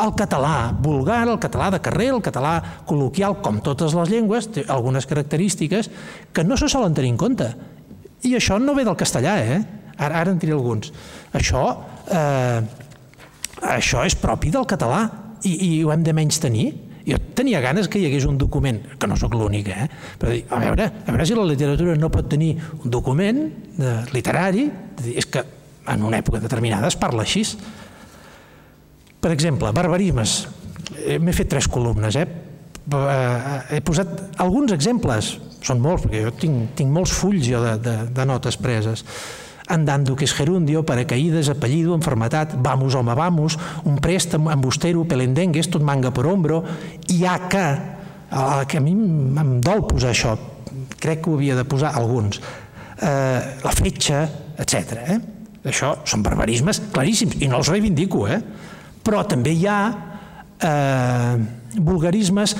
El 0.00 0.14
català 0.16 0.72
vulgar, 0.80 1.20
el 1.28 1.38
català 1.38 1.68
de 1.74 1.80
carrer, 1.84 2.08
el 2.14 2.22
català 2.24 2.54
col·loquial, 2.88 3.36
com 3.44 3.60
totes 3.62 3.94
les 3.94 4.10
llengües, 4.10 4.48
té 4.48 4.64
algunes 4.66 5.06
característiques 5.06 5.90
que 6.32 6.44
no 6.44 6.56
se 6.56 6.70
solen 6.72 6.96
tenir 6.96 7.12
en 7.12 7.20
compte. 7.20 7.50
I 8.26 8.34
això 8.36 8.58
no 8.60 8.74
ve 8.76 8.84
del 8.84 8.98
castellà, 8.98 9.38
eh? 9.40 9.60
Ara, 10.00 10.20
ara 10.22 10.32
en 10.32 10.38
diré 10.40 10.52
alguns. 10.56 10.92
Això, 11.36 11.64
eh, 12.08 12.60
això 13.74 14.04
és 14.08 14.16
propi 14.16 14.52
del 14.52 14.66
català 14.68 15.02
i, 15.44 15.54
i 15.54 15.70
ho 15.84 15.92
hem 15.92 16.04
de 16.04 16.14
menys 16.16 16.40
tenir. 16.42 16.68
Jo 17.06 17.16
tenia 17.34 17.62
ganes 17.64 17.88
que 17.88 17.98
hi 18.00 18.06
hagués 18.08 18.26
un 18.28 18.36
document, 18.38 18.82
que 19.00 19.08
no 19.08 19.16
sóc 19.16 19.34
l'únic, 19.34 19.70
eh? 19.72 19.88
però 20.20 20.34
a 20.36 20.60
veure, 20.60 20.88
a 21.00 21.14
veure 21.14 21.26
si 21.26 21.36
la 21.36 21.46
literatura 21.48 21.96
no 21.96 22.10
pot 22.12 22.28
tenir 22.28 22.52
un 22.76 22.92
document 22.92 23.40
de, 23.78 23.94
literari, 24.12 24.66
de 24.98 25.06
dir, 25.06 25.16
és 25.18 25.26
que 25.26 25.42
en 25.90 26.04
una 26.06 26.20
època 26.20 26.42
determinada 26.42 26.90
es 26.92 26.98
parla 27.00 27.24
així. 27.24 27.44
Per 29.20 29.32
exemple, 29.32 29.72
barbarismes. 29.76 30.36
Eh, 31.00 31.18
m'he 31.20 31.32
fet 31.36 31.48
tres 31.52 31.68
columnes, 31.72 32.16
eh? 32.20 32.28
Eh? 32.88 33.76
He 33.76 33.80
posat 33.84 34.40
alguns 34.42 34.72
exemples, 34.76 35.36
són 35.64 35.82
molts, 35.84 36.06
perquè 36.06 36.24
jo 36.24 36.32
tinc, 36.32 36.74
tinc 36.78 36.90
molts 36.92 37.12
fulls 37.12 37.44
jo 37.46 37.60
de, 37.64 37.76
de, 37.84 37.96
de 38.16 38.28
notes 38.28 38.56
preses 38.60 39.04
andando 39.70 40.16
que 40.16 40.24
es 40.24 40.34
gerundio, 40.34 40.84
paracaídas, 40.84 41.48
apellido, 41.48 41.94
enfermedad, 41.94 42.56
vamos 42.58 42.94
home, 42.94 43.14
vamos, 43.14 43.56
un 43.84 43.98
préstamo, 43.98 44.50
embustero, 44.50 45.06
pelendengues, 45.06 45.70
tot 45.70 45.82
manga 45.86 46.10
per 46.10 46.26
ombro, 46.26 46.64
i 47.06 47.22
ha 47.24 47.36
que, 47.46 47.66
que 48.66 48.80
a 48.80 48.82
mi 48.82 48.90
em 48.90 49.52
dol 49.62 49.86
posar 49.86 50.10
això, 50.10 50.34
crec 50.98 51.22
que 51.22 51.30
ho 51.30 51.38
havia 51.38 51.54
de 51.54 51.64
posar 51.64 51.94
alguns, 51.94 52.42
eh, 52.98 53.38
la 53.62 53.72
fetge, 53.72 54.24
etc. 54.58 54.98
Eh? 55.06 55.18
Això 55.70 56.00
són 56.02 56.26
barbarismes 56.26 56.82
claríssims, 56.90 57.38
i 57.38 57.46
no 57.46 57.62
els 57.62 57.70
reivindico, 57.70 58.26
eh? 58.26 58.40
però 59.06 59.22
també 59.22 59.54
hi 59.54 59.66
ha 59.70 59.80
eh, 60.58 61.59
vulgarismes 61.78 62.56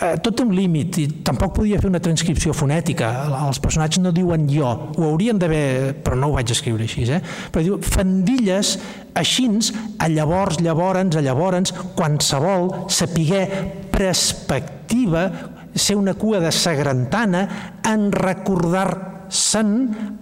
eh, 0.00 0.16
tot 0.24 0.40
un 0.42 0.54
límit 0.54 0.98
i 1.00 1.06
tampoc 1.26 1.54
podia 1.60 1.80
fer 1.80 1.90
una 1.90 2.00
transcripció 2.02 2.54
fonètica. 2.56 3.10
Els 3.46 3.60
personatges 3.62 4.02
no 4.02 4.14
diuen 4.16 4.48
jo, 4.50 4.70
ho 4.96 5.06
haurien 5.10 5.38
d'haver, 5.40 5.94
però 6.04 6.18
no 6.18 6.30
ho 6.30 6.38
vaig 6.38 6.52
escriure 6.54 6.86
així, 6.86 7.06
eh? 7.10 7.20
però 7.52 7.64
diu 7.66 7.78
fandilles 7.84 8.76
aixins, 9.20 9.72
a 10.00 10.08
llavors, 10.08 10.60
llavors, 10.64 11.16
a 11.16 11.24
llavors, 11.24 11.74
qualsevol 11.98 12.70
sapiguer 12.92 13.44
perspectiva, 13.92 15.28
ser 15.74 15.96
una 15.98 16.16
cua 16.18 16.40
de 16.42 16.50
sagrantana, 16.54 17.46
en 17.86 18.10
recordar 18.12 18.88
Sant, 19.30 19.74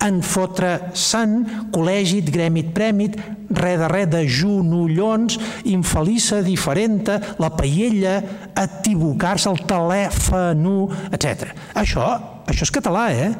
en 0.04 0.20
fotre 0.22 0.92
Sant, 0.98 1.40
col·legit, 1.72 2.28
grèmit, 2.32 2.70
prèmit, 2.76 3.16
re 3.50 3.74
de 3.80 3.88
re 3.88 4.04
de 4.06 4.22
junollons, 4.28 5.38
infeliça, 5.64 6.42
diferenta, 6.44 7.18
la 7.40 7.50
paella, 7.56 8.18
equivocar-se, 8.52 9.48
el 9.50 9.64
telèfon, 9.68 10.68
etc. 11.11 11.50
Això, 11.74 12.06
això 12.46 12.68
és 12.68 12.74
català, 12.74 13.09
eh? 13.16 13.32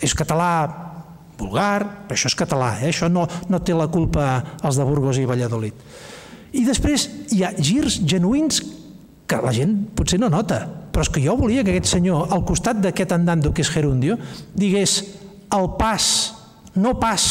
És 0.00 0.16
català 0.16 0.50
vulgar, 1.36 2.06
però 2.08 2.16
això 2.16 2.30
és 2.30 2.36
català, 2.38 2.72
eh? 2.80 2.90
això 2.90 3.10
no, 3.12 3.26
no 3.50 3.60
té 3.60 3.76
la 3.76 3.88
culpa 3.92 4.40
els 4.64 4.78
de 4.78 4.86
Burgos 4.88 5.20
i 5.20 5.28
Valladolid. 5.28 5.76
I 6.56 6.64
després 6.64 7.08
hi 7.34 7.42
ha 7.44 7.52
girs 7.58 8.00
genuïns 8.08 8.62
que 9.28 9.40
la 9.42 9.52
gent 9.52 9.74
potser 9.96 10.18
no 10.22 10.30
nota, 10.32 10.62
però 10.96 11.04
és 11.04 11.10
que 11.12 11.20
jo 11.20 11.34
volia 11.36 11.60
que 11.60 11.74
aquest 11.74 11.90
senyor, 11.90 12.30
al 12.32 12.40
costat 12.48 12.78
d'aquest 12.80 13.10
andando 13.12 13.50
que 13.52 13.60
és 13.60 13.68
Gerundio, 13.68 14.14
digués 14.56 14.94
el 15.52 15.66
pas, 15.76 16.06
no 16.80 16.94
pas, 16.96 17.26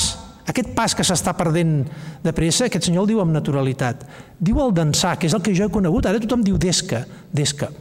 aquest 0.46 0.70
pas 0.78 0.94
que 0.94 1.02
s'està 1.02 1.34
perdent 1.34 1.80
de 2.22 2.34
pressa, 2.38 2.68
aquest 2.68 2.86
senyor 2.86 3.08
el 3.08 3.16
diu 3.16 3.24
amb 3.24 3.34
naturalitat. 3.34 4.04
Diu 4.38 4.62
el 4.62 4.76
dansar, 4.78 5.16
que 5.18 5.26
és 5.26 5.34
el 5.34 5.42
que 5.42 5.56
jo 5.58 5.66
he 5.66 5.74
conegut, 5.74 6.06
ara 6.06 6.22
tothom 6.22 6.46
diu 6.46 6.62
desca, 6.62 7.02
desca. 7.34 7.72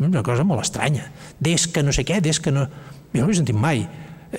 Una 0.00 0.24
cosa 0.24 0.48
molt 0.48 0.64
estranya. 0.64 1.10
Desca 1.36 1.84
no 1.84 1.92
sé 1.92 2.08
què, 2.08 2.22
desca 2.24 2.48
no... 2.48 2.64
Jo 3.12 3.20
no 3.20 3.28
ho 3.28 3.36
he 3.36 3.36
sentit 3.36 3.60
mai. 3.60 3.84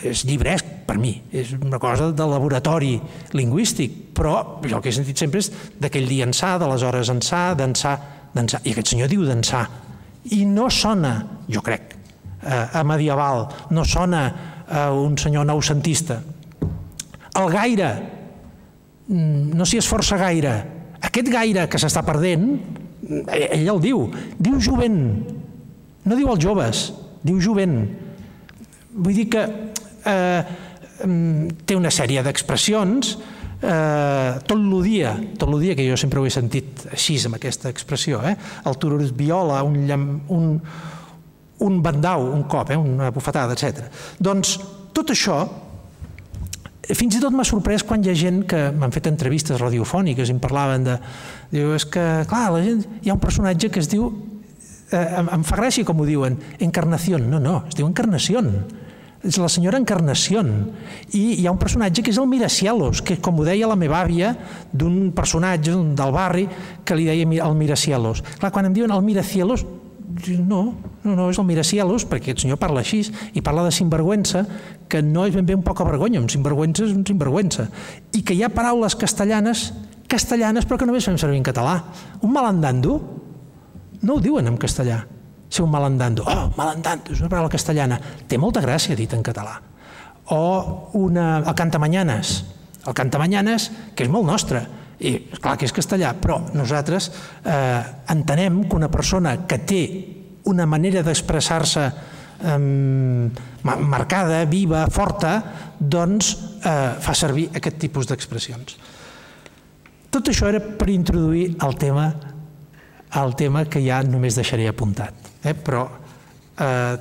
És 0.01 0.25
llibresc 0.25 0.73
per 0.89 0.97
mi, 0.97 1.13
és 1.29 1.53
una 1.53 1.77
cosa 1.79 2.09
de 2.17 2.31
laboratori 2.33 2.97
lingüístic, 3.37 4.09
però 4.17 4.57
jo 4.65 4.73
el 4.73 4.81
que 4.81 4.89
he 4.89 4.97
sentit 4.97 5.21
sempre 5.21 5.45
és 5.45 5.53
d'aquell 5.77 6.09
dia 6.09 6.25
ençà, 6.25 6.57
de 6.57 6.73
les 6.73 6.83
hores 6.83 7.13
ençà, 7.13 7.51
d'ençà, 7.61 7.99
d'ençà. 8.33 8.65
I 8.65 8.73
aquest 8.73 8.95
senyor 8.95 9.13
diu 9.13 9.29
d'ençà. 9.29 9.67
I 10.33 10.45
no 10.49 10.69
sona, 10.73 11.17
jo 11.51 11.61
crec, 11.61 11.93
a 12.45 12.83
medieval, 12.85 13.47
no 13.73 13.83
sona 13.85 14.23
a 14.69 14.91
un 14.93 15.17
senyor 15.17 15.45
noucentista. 15.45 16.21
El 17.35 17.51
gaire, 17.51 17.89
mm, 19.07 19.53
no 19.53 19.65
s'hi 19.65 19.77
esforça 19.81 20.17
gaire. 20.17 20.55
Aquest 21.01 21.29
gaire 21.29 21.67
que 21.69 21.77
s'està 21.81 22.01
perdent, 22.05 22.47
ell 23.05 23.69
el 23.69 23.81
diu, 23.81 24.07
diu 24.39 24.59
jovent, 24.59 24.99
no 26.05 26.15
diu 26.17 26.29
els 26.31 26.41
joves, 26.41 26.85
diu 27.25 27.39
jovent. 27.41 27.77
Vull 28.95 29.17
dir 29.17 29.27
que 29.29 29.43
eh, 29.45 30.43
mm, 31.05 31.65
té 31.65 31.77
una 31.77 31.91
sèrie 31.91 32.23
d'expressions 32.23 33.17
eh, 33.65 34.31
tot 34.45 34.61
l'odia, 34.61 35.15
tot 35.39 35.49
l'odia 35.49 35.75
que 35.77 35.85
jo 35.87 35.97
sempre 35.99 36.21
ho 36.21 36.25
he 36.27 36.33
sentit 36.33 36.85
així 36.93 37.17
amb 37.25 37.39
aquesta 37.39 37.71
expressió, 37.73 38.21
eh? 38.23 38.35
el 38.65 38.79
tururut 38.81 39.13
viola, 39.17 39.63
un, 39.65 39.81
llam, 39.89 40.07
un, 40.33 40.55
un 41.65 41.81
bandau, 41.83 42.29
un 42.35 42.45
cop, 42.51 42.71
eh? 42.71 42.79
una 42.79 43.11
bufetada, 43.15 43.57
etc. 43.57 43.89
Doncs 44.19 44.57
tot 44.95 45.11
això 45.15 45.39
fins 46.93 47.17
i 47.17 47.21
tot 47.23 47.33
m'ha 47.33 47.45
sorprès 47.47 47.81
quan 47.87 48.03
hi 48.03 48.11
ha 48.11 48.17
gent 48.17 48.43
que 48.49 48.59
m'han 48.75 48.93
fet 48.93 49.07
entrevistes 49.09 49.57
radiofòniques 49.61 50.29
i 50.29 50.35
em 50.35 50.41
parlaven 50.43 50.85
de... 50.85 50.99
Diu, 51.49 51.73
és 51.73 51.85
que, 51.89 52.03
clar, 52.29 52.49
la 52.53 52.61
gent, 52.65 52.83
hi 53.01 53.09
ha 53.09 53.15
un 53.15 53.21
personatge 53.21 53.71
que 53.73 53.81
es 53.81 53.89
diu 53.89 54.09
eh, 54.91 55.19
em, 55.21 55.29
em 55.39 55.45
fa 55.47 55.57
gràcia 55.57 55.87
com 55.87 56.01
ho 56.01 56.07
diuen, 56.07 56.37
encarnació. 56.61 57.17
No, 57.21 57.39
no, 57.41 57.63
es 57.69 57.77
diu 57.79 57.87
encarnació. 57.89 58.43
És 59.25 59.39
la 59.41 59.49
senyora 59.49 59.79
Encarnació. 59.81 60.43
I 61.17 61.23
hi 61.39 61.45
ha 61.47 61.53
un 61.53 61.61
personatge 61.61 62.03
que 62.05 62.11
és 62.13 62.19
el 62.21 62.27
Miracielos, 62.29 63.01
que 63.01 63.17
com 63.23 63.39
ho 63.39 63.45
deia 63.47 63.69
la 63.69 63.77
meva 63.79 63.97
àvia, 64.03 64.35
d'un 64.71 65.09
personatge 65.17 65.73
del 65.97 66.13
barri 66.13 66.45
que 66.85 66.97
li 66.97 67.07
deia 67.09 67.25
el 67.47 67.57
Miracielos. 67.57 68.21
Clar, 68.37 68.51
quan 68.53 68.69
em 68.69 68.75
diuen 68.75 68.93
el 68.93 69.01
Miracielos, 69.05 69.65
no, 70.45 70.61
no, 71.03 71.15
no 71.15 71.29
és 71.31 71.39
el 71.41 71.47
Miracielos, 71.49 72.05
perquè 72.05 72.29
aquest 72.29 72.45
senyor 72.45 72.61
parla 72.61 72.83
així 72.85 73.01
i 73.33 73.41
parla 73.41 73.65
de 73.65 73.73
sinvergüenza, 73.73 74.45
que 74.87 75.01
no 75.01 75.25
és 75.25 75.33
ben 75.33 75.49
bé 75.49 75.57
un 75.57 75.65
poca 75.65 75.87
vergonya, 75.87 76.21
un 76.21 76.29
sinvergüenza 76.29 76.85
és 76.85 76.93
un 76.93 77.01
sinvergüenza. 77.07 77.67
I 78.13 78.21
que 78.21 78.37
hi 78.37 78.45
ha 78.45 78.53
paraules 78.53 78.95
castellanes, 78.99 79.71
castellanes, 80.11 80.69
però 80.69 80.77
que 80.77 80.85
només 80.85 81.09
fem 81.09 81.17
servir 81.17 81.41
en 81.41 81.49
català. 81.49 81.79
Un 82.21 82.31
malandando 82.35 83.01
no 84.05 84.15
ho 84.15 84.21
diuen 84.21 84.53
en 84.53 84.61
castellà 84.61 85.01
ser 85.55 85.63
un 85.63 85.71
malandando. 85.71 86.25
Oh, 86.27 86.49
malandando, 86.57 87.13
és 87.13 87.21
una 87.23 87.31
paraula 87.31 87.51
castellana. 87.51 87.99
Té 88.27 88.39
molta 88.41 88.63
gràcia 88.63 88.97
dit 88.97 89.13
en 89.15 89.23
català. 89.25 89.55
O 90.35 90.41
una, 90.99 91.39
el 91.39 91.55
cantamanyanes. 91.57 92.35
El 92.85 92.97
cantamanyanes, 92.97 93.69
que 93.95 94.05
és 94.05 94.11
molt 94.11 94.27
nostre, 94.27 94.61
i 94.99 95.15
clar 95.41 95.55
que 95.59 95.67
és 95.67 95.75
castellà, 95.75 96.13
però 96.19 96.39
nosaltres 96.55 97.09
eh, 97.43 97.81
entenem 98.13 98.63
que 98.69 98.77
una 98.77 98.91
persona 98.91 99.37
que 99.47 99.59
té 99.67 99.81
una 100.51 100.67
manera 100.69 101.03
d'expressar-se 101.03 101.85
eh, 101.85 102.57
marcada, 103.65 104.43
viva, 104.47 104.85
forta, 104.93 105.35
doncs 105.79 106.35
eh, 106.61 106.93
fa 107.01 107.17
servir 107.17 107.49
aquest 107.55 107.81
tipus 107.81 108.07
d'expressions. 108.11 108.77
Tot 110.13 110.31
això 110.31 110.47
era 110.47 110.61
per 110.63 110.87
introduir 110.93 111.49
el 111.65 111.75
tema 111.81 112.07
el 113.15 113.35
tema 113.39 113.63
que 113.71 113.79
ja 113.83 114.01
només 114.03 114.35
deixaré 114.35 114.67
apuntat 114.67 115.24
eh? 115.45 115.53
però 115.53 115.85
eh, 116.57 116.97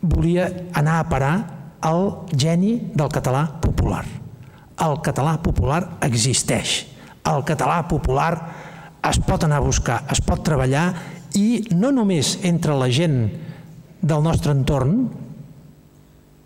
volia 0.00 0.48
anar 0.72 0.98
a 0.98 1.08
parar 1.10 1.34
al 1.84 2.24
geni 2.32 2.78
del 2.94 3.10
català 3.12 3.44
popular. 3.62 4.04
El 4.78 4.98
català 5.04 5.36
popular 5.42 5.82
existeix. 6.06 6.80
El 7.28 7.44
català 7.46 7.82
popular 7.90 8.32
es 9.08 9.18
pot 9.22 9.44
anar 9.44 9.60
a 9.60 9.66
buscar, 9.66 10.02
es 10.10 10.20
pot 10.24 10.42
treballar 10.46 10.88
i 11.38 11.68
no 11.76 11.90
només 11.94 12.38
entre 12.48 12.74
la 12.78 12.88
gent 12.90 13.20
del 14.00 14.22
nostre 14.24 14.54
entorn, 14.54 15.08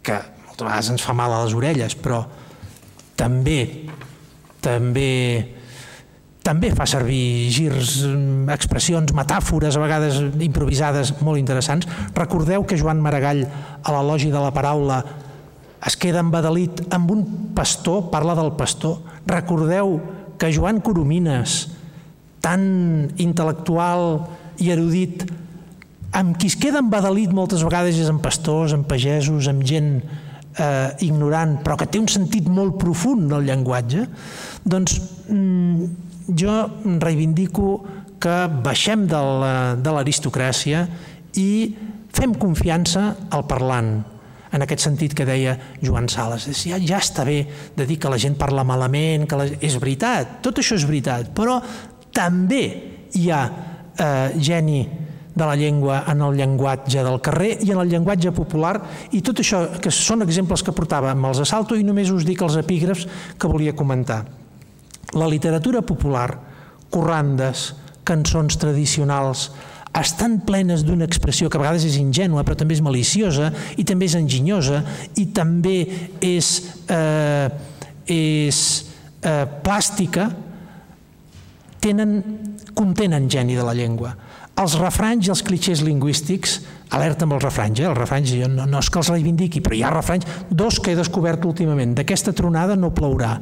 que 0.03 0.17
moltes 0.47 0.67
vegades 0.67 0.93
ens 0.97 1.05
fa 1.05 1.15
mal 1.17 1.33
a 1.33 1.43
les 1.45 1.55
orelles, 1.57 1.95
però 1.97 2.25
també 3.17 3.87
també 4.63 5.11
també 6.43 6.73
fa 6.75 6.87
servir 6.91 7.51
girs, 7.55 8.03
mm, 8.07 8.51
expressions, 8.51 9.15
metàfores, 9.15 9.77
a 9.77 9.83
vegades 9.83 10.19
improvisades, 10.43 11.15
molt 11.21 11.39
interessants. 11.39 11.87
Recordeu 12.15 12.65
que 12.65 12.77
Joan 12.77 13.01
Maragall, 13.01 13.47
a 13.83 13.93
l'elogi 13.93 14.31
de 14.31 14.41
la 14.43 14.51
paraula, 14.51 15.05
es 15.87 15.97
queda 15.97 16.21
embadalit 16.21 16.83
amb 16.95 17.11
un 17.11 17.25
pastor, 17.55 18.11
parla 18.11 18.35
del 18.35 18.53
pastor. 18.53 18.99
Recordeu 19.27 20.01
que 20.39 20.53
Joan 20.53 20.81
Coromines, 20.81 21.69
tan 22.41 23.11
intel·lectual 23.17 24.27
i 24.59 24.71
erudit, 24.71 25.25
amb 26.13 26.37
qui 26.37 26.51
es 26.51 26.57
queda 26.57 26.83
embadalit 26.83 27.33
moltes 27.33 27.63
vegades 27.65 27.99
és 27.99 28.11
amb 28.11 28.23
pastors, 28.23 28.75
amb 28.77 28.87
pagesos, 28.87 29.49
amb 29.49 29.63
gent 29.65 30.03
eh, 30.59 30.91
ignorant, 31.07 31.59
però 31.65 31.79
que 31.81 31.89
té 31.89 32.01
un 32.03 32.09
sentit 32.11 32.49
molt 32.51 32.77
profund 32.81 33.31
del 33.33 33.47
llenguatge, 33.49 34.07
doncs 34.65 34.99
mm, 35.29 36.12
jo 36.29 36.55
reivindico 37.03 37.83
que 38.23 38.37
baixem 38.63 39.07
de 39.11 39.93
l'aristocràcia 39.93 40.87
i 41.41 41.51
fem 42.13 42.35
confiança 42.39 43.05
al 43.33 43.47
parlant, 43.49 43.95
en 44.53 44.65
aquest 44.65 44.85
sentit 44.85 45.15
que 45.17 45.27
deia 45.27 45.57
Joan 45.81 46.11
Sales. 46.13 46.45
Ja, 46.69 46.79
ja 46.79 47.01
està 47.01 47.25
bé 47.25 47.41
de 47.77 47.87
dir 47.89 47.97
que 47.99 48.11
la 48.13 48.21
gent 48.21 48.37
parla 48.39 48.67
malament, 48.69 49.25
que 49.27 49.39
la... 49.39 49.49
és 49.59 49.79
veritat, 49.81 50.41
tot 50.45 50.61
això 50.61 50.77
és 50.77 50.85
veritat, 50.89 51.33
però 51.35 51.57
també 52.13 52.65
hi 53.17 53.31
ha 53.33 53.41
eh, 53.49 54.37
geni 54.37 54.83
de 55.33 55.47
la 55.49 55.57
llengua 55.57 56.03
en 56.13 56.21
el 56.21 56.37
llenguatge 56.37 57.01
del 57.01 57.17
carrer 57.25 57.55
i 57.65 57.73
en 57.73 57.81
el 57.81 57.89
llenguatge 57.89 58.35
popular 58.37 58.75
i 59.17 59.23
tot 59.25 59.41
això 59.41 59.65
que 59.81 59.89
són 59.89 60.21
exemples 60.27 60.61
que 60.61 60.77
portava 60.77 61.15
els 61.17 61.41
assalto 61.41 61.79
i 61.79 61.87
només 61.87 62.13
us 62.13 62.29
dic 62.29 62.45
els 62.45 62.61
epígrafs 62.61 63.09
que 63.41 63.49
volia 63.49 63.73
comentar 63.73 64.21
la 65.19 65.29
literatura 65.29 65.83
popular, 65.85 66.31
corrandes, 66.93 67.73
cançons 68.05 68.59
tradicionals, 68.59 69.51
estan 69.93 70.39
plenes 70.47 70.87
d'una 70.87 71.05
expressió 71.05 71.51
que 71.51 71.59
a 71.59 71.61
vegades 71.61 71.85
és 71.85 71.99
ingènua 72.01 72.47
però 72.47 72.57
també 72.57 72.79
és 72.79 72.81
maliciosa 72.85 73.51
i 73.77 73.85
també 73.85 74.09
és 74.09 74.17
enginyosa 74.17 74.81
i 75.21 75.27
també 75.37 75.77
és, 76.25 76.49
eh, 76.89 77.49
és 78.09 78.61
eh, 79.21 79.45
plàstica, 79.65 80.31
tenen, 81.83 82.21
contenen 82.73 83.29
geni 83.29 83.59
de 83.59 83.67
la 83.67 83.77
llengua. 83.77 84.15
Els 84.63 84.77
refranys 84.81 85.29
i 85.29 85.33
els 85.33 85.43
clichés 85.45 85.83
lingüístics, 85.85 86.61
alerta 86.93 87.25
amb 87.27 87.37
els 87.37 87.45
refranys, 87.45 87.81
eh? 87.81 87.89
els 87.89 87.99
refranys 87.99 88.33
jo 88.37 88.49
no, 88.53 88.67
no 88.69 88.81
és 88.81 88.89
que 88.93 89.01
els 89.01 89.11
reivindiqui, 89.13 89.61
però 89.65 89.77
hi 89.77 89.83
ha 89.85 89.93
refranys, 89.93 90.29
dos 90.49 90.81
que 90.81 90.93
he 90.93 90.99
descobert 90.99 91.45
últimament, 91.49 91.95
d'aquesta 91.97 92.35
tronada 92.37 92.77
no 92.77 92.93
plourà, 92.97 93.37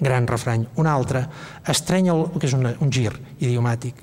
gran 0.00 0.26
refrany. 0.28 0.66
Un 0.80 0.88
altre, 0.90 1.24
estreny 1.68 2.10
el, 2.12 2.26
que 2.36 2.48
és 2.48 2.54
una, 2.56 2.74
un 2.84 2.92
gir 2.92 3.10
idiomàtic. 3.38 3.98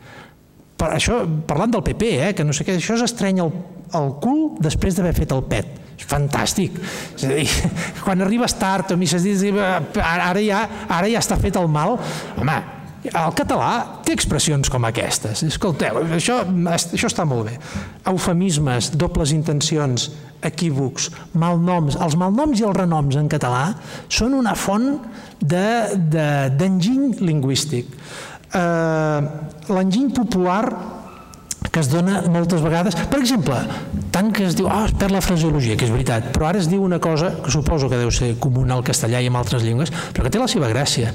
Per 0.80 0.90
això, 0.96 1.22
parlant 1.48 1.72
del 1.76 1.86
PP, 1.86 2.12
eh, 2.20 2.34
que 2.36 2.46
no 2.46 2.56
sé 2.56 2.66
què, 2.66 2.78
això 2.80 2.98
és 2.98 3.06
estreny 3.06 3.42
el, 3.44 3.52
el 3.96 4.14
cul 4.24 4.46
després 4.64 4.98
d'haver 4.98 5.14
fet 5.18 5.34
el 5.36 5.44
pet. 5.50 5.80
És 5.94 6.08
fantàstic. 6.10 6.80
És 7.16 7.26
a 7.28 7.34
dir, 7.38 7.48
quan 8.06 8.26
arribes 8.26 8.58
tard 8.60 8.96
o 8.96 8.98
misses 9.00 9.26
ara 10.02 10.42
ja, 10.42 10.64
ara 10.90 11.12
ja 11.12 11.22
està 11.22 11.38
fet 11.40 11.60
el 11.62 11.70
mal, 11.72 12.00
home, 12.40 12.58
el 13.10 13.34
català 13.36 13.72
té 14.06 14.14
expressions 14.16 14.70
com 14.72 14.86
aquestes. 14.88 15.44
Escolteu, 15.48 16.00
això, 16.16 16.42
això 16.46 17.10
està 17.10 17.26
molt 17.28 17.50
bé. 17.50 17.58
Eufemismes, 18.12 18.94
dobles 19.00 19.34
intencions, 19.36 20.10
equívocs, 20.44 21.10
malnoms. 21.40 21.98
Els 22.04 22.18
malnoms 22.20 22.62
i 22.62 22.68
els 22.68 22.78
renoms 22.78 23.18
en 23.20 23.30
català 23.32 23.66
són 24.12 24.36
una 24.38 24.56
font 24.60 24.98
d'enginy 25.44 27.12
de, 27.12 27.20
de, 27.20 27.28
lingüístic. 27.28 27.92
Eh, 28.54 29.20
L'enginy 29.74 30.12
popular 30.16 30.64
que 31.74 31.82
es 31.82 31.90
dona 31.90 32.22
moltes 32.30 32.62
vegades. 32.62 32.94
Per 33.10 33.18
exemple, 33.18 33.58
tant 34.14 34.30
que 34.30 34.46
es 34.46 34.54
diu, 34.54 34.68
ah, 34.70 34.84
oh, 34.84 34.90
es 34.92 34.94
perd 34.94 35.16
la 35.16 35.24
fraseologia, 35.26 35.74
que 35.74 35.88
és 35.88 35.94
veritat, 35.94 36.28
però 36.36 36.52
ara 36.52 36.62
es 36.62 36.70
diu 36.70 36.84
una 36.86 37.00
cosa 37.02 37.32
que 37.42 37.50
suposo 37.52 37.90
que 37.90 37.98
deu 37.98 38.12
ser 38.14 38.36
comuna 38.38 38.78
al 38.78 38.86
castellà 38.86 39.24
i 39.24 39.32
en 39.32 39.40
altres 39.40 39.66
llengües, 39.66 39.90
però 40.14 40.28
que 40.28 40.34
té 40.36 40.42
la 40.42 40.50
seva 40.52 40.70
gràcia. 40.70 41.10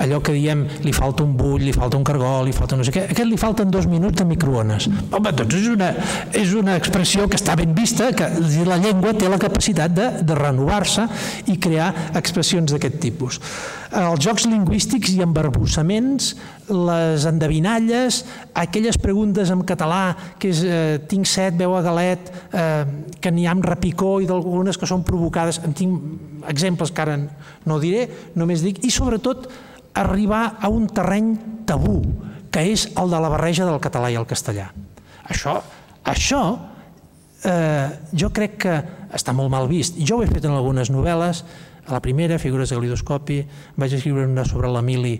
Allò 0.00 0.22
que 0.24 0.32
diem, 0.32 0.62
li 0.86 0.94
falta 0.96 1.26
un 1.26 1.34
bull, 1.36 1.60
li 1.60 1.74
falta 1.76 1.98
un 2.00 2.06
cargol, 2.08 2.46
li 2.48 2.54
falta 2.56 2.78
no 2.78 2.86
sé 2.86 2.94
què, 2.94 3.04
aquest 3.10 3.28
li 3.28 3.36
falten 3.36 3.68
dos 3.68 3.88
minuts 3.90 4.16
de 4.22 4.24
microones. 4.30 4.88
Home, 5.10 5.32
doncs 5.42 5.58
és 5.58 5.68
una, 5.74 5.90
és 6.32 6.54
una 6.56 6.78
expressió 6.80 7.28
que 7.28 7.36
està 7.36 7.58
ben 7.58 7.74
vista, 7.76 8.08
que 8.16 8.30
la 8.64 8.80
llengua 8.80 9.12
té 9.18 9.28
la 9.28 9.40
capacitat 9.42 9.92
de, 9.92 10.08
de 10.24 10.38
renovar-se 10.38 11.04
i 11.52 11.58
crear 11.60 11.90
expressions 12.16 12.72
d'aquest 12.72 12.96
tipus. 13.02 13.42
Els 13.98 14.20
jocs 14.20 14.44
lingüístics 14.48 15.12
i 15.16 15.22
embarbussaments, 15.24 16.34
les 16.68 17.24
endevinalles, 17.28 18.22
aquelles 18.52 18.98
preguntes 19.00 19.50
en 19.52 19.64
català 19.68 19.97
que 20.38 20.50
és 20.52 20.62
eh, 20.64 20.98
tinc 21.10 21.28
set, 21.28 21.56
veu 21.58 21.74
a 21.76 21.82
galet, 21.84 22.30
eh, 22.52 22.84
que 23.20 23.32
n'hi 23.34 23.46
ha 23.46 23.54
amb 23.54 23.66
repicó 23.66 24.18
i 24.22 24.28
d'algunes 24.28 24.78
que 24.78 24.88
són 24.88 25.04
provocades, 25.06 25.60
en 25.64 25.76
tinc 25.76 26.44
exemples 26.50 26.92
que 26.94 27.04
ara 27.04 27.18
no 27.68 27.78
diré, 27.82 28.06
només 28.38 28.64
dic, 28.64 28.82
i 28.86 28.92
sobretot 28.94 29.48
arribar 29.98 30.58
a 30.60 30.70
un 30.70 30.86
terreny 30.90 31.34
tabú, 31.68 32.00
que 32.52 32.64
és 32.72 32.88
el 32.96 33.10
de 33.12 33.20
la 33.20 33.30
barreja 33.32 33.66
del 33.68 33.80
català 33.82 34.10
i 34.12 34.18
el 34.18 34.28
castellà. 34.28 34.70
Això, 35.28 35.58
això 36.08 36.42
eh, 37.44 37.88
jo 38.12 38.30
crec 38.34 38.56
que 38.64 38.76
està 39.14 39.34
molt 39.36 39.52
mal 39.52 39.68
vist. 39.68 39.98
Jo 39.98 40.18
ho 40.18 40.24
he 40.24 40.30
fet 40.30 40.46
en 40.48 40.56
algunes 40.56 40.92
novel·les, 40.92 41.42
a 41.88 41.94
la 41.94 42.02
primera, 42.04 42.38
Figures 42.38 42.70
de 42.70 42.76
glidoscopi, 42.76 43.42
vaig 43.80 43.94
escriure 43.96 44.26
una 44.28 44.44
sobre 44.44 44.68
l'Emili 44.68 45.16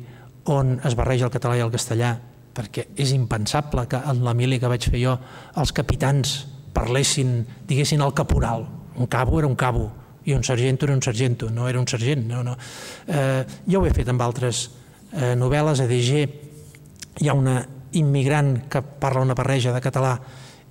on 0.53 0.77
es 0.85 0.97
barreja 0.97 1.27
el 1.29 1.33
català 1.33 1.57
i 1.57 1.65
el 1.65 1.73
castellà, 1.73 2.15
perquè 2.59 2.89
és 2.99 3.15
impensable 3.15 3.87
que 3.91 4.01
en 4.11 4.25
l'Emili 4.27 4.59
que 4.59 4.71
vaig 4.71 4.89
fer 4.91 5.01
jo 5.05 5.15
els 5.61 5.73
capitans 5.77 6.35
parlessin, 6.75 7.41
diguessin 7.69 8.03
el 8.03 8.15
caporal. 8.15 8.67
Un 8.99 9.07
cabo 9.07 9.39
era 9.39 9.47
un 9.47 9.57
cabo 9.57 9.87
i 10.27 10.35
un 10.35 10.43
sargento 10.45 10.87
era 10.87 10.95
un 10.95 11.03
sargento, 11.03 11.49
no 11.51 11.69
era 11.69 11.81
un 11.81 11.87
sergent. 11.89 12.27
No, 12.27 12.43
no. 12.43 12.57
Eh, 13.07 13.45
jo 13.71 13.81
ho 13.81 13.87
he 13.87 13.95
fet 13.95 14.11
amb 14.11 14.23
altres 14.27 14.67
eh, 15.13 15.35
novel·les, 15.39 15.81
a 15.81 15.89
DG 15.89 16.27
hi 17.23 17.31
ha 17.31 17.35
una 17.35 17.63
immigrant 17.99 18.69
que 18.69 18.83
parla 18.83 19.25
una 19.25 19.39
barreja 19.39 19.73
de 19.73 19.81
català 19.81 20.19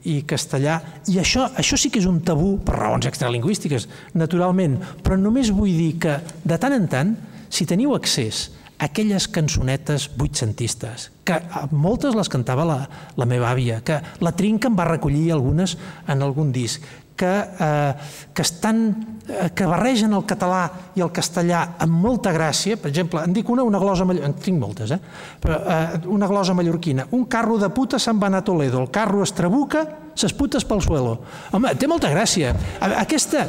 i 0.08 0.22
castellà, 0.30 0.78
i 1.12 1.18
això, 1.20 1.48
això 1.58 1.76
sí 1.80 1.90
que 1.92 2.00
és 2.00 2.06
un 2.08 2.22
tabú 2.24 2.60
per 2.64 2.78
raons 2.78 3.08
extralingüístiques, 3.10 3.88
naturalment, 4.16 4.78
però 5.04 5.18
només 5.20 5.50
vull 5.52 5.74
dir 5.74 5.98
que 6.04 6.20
de 6.46 6.60
tant 6.62 6.76
en 6.76 6.86
tant, 6.92 7.16
si 7.50 7.66
teniu 7.68 7.96
accés 7.96 8.46
aquelles 8.80 9.28
cançonetes 9.34 10.08
vuitcentistes, 10.18 11.10
que 11.26 11.40
moltes 11.72 12.16
les 12.16 12.30
cantava 12.30 12.66
la, 12.68 12.78
la 13.18 13.26
meva 13.26 13.50
àvia, 13.50 13.82
que 13.82 14.00
la 14.22 14.34
Trinca 14.38 14.70
em 14.70 14.78
va 14.78 14.86
recollir 14.88 15.32
algunes 15.34 15.76
en 16.08 16.22
algun 16.22 16.54
disc, 16.54 16.86
que, 17.18 17.26
eh, 17.60 17.94
que, 18.34 18.42
estan, 18.46 19.20
eh, 19.28 19.50
que 19.58 19.66
barregen 19.66 20.14
el 20.14 20.24
català 20.30 20.62
i 20.96 21.02
el 21.02 21.10
castellà 21.12 21.64
amb 21.82 21.98
molta 22.06 22.32
gràcia. 22.32 22.78
Per 22.78 22.92
exemple, 22.92 23.24
en 23.26 23.34
dic 23.34 23.50
una, 23.50 23.66
una 23.66 23.82
glosa 23.82 24.06
mallorquina, 24.06 24.30
en 24.30 24.46
tinc 24.46 24.62
moltes, 24.62 24.94
eh? 24.94 25.00
Però, 25.42 25.58
eh, 25.58 26.00
una 26.14 26.30
glosa 26.30 26.54
mallorquina. 26.54 27.08
Un 27.18 27.26
carro 27.26 27.58
de 27.58 27.72
puta 27.74 27.98
se'n 28.00 28.22
va 28.22 28.30
anar 28.30 28.46
a 28.46 28.48
Toledo, 28.48 28.80
el 28.86 28.92
carro 28.94 29.26
es 29.26 29.34
trabuca, 29.34 29.84
ses 30.14 30.38
putes 30.38 30.64
pel 30.70 30.86
suelo. 30.86 31.18
Home, 31.52 31.74
té 31.76 31.90
molta 31.90 32.14
gràcia. 32.14 32.54
Aquesta, 32.80 33.48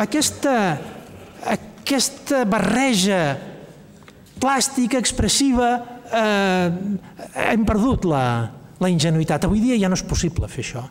aquesta, 0.00 0.56
aquesta 1.52 2.44
barreja 2.48 3.51
plàstica, 4.42 4.98
expressiva, 4.98 5.70
eh, 6.10 6.70
hem 7.48 7.66
perdut 7.68 8.06
la, 8.10 8.24
la 8.82 8.90
ingenuïtat. 8.90 9.46
Avui 9.46 9.62
dia 9.62 9.78
ja 9.78 9.90
no 9.90 9.98
és 9.98 10.04
possible 10.06 10.50
fer 10.50 10.64
això. 10.66 10.82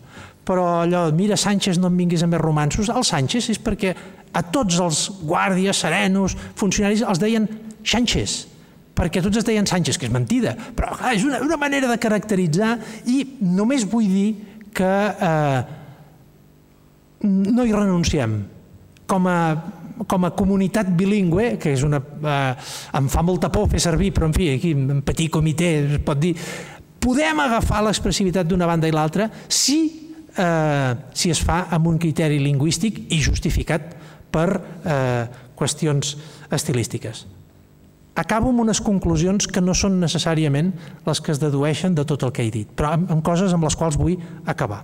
Però 0.47 0.81
allò, 0.81 1.03
mira, 1.13 1.37
Sánchez, 1.37 1.77
no 1.79 1.91
em 1.91 1.99
vinguis 1.99 2.23
amb 2.25 2.33
més 2.33 2.41
romansos. 2.41 2.89
El 2.89 3.05
Sánchez 3.07 3.51
és 3.53 3.59
perquè 3.61 3.93
a 4.33 4.41
tots 4.47 4.79
els 4.81 5.03
guàrdies, 5.27 5.83
serenos, 5.83 6.37
funcionaris 6.57 7.03
els 7.03 7.21
deien 7.21 7.47
Sánchez, 7.83 8.37
perquè 8.97 9.21
tots 9.23 9.41
es 9.41 9.45
deien 9.47 9.67
Sánchez, 9.67 9.99
que 9.99 10.07
és 10.07 10.13
mentida, 10.13 10.55
però 10.77 10.95
clar, 10.95 11.13
és 11.17 11.25
una, 11.27 11.41
una 11.43 11.59
manera 11.59 11.89
de 11.91 11.99
caracteritzar 12.01 12.75
i 13.09 13.21
només 13.41 13.85
vull 13.89 14.07
dir 14.09 14.29
que 14.73 14.95
eh, 15.11 15.61
no 17.27 17.67
hi 17.67 17.75
renunciem. 17.75 18.39
Com 19.11 19.27
a 19.27 19.37
com 20.07 20.25
a 20.25 20.33
comunitat 20.35 20.91
bilingüe, 20.97 21.57
que 21.61 21.73
és 21.75 21.83
una, 21.83 21.99
eh, 21.99 22.53
em 22.97 23.07
fa 23.09 23.23
molta 23.23 23.51
por 23.51 23.69
fer 23.69 23.79
servir, 23.79 24.11
però 24.13 24.27
en 24.29 24.33
fi, 24.33 24.49
aquí 24.55 24.71
en 24.71 25.01
petit 25.01 25.31
comitè 25.31 25.71
es 25.95 25.99
pot 26.05 26.19
dir, 26.19 26.35
podem 27.01 27.39
agafar 27.39 27.81
l'expressivitat 27.83 28.47
d'una 28.47 28.67
banda 28.69 28.87
i 28.87 28.93
l'altra 28.93 29.29
si, 29.47 29.79
eh, 30.37 30.95
si 31.13 31.29
es 31.29 31.41
fa 31.41 31.67
amb 31.69 31.87
un 31.87 31.97
criteri 31.97 32.39
lingüístic 32.39 33.07
i 33.09 33.21
justificat 33.21 33.95
per 34.31 34.49
eh, 34.85 35.27
qüestions 35.55 36.15
estilístiques. 36.51 37.25
Acabo 38.15 38.49
amb 38.51 38.59
unes 38.59 38.81
conclusions 38.83 39.47
que 39.47 39.61
no 39.63 39.73
són 39.77 40.01
necessàriament 40.01 40.73
les 41.07 41.21
que 41.23 41.31
es 41.31 41.39
dedueixen 41.39 41.95
de 41.95 42.03
tot 42.05 42.23
el 42.27 42.33
que 42.35 42.43
he 42.43 42.51
dit, 42.51 42.67
però 42.75 42.95
amb, 42.97 43.11
amb 43.11 43.23
coses 43.23 43.53
amb 43.55 43.63
les 43.63 43.77
quals 43.79 43.97
vull 43.99 44.17
acabar. 44.45 44.83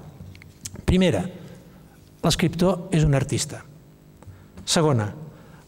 Primera, 0.87 1.25
l'escriptor 2.23 2.87
és 2.95 3.03
un 3.03 3.17
artista. 3.19 3.66
Segona, 4.67 5.07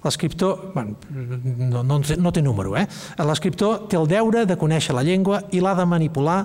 l'escriptor, 0.04 0.72
bueno, 0.74 0.98
no, 1.10 1.84
no, 1.84 2.00
no 2.00 2.32
té 2.36 2.42
número, 2.44 2.76
eh? 2.76 2.86
l'escriptor 3.24 3.86
té 3.88 3.96
el 4.00 4.10
deure 4.12 4.44
de 4.48 4.58
conèixer 4.60 4.96
la 4.96 5.04
llengua 5.08 5.46
i 5.56 5.62
l'ha 5.64 5.76
de 5.78 5.86
manipular 5.88 6.40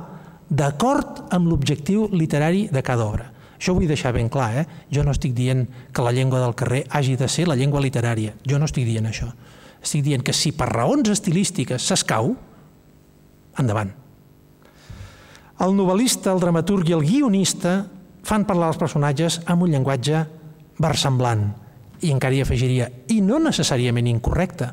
d'acord 0.46 1.24
amb 1.34 1.50
l'objectiu 1.50 2.06
literari 2.12 2.68
de 2.70 2.82
cada 2.86 3.06
obra. 3.06 3.30
Això 3.58 3.72
ho 3.72 3.78
vull 3.78 3.90
deixar 3.90 4.12
ben 4.14 4.28
clar, 4.30 4.50
eh? 4.60 4.64
Jo 4.92 5.02
no 5.02 5.14
estic 5.14 5.34
dient 5.34 5.64
que 5.94 6.04
la 6.04 6.12
llengua 6.14 6.42
del 6.42 6.54
carrer 6.58 6.84
hagi 6.90 7.16
de 7.16 7.26
ser 7.30 7.48
la 7.48 7.56
llengua 7.58 7.82
literària. 7.82 8.34
Jo 8.46 8.58
no 8.58 8.68
estic 8.68 8.86
dient 8.86 9.06
això. 9.08 9.30
Estic 9.82 10.04
dient 10.04 10.22
que 10.22 10.34
si 10.34 10.52
per 10.52 10.68
raons 10.70 11.10
estilístiques 11.10 11.82
s'escau, 11.82 12.34
endavant. 13.58 13.90
El 15.64 15.74
novel·lista, 15.78 16.32
el 16.34 16.42
dramaturg 16.42 16.90
i 16.90 16.96
el 16.96 17.06
guionista 17.06 17.84
fan 18.26 18.46
parlar 18.46 18.72
els 18.72 18.80
personatges 18.80 19.40
amb 19.46 19.66
un 19.66 19.74
llenguatge 19.74 20.24
versemblant, 20.82 21.46
i 22.04 22.12
encara 22.12 22.36
hi 22.36 22.42
afegiria, 22.44 22.90
i 23.08 23.20
no 23.24 23.40
necessàriament 23.40 24.08
incorrecta. 24.10 24.72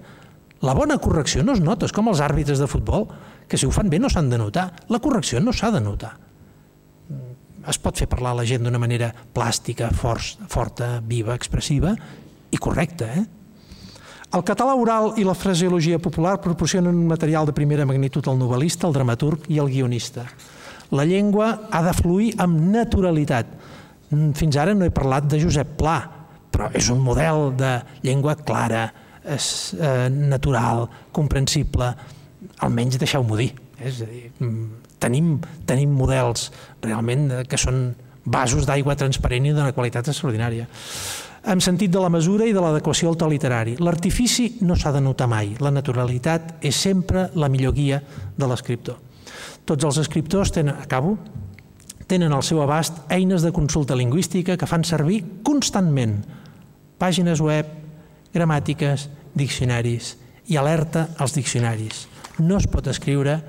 La 0.62 0.76
bona 0.78 1.00
correcció 1.02 1.46
no 1.46 1.56
es 1.56 1.62
nota, 1.64 1.88
és 1.88 1.96
com 1.96 2.12
els 2.12 2.22
àrbitres 2.22 2.60
de 2.62 2.68
futbol, 2.70 3.08
que 3.48 3.58
si 3.58 3.66
ho 3.68 3.72
fan 3.74 3.90
bé 3.92 4.00
no 4.00 4.12
s'han 4.12 4.30
de 4.30 4.40
notar. 4.40 4.70
La 4.92 5.00
correcció 5.04 5.42
no 5.42 5.54
s'ha 5.56 5.72
de 5.74 5.82
notar. 5.84 6.12
Es 7.72 7.78
pot 7.82 7.98
fer 7.98 8.08
parlar 8.10 8.34
la 8.38 8.46
gent 8.48 8.66
d'una 8.66 8.80
manera 8.82 9.12
plàstica, 9.34 9.90
forta, 9.94 10.98
viva, 11.06 11.36
expressiva 11.38 11.94
i 12.52 12.60
correcta. 12.62 13.10
Eh? 13.16 13.26
El 14.32 14.46
català 14.48 14.78
oral 14.80 15.12
i 15.20 15.26
la 15.28 15.36
fraseologia 15.36 16.00
popular 16.00 16.38
proporcionen 16.42 16.96
un 16.96 17.10
material 17.10 17.46
de 17.50 17.56
primera 17.58 17.86
magnitud 17.86 18.28
al 18.28 18.40
novel·lista, 18.40 18.88
al 18.88 18.96
dramaturg 18.96 19.50
i 19.52 19.60
al 19.60 19.70
guionista. 19.70 20.26
La 20.96 21.06
llengua 21.08 21.68
ha 21.72 21.84
de 21.84 21.94
fluir 21.96 22.32
amb 22.40 22.60
naturalitat. 22.72 23.52
Fins 24.36 24.58
ara 24.60 24.74
no 24.76 24.88
he 24.88 24.92
parlat 24.96 25.28
de 25.32 25.40
Josep 25.40 25.78
Pla, 25.80 26.00
però 26.52 26.70
és 26.76 26.90
un 26.92 27.00
model 27.04 27.52
de 27.58 27.80
llengua 28.04 28.36
clara, 28.36 28.90
és, 29.24 29.74
eh, 29.80 30.10
natural, 30.10 30.88
comprensible, 31.12 31.96
almenys 32.60 32.98
deixeu-m'ho 32.98 33.38
dir. 33.38 33.54
És 33.80 34.02
a 34.02 34.06
dir, 34.06 34.32
mm, 34.40 34.68
tenim, 35.00 35.40
tenim 35.66 35.90
models 35.90 36.52
realment 36.82 37.48
que 37.48 37.58
són 37.58 37.96
vasos 38.26 38.66
d'aigua 38.66 38.96
transparent 38.96 39.46
i 39.46 39.54
d'una 39.54 39.74
qualitat 39.74 40.08
extraordinària. 40.08 40.68
En 41.44 41.60
sentit 41.60 41.90
de 41.90 42.00
la 42.00 42.10
mesura 42.10 42.46
i 42.46 42.54
de 42.54 42.62
l'adequació 42.62 43.10
al 43.10 43.18
to 43.18 43.28
literari. 43.28 43.76
L'artifici 43.80 44.58
no 44.62 44.76
s'ha 44.76 44.92
de 44.92 45.02
notar 45.02 45.28
mai. 45.28 45.56
La 45.60 45.72
naturalitat 45.72 46.60
és 46.62 46.76
sempre 46.76 47.32
la 47.34 47.50
millor 47.50 47.74
guia 47.74 48.04
de 48.38 48.48
l'escriptor. 48.48 49.00
Tots 49.66 49.84
els 49.84 49.98
escriptors 49.98 50.52
tenen, 50.52 50.76
acabo, 50.76 51.18
tenen 52.06 52.34
al 52.34 52.44
seu 52.44 52.62
abast 52.62 53.00
eines 53.10 53.42
de 53.42 53.52
consulta 53.52 53.96
lingüística 53.96 54.58
que 54.58 54.68
fan 54.68 54.84
servir 54.84 55.24
constantment 55.44 56.20
pàgines 57.02 57.42
web, 57.42 57.68
gramàtiques, 58.34 59.08
diccionaris 59.34 60.16
i 60.52 60.58
alerta 60.60 61.08
als 61.18 61.34
diccionaris. 61.36 62.06
No 62.40 62.60
es 62.62 62.68
pot 62.70 62.88
escriure 62.92 63.40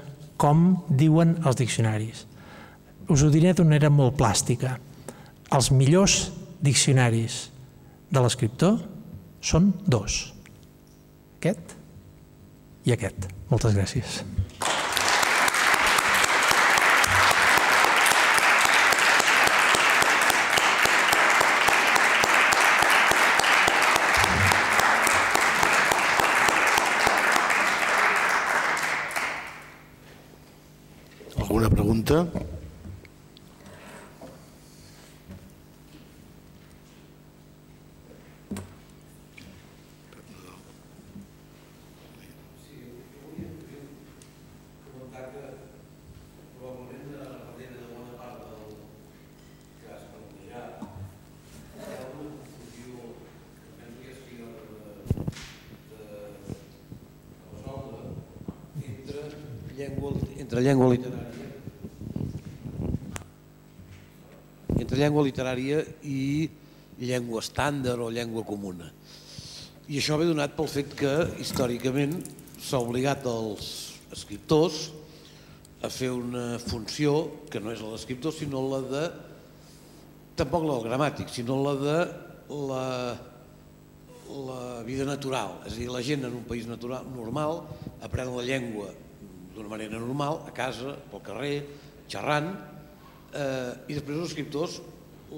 com 0.41 0.83
diuen 0.89 1.37
els 1.47 1.59
diccionaris. 1.61 2.27
Us 3.13 3.23
ho 3.23 3.31
diré 3.31 3.53
d'una 3.53 3.75
manera 3.75 3.91
molt 3.93 4.17
plàstica. 4.19 4.77
Els 5.53 5.71
millors 5.75 6.31
diccionaris 6.63 7.45
de 8.13 8.23
l'escriptor 8.23 8.79
són 9.43 9.73
dos. 9.85 10.33
Aquest 11.39 11.77
i 12.87 12.95
aquest. 12.95 13.29
Moltes 13.51 13.75
gràcies. 13.77 14.23
Pregunta? 31.71 32.27
llengua, 59.83 60.13
entre 60.39 60.61
llengua 60.63 60.91
literària 60.95 61.12
llengua 65.03 65.27
literària 65.27 65.83
i 66.07 66.49
llengua 67.03 67.43
estàndard 67.43 68.03
o 68.03 68.11
llengua 68.15 68.47
comuna. 68.47 68.89
I 69.91 69.99
això 69.99 70.17
ve 70.21 70.29
donat 70.29 70.55
pel 70.57 70.71
fet 70.71 70.95
que, 70.99 71.13
històricament, 71.43 72.21
s'ha 72.63 72.79
obligat 72.79 73.27
els 73.27 73.71
escriptors 74.15 74.85
a 75.83 75.91
fer 75.91 76.13
una 76.15 76.61
funció 76.63 77.15
que 77.51 77.61
no 77.61 77.73
és 77.75 77.83
la 77.83 77.97
d'escriptor, 77.97 78.35
sinó 78.37 78.63
la 78.71 78.81
de, 78.87 79.03
tampoc 80.39 80.67
la 80.69 80.77
del 80.77 80.87
gramàtic, 80.87 81.33
sinó 81.35 81.59
la 81.65 81.75
de 81.81 81.97
la, 82.71 82.85
la 84.47 84.61
vida 84.87 85.09
natural. 85.09 85.59
És 85.67 85.75
a 85.75 85.81
dir, 85.81 85.91
la 85.91 86.05
gent 86.07 86.29
en 86.29 86.39
un 86.39 86.47
país 86.47 86.69
natural, 86.71 87.09
normal 87.17 87.65
aprèn 88.07 88.31
la 88.31 88.47
llengua 88.47 88.93
d'una 89.57 89.69
manera 89.69 89.99
normal, 89.99 90.45
a 90.47 90.55
casa, 90.55 90.95
pel 91.11 91.27
carrer, 91.27 91.57
xerrant, 92.09 92.53
eh, 93.35 93.73
i 93.91 93.99
després 93.99 94.21
els 94.21 94.31
escriptors 94.31 94.79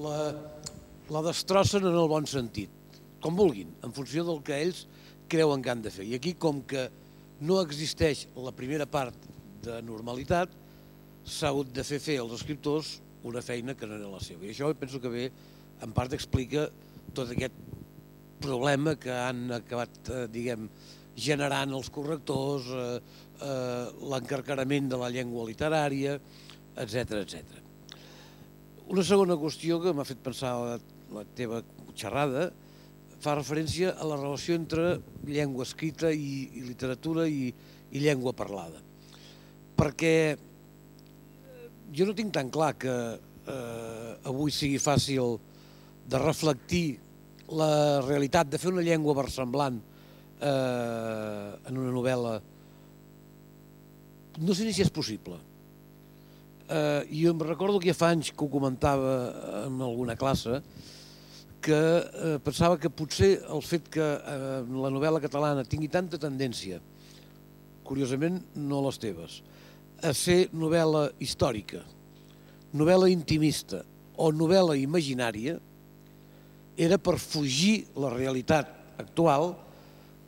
la, 0.02 0.18
la 1.10 1.22
destrossen 1.26 1.86
en 1.86 1.96
el 1.96 2.10
bon 2.10 2.26
sentit, 2.28 2.70
com 3.22 3.36
vulguin, 3.38 3.70
en 3.84 3.94
funció 3.96 4.24
del 4.26 4.42
que 4.44 4.58
ells 4.66 4.84
creuen 5.30 5.62
que 5.64 5.72
han 5.72 5.82
de 5.84 5.92
fer. 5.94 6.06
I 6.08 6.18
aquí, 6.18 6.34
com 6.38 6.62
que 6.68 6.88
no 7.44 7.60
existeix 7.62 8.26
la 8.36 8.52
primera 8.56 8.86
part 8.86 9.16
de 9.64 9.80
normalitat, 9.86 10.52
s'ha 11.24 11.50
hagut 11.50 11.70
de 11.72 11.84
fer 11.86 12.00
fer 12.02 12.18
als 12.20 12.34
escriptors 12.40 12.98
una 13.24 13.40
feina 13.42 13.74
que 13.74 13.88
no 13.88 13.96
era 13.96 14.10
la 14.12 14.20
seva. 14.20 14.44
I 14.44 14.52
això 14.52 14.68
penso 14.76 15.00
que 15.00 15.12
bé, 15.12 15.30
en 15.82 15.94
part 15.96 16.12
explica 16.12 16.66
tot 17.16 17.32
aquest 17.32 17.56
problema 18.44 18.94
que 19.00 19.12
han 19.12 19.46
acabat, 19.56 19.96
eh, 20.10 20.26
diguem, 20.28 20.68
generant 21.16 21.72
els 21.72 21.88
correctors, 21.94 22.68
eh, 22.68 23.00
eh, 23.40 23.86
l'encarcarament 24.12 24.90
de 24.90 25.00
la 25.00 25.10
llengua 25.14 25.46
literària, 25.48 26.18
etc 26.76 27.22
etc. 27.22 27.63
Una 28.92 29.02
segona 29.06 29.38
qüestió 29.40 29.78
que 29.80 29.94
m'ha 29.96 30.04
fet 30.04 30.20
pensar 30.20 30.52
la, 30.60 30.74
la 31.16 31.22
teva 31.36 31.62
xerrada 31.96 32.50
fa 33.24 33.36
referència 33.38 33.94
a 33.96 34.08
la 34.08 34.18
relació 34.18 34.58
entre 34.58 34.98
llengua 35.24 35.64
escrita 35.64 36.10
i, 36.12 36.50
i 36.52 36.64
literatura 36.66 37.24
i, 37.24 37.48
i 37.48 38.02
llengua 38.02 38.34
parlada. 38.36 38.82
Perquè 39.78 40.12
jo 41.96 42.08
no 42.08 42.16
tinc 42.18 42.34
tan 42.36 42.50
clar 42.52 42.74
que 42.76 42.92
eh, 42.92 44.12
avui 44.28 44.52
sigui 44.52 44.82
fàcil 44.82 45.38
de 46.04 46.20
reflectir 46.20 46.98
la 47.56 48.02
realitat, 48.04 48.50
de 48.52 48.60
fer 48.60 48.72
una 48.72 48.84
llengua 48.84 49.16
versemblant 49.16 49.80
eh, 49.80 51.48
en 51.70 51.80
una 51.80 51.92
novel·la, 51.94 52.36
no 54.44 54.54
sé 54.56 54.68
ni 54.68 54.76
si 54.76 54.84
és 54.84 54.92
possible. 54.92 55.38
Eh, 56.64 57.06
jo 57.12 57.32
em 57.34 57.40
recordo 57.44 57.78
que 57.78 57.90
ja 57.90 57.96
fa 57.96 58.08
anys 58.14 58.30
que 58.32 58.44
ho 58.44 58.48
comentava 58.48 59.66
en 59.66 59.80
alguna 59.84 60.16
classe, 60.16 60.62
que 61.60 61.72
eh, 61.72 62.38
pensava 62.44 62.78
que 62.80 62.88
potser 62.88 63.42
el 63.52 63.60
fet 63.64 63.90
que 63.92 64.04
eh, 64.04 64.60
la 64.64 64.92
novel·la 64.92 65.20
catalana 65.20 65.64
tingui 65.68 65.90
tanta 65.92 66.20
tendència, 66.20 66.80
curiosament 67.84 68.40
no 68.56 68.80
les 68.86 69.00
teves, 69.00 69.42
a 70.04 70.12
ser 70.16 70.48
novel·la 70.56 71.10
històrica, 71.20 71.82
novel·la 72.72 73.10
intimista 73.12 73.82
o 74.16 74.30
novel·la 74.32 74.78
imaginària, 74.80 75.58
era 76.76 76.96
per 76.98 77.18
fugir 77.22 77.84
la 77.96 78.08
realitat 78.12 78.72
actual 78.98 79.52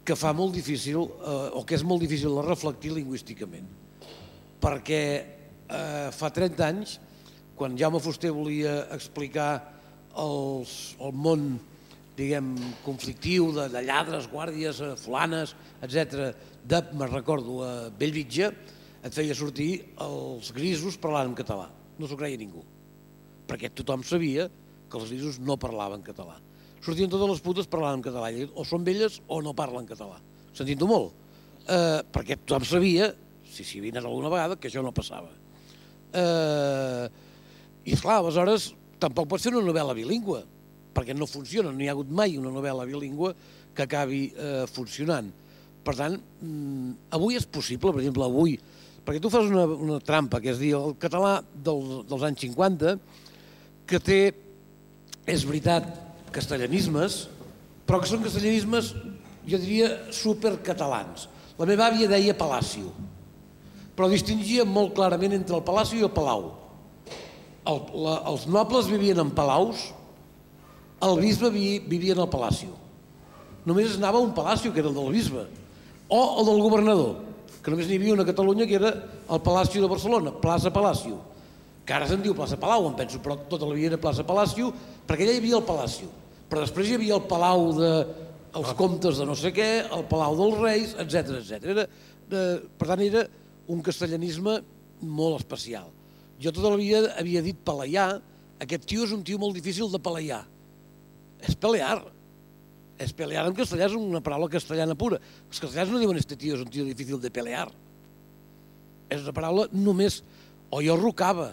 que 0.07 0.15
fa 0.15 0.35
molt 0.37 0.53
difícil, 0.55 1.09
eh, 1.09 1.49
o 1.57 1.65
que 1.65 1.75
és 1.75 1.85
molt 1.85 2.05
difícil 2.05 2.37
de 2.37 2.45
reflectir 2.45 2.93
lingüísticament. 2.93 3.67
Perquè 4.61 5.36
eh, 5.69 6.09
fa 6.15 6.31
30 6.35 6.67
anys, 6.67 6.99
quan 7.57 7.77
Jaume 7.79 8.01
Fuster 8.03 8.33
volia 8.35 8.83
explicar 8.95 9.51
els, 10.17 10.97
el 11.01 11.13
món 11.17 11.57
diguem, 12.17 12.55
conflictiu 12.85 13.51
de, 13.53 13.67
de 13.73 13.83
lladres, 13.85 14.29
guàrdies, 14.33 14.81
eh, 14.81 14.95
fulanes, 15.01 15.53
etc. 15.85 16.33
de, 16.65 16.81
me 16.97 17.09
recordo, 17.11 17.61
a 17.65 17.73
Bellvitge, 17.93 18.51
et 19.07 19.15
feia 19.15 19.37
sortir 19.39 19.71
els 20.03 20.51
grisos 20.57 20.97
parlant 20.99 21.31
en 21.31 21.37
català. 21.39 21.69
No 22.01 22.09
s'ho 22.09 22.19
creia 22.19 22.41
ningú. 22.41 22.65
Perquè 23.47 23.71
tothom 23.71 24.03
sabia 24.03 24.49
que 24.91 24.99
els 24.99 25.13
grisos 25.13 25.39
no 25.39 25.59
parlaven 25.61 26.03
català. 26.07 26.41
Sortien 26.83 27.11
totes 27.11 27.31
les 27.31 27.43
putes 27.43 27.69
parlant 27.71 27.99
en 27.99 28.05
català, 28.05 28.31
o 28.55 28.65
són 28.67 28.85
velles 28.87 29.21
o 29.29 29.41
no 29.43 29.55
parlen 29.59 29.87
català. 29.89 30.19
Sentint-ho 30.57 30.89
molt. 30.91 31.15
Eh, 31.67 32.01
perquè 32.15 32.39
tothom 32.43 32.67
sabia, 32.67 33.11
si 33.47 33.65
s'hi 33.67 33.83
anat 33.91 34.05
alguna 34.05 34.31
vegada, 34.33 34.59
que 34.59 34.71
això 34.71 34.83
no 34.85 34.95
passava. 34.95 35.31
Eh, 36.13 37.07
I 37.87 37.95
esclar, 37.95 38.21
aleshores, 38.21 38.73
tampoc 39.03 39.29
pot 39.31 39.43
ser 39.43 39.53
una 39.55 39.67
novel·la 39.67 39.95
bilingüe, 39.97 40.43
perquè 40.97 41.15
no 41.15 41.29
funciona, 41.29 41.73
no 41.73 41.83
hi 41.83 41.91
ha 41.91 41.95
hagut 41.95 42.11
mai 42.11 42.39
una 42.41 42.51
novel·la 42.55 42.87
bilingüe 42.89 43.35
que 43.77 43.85
acabi 43.85 44.23
eh, 44.33 44.65
funcionant. 44.73 45.29
Per 45.87 45.95
tant, 45.95 46.17
mm, 46.43 47.13
avui 47.15 47.37
és 47.39 47.47
possible, 47.47 47.93
per 47.93 48.03
exemple, 48.03 48.27
avui, 48.27 48.57
perquè 49.07 49.21
tu 49.23 49.31
fas 49.31 49.47
una, 49.47 49.67
una 49.67 50.01
trampa, 50.03 50.41
que 50.43 50.51
és 50.51 50.59
dir, 50.59 50.73
el 50.75 50.97
català 50.99 51.39
del, 51.55 52.03
dels 52.09 52.27
anys 52.27 52.43
50, 52.49 52.97
que 53.87 54.01
té 54.03 54.21
és 55.31 55.45
veritat, 55.47 55.87
castellanismes, 56.35 57.27
però 57.87 58.01
que 58.03 58.11
són 58.11 58.25
castellanismes, 58.25 58.91
jo 59.47 59.61
diria, 59.63 59.93
supercatalans. 60.15 61.29
La 61.57 61.69
meva 61.69 61.87
àvia 61.87 62.11
deia 62.11 62.35
Palacio, 62.37 62.91
però 63.97 64.09
distingia 64.13 64.67
molt 64.69 64.95
clarament 64.97 65.35
entre 65.37 65.57
el 65.59 65.65
Palacio 65.67 66.01
i 66.01 66.07
el 66.07 66.15
Palau. 66.15 66.51
El, 67.67 67.81
la, 68.05 68.17
els 68.31 68.47
nobles 68.47 68.91
vivien 68.93 69.19
en 69.19 69.33
palaus, 69.35 69.89
el 71.03 71.17
bisbe 71.19 71.51
vi, 71.51 71.79
vivia 71.83 72.15
en 72.15 72.23
el 72.23 72.31
Palacio. 72.31 72.77
Només 73.67 73.97
anava 73.97 74.23
un 74.23 74.35
Palacio, 74.37 74.73
que 74.73 74.85
era 74.85 74.93
el 74.93 74.95
del 74.95 75.11
bisbe, 75.11 75.47
o 76.07 76.21
el 76.41 76.47
del 76.47 76.61
governador, 76.63 77.17
que 77.63 77.73
només 77.73 77.89
n'hi 77.89 77.99
havia 77.99 78.15
una 78.15 78.23
a 78.23 78.31
Catalunya, 78.31 78.69
que 78.69 78.79
era 78.79 78.93
el 78.95 79.41
Palacio 79.43 79.83
de 79.83 79.91
Barcelona, 79.91 80.37
Plaça 80.43 80.71
Palacio 80.71 81.19
que 81.87 81.95
ara 81.95 82.09
se'n 82.11 82.23
diu 82.23 82.35
plaça 82.35 82.59
Palau, 82.59 82.89
em 82.91 82.97
penso, 82.99 83.21
però 83.23 83.37
tota 83.47 83.67
la 83.69 83.77
vida 83.77 83.95
era 83.95 84.03
plaça 84.03 84.27
Palacio, 84.27 84.73
perquè 85.07 85.23
allà 85.23 85.37
hi 85.37 85.41
havia 85.41 85.61
el 85.61 85.67
Palacio. 85.69 86.11
Però 86.51 86.63
després 86.65 86.91
hi 86.91 86.97
havia 86.99 87.15
el 87.15 87.27
Palau 87.31 87.69
de 87.79 87.91
els 88.57 88.73
comtes 88.79 89.21
de 89.21 89.27
no 89.29 89.37
sé 89.39 89.53
què, 89.55 89.69
el 89.95 90.03
Palau 90.11 90.35
dels 90.39 90.59
Reis, 90.59 90.95
etc 90.99 91.37
etc. 91.39 91.69
Era, 91.75 91.85
de, 92.33 92.43
per 92.79 92.89
tant, 92.91 93.05
era 93.07 93.23
un 93.73 93.83
castellanisme 93.85 94.61
molt 95.01 95.41
especial. 95.41 95.91
Jo 96.41 96.53
tota 96.53 96.73
la 96.73 96.81
vida 96.81 97.15
havia 97.19 97.43
dit 97.45 97.59
Palaià, 97.65 98.09
aquest 98.63 98.87
tio 98.89 99.05
és 99.05 99.13
un 99.13 99.25
tio 99.25 99.41
molt 99.41 99.57
difícil 99.57 99.91
de 99.93 100.01
palaiar. 100.03 100.45
És 101.45 101.57
pelear. 101.61 102.01
És 103.01 103.13
pelear 103.13 103.45
en 103.49 103.57
castellà 103.57 103.91
és 103.91 103.97
una 103.97 104.23
paraula 104.25 104.49
castellana 104.53 104.97
pura. 104.97 105.21
Els 105.21 105.61
castellans 105.61 105.93
no 105.93 106.01
diuen 106.01 106.17
este 106.17 106.39
tio 106.41 106.57
és 106.57 106.65
un 106.65 106.73
tio 106.73 106.87
difícil 106.89 107.21
de 107.21 107.33
pelear. 107.33 107.69
És 109.11 109.23
una 109.23 109.37
paraula 109.37 109.69
només... 109.73 110.23
O 110.67 110.81
jo 110.83 110.97
rocava, 110.99 111.53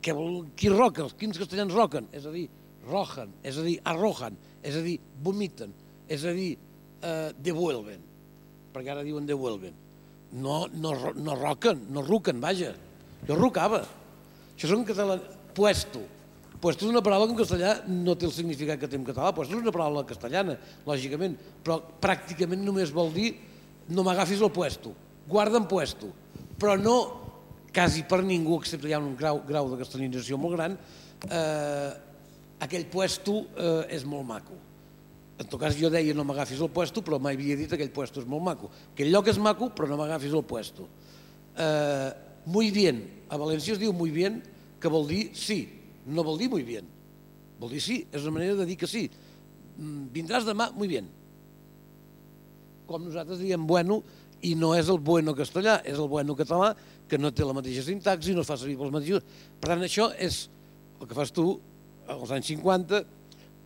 que 0.00 0.14
qui 0.56 0.68
roca? 0.70 1.08
Quins 1.18 1.38
castellans 1.40 1.74
roquen? 1.74 2.06
És 2.14 2.26
a 2.26 2.30
dir, 2.30 2.44
rojan, 2.86 3.32
és 3.42 3.58
a 3.58 3.64
dir, 3.66 3.78
arrojan, 3.84 4.36
és 4.62 4.76
a 4.78 4.82
dir, 4.84 4.96
vomiten, 5.24 5.72
és 6.08 6.24
a 6.24 6.32
dir, 6.36 6.52
eh, 7.02 7.32
devuelven, 7.42 8.00
perquè 8.74 8.94
ara 8.94 9.04
diuen 9.06 9.26
devuelven. 9.28 9.74
No, 10.40 10.62
no, 10.70 10.94
no 11.18 11.36
roquen, 11.38 11.82
no 11.90 12.04
ruquen, 12.06 12.40
vaja. 12.42 12.72
Jo 13.26 13.36
rucava. 13.38 13.82
Això 14.54 14.70
són 14.70 14.86
català... 14.88 15.18
Puesto. 15.50 16.00
Puesto 16.62 16.86
és 16.86 16.92
una 16.92 17.02
paraula 17.02 17.26
que 17.26 17.34
en 17.34 17.40
castellà 17.40 17.72
no 17.90 18.14
té 18.14 18.28
el 18.28 18.32
significat 18.32 18.78
que 18.78 18.88
té 18.88 18.98
en 19.00 19.06
català. 19.08 19.32
Puesto 19.34 19.56
és 19.56 19.64
una 19.64 19.72
paraula 19.74 20.04
castellana, 20.06 20.54
lògicament, 20.86 21.34
però 21.64 21.80
pràcticament 22.00 22.62
només 22.62 22.92
vol 22.94 23.10
dir 23.14 23.32
no 23.90 24.04
m'agafis 24.06 24.42
el 24.44 24.52
puesto, 24.54 24.92
guarda'm 25.28 25.66
puesto, 25.68 26.12
però 26.58 26.76
no 26.78 26.96
quasi 27.74 28.04
per 28.06 28.22
ningú, 28.26 28.58
excepte 28.60 28.90
hi 28.90 28.94
ha 28.94 29.02
un 29.02 29.16
grau, 29.18 29.42
grau 29.46 29.70
de 29.72 29.78
castellanització 29.80 30.38
molt 30.38 30.56
gran, 30.56 30.76
eh, 31.26 31.90
aquell 32.62 32.86
puesto 32.90 33.40
eh, 33.56 33.96
és 33.96 34.06
molt 34.06 34.26
maco. 34.28 34.58
En 35.40 35.48
tot 35.48 35.60
cas, 35.62 35.76
jo 35.78 35.88
deia 35.88 36.12
no 36.12 36.26
m'agafis 36.28 36.60
el 36.60 36.68
puesto, 36.68 37.00
però 37.00 37.16
mai 37.22 37.38
havia 37.38 37.56
dit 37.56 37.70
aquell 37.72 37.92
puesto 37.94 38.20
és 38.20 38.28
molt 38.28 38.44
maco. 38.44 38.68
Aquell 38.92 39.08
lloc 39.08 39.30
és 39.32 39.38
maco, 39.40 39.70
però 39.72 39.88
no 39.88 39.96
m'agafis 39.96 40.34
el 40.36 40.44
puesto. 40.44 40.84
Eh, 41.56 42.10
muy 42.44 42.68
bien. 42.74 43.00
A 43.32 43.38
València 43.40 43.72
es 43.72 43.80
diu 43.80 43.94
muy 43.96 44.12
bien, 44.12 44.42
que 44.80 44.90
vol 44.92 45.06
dir 45.08 45.30
sí, 45.36 45.62
no 46.04 46.24
vol 46.26 46.36
dir 46.40 46.50
muy 46.52 46.64
bien. 46.66 46.88
Vol 47.60 47.72
dir 47.72 47.80
sí, 47.80 48.02
és 48.12 48.26
una 48.26 48.36
manera 48.36 48.58
de 48.58 48.66
dir 48.68 48.76
que 48.80 48.88
sí. 48.90 49.06
Mm, 49.78 50.10
vindràs 50.12 50.44
demà, 50.44 50.68
muy 50.76 50.90
bien. 50.90 51.08
Com 52.90 53.06
nosaltres 53.06 53.40
diem 53.40 53.64
bueno, 53.68 54.02
i 54.44 54.52
no 54.56 54.74
és 54.76 54.88
el 54.92 55.00
bueno 55.04 55.32
castellà, 55.36 55.78
és 55.88 55.96
el 55.96 56.08
bueno 56.08 56.36
català, 56.36 56.74
que 57.08 57.18
no 57.20 57.32
té 57.32 57.48
la 57.48 57.56
mateixa 57.56 57.84
sintaxi, 57.86 58.34
no 58.36 58.44
es 58.44 58.50
fa 58.50 58.58
servir 58.60 58.76
pels 58.80 58.92
mateixos... 58.92 59.24
Per 59.60 59.72
tant, 59.72 59.88
això 59.88 60.10
és 60.20 60.42
el 61.00 61.08
que 61.08 61.16
fas 61.16 61.32
tu, 61.32 61.54
als 62.10 62.32
anys 62.34 62.52
50, 62.52 63.04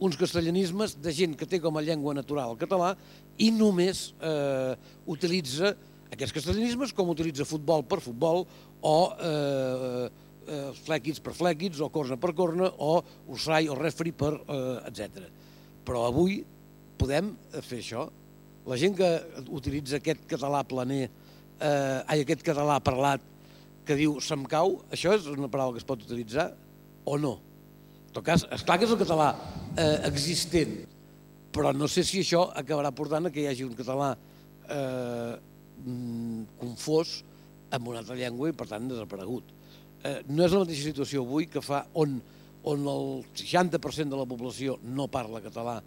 uns 0.01 0.17
castellanismes 0.19 0.97
de 1.01 1.13
gent 1.15 1.37
que 1.39 1.47
té 1.47 1.61
com 1.63 1.77
a 1.79 1.83
llengua 1.85 2.15
natural 2.17 2.55
el 2.55 2.61
català 2.61 2.95
i 3.39 3.51
només 3.55 4.09
eh, 4.21 4.75
utilitza 5.11 5.75
aquests 6.15 6.35
castellanismes 6.35 6.93
com 6.95 7.11
utilitza 7.11 7.47
futbol 7.47 7.85
per 7.87 8.01
futbol 8.03 8.45
o 8.85 8.99
eh, 9.15 10.09
eh, 10.47 10.71
flequits 10.85 11.23
per 11.23 11.35
flequits 11.37 11.81
o 11.83 11.91
corna 11.95 12.19
per 12.21 12.35
corna 12.37 12.71
o 12.79 12.99
usai 13.35 13.69
o 13.69 13.79
refri 13.79 14.13
per 14.13 14.35
eh, 14.35 14.91
etc. 14.91 15.25
Però 15.85 16.07
avui 16.09 16.43
podem 16.99 17.35
fer 17.61 17.81
això. 17.83 18.09
La 18.65 18.79
gent 18.81 18.95
que 18.97 19.09
utilitza 19.53 19.99
aquest 19.99 20.23
català 20.31 20.63
planer, 20.65 21.03
eh, 21.05 21.99
ai, 22.09 22.23
aquest 22.23 22.45
català 22.47 22.79
parlat 22.81 23.23
que 23.85 23.97
diu 23.99 24.17
se'm 24.25 24.47
cau, 24.49 24.79
això 24.95 25.13
és 25.13 25.27
una 25.29 25.51
paraula 25.53 25.77
que 25.77 25.83
es 25.83 25.89
pot 25.89 26.01
utilitzar 26.01 26.53
o 27.05 27.19
no? 27.21 27.35
Tot 28.15 28.23
cas, 28.23 28.45
és 28.55 28.63
clar 28.63 28.79
que 28.79 28.87
és 28.87 28.93
el 28.95 29.01
català 29.01 29.33
eh, 29.75 30.07
existent, 30.07 30.77
però 31.55 31.73
no 31.75 31.89
sé 31.91 32.05
si 32.07 32.23
això 32.23 32.45
acabarà 32.55 32.93
portant 32.95 33.27
a 33.27 33.33
que 33.35 33.43
hi 33.43 33.49
hagi 33.51 33.67
un 33.67 33.75
català 33.79 34.13
eh, 34.15 35.35
mm, 35.83 36.45
confós 36.61 37.17
amb 37.75 37.91
una 37.91 38.05
altra 38.05 38.15
llengua 38.19 38.53
i 38.53 38.55
per 38.55 38.69
tant 38.71 38.87
desaparegut. 38.91 39.51
Eh, 40.05 40.21
no 40.31 40.47
és 40.47 40.55
la 40.55 40.63
mateixa 40.63 40.87
situació 40.87 41.25
avui 41.25 41.49
que 41.51 41.63
fa 41.65 41.85
on, 41.99 42.21
on 42.71 42.87
el 42.95 43.11
60% 43.35 44.15
de 44.15 44.21
la 44.21 44.29
població 44.31 44.79
no 44.85 45.09
parla 45.11 45.43
català 45.43 45.81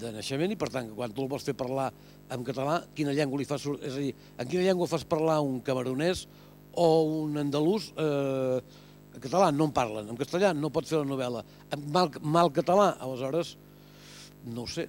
de 0.00 0.14
naixement 0.14 0.52
i 0.52 0.58
per 0.58 0.70
tant 0.72 0.88
quan 0.96 1.12
tu 1.14 1.26
el 1.26 1.30
vols 1.30 1.44
fer 1.46 1.54
parlar 1.58 1.90
en 2.32 2.42
català, 2.46 2.80
quina 2.96 3.14
llengua 3.14 3.38
li 3.38 3.46
fas... 3.46 3.68
És 3.84 3.92
a 3.92 4.00
dir, 4.00 4.14
en 4.40 4.48
quina 4.48 4.64
llengua 4.64 4.88
fas 4.90 5.04
parlar 5.06 5.38
un 5.44 5.60
camaronès 5.66 6.24
o 6.76 6.88
un 7.22 7.36
andalús 7.38 7.92
eh, 8.00 8.58
en 9.16 9.22
català 9.24 9.48
no 9.54 9.70
en 9.70 9.72
parlen, 9.72 10.10
en 10.12 10.18
castellà 10.20 10.52
no 10.52 10.68
pot 10.72 10.86
fer 10.88 11.00
la 11.00 11.08
novel·la. 11.08 11.42
En 11.72 11.86
mal, 11.92 12.10
mal 12.20 12.52
català, 12.54 12.90
aleshores, 13.00 13.54
no 14.52 14.66
ho 14.66 14.70
sé. 14.70 14.86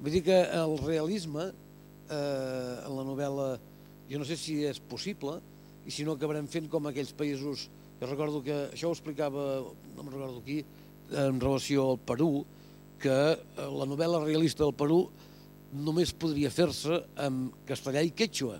Vull 0.00 0.16
dir 0.16 0.24
que 0.26 0.40
el 0.58 0.74
realisme 0.82 1.46
eh, 2.10 2.74
en 2.82 2.96
la 2.96 3.04
novel·la, 3.06 3.48
jo 4.10 4.20
no 4.20 4.26
sé 4.26 4.36
si 4.40 4.58
és 4.66 4.80
possible, 4.90 5.38
i 5.86 5.92
si 5.94 6.06
no 6.06 6.16
acabarem 6.16 6.48
fent 6.50 6.66
com 6.72 6.90
aquells 6.90 7.14
països, 7.16 7.68
jo 8.00 8.10
recordo 8.10 8.42
que 8.42 8.56
això 8.72 8.90
ho 8.90 8.96
explicava, 8.96 9.46
no 9.94 10.02
me'n 10.02 10.16
recordo 10.16 10.42
qui, 10.44 10.58
en 11.14 11.38
relació 11.38 11.92
al 11.92 12.02
Perú, 12.02 12.42
que 12.98 13.14
eh, 13.14 13.70
la 13.70 13.86
novel·la 13.86 14.24
realista 14.24 14.64
del 14.64 14.74
Perú 14.74 15.04
només 15.74 16.14
podria 16.14 16.50
fer-se 16.54 17.04
en 17.22 17.46
castellà 17.68 18.02
i 18.02 18.10
quechua, 18.18 18.58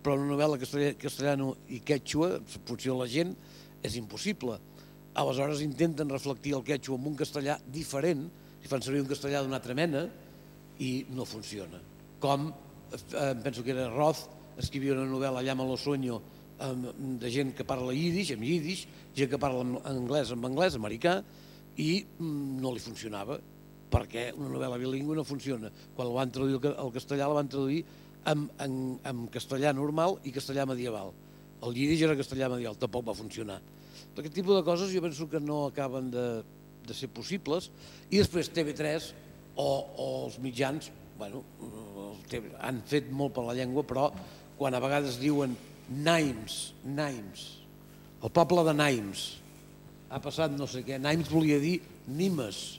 però 0.00 0.16
una 0.16 0.32
novel·la 0.32 0.58
castellà, 0.60 0.94
castellano 0.96 1.54
i 1.68 1.82
quechua, 1.84 2.38
potser 2.64 2.96
la 2.96 3.08
gent, 3.10 3.36
és 3.82 3.98
impossible. 4.00 4.58
Aleshores 5.18 5.62
intenten 5.64 6.10
reflectir 6.10 6.54
el 6.56 6.64
quechua 6.66 6.98
en 6.98 7.06
un 7.10 7.18
castellà 7.18 7.58
diferent, 7.74 8.26
i 8.62 8.70
fan 8.70 8.82
servir 8.82 9.02
un 9.04 9.10
castellà 9.10 9.42
d'una 9.42 9.58
altra 9.60 9.76
mena, 9.78 10.06
i 10.78 11.04
no 11.14 11.26
funciona. 11.26 11.80
Com, 12.22 12.50
eh, 12.92 13.34
penso 13.42 13.62
que 13.62 13.74
era 13.74 13.88
Roth, 13.90 14.26
escrivia 14.58 14.94
una 14.94 15.06
novel·la 15.06 15.42
Llama 15.42 15.64
lo 15.64 15.76
sueño 15.76 16.20
de 16.58 17.30
gent 17.30 17.54
que 17.54 17.64
parla 17.64 17.94
yiddish, 17.94 18.32
amb 18.34 18.42
yiddish, 18.42 18.86
gent 19.14 19.30
que 19.30 19.38
parla 19.38 19.62
en 19.62 19.76
anglès 19.86 20.32
amb 20.34 20.48
anglès, 20.48 20.74
americà, 20.74 21.20
i 21.78 22.02
mm, 22.18 22.58
no 22.58 22.72
li 22.74 22.82
funcionava, 22.82 23.38
perquè 23.92 24.32
una 24.34 24.50
novel·la 24.50 24.80
bilingüe 24.80 25.16
no 25.16 25.24
funciona. 25.24 25.70
Quan 25.94 26.10
la 26.10 26.16
van 26.18 26.34
traduir 26.34 26.58
al 26.74 26.92
castellà 26.92 27.28
la 27.30 27.38
van 27.38 27.48
traduir 27.48 27.84
en, 28.26 28.48
en, 28.58 28.74
en 29.06 29.26
castellà 29.32 29.72
normal 29.72 30.18
i 30.26 30.34
castellà 30.34 30.66
medieval. 30.66 31.14
El 31.66 31.74
yiddish 31.74 32.04
era 32.06 32.16
castellà 32.18 32.50
medieval, 32.52 32.78
tampoc 32.78 33.06
va 33.08 33.16
funcionar. 33.18 33.58
Aquest 34.18 34.34
tipus 34.34 34.56
de 34.58 34.64
coses 34.66 34.90
jo 34.94 35.02
penso 35.02 35.28
que 35.30 35.40
no 35.42 35.66
acaben 35.68 36.10
de, 36.10 36.26
de 36.86 36.94
ser 36.94 37.10
possibles. 37.14 37.70
I 38.10 38.18
després 38.22 38.50
TV3 38.50 39.12
o, 39.58 39.68
o 39.98 40.08
els 40.26 40.38
mitjans, 40.42 40.90
bueno, 41.18 41.42
han 42.62 42.82
fet 42.86 43.10
molt 43.14 43.36
per 43.36 43.46
la 43.46 43.56
llengua, 43.58 43.84
però 43.86 44.08
quan 44.58 44.74
a 44.74 44.82
vegades 44.82 45.20
diuen 45.22 45.54
Naims, 45.88 46.58
Naims, 46.84 47.46
el 48.22 48.32
poble 48.34 48.64
de 48.66 48.74
Naims, 48.74 49.28
ha 50.10 50.20
passat 50.24 50.54
no 50.54 50.66
sé 50.70 50.82
què, 50.86 50.98
Naims 51.00 51.30
volia 51.30 51.58
dir 51.62 51.78
Nimes, 52.18 52.78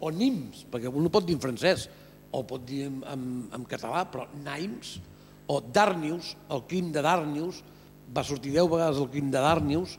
o 0.00 0.12
Nims, 0.14 0.64
perquè 0.70 0.90
un 0.90 1.04
no 1.04 1.12
pot 1.12 1.26
dir 1.26 1.36
en 1.36 1.42
francès, 1.42 1.88
o 2.32 2.42
pot 2.46 2.64
dir 2.68 2.84
en, 2.86 3.00
en, 3.08 3.24
en 3.56 3.64
català, 3.68 4.04
però 4.10 4.28
Naims, 4.44 4.98
o 5.48 5.60
Darnius, 5.64 6.34
el 6.54 6.64
crim 6.70 6.92
de 6.92 7.02
Darnius, 7.04 7.62
va 8.14 8.24
sortir 8.24 8.54
deu 8.54 8.68
vegades 8.70 9.00
el 9.00 9.10
crim 9.12 9.30
de 9.32 9.42
Darnius, 9.42 9.96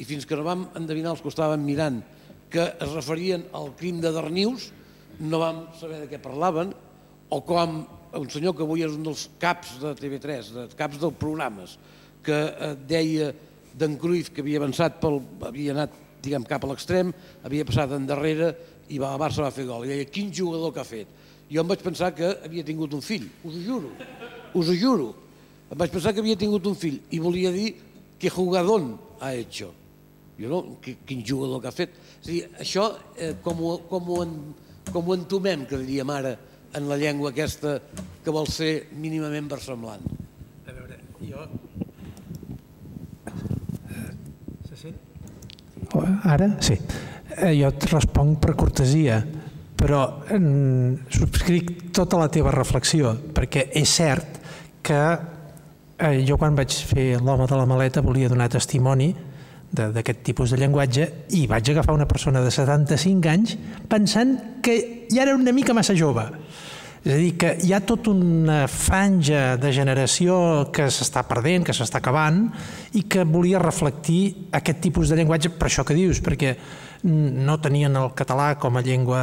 i 0.00 0.06
fins 0.08 0.26
que 0.26 0.36
no 0.38 0.46
vam 0.46 0.66
endevinar 0.78 1.12
els 1.14 1.22
que 1.22 1.30
estàvem 1.30 1.62
mirant 1.64 2.00
que 2.52 2.64
es 2.84 2.92
referien 2.92 3.46
al 3.56 3.70
crim 3.78 4.00
de 4.02 4.12
Darnius, 4.12 4.70
no 5.20 5.40
vam 5.40 5.64
saber 5.78 6.02
de 6.02 6.08
què 6.10 6.20
parlaven, 6.20 6.72
o 7.32 7.40
com 7.48 7.82
un 8.12 8.28
senyor 8.28 8.56
que 8.56 8.64
avui 8.66 8.84
és 8.84 8.92
un 8.92 9.06
dels 9.06 9.24
caps 9.40 9.78
de 9.80 9.94
TV3, 9.96 10.52
dels 10.58 10.76
caps 10.76 11.00
dels 11.00 11.16
programes, 11.20 11.78
que 12.22 12.36
eh, 12.36 12.74
deia 12.88 13.30
d'en 13.72 13.96
Cruyff 14.00 14.30
que 14.34 14.44
havia 14.44 14.60
avançat 14.60 15.00
pel, 15.00 15.22
havia 15.48 15.72
anat 15.72 15.96
diguem, 16.22 16.44
cap 16.46 16.64
a 16.64 16.70
l'extrem, 16.70 17.10
havia 17.42 17.66
passat 17.66 17.96
endarrere 17.96 18.52
i 18.92 19.00
va, 19.00 19.14
el 19.14 19.20
Barça 19.20 19.42
va 19.42 19.52
fer 19.54 19.66
gol. 19.66 19.86
I 19.86 19.94
deia, 19.94 20.10
quin 20.12 20.30
jugador 20.34 20.74
que 20.74 20.82
ha 20.82 20.86
fet? 20.86 21.10
Jo 21.52 21.64
em 21.64 21.68
vaig 21.72 21.82
pensar 21.84 22.12
que 22.16 22.30
havia 22.46 22.64
tingut 22.64 22.94
un 22.96 23.02
fill, 23.04 23.26
us 23.42 23.56
ho 23.58 23.64
juro, 23.64 23.90
us 24.54 24.70
ho 24.70 24.76
juro. 24.78 25.08
Em 25.72 25.78
vaig 25.80 25.92
pensar 25.92 26.12
que 26.12 26.20
havia 26.20 26.36
tingut 26.36 26.66
un 26.68 26.74
fill 26.76 26.98
i 27.16 27.18
volia 27.22 27.50
dir 27.54 27.70
que 28.20 28.28
jugador 28.30 28.82
ha 29.24 29.32
hecho. 29.32 29.70
Jo 30.36 30.50
no, 30.50 30.58
quin 30.82 31.22
jugador 31.24 31.62
que 31.62 31.70
ha 31.70 31.72
fet. 31.72 31.94
És 32.20 32.28
dir, 32.28 32.40
això, 32.60 32.90
eh, 33.16 33.34
com, 33.40 33.62
ho, 33.64 33.78
com, 33.88 34.10
ho 34.12 34.18
en, 34.26 34.34
com 34.90 35.08
ho 35.08 35.16
entomem, 35.16 35.64
que 35.70 35.80
diríem 35.80 36.12
ara, 36.12 36.34
en 36.76 36.88
la 36.88 36.98
llengua 37.00 37.32
aquesta 37.32 37.78
que 38.24 38.34
vol 38.34 38.48
ser 38.52 38.92
mínimament 39.00 39.48
versemblant. 39.48 40.04
A 40.68 40.76
veure, 40.76 41.00
jo... 41.24 41.48
Se 44.68 44.76
sent? 44.84 45.00
Ara? 46.28 46.52
Sí. 46.64 46.76
Eh, 47.38 47.54
jo 47.56 47.72
et 47.72 47.88
responc 47.88 48.40
per 48.44 48.58
cortesia, 48.60 49.22
però 49.76 50.04
mm, 50.28 51.12
subscric 51.16 51.92
tota 51.96 52.20
la 52.20 52.28
teva 52.32 52.52
reflexió, 52.52 53.16
perquè 53.32 53.70
és 53.80 54.00
cert 54.00 54.42
que 54.84 55.04
eh, 56.02 56.22
jo 56.26 56.36
quan 56.40 56.56
vaig 56.58 56.74
fer 56.88 57.20
l'home 57.22 57.46
de 57.46 57.58
la 57.58 57.68
maleta 57.68 58.02
volia 58.04 58.30
donar 58.32 58.50
testimoni 58.52 59.12
d'aquest 59.72 60.20
tipus 60.26 60.52
de 60.52 60.58
llenguatge 60.60 61.06
i 61.38 61.46
vaig 61.48 61.70
agafar 61.72 61.94
una 61.96 62.08
persona 62.08 62.42
de 62.44 62.50
75 62.52 63.30
anys 63.30 63.54
pensant 63.88 64.60
que 64.60 65.06
ja 65.08 65.22
era 65.24 65.36
una 65.38 65.52
mica 65.52 65.72
massa 65.72 65.96
jove. 65.96 66.26
És 67.02 67.10
a 67.10 67.16
dir, 67.18 67.32
que 67.34 67.48
hi 67.64 67.72
ha 67.74 67.80
tota 67.82 68.12
una 68.12 68.68
franja 68.70 69.56
de 69.58 69.72
generació 69.74 70.36
que 70.74 70.86
s'està 70.86 71.24
perdent, 71.26 71.64
que 71.66 71.74
s'està 71.74 71.98
acabant, 71.98 72.44
i 72.94 73.08
que 73.10 73.24
volia 73.26 73.58
reflectir 73.58 74.52
aquest 74.54 74.78
tipus 74.84 75.10
de 75.10 75.18
llenguatge 75.18 75.50
per 75.56 75.66
això 75.66 75.82
que 75.88 75.96
dius, 75.98 76.20
perquè 76.22 76.54
no 77.02 77.58
tenien 77.58 77.96
el 77.98 78.12
català 78.14 78.52
com 78.62 78.78
a 78.78 78.84
llengua 78.86 79.22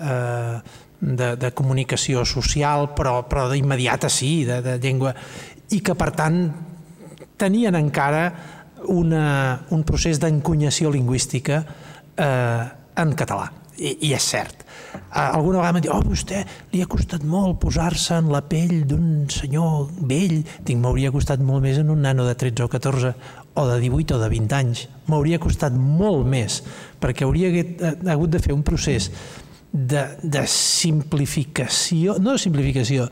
eh, 0.00 0.56
de, 1.04 1.36
de 1.36 1.50
comunicació 1.54 2.24
social, 2.26 2.90
però, 2.96 3.20
però 3.28 3.46
d'immediata 3.50 4.08
sí, 4.10 4.44
de, 4.48 4.60
de 4.64 4.78
llengua, 4.82 5.14
i 5.72 5.80
que 5.80 5.96
per 5.96 6.10
tant 6.16 6.38
tenien 7.40 7.76
encara 7.78 8.26
una, 8.92 9.60
un 9.72 9.84
procés 9.86 10.20
d'encunyació 10.20 10.92
lingüística 10.92 11.62
eh, 12.16 12.64
en 13.00 13.14
català. 13.16 13.50
I, 13.74 13.96
I 14.06 14.12
és 14.14 14.26
cert. 14.30 14.60
Alguna 15.14 15.58
vegada 15.58 15.74
m'han 15.74 15.82
dit, 15.82 15.90
oh, 15.90 16.02
vostè 16.06 16.44
li 16.70 16.82
ha 16.82 16.90
costat 16.90 17.24
molt 17.26 17.58
posar-se 17.62 18.20
en 18.20 18.28
la 18.30 18.44
pell 18.46 18.84
d'un 18.86 19.24
senyor 19.30 19.88
vell. 20.06 20.42
Dic, 20.62 20.76
m'hauria 20.78 21.10
costat 21.14 21.42
molt 21.42 21.64
més 21.64 21.80
en 21.82 21.90
un 21.90 22.04
nano 22.06 22.26
de 22.28 22.36
13 22.38 22.66
o 22.66 22.68
14 22.70 23.14
o 23.54 23.64
de 23.70 23.80
18 23.82 24.14
o 24.14 24.20
de 24.22 24.28
20 24.30 24.58
anys. 24.58 24.84
M'hauria 25.10 25.40
costat 25.42 25.74
molt 25.74 26.26
més, 26.30 26.60
perquè 27.02 27.26
hauria 27.26 27.50
hagut 28.12 28.34
de 28.34 28.42
fer 28.42 28.54
un 28.54 28.62
procés 28.66 29.10
de, 29.74 30.04
de 30.22 30.44
simplificació, 30.46 32.14
no 32.22 32.36
de 32.36 32.38
simplificació, 32.38 33.08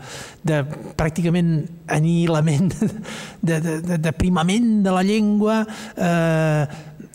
de 0.47 0.61
pràcticament 0.99 1.57
anihilament, 1.91 2.71
de, 3.49 3.59
de, 3.59 3.77
de, 3.83 3.99
de 3.99 4.13
primament 4.15 4.77
de 4.87 4.95
la 4.95 5.03
llengua, 5.03 5.59
eh, 5.99 6.63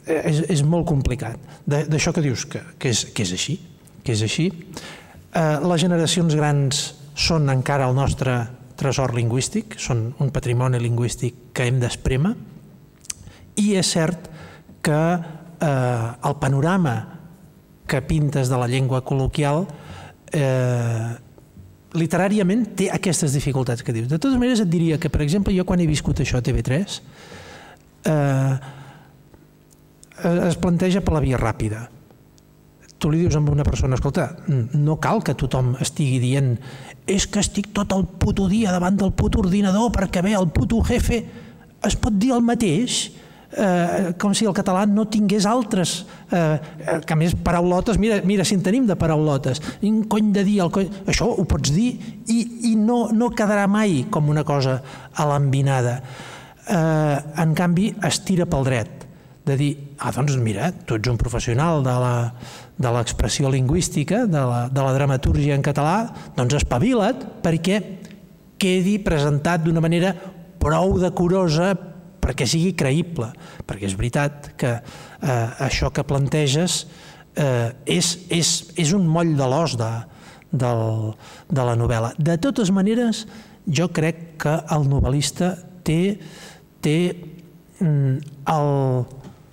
és, 0.04 0.44
és 0.52 0.66
molt 0.68 0.88
complicat. 0.92 1.40
D'això 1.64 2.12
que 2.16 2.26
dius, 2.26 2.44
que, 2.52 2.62
que, 2.76 2.92
és, 2.92 3.06
que 3.16 3.24
és 3.24 3.34
així, 3.40 3.58
que 4.04 4.16
és 4.18 4.28
així. 4.28 4.52
Eh, 4.52 5.58
les 5.64 5.84
generacions 5.84 6.36
grans 6.36 6.84
són 7.18 7.48
encara 7.52 7.88
el 7.88 7.96
nostre 7.96 8.42
tresor 8.78 9.16
lingüístic, 9.16 9.80
són 9.80 10.10
un 10.22 10.30
patrimoni 10.36 10.80
lingüístic 10.84 11.54
que 11.56 11.72
hem 11.72 11.80
d'esprema, 11.82 12.36
i 13.58 13.72
és 13.80 13.96
cert 13.96 14.28
que 14.86 15.04
eh, 15.16 16.08
el 16.28 16.36
panorama 16.44 17.00
que 17.88 18.02
pintes 18.04 18.52
de 18.52 18.60
la 18.60 18.68
llengua 18.68 19.02
col·loquial 19.08 19.66
eh, 20.36 21.16
literàriament 21.98 22.66
té 22.78 22.90
aquestes 22.94 23.34
dificultats 23.34 23.84
que 23.84 23.96
dius. 23.96 24.10
De 24.12 24.20
totes 24.20 24.38
maneres 24.40 24.62
et 24.64 24.72
diria 24.72 25.00
que, 25.00 25.10
per 25.10 25.24
exemple, 25.26 25.56
jo 25.56 25.66
quan 25.66 25.82
he 25.82 25.88
viscut 25.90 26.20
això 26.22 26.42
a 26.42 26.46
TV3 26.46 26.98
eh, 28.12 28.58
es 30.50 30.58
planteja 30.60 31.04
per 31.06 31.16
la 31.16 31.24
via 31.24 31.40
ràpida. 31.40 31.88
Tu 32.98 33.12
li 33.14 33.22
dius 33.22 33.36
a 33.38 33.40
una 33.40 33.64
persona, 33.64 33.96
escolta, 33.96 34.32
no 34.48 34.98
cal 35.00 35.22
que 35.24 35.38
tothom 35.38 35.76
estigui 35.84 36.18
dient 36.20 36.56
és 37.08 37.28
que 37.30 37.40
estic 37.40 37.70
tot 37.78 37.94
el 37.94 38.08
puto 38.20 38.48
dia 38.50 38.74
davant 38.74 38.98
del 38.98 39.14
puto 39.14 39.44
ordinador 39.44 39.92
perquè 39.94 40.24
ve 40.26 40.34
el 40.36 40.50
puto 40.50 40.82
jefe. 40.84 41.22
Es 41.86 41.96
pot 41.96 42.18
dir 42.18 42.34
el 42.34 42.42
mateix, 42.42 43.12
eh, 43.58 44.14
com 44.22 44.34
si 44.38 44.46
el 44.48 44.56
català 44.56 44.86
no 44.90 45.08
tingués 45.10 45.48
altres, 45.50 46.06
eh, 46.32 47.02
que 47.06 47.16
a 47.16 47.18
més 47.20 47.36
paraulotes, 47.44 47.98
mira, 48.02 48.20
mira 48.28 48.46
si 48.46 48.56
en 48.56 48.64
tenim 48.66 48.86
de 48.88 48.96
paraulotes, 49.00 49.62
un 49.88 50.04
cony 50.10 50.32
de 50.36 50.46
dir, 50.48 50.60
el 50.66 50.72
cony, 50.74 50.92
això 51.10 51.28
ho 51.28 51.48
pots 51.50 51.74
dir 51.74 51.90
i, 52.30 52.40
i 52.72 52.76
no, 52.78 53.08
no 53.14 53.32
quedarà 53.34 53.68
mai 53.72 54.06
com 54.14 54.30
una 54.30 54.46
cosa 54.48 54.80
alambinada. 55.16 55.98
Eh, 56.68 57.18
en 57.44 57.58
canvi, 57.58 57.92
es 58.08 58.22
tira 58.28 58.48
pel 58.50 58.68
dret, 58.68 59.08
de 59.48 59.56
dir, 59.56 59.72
ah, 60.04 60.12
doncs 60.12 60.36
mira, 60.44 60.70
tu 60.86 60.98
ets 61.00 61.10
un 61.10 61.18
professional 61.20 61.80
de 61.86 61.94
la, 62.04 62.16
de 62.78 62.90
l'expressió 62.94 63.50
lingüística, 63.50 64.26
de 64.28 64.44
la, 64.44 64.66
de 64.70 64.84
la 64.84 64.94
dramatúrgia 64.94 65.56
en 65.56 65.64
català, 65.66 66.02
doncs 66.36 66.60
espavila't 66.60 67.24
perquè 67.46 67.80
quedi 68.60 68.98
presentat 69.06 69.64
d'una 69.64 69.82
manera 69.84 70.12
prou 70.60 70.98
decorosa 71.00 71.72
perquè 72.28 72.48
sigui 72.50 72.74
creïble, 72.76 73.32
perquè 73.64 73.88
és 73.88 73.96
veritat 73.96 74.52
que 74.60 74.74
eh, 74.76 75.64
això 75.64 75.94
que 75.96 76.04
planteges 76.04 76.82
eh, 77.40 77.72
és, 77.88 78.14
és, 78.28 78.54
és 78.76 78.92
un 78.98 79.08
moll 79.08 79.32
de 79.40 79.48
l'os 79.48 79.78
de, 79.80 79.92
del, 80.52 80.84
de 81.48 81.68
la 81.70 81.78
novel·la. 81.80 82.12
De 82.20 82.36
totes 82.44 82.74
maneres, 82.76 83.24
jo 83.64 83.88
crec 83.96 84.36
que 84.44 84.58
el 84.76 84.90
novel·lista 84.92 85.54
té, 85.88 86.18
té 86.84 86.98
mm, 87.80 88.20
el, 88.52 88.70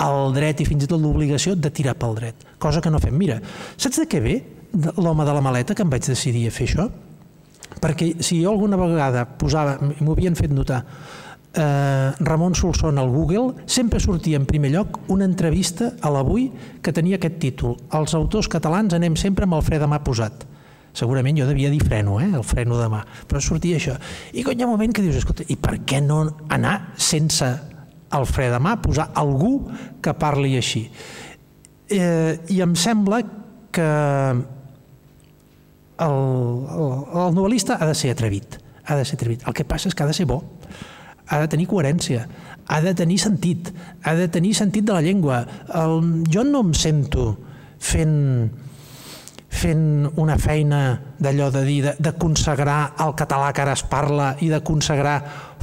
el 0.09 0.35
dret 0.35 0.65
i 0.65 0.69
fins 0.69 0.87
i 0.87 0.91
tot 0.91 1.03
l'obligació 1.03 1.55
de 1.55 1.71
tirar 1.71 1.95
pel 2.01 2.19
dret, 2.19 2.51
cosa 2.59 2.83
que 2.83 2.91
no 2.91 3.03
fem. 3.03 3.15
Mira, 3.19 3.39
saps 3.77 4.03
de 4.03 4.11
què 4.11 4.23
ve? 4.25 4.37
l'home 4.75 5.23
de 5.23 5.31
la 5.31 5.39
maleta 5.39 5.75
que 5.75 5.85
em 5.87 5.91
vaig 5.91 6.03
decidir 6.03 6.49
a 6.49 6.51
fer 6.51 6.67
això, 6.67 6.89
perquè 7.79 8.09
si 8.27 8.41
jo 8.43 8.51
alguna 8.51 8.79
vegada 8.81 9.23
posava, 9.39 9.77
m'ho 9.79 10.17
havien 10.17 10.35
fet 10.35 10.51
notar, 10.51 10.81
eh, 11.55 12.13
Ramon 12.19 12.55
Solsona 12.55 13.01
al 13.01 13.11
Google, 13.11 13.55
sempre 13.67 14.01
sortia 14.01 14.37
en 14.37 14.47
primer 14.47 14.73
lloc 14.73 14.99
una 15.09 15.25
entrevista 15.25 15.93
a 16.01 16.11
l'Avui 16.11 16.51
que 16.83 16.93
tenia 16.93 17.17
aquest 17.21 17.39
títol 17.43 17.77
Els 17.95 18.15
autors 18.15 18.49
catalans 18.51 18.95
anem 18.95 19.17
sempre 19.17 19.47
amb 19.47 19.57
el 19.59 19.65
fre 19.65 19.79
de 19.79 19.89
mà 19.91 20.01
posat. 20.05 20.47
Segurament 20.95 21.39
jo 21.39 21.47
devia 21.47 21.71
dir 21.73 21.83
freno, 21.83 22.21
eh? 22.23 22.31
el 22.31 22.45
freno 22.47 22.79
de 22.79 22.89
mà, 22.91 23.03
però 23.27 23.41
sortia 23.43 23.81
això. 23.81 23.97
I 24.33 24.45
quan 24.47 24.59
hi 24.59 24.63
ha 24.63 24.69
un 24.69 24.77
moment 24.77 24.95
que 24.95 25.03
dius, 25.03 25.19
escolta, 25.19 25.47
i 25.51 25.57
per 25.59 25.81
què 25.83 25.99
no 26.03 26.21
anar 26.55 26.95
sense 26.95 27.49
el 28.15 28.27
fre 28.31 28.47
de 28.53 28.61
mà, 28.63 28.77
posar 28.83 29.09
algú 29.19 29.57
que 30.03 30.15
parli 30.15 30.55
així? 30.57 30.85
Eh, 31.91 32.39
I 32.55 32.61
em 32.63 32.77
sembla 32.79 33.21
que 33.75 33.89
el, 35.99 36.15
el, 36.15 36.95
el 37.25 37.35
novel·lista 37.35 37.81
ha 37.81 37.91
de 37.91 37.99
ser 37.99 38.15
atrevit, 38.15 38.61
ha 38.87 38.95
de 38.95 39.05
ser 39.05 39.19
atrevit. 39.19 39.43
El 39.49 39.59
que 39.59 39.67
passa 39.67 39.91
és 39.91 39.99
que 39.99 40.07
ha 40.07 40.11
de 40.11 40.15
ser 40.15 40.29
bo 40.31 40.45
ha 41.35 41.40
de 41.43 41.51
tenir 41.51 41.66
coherència, 41.66 42.28
ha 42.70 42.81
de 42.81 42.94
tenir 42.94 43.19
sentit, 43.19 43.73
ha 44.06 44.15
de 44.15 44.28
tenir 44.31 44.55
sentit 44.55 44.86
de 44.86 44.94
la 44.94 45.02
llengua. 45.02 45.43
El, 45.74 46.23
jo 46.31 46.44
no 46.47 46.62
em 46.65 46.70
sento 46.78 47.32
fent, 47.82 48.15
fent 49.51 50.06
una 50.20 50.36
feina 50.39 50.85
d'allò 51.19 51.51
de 51.55 51.65
dir, 51.66 51.81
de, 51.89 51.97
de 51.98 52.15
consagrar 52.20 52.94
el 53.02 53.16
català 53.19 53.51
que 53.52 53.65
ara 53.65 53.74
es 53.74 53.82
parla 53.90 54.35
i 54.44 54.51
de 54.52 54.62
consagrar 54.62 55.19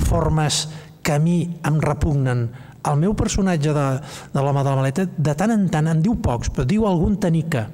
formes 0.09 0.65
que 1.01 1.15
a 1.15 1.23
mi 1.23 1.39
em 1.67 1.79
repugnen. 1.81 2.49
El 2.91 2.97
meu 2.99 3.15
personatge 3.17 3.73
de, 3.77 3.87
de 4.33 4.43
l'home 4.43 4.65
de 4.65 4.69
la 4.69 4.77
maleta, 4.77 5.05
de 5.05 5.37
tant 5.37 5.53
en 5.53 5.67
tant, 5.71 5.87
en 5.87 6.01
diu 6.03 6.17
pocs, 6.21 6.51
però 6.51 6.67
diu 6.67 6.87
algun 6.89 7.15
tanica 7.21 7.67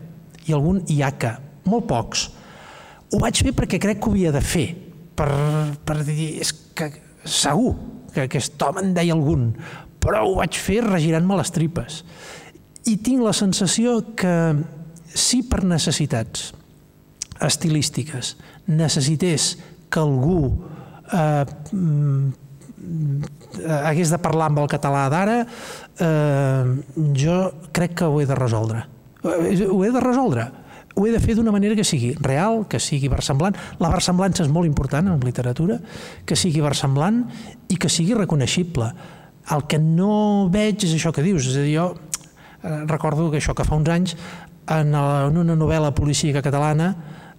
i 0.47 0.55
algun 0.55 0.83
iaca, 0.91 1.37
molt 1.67 1.87
pocs. 1.89 2.29
Ho 3.11 3.19
vaig 3.23 3.41
fer 3.41 3.55
perquè 3.55 3.79
crec 3.79 4.03
que 4.03 4.11
ho 4.11 4.13
havia 4.13 4.35
de 4.35 4.43
fer, 4.43 4.67
per, 5.17 5.31
per 5.87 6.01
dir, 6.05 6.35
és 6.43 6.51
que 6.75 6.91
segur 7.27 7.75
que 8.13 8.25
aquest 8.25 8.61
home 8.63 8.81
en 8.83 8.93
deia 8.95 9.15
algun, 9.15 9.51
però 10.01 10.23
ho 10.25 10.37
vaig 10.39 10.57
fer 10.57 10.81
regirant-me 10.85 11.37
les 11.39 11.53
tripes. 11.53 12.01
I 12.87 12.97
tinc 13.03 13.21
la 13.23 13.35
sensació 13.35 13.99
que 14.17 14.35
si 15.17 15.43
per 15.49 15.63
necessitats 15.67 16.51
estilístiques 17.43 18.35
necessités 18.67 19.55
que 19.91 20.01
algú 20.01 20.39
eh, 21.13 21.45
hagués 23.67 24.11
de 24.13 24.19
parlar 24.21 24.49
amb 24.51 24.61
el 24.63 24.69
català 24.71 25.07
d'ara, 25.11 25.37
eh, 25.43 26.63
jo 27.17 27.37
crec 27.75 27.99
que 28.01 28.07
ho 28.07 28.21
he 28.21 28.27
de 28.29 28.37
resoldre. 28.37 28.85
Eh, 29.23 29.67
ho 29.67 29.83
he 29.85 29.91
de 29.91 30.03
resoldre 30.03 30.47
ho 30.97 31.05
he 31.05 31.13
de 31.13 31.21
fer 31.21 31.35
d'una 31.37 31.53
manera 31.53 31.77
que 31.77 31.85
sigui 31.85 32.15
real, 32.17 32.63
que 32.65 32.79
sigui 32.81 33.07
versemblant. 33.11 33.55
La 33.77 33.91
versemblança 33.93 34.41
és 34.43 34.49
molt 34.49 34.65
important 34.65 35.05
en 35.11 35.21
literatura, 35.21 35.77
que 36.25 36.35
sigui 36.35 36.63
versemblant 36.65 37.21
i 37.69 37.77
que 37.77 37.91
sigui 37.93 38.17
reconeixible. 38.17 38.89
El 39.53 39.67
que 39.69 39.77
no 39.77 40.49
veig 40.51 40.87
és 40.87 40.95
això 40.97 41.13
que 41.13 41.23
dius, 41.23 41.45
és 41.51 41.61
a 41.61 41.63
dir, 41.67 41.77
jo 41.77 41.91
eh, 41.93 42.81
recordo 42.89 43.29
que 43.29 43.37
això 43.37 43.53
que 43.53 43.67
fa 43.67 43.77
uns 43.77 43.93
anys 43.93 44.17
en, 44.73 44.97
una 44.97 45.55
novel·la 45.55 45.93
policíaca 45.95 46.41
catalana 46.41 46.89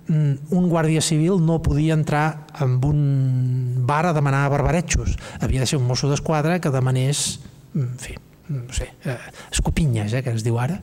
mm, 0.06 0.54
un 0.54 0.70
guàrdia 0.70 1.02
civil 1.04 1.42
no 1.44 1.58
podia 1.60 1.98
entrar 1.98 2.46
en 2.62 2.78
un 2.86 3.84
bar 3.90 4.04
a 4.06 4.14
demanar 4.16 4.46
barbaretxos. 4.54 5.18
Havia 5.42 5.66
de 5.66 5.70
ser 5.70 5.82
un 5.82 5.86
mosso 5.90 6.08
d'esquadra 6.08 6.60
que 6.62 6.70
demanés, 6.70 7.40
mm, 7.74 7.82
en 7.82 7.98
fi, 7.98 8.18
no 8.48 8.72
sé, 8.72 8.92
eh, 9.04 9.18
escopinyes, 9.50 10.14
eh, 10.14 10.22
que 10.22 10.30
es 10.30 10.46
diu 10.46 10.62
ara, 10.62 10.80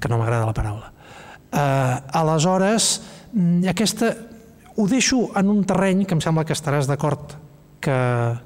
que 0.00 0.08
no 0.08 0.18
m'agrada 0.18 0.48
la 0.48 0.56
paraula. 0.56 0.94
Eh, 1.52 1.96
aleshores, 2.20 3.00
mm, 3.32 3.68
aquesta, 3.68 4.12
ho 4.76 4.86
deixo 4.86 5.30
en 5.36 5.48
un 5.48 5.64
terreny 5.64 6.04
que 6.06 6.14
em 6.14 6.20
sembla 6.20 6.44
que 6.44 6.56
estaràs 6.56 6.88
d'acord 6.88 7.34
que, 7.80 7.98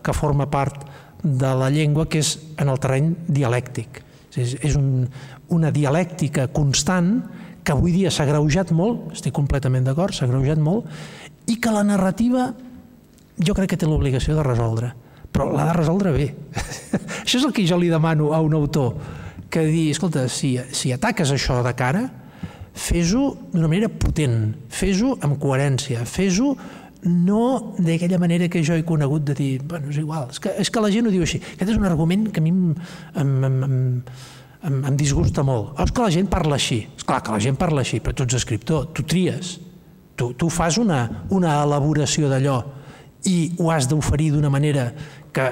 que 0.02 0.14
forma 0.14 0.48
part 0.50 0.86
de 1.22 1.54
la 1.54 1.70
llengua, 1.70 2.08
que 2.08 2.22
és 2.22 2.36
en 2.58 2.70
el 2.72 2.80
terreny 2.82 3.12
dialèctic. 3.28 4.02
És, 4.32 4.56
és 4.64 4.76
un, 4.78 5.04
una 5.52 5.70
dialèctica 5.70 6.48
constant 6.54 7.18
que 7.62 7.74
avui 7.74 7.92
dia 7.94 8.10
s'ha 8.10 8.26
greujat 8.26 8.72
molt, 8.74 9.12
estic 9.16 9.34
completament 9.36 9.84
d'acord, 9.86 10.14
s'ha 10.14 10.26
greujat 10.26 10.58
molt, 10.58 10.88
i 11.46 11.58
que 11.62 11.74
la 11.74 11.84
narrativa 11.86 12.50
jo 13.38 13.54
crec 13.54 13.74
que 13.74 13.78
té 13.78 13.88
l'obligació 13.88 14.36
de 14.38 14.46
resoldre, 14.46 14.92
però 15.32 15.48
l'ha 15.52 15.68
de 15.70 15.76
resoldre 15.76 16.14
bé. 16.14 16.30
això 17.22 17.38
és 17.38 17.44
el 17.44 17.54
que 17.54 17.66
jo 17.66 17.78
li 17.78 17.90
demano 17.92 18.32
a 18.34 18.40
un 18.42 18.56
autor, 18.58 18.96
que 19.52 19.66
dir, 19.68 19.90
escolta, 19.92 20.26
si, 20.32 20.56
si 20.72 20.92
ataques 20.94 21.30
això 21.34 21.60
de 21.64 21.74
cara, 21.76 22.06
fes-ho 22.74 23.24
d'una 23.52 23.68
manera 23.68 23.88
potent, 23.88 24.54
fes-ho 24.72 25.16
amb 25.20 25.38
coherència, 25.40 26.06
fes-ho 26.08 26.54
no 27.04 27.74
d'aquella 27.78 28.18
manera 28.22 28.48
que 28.48 28.62
jo 28.62 28.76
he 28.78 28.84
conegut 28.86 29.24
de 29.26 29.34
dir, 29.34 29.52
bueno, 29.66 29.90
és 29.90 29.98
igual, 29.98 30.28
és 30.30 30.38
que, 30.38 30.52
és 30.62 30.70
que 30.70 30.82
la 30.82 30.90
gent 30.92 31.08
ho 31.08 31.12
diu 31.14 31.24
així. 31.26 31.40
Aquest 31.54 31.72
és 31.74 31.80
un 31.80 31.88
argument 31.88 32.28
que 32.30 32.40
a 32.40 32.44
mi 32.44 32.52
em, 32.54 32.62
em, 33.18 33.32
em, 33.48 33.66
em, 34.62 34.78
em 34.92 34.96
disgusta 34.96 35.42
molt. 35.42 35.74
És 35.82 35.90
que 35.90 36.06
la 36.06 36.12
gent 36.14 36.30
parla 36.30 36.56
així. 36.60 36.84
És 36.96 37.04
clar 37.08 37.20
que 37.26 37.34
la 37.34 37.42
gent 37.42 37.58
parla 37.58 37.82
així, 37.82 37.98
però 38.00 38.14
tu 38.14 38.26
ets 38.28 38.38
escriptor, 38.38 38.92
tu 38.94 39.02
tries. 39.02 39.56
Tu, 40.14 40.30
tu 40.38 40.48
fas 40.52 40.78
una, 40.78 41.02
una 41.34 41.58
elaboració 41.64 42.30
d'allò 42.30 42.60
i 43.26 43.52
ho 43.58 43.70
has 43.70 43.88
d'oferir 43.90 44.32
d'una 44.34 44.50
manera 44.50 44.90
que, 45.34 45.46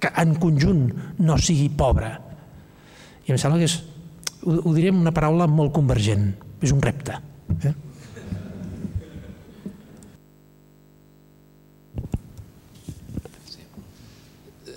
que 0.00 0.10
en 0.22 0.34
conjunt 0.40 0.86
no 1.20 1.36
sigui 1.36 1.68
pobra. 1.68 2.14
I 3.26 3.34
em 3.34 3.40
sembla 3.40 3.60
que 3.60 3.68
és 3.68 3.76
ho, 4.42 4.58
ho 4.68 4.74
diré 4.74 4.90
una 4.94 5.12
paraula 5.14 5.46
molt 5.50 5.72
convergent, 5.76 6.32
és 6.62 6.74
un 6.74 6.82
repte. 6.82 7.18
Eh? 7.62 7.74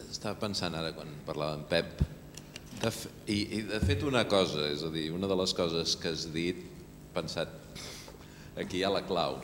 Estava 0.09 0.37
pensant 0.41 0.73
ara 0.77 0.93
quan 0.95 1.11
parlava 1.25 1.59
amb 1.59 1.67
Pep, 1.69 1.99
de. 2.81 2.93
I, 3.29 3.37
i 3.57 3.61
de 3.69 3.81
fet 3.83 4.05
una 4.05 4.25
cosa, 4.29 4.65
és 4.71 4.85
a 4.85 4.89
dir, 4.93 5.09
una 5.13 5.29
de 5.29 5.37
les 5.37 5.53
coses 5.57 5.95
que 6.01 6.13
has 6.13 6.27
dit, 6.33 6.63
pensat, 7.15 7.53
aquí 8.61 8.81
hi 8.81 8.85
ha 8.85 8.93
la 8.93 9.05
clau. 9.05 9.39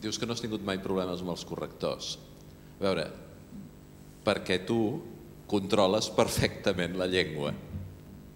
Dius 0.00 0.16
que 0.16 0.28
no 0.28 0.36
has 0.36 0.40
tingut 0.40 0.64
mai 0.64 0.80
problemes 0.80 1.20
amb 1.20 1.32
els 1.34 1.44
correctors. 1.48 2.14
A 2.78 2.84
veure, 2.86 3.08
perquè 4.24 4.62
tu 4.68 4.78
controles 5.50 6.08
perfectament 6.16 6.94
la 6.96 7.08
llengua 7.10 7.52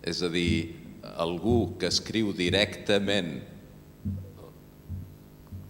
és 0.05 0.21
a 0.23 0.31
dir, 0.33 0.75
algú 1.21 1.75
que 1.81 1.89
escriu 1.89 2.33
directament 2.37 3.39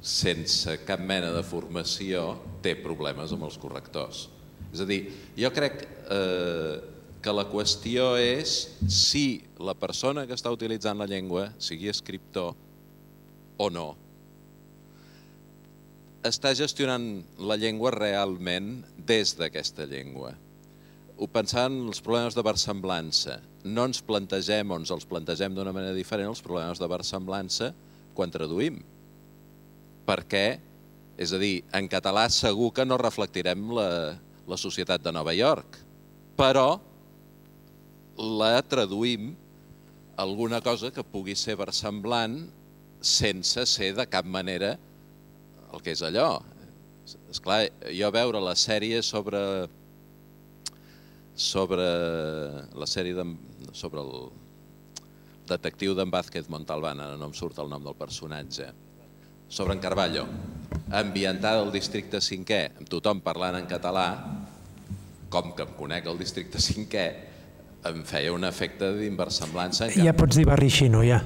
sense 0.04 0.76
cap 0.84 1.00
mena 1.00 1.30
de 1.32 1.42
formació 1.46 2.34
té 2.64 2.74
problemes 2.76 3.32
amb 3.32 3.46
els 3.46 3.56
correctors. 3.60 4.26
És 4.74 4.82
a 4.82 4.86
dir, 4.88 5.00
jo 5.38 5.50
crec 5.54 5.84
eh, 5.86 6.76
que 7.24 7.32
la 7.32 7.46
qüestió 7.48 8.12
és 8.20 8.54
si 8.90 9.44
la 9.56 9.72
persona 9.78 10.26
que 10.28 10.36
està 10.36 10.52
utilitzant 10.52 11.00
la 11.00 11.08
llengua, 11.08 11.48
sigui 11.62 11.88
escriptor 11.88 12.52
o 13.56 13.68
no, 13.72 13.94
està 16.24 16.52
gestionant 16.56 17.22
la 17.38 17.56
llengua 17.60 17.92
realment 17.94 18.78
des 19.08 19.34
d'aquesta 19.38 19.86
llengua. 19.88 20.34
Ho 21.18 21.28
pensant 21.30 21.72
en 21.72 21.90
els 21.92 22.02
problemes 22.02 22.34
de 22.34 22.42
versemblança 22.42 23.38
no 23.64 23.86
ens 23.88 24.02
plantegem 24.04 24.70
o 24.70 24.78
ens 24.80 24.92
els 24.92 25.06
plantegem 25.08 25.54
d'una 25.56 25.72
manera 25.72 25.96
diferent 25.96 26.28
els 26.28 26.42
problemes 26.44 26.80
de 26.80 26.88
versemblança 26.90 27.70
quan 28.14 28.32
traduïm. 28.32 28.80
Perquè, 30.04 30.46
és 31.16 31.32
a 31.32 31.40
dir, 31.40 31.62
en 31.72 31.88
català 31.88 32.26
segur 32.28 32.70
que 32.76 32.84
no 32.84 33.00
reflectirem 33.00 33.70
la, 33.72 33.88
la 34.46 34.58
societat 34.60 35.02
de 35.02 35.14
Nova 35.16 35.32
York, 35.32 35.78
però 36.36 36.76
la 38.18 38.58
traduïm 38.62 39.32
alguna 40.20 40.60
cosa 40.62 40.92
que 40.94 41.02
pugui 41.02 41.34
ser 41.34 41.56
versemblant 41.58 42.36
sense 43.00 43.64
ser 43.66 43.94
de 43.96 44.04
cap 44.06 44.28
manera 44.28 44.74
el 45.72 45.82
que 45.82 45.94
és 45.96 46.02
allò. 46.04 46.42
És 47.32 47.40
clar, 47.42 47.64
jo 47.92 48.10
veure 48.14 48.40
la 48.44 48.54
sèrie 48.58 49.00
sobre 49.02 49.40
sobre 51.34 51.84
la 52.74 52.86
sèrie 52.86 53.14
de, 53.16 53.26
sobre 53.74 54.02
el 54.02 54.14
detectiu 55.48 55.94
d'en 55.94 56.10
Vázquez 56.10 56.48
Montalbán, 56.48 57.02
ara 57.02 57.18
no 57.20 57.28
em 57.28 57.36
surt 57.36 57.58
el 57.60 57.68
nom 57.68 57.82
del 57.84 57.96
personatge, 57.98 58.70
sobre 59.48 59.74
en 59.74 59.82
Carballo, 59.82 60.24
ambientada 60.94 61.60
al 61.62 61.72
districte 61.74 62.22
5è, 62.22 62.62
amb 62.80 62.90
tothom 62.90 63.20
parlant 63.24 63.58
en 63.58 63.68
català, 63.70 64.08
com 65.28 65.52
que 65.56 65.66
em 65.66 65.72
conec 65.76 66.06
el 66.08 66.18
districte 66.20 66.62
5è, 66.62 67.06
em 67.90 68.04
feia 68.08 68.32
un 68.32 68.46
efecte 68.48 68.94
d'inversemblança. 68.96 69.90
Ja 69.92 70.14
pots 70.16 70.38
dir 70.38 70.46
barri 70.48 70.70
xino, 70.72 71.02
ja. 71.04 71.20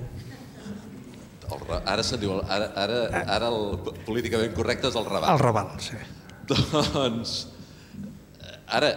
El, 1.48 1.60
ara 1.78 2.02
se'n 2.04 2.20
diu, 2.20 2.34
ara, 2.42 2.72
ara, 2.76 2.98
ara 3.36 3.52
el 3.52 3.92
políticament 4.08 4.56
correcte 4.56 4.90
és 4.90 4.98
el 4.98 5.06
Raval. 5.06 5.30
El 5.36 5.44
Raval, 5.44 5.70
sí. 5.84 6.00
Doncs, 6.48 7.36
ara, 8.66 8.90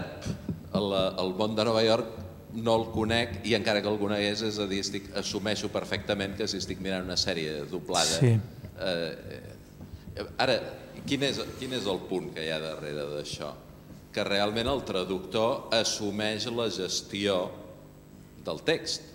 el, 0.77 0.93
el 1.19 1.33
món 1.37 1.55
de 1.55 1.65
Nova 1.67 1.83
York 1.83 2.19
no 2.53 2.75
el 2.75 2.85
conec 2.91 3.39
i 3.47 3.55
encara 3.55 3.81
que 3.83 3.89
el 3.91 3.99
conegués, 3.99 4.43
és 4.43 4.59
a 4.59 4.67
dir, 4.67 4.81
estic, 4.83 5.09
assumeixo 5.19 5.71
perfectament 5.71 6.35
que 6.39 6.47
si 6.51 6.59
estic 6.59 6.81
mirant 6.83 7.07
una 7.07 7.19
sèrie 7.19 7.63
doblada... 7.71 8.19
Sí. 8.19 8.33
Eh, 8.81 9.41
eh, 10.17 10.25
ara, 10.41 10.57
quin 11.07 11.23
és, 11.27 11.39
quin 11.59 11.75
és 11.77 11.87
el 11.87 12.01
punt 12.09 12.31
que 12.35 12.43
hi 12.43 12.51
ha 12.51 12.59
darrere 12.61 13.07
d'això? 13.13 13.53
Que 14.11 14.25
realment 14.27 14.67
el 14.67 14.83
traductor 14.87 15.71
assumeix 15.75 16.49
la 16.51 16.67
gestió 16.73 17.45
del 18.43 18.59
text. 18.67 19.07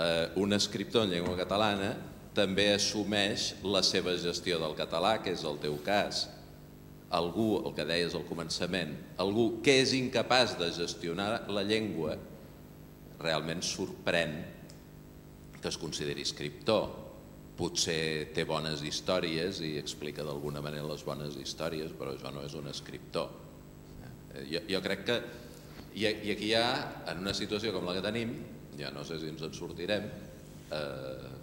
Eh, 0.00 0.28
un 0.40 0.56
escriptor 0.56 1.04
en 1.04 1.12
llengua 1.12 1.36
catalana 1.36 1.92
també 2.36 2.70
assumeix 2.74 3.54
la 3.64 3.82
seva 3.84 4.16
gestió 4.20 4.60
del 4.60 4.76
català, 4.76 5.16
que 5.24 5.32
és 5.32 5.44
el 5.44 5.60
teu 5.60 5.76
cas 5.84 6.26
algú, 7.14 7.62
el 7.62 7.74
que 7.76 7.86
deies 7.86 8.14
al 8.18 8.26
començament, 8.26 8.94
algú 9.22 9.60
que 9.64 9.78
és 9.82 9.94
incapaç 9.94 10.56
de 10.58 10.70
gestionar 10.74 11.46
la 11.52 11.62
llengua, 11.66 12.16
realment 13.20 13.62
sorprèn 13.64 14.36
que 15.60 15.70
es 15.70 15.78
consideri 15.80 16.26
escriptor. 16.26 16.88
Potser 17.56 18.34
té 18.36 18.44
bones 18.44 18.82
històries 18.84 19.62
i 19.64 19.76
explica 19.80 20.26
d'alguna 20.26 20.60
manera 20.60 20.84
les 20.90 21.04
bones 21.06 21.38
històries, 21.40 21.94
però 21.96 22.12
això 22.12 22.32
no 22.34 22.42
és 22.44 22.56
un 22.58 22.68
escriptor. 22.68 23.30
Eh, 24.34 24.44
jo, 24.50 24.60
jo 24.68 24.82
crec 24.84 25.06
que, 25.08 25.16
i, 25.94 26.04
i 26.04 26.34
aquí 26.34 26.50
hi 26.50 26.54
ha, 26.58 26.68
en 27.12 27.24
una 27.24 27.32
situació 27.36 27.72
com 27.72 27.86
la 27.88 27.96
que 27.96 28.04
tenim, 28.04 28.34
ja 28.76 28.92
no 28.92 29.06
sé 29.08 29.16
si 29.22 29.30
ens 29.32 29.46
en 29.46 29.56
sortirem, 29.56 30.10
eh, 30.76 31.34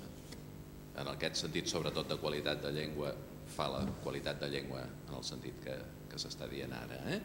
en 1.02 1.10
aquest 1.16 1.42
sentit, 1.42 1.72
sobretot 1.72 2.12
de 2.12 2.20
qualitat 2.22 2.62
de 2.62 2.74
llengua, 2.76 3.16
fa 3.54 3.70
la 3.72 3.84
qualitat 4.04 4.42
de 4.42 4.50
llengua 4.52 4.84
en 4.84 5.16
el 5.18 5.24
sentit 5.26 5.62
que, 5.64 5.78
que 6.10 6.20
s'està 6.22 6.50
dient 6.50 6.74
ara. 6.76 7.00
Eh? 7.14 7.20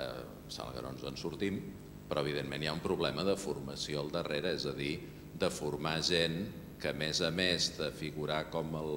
Eh, 0.00 0.22
sembla 0.48 0.74
que 0.74 0.84
no 0.84 0.94
ens 0.94 1.04
en 1.08 1.20
sortim, 1.20 1.60
però 2.08 2.24
evidentment 2.24 2.64
hi 2.64 2.68
ha 2.70 2.76
un 2.76 2.82
problema 2.84 3.24
de 3.26 3.36
formació 3.40 4.02
al 4.02 4.10
darrere, 4.12 4.54
és 4.56 4.66
a 4.68 4.74
dir, 4.76 4.96
de 5.34 5.50
formar 5.50 5.98
gent 6.06 6.40
que 6.80 6.90
a 6.92 6.96
més 6.96 7.20
a 7.24 7.30
més 7.34 7.72
de 7.78 7.88
figurar 7.94 8.44
com 8.52 8.74
el 8.80 8.92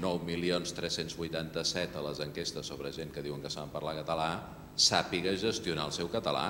9.387 0.00 1.98
a 1.98 2.04
les 2.06 2.22
enquestes 2.22 2.70
sobre 2.70 2.92
gent 2.94 3.12
que 3.12 3.24
diuen 3.24 3.42
que 3.42 3.50
saben 3.52 3.72
parlar 3.74 3.96
català, 3.98 4.30
sàpiga 4.76 5.34
gestionar 5.40 5.88
el 5.90 5.94
seu 5.96 6.10
català. 6.12 6.46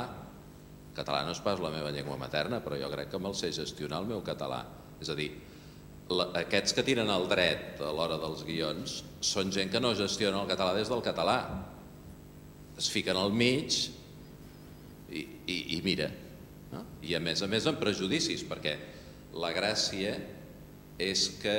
Català 0.96 1.22
no 1.24 1.32
és 1.36 1.42
pas 1.44 1.60
la 1.60 1.72
meva 1.72 1.92
llengua 1.92 2.18
materna, 2.20 2.60
però 2.64 2.78
jo 2.80 2.90
crec 2.92 3.10
que 3.12 3.20
me'l 3.20 3.36
sé 3.36 3.52
gestionar 3.52 4.02
el 4.02 4.10
meu 4.12 4.22
català. 4.24 4.62
És 5.00 5.10
a 5.12 5.16
dir, 5.18 5.30
aquests 6.38 6.74
que 6.76 6.84
tiren 6.86 7.10
el 7.10 7.26
dret 7.30 7.80
a 7.82 7.90
l'hora 7.90 8.18
dels 8.22 8.44
guions 8.46 9.00
són 9.24 9.50
gent 9.54 9.72
que 9.72 9.80
no 9.82 9.94
gestiona 9.98 10.38
el 10.42 10.50
català 10.50 10.74
des 10.76 10.90
del 10.92 11.02
català. 11.02 11.38
Es 12.78 12.90
fiquen 12.92 13.18
al 13.18 13.32
mig 13.34 13.74
i, 15.10 15.24
i, 15.46 15.58
i 15.76 15.80
mira. 15.82 16.10
No? 16.70 16.84
I 17.02 17.16
a 17.16 17.22
més 17.22 17.42
a 17.42 17.50
més 17.50 17.66
amb 17.66 17.80
prejudicis, 17.82 18.44
perquè 18.46 18.76
la 19.36 19.50
gràcia 19.56 20.14
és 21.02 21.26
que 21.42 21.58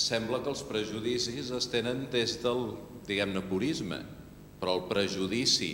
sembla 0.00 0.40
que 0.42 0.50
els 0.50 0.64
prejudicis 0.66 1.52
es 1.54 1.68
tenen 1.70 2.06
des 2.12 2.38
del, 2.42 2.72
diguem-ne, 3.06 3.44
purisme, 3.46 4.00
però 4.60 4.78
el 4.78 4.86
prejudici, 4.88 5.72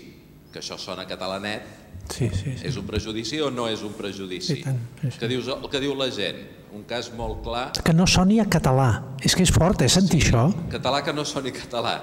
que 0.52 0.60
això 0.62 0.78
sona 0.80 1.06
catalanet, 1.08 1.87
sí, 2.12 2.28
sí, 2.32 2.54
sí. 2.56 2.66
és 2.68 2.76
un 2.80 2.86
prejudici 2.88 3.40
o 3.44 3.50
no 3.54 3.66
és 3.70 3.82
un 3.86 3.94
prejudici? 3.98 4.60
I 4.60 4.64
tant, 4.64 4.80
sí, 5.00 5.10
sí. 5.10 5.18
Que 5.20 5.28
dius, 5.30 5.50
el 5.52 5.68
que 5.72 5.80
diu 5.82 5.94
la 5.98 6.08
gent, 6.14 6.40
un 6.76 6.84
cas 6.88 7.10
molt 7.16 7.42
clar... 7.46 7.66
Que 7.84 7.94
no 7.96 8.06
soni 8.10 8.40
a 8.42 8.46
català. 8.50 8.88
És 9.24 9.36
que 9.36 9.44
és 9.46 9.52
fort, 9.54 9.82
eh, 9.84 9.90
sentir 9.92 10.22
sí, 10.22 10.30
això. 10.30 10.48
Català 10.72 11.02
que 11.06 11.14
no 11.16 11.24
soni 11.28 11.54
català. 11.56 11.94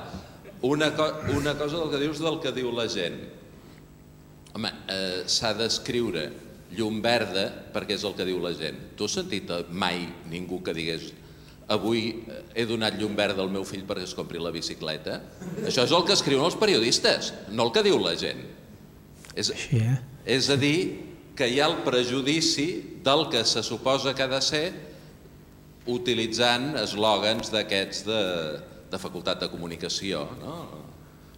Una, 0.65 0.91
co 0.97 1.09
una 1.35 1.53
cosa 1.59 1.81
del 1.81 1.91
que 1.93 2.01
dius 2.01 2.23
del 2.23 2.39
que 2.43 2.53
diu 2.55 2.71
la 2.73 2.87
gent. 2.91 3.19
Home, 4.55 4.71
eh, 4.89 5.23
s'ha 5.27 5.53
d'escriure 5.57 6.29
llum 6.75 7.01
verda 7.03 7.49
perquè 7.73 7.99
és 7.99 8.07
el 8.07 8.15
que 8.17 8.25
diu 8.27 8.39
la 8.43 8.55
gent. 8.57 8.95
Tu 8.97 9.05
has 9.05 9.19
sentit 9.19 9.51
mai 9.69 10.07
ningú 10.31 10.63
que 10.63 10.73
digués 10.75 11.11
avui 11.67 12.03
eh, 12.29 12.41
he 12.61 12.65
donat 12.69 12.97
llum 12.99 13.15
verda 13.17 13.41
al 13.43 13.49
meu 13.53 13.65
fill 13.65 13.85
perquè 13.87 14.05
es 14.05 14.13
compri 14.17 14.41
la 14.41 14.53
bicicleta? 14.53 15.19
Això 15.65 15.85
és 15.85 15.93
el 15.95 16.05
que 16.05 16.13
escriuen 16.13 16.45
els 16.45 16.57
periodistes, 16.59 17.33
no 17.51 17.67
el 17.67 17.73
que 17.73 17.83
diu 17.85 17.97
la 18.01 18.15
gent. 18.19 18.43
És, 19.35 19.51
Així, 19.51 19.81
eh? 19.83 19.97
és 20.37 20.49
a 20.49 20.55
dir, 20.59 20.79
que 21.35 21.47
hi 21.51 21.59
ha 21.59 21.67
el 21.67 21.81
prejudici 21.83 22.67
del 23.03 23.27
que 23.31 23.43
se 23.43 23.61
suposa 23.63 24.15
que 24.15 24.23
ha 24.23 24.31
de 24.31 24.41
ser 24.41 24.65
utilitzant 25.91 26.73
eslògans 26.79 27.51
d'aquests 27.53 28.05
de, 28.07 28.21
de 28.91 29.01
facultat 29.01 29.43
de 29.43 29.49
comunicació. 29.51 30.23
No? 30.39 30.55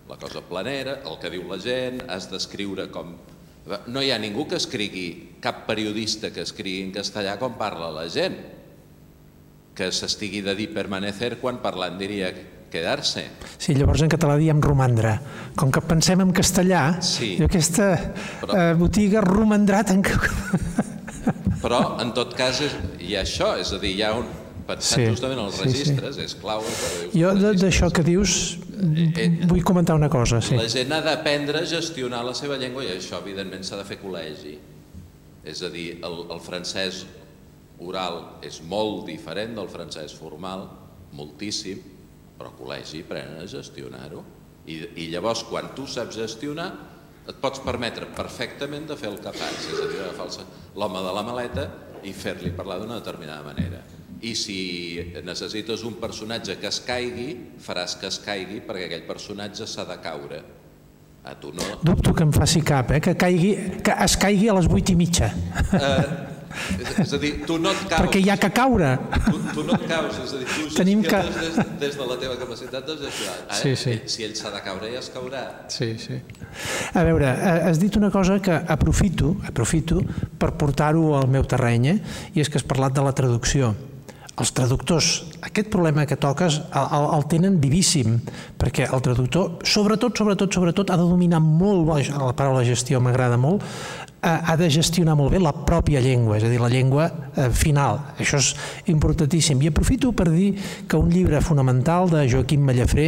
La 0.07 0.19
cosa 0.21 0.43
planera, 0.45 1.01
el 1.09 1.17
que 1.19 1.31
diu 1.33 1.47
la 1.49 1.57
gent, 1.59 2.03
has 2.07 2.29
d'escriure 2.31 2.87
com... 2.93 3.15
No 3.91 3.99
hi 3.99 4.13
ha 4.13 4.19
ningú 4.21 4.45
que 4.47 4.55
escrigui, 4.55 5.07
cap 5.43 5.65
periodista 5.67 6.29
que 6.31 6.45
escrigui 6.45 6.85
en 6.85 6.93
castellà 6.95 7.35
com 7.41 7.57
parla 7.59 7.89
la 7.91 8.05
gent, 8.07 8.37
que 9.75 9.89
s'estigui 9.91 10.39
de 10.45 10.55
dir 10.57 10.69
permanecer 10.73 11.35
quan 11.41 11.59
parlant 11.61 11.99
diria 11.99 12.31
quedar-se. 12.71 13.23
Sí, 13.57 13.75
llavors 13.77 14.03
en 14.05 14.11
català 14.11 14.37
diem 14.39 14.61
romandre. 14.63 15.17
Com 15.57 15.71
que 15.73 15.81
pensem 15.85 16.21
en 16.23 16.33
castellà, 16.35 17.01
sí. 17.05 17.35
aquesta 17.43 17.93
Però... 18.41 18.57
eh, 18.57 18.73
botiga 18.79 19.23
romandrà 19.25 19.83
que... 19.87 20.17
Però, 21.61 21.79
en 22.01 22.13
tot 22.15 22.35
cas, 22.37 22.61
és, 22.63 22.75
hi 23.03 23.15
ha 23.17 23.23
això, 23.25 23.55
és 23.59 23.71
a 23.73 23.79
dir, 23.81 23.95
hi 23.97 24.05
ha 24.05 24.13
un... 24.19 24.27
Pensant 24.67 24.99
sí, 24.99 25.03
justament 25.07 25.39
en 25.39 25.45
els 25.47 25.61
registres, 25.63 26.17
sí, 26.17 26.19
sí. 26.19 26.25
és 26.27 26.33
clau. 26.41 26.65
Jo 27.15 27.29
d'això 27.55 27.87
que 27.95 28.03
dius 28.03 28.57
eh, 28.75 29.05
eh, 29.23 29.27
vull 29.47 29.61
comentar 29.63 29.95
una 29.95 30.09
cosa. 30.11 30.41
Sí. 30.43 30.57
La 30.59 30.67
gent 30.67 30.91
ha 30.91 30.99
d'aprendre 31.05 31.61
a 31.63 31.69
gestionar 31.69 32.19
la 32.27 32.33
seva 32.35 32.57
llengua 32.59 32.83
i 32.83 32.89
això, 32.91 33.21
evidentment, 33.23 33.63
s'ha 33.63 33.79
de 33.79 33.85
fer 33.87 33.95
col·legi. 34.01 34.57
És 35.47 35.63
a 35.63 35.71
dir, 35.71 35.85
el, 36.03 36.19
el 36.35 36.43
francès 36.43 37.05
oral 37.79 38.19
és 38.43 38.59
molt 38.67 39.05
diferent 39.07 39.55
del 39.55 39.71
francès 39.71 40.11
formal, 40.19 40.67
moltíssim, 41.15 41.79
però 42.37 42.53
col·legi 42.57 43.03
aprenen 43.05 43.41
a 43.41 43.49
gestionar-ho. 43.49 44.23
I, 44.67 44.77
I 45.03 45.09
llavors, 45.13 45.45
quan 45.47 45.71
tu 45.75 45.87
saps 45.89 46.19
gestionar, 46.19 46.69
et 47.27 47.39
pots 47.43 47.59
permetre 47.63 48.07
perfectament 48.15 48.87
de 48.87 48.95
fer 48.99 49.09
el 49.11 49.19
que 49.23 49.33
fas, 49.35 49.67
és 49.67 49.79
a 49.83 49.87
dir, 49.89 50.01
agafar 50.05 50.45
l'home 50.79 51.03
de 51.03 51.13
la 51.15 51.23
maleta 51.27 51.67
i 52.07 52.13
fer-li 52.15 52.53
parlar 52.55 52.79
d'una 52.81 52.99
determinada 53.01 53.43
manera. 53.43 53.81
I 54.23 54.33
si 54.37 54.59
necessites 55.25 55.83
un 55.85 55.97
personatge 56.01 56.55
que 56.61 56.69
es 56.69 56.79
caigui, 56.85 57.27
faràs 57.61 57.97
que 57.99 58.07
es 58.09 58.21
caigui 58.23 58.61
perquè 58.65 58.87
aquell 58.87 59.05
personatge 59.09 59.67
s'ha 59.67 59.85
de 59.89 59.99
caure. 60.03 60.39
A 61.27 61.35
tu 61.35 61.51
no... 61.51 61.65
Dubto 61.83 62.13
que 62.15 62.23
em 62.23 62.31
faci 62.31 62.61
cap, 62.63 62.93
eh? 62.95 63.01
que, 63.03 63.17
caigui, 63.19 63.51
que 63.83 63.93
es 64.05 64.15
caigui 64.17 64.47
a 64.47 64.55
les 64.55 64.69
vuit 64.71 64.89
i 64.89 64.95
mitja. 64.95 65.27
Eh, 65.75 66.36
és, 66.77 66.91
és 67.03 67.13
a 67.13 67.19
dir, 67.21 67.31
tu 67.47 67.57
no 67.61 67.71
et 67.73 67.81
caus. 67.85 68.01
Perquè 68.01 68.21
hi 68.23 68.29
ha 68.31 68.37
que 68.41 68.49
caure. 68.55 68.91
Tu, 69.17 69.41
tu 69.55 69.65
no 69.67 69.75
et 69.77 69.85
caus, 69.89 70.19
és 70.23 70.33
a 70.33 70.41
dir, 70.41 70.47
tu 70.53 70.67
Tenim 70.77 71.03
que... 71.05 71.21
des, 71.39 71.59
des 71.81 71.97
de 71.99 72.07
la 72.11 72.19
teva 72.21 72.37
capacitat 72.39 72.87
de 72.87 72.97
gestionar. 73.01 73.35
Eh? 73.47 73.59
Sí, 73.61 73.75
sí. 73.79 73.97
Si 74.13 74.27
ell 74.27 74.37
s'ha 74.37 74.53
de 74.53 74.63
caure, 74.65 74.91
ja 74.93 75.01
es 75.03 75.11
caurà. 75.13 75.43
Sí, 75.73 75.93
sí. 76.01 76.21
A 76.93 77.03
veure, 77.07 77.33
eh, 77.33 77.57
has 77.71 77.81
dit 77.83 77.99
una 77.99 78.11
cosa 78.13 78.39
que 78.43 78.61
aprofito, 78.77 79.35
aprofito 79.47 80.01
per 80.39 80.53
portar-ho 80.59 81.13
al 81.19 81.29
meu 81.31 81.45
terreny, 81.47 81.91
eh? 81.93 81.99
i 82.33 82.43
és 82.43 82.49
que 82.49 82.61
has 82.61 82.67
parlat 82.67 82.95
de 82.97 83.05
la 83.05 83.13
traducció 83.17 83.75
els 84.37 84.51
traductors, 84.53 85.07
aquest 85.41 85.69
problema 85.73 86.05
que 86.05 86.17
toques 86.21 86.59
el, 86.61 86.89
el, 86.93 87.05
el 87.15 87.23
tenen 87.31 87.55
vivíssim, 87.61 88.19
perquè 88.61 88.85
el 88.85 89.01
traductor, 89.01 89.63
sobretot, 89.65 90.13
sobretot, 90.19 90.53
sobretot, 90.53 90.91
ha 90.93 90.99
de 90.99 91.07
dominar 91.09 91.41
molt, 91.41 91.89
la 92.13 92.35
paraula 92.37 92.61
gestió 92.67 93.01
m'agrada 93.01 93.39
molt, 93.41 93.65
ha 94.27 94.55
de 94.59 94.69
gestionar 94.71 95.15
molt 95.17 95.33
bé 95.33 95.39
la 95.41 95.53
pròpia 95.53 96.01
llengua, 96.03 96.37
és 96.37 96.45
a 96.45 96.51
dir, 96.51 96.59
la 96.61 96.71
llengua 96.71 97.07
eh, 97.07 97.49
final. 97.53 97.99
Això 98.19 98.39
és 98.41 98.51
importantíssim. 98.93 99.61
I 99.63 99.71
aprofito 99.71 100.11
per 100.15 100.29
dir 100.31 100.51
que 100.87 100.99
un 100.99 101.11
llibre 101.13 101.41
fonamental 101.45 102.11
de 102.11 102.25
Joaquim 102.29 102.65
Mallafré, 102.67 103.07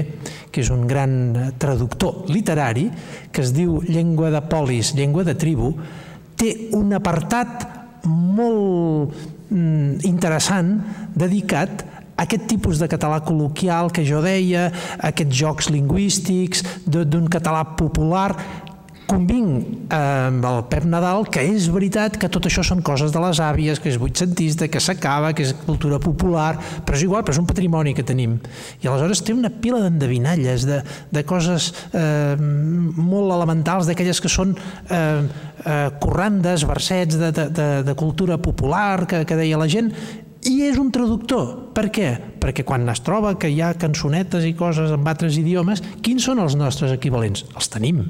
que 0.51 0.63
és 0.63 0.71
un 0.73 0.87
gran 0.89 1.17
eh, 1.35 1.49
traductor 1.59 2.29
literari, 2.31 2.89
que 3.31 3.43
es 3.45 3.53
diu 3.55 3.81
Llengua 3.89 4.31
de 4.33 4.41
polis, 4.49 4.93
llengua 4.97 5.25
de 5.27 5.35
tribu, 5.39 5.73
té 6.39 6.53
un 6.77 6.93
apartat 6.95 7.67
molt 8.07 9.15
mm, 9.51 10.05
interessant 10.07 10.77
dedicat 11.15 11.83
aquest 12.19 12.47
tipus 12.51 12.79
de 12.81 12.87
català 12.91 13.21
col·loquial 13.23 13.91
que 13.95 14.03
jo 14.07 14.19
deia, 14.23 14.67
aquests 15.07 15.39
jocs 15.39 15.69
lingüístics 15.71 16.65
d'un 16.85 17.29
català 17.31 17.63
popular 17.79 18.33
convinc 19.09 19.89
amb 19.93 20.45
el 20.45 20.59
Pep 20.69 20.85
Nadal 20.89 21.25
que 21.33 21.41
és 21.49 21.67
veritat 21.73 22.17
que 22.21 22.29
tot 22.31 22.45
això 22.47 22.63
són 22.65 22.83
coses 22.85 23.13
de 23.13 23.21
les 23.23 23.41
àvies, 23.43 23.81
que 23.81 23.89
és 23.91 23.97
vuitcentista, 24.01 24.69
que 24.71 24.81
s'acaba, 24.83 25.33
que 25.33 25.47
és 25.47 25.55
cultura 25.65 25.99
popular, 26.03 26.53
però 26.85 26.97
és 26.97 27.05
igual, 27.07 27.25
però 27.25 27.35
és 27.35 27.41
un 27.41 27.49
patrimoni 27.49 27.95
que 27.97 28.05
tenim. 28.05 28.37
I 28.83 28.89
aleshores 28.89 29.23
té 29.25 29.35
una 29.35 29.51
pila 29.51 29.81
d'endevinalles, 29.83 30.67
de, 30.69 30.79
de 31.11 31.25
coses 31.27 31.71
eh, 31.91 32.37
molt 32.39 33.35
elementals, 33.35 33.89
d'aquelles 33.89 34.21
que 34.21 34.31
són 34.31 34.55
eh, 34.55 35.01
eh, 35.65 35.83
corrandes, 35.99 36.67
versets 36.69 37.19
de, 37.19 37.33
de, 37.35 37.49
de, 37.49 37.69
de 37.89 37.99
cultura 37.99 38.37
popular 38.37 39.07
que, 39.09 39.25
que 39.25 39.39
deia 39.39 39.59
la 39.59 39.69
gent, 39.71 39.93
i 40.47 40.61
és 40.69 40.79
un 40.79 40.91
traductor. 40.95 41.71
Per 41.75 41.89
què? 41.91 42.09
Perquè 42.39 42.63
quan 42.67 42.87
es 42.91 43.01
troba 43.03 43.35
que 43.39 43.49
hi 43.51 43.59
ha 43.61 43.73
cançonetes 43.79 44.45
i 44.47 44.55
coses 44.55 44.93
en 44.95 45.07
altres 45.07 45.37
idiomes, 45.41 45.83
quins 46.05 46.23
són 46.23 46.39
els 46.43 46.55
nostres 46.59 46.93
equivalents? 46.95 47.45
Els 47.55 47.71
tenim. 47.73 48.05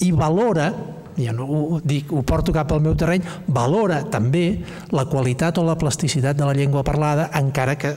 I 0.00 0.12
valora 0.16 0.72
jo 1.14 1.32
no 1.32 1.46
ho, 1.46 1.80
dic, 1.84 2.10
ho 2.12 2.22
porto 2.26 2.52
cap 2.54 2.72
al 2.74 2.82
meu 2.82 2.96
terreny, 2.98 3.22
valora 3.46 4.00
també 4.10 4.64
la 4.94 5.06
qualitat 5.06 5.58
o 5.58 5.66
la 5.66 5.78
plasticitat 5.78 6.36
de 6.38 6.46
la 6.46 6.54
llengua 6.56 6.82
parlada, 6.86 7.28
encara 7.38 7.76
que 7.78 7.94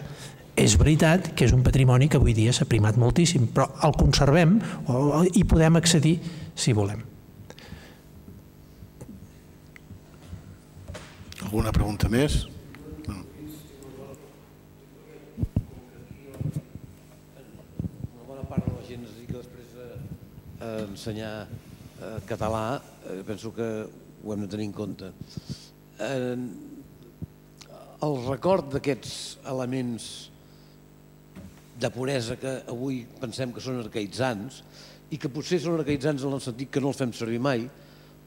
és 0.58 0.76
veritat 0.78 1.32
que 1.38 1.46
és 1.46 1.54
un 1.54 1.64
patrimoni 1.66 2.10
que 2.10 2.18
avui 2.18 2.34
dia 2.38 2.54
s'ha 2.54 2.66
primat 2.70 2.98
moltíssim, 2.98 3.48
però 3.54 3.70
el 3.86 3.94
conservem 3.98 4.58
i 5.34 5.46
podem 5.46 5.78
accedir 5.78 6.18
si 6.58 6.74
volem. 6.78 7.04
Alguna 11.46 11.72
pregunta 11.72 12.10
més? 12.12 12.48
Ensenyar 20.88 21.34
eh, 21.48 22.18
català, 22.30 22.80
eh, 23.08 23.22
penso 23.28 23.54
que 23.56 23.68
ho 23.88 24.34
hem 24.34 24.46
de 24.46 24.50
tenir 24.52 24.68
en 24.70 24.74
compte. 24.76 25.12
Eh, 26.00 26.36
el 28.08 28.18
record 28.28 28.72
d'aquests 28.76 29.14
elements 29.50 30.08
de 31.78 31.90
puresa 31.94 32.38
que 32.42 32.60
avui 32.70 33.04
pensem 33.22 33.54
que 33.54 33.62
són 33.62 33.82
arcaïtzants 33.84 34.62
i 35.14 35.20
que 35.22 35.32
potser 35.32 35.60
són 35.62 35.80
arcaïtzants 35.80 36.26
en 36.26 36.34
el 36.34 36.44
sentit 36.44 36.72
que 36.74 36.82
no 36.82 36.92
els 36.92 37.00
fem 37.00 37.14
servir 37.14 37.40
mai, 37.42 37.68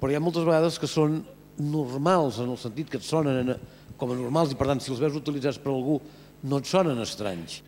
però 0.00 0.10
hi 0.10 0.18
ha 0.18 0.22
moltes 0.22 0.46
vegades 0.46 0.78
que 0.80 0.90
són 0.90 1.20
normals 1.60 2.40
en 2.40 2.50
el 2.50 2.58
sentit 2.58 2.90
que 2.90 2.98
et 3.00 3.06
sonen 3.06 3.54
com 4.00 4.12
a 4.12 4.16
normals 4.16 4.54
i 4.54 4.58
per 4.58 4.70
tant 4.70 4.80
si 4.80 4.92
els 4.94 5.02
veus 5.02 5.18
utilitzats 5.18 5.60
per 5.60 5.74
algú 5.74 5.98
no 6.48 6.60
et 6.60 6.68
sonen 6.70 7.02
estranys 7.04 7.60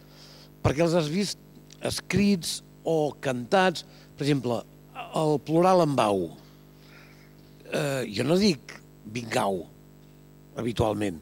perquè 0.64 0.84
els 0.86 0.94
has 0.96 1.10
vist 1.12 1.40
escrits 1.84 2.60
o 2.88 3.12
cantats 3.22 3.84
per 4.16 4.26
exemple, 4.26 4.60
el 5.18 5.36
plural 5.46 5.82
en 5.84 5.96
bau. 5.96 6.30
Eh, 7.72 8.04
jo 8.12 8.24
no 8.28 8.36
dic 8.40 8.76
vingau, 9.12 9.62
habitualment, 10.56 11.18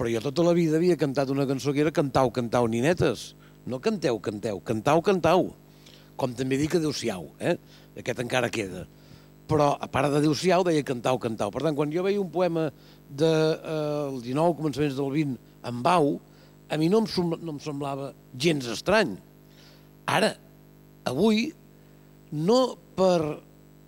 però 0.00 0.08
jo 0.12 0.22
tota 0.24 0.44
la 0.46 0.54
vida 0.56 0.78
havia 0.78 0.96
cantat 0.96 1.28
una 1.32 1.44
cançó 1.48 1.74
que 1.76 1.82
era 1.84 1.92
cantau, 1.92 2.30
cantau, 2.32 2.68
ninetes. 2.68 3.34
No 3.68 3.80
canteu, 3.84 4.16
canteu, 4.24 4.60
cantau, 4.64 5.02
cantau. 5.04 5.50
Com 6.16 6.32
també 6.36 6.56
dic 6.60 6.78
adeu-siau, 6.78 7.26
eh? 7.40 7.58
Aquest 8.00 8.22
encara 8.24 8.48
queda. 8.52 8.86
Però, 9.50 9.74
a 9.76 9.88
part 9.92 10.12
d'adeu-siau, 10.12 10.64
deia 10.64 10.84
cantau, 10.86 11.18
cantau. 11.20 11.52
Per 11.52 11.60
tant, 11.64 11.76
quan 11.76 11.92
jo 11.92 12.04
veia 12.06 12.20
un 12.20 12.30
poema 12.32 12.70
del 13.10 13.20
de, 13.20 14.20
eh, 14.20 14.20
19, 14.24 14.56
començaments 14.56 14.96
del 14.96 15.10
20, 15.12 15.36
en 15.68 15.82
bau, 15.84 16.14
a 16.70 16.78
mi 16.78 16.88
no 16.88 17.02
em, 17.02 17.30
no 17.42 17.52
em 17.56 17.60
semblava 17.60 18.12
gens 18.38 18.68
estrany. 18.72 19.16
Ara, 20.06 20.32
avui, 21.04 21.50
no 22.32 22.76
per 22.96 23.40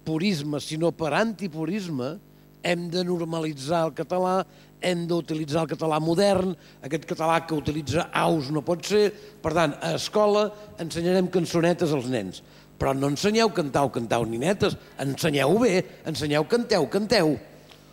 purisme, 0.04 0.60
sinó 0.60 0.90
per 0.94 1.12
antipurisme, 1.14 2.16
hem 2.62 2.88
de 2.90 3.02
normalitzar 3.06 3.86
el 3.88 3.94
català, 3.96 4.42
hem 4.82 5.04
d'utilitzar 5.10 5.64
el 5.64 5.70
català 5.70 5.98
modern, 6.02 6.54
aquest 6.82 7.06
català 7.10 7.40
que 7.46 7.58
utilitza 7.58 8.08
aus 8.18 8.50
no 8.54 8.64
pot 8.66 8.82
ser, 8.86 9.08
per 9.42 9.54
tant, 9.54 9.76
a 9.82 9.94
escola 9.98 10.48
ensenyarem 10.82 11.30
cançonetes 11.30 11.94
als 11.94 12.08
nens, 12.10 12.42
però 12.78 12.94
no 12.98 13.10
ensenyeu 13.12 13.50
cantau, 13.54 13.92
cantau, 13.94 14.26
ninetes, 14.26 14.76
ensenyeu 15.02 15.54
bé, 15.62 15.84
ensenyeu 16.08 16.46
canteu, 16.50 16.88
canteu. 16.90 17.36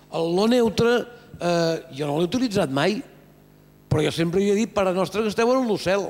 El 0.10 0.34
lo 0.34 0.48
neutre 0.50 0.96
eh, 1.38 1.76
jo 1.94 2.10
no 2.10 2.18
l'he 2.18 2.30
utilitzat 2.30 2.74
mai, 2.74 2.98
però 3.90 4.02
jo 4.06 4.14
sempre 4.14 4.42
hi 4.42 4.50
he 4.50 4.58
dit, 4.58 4.74
pare 4.74 4.94
nostre, 4.94 5.22
que 5.22 5.34
esteu 5.34 5.54
en 5.54 5.70
l'ocel, 5.70 6.10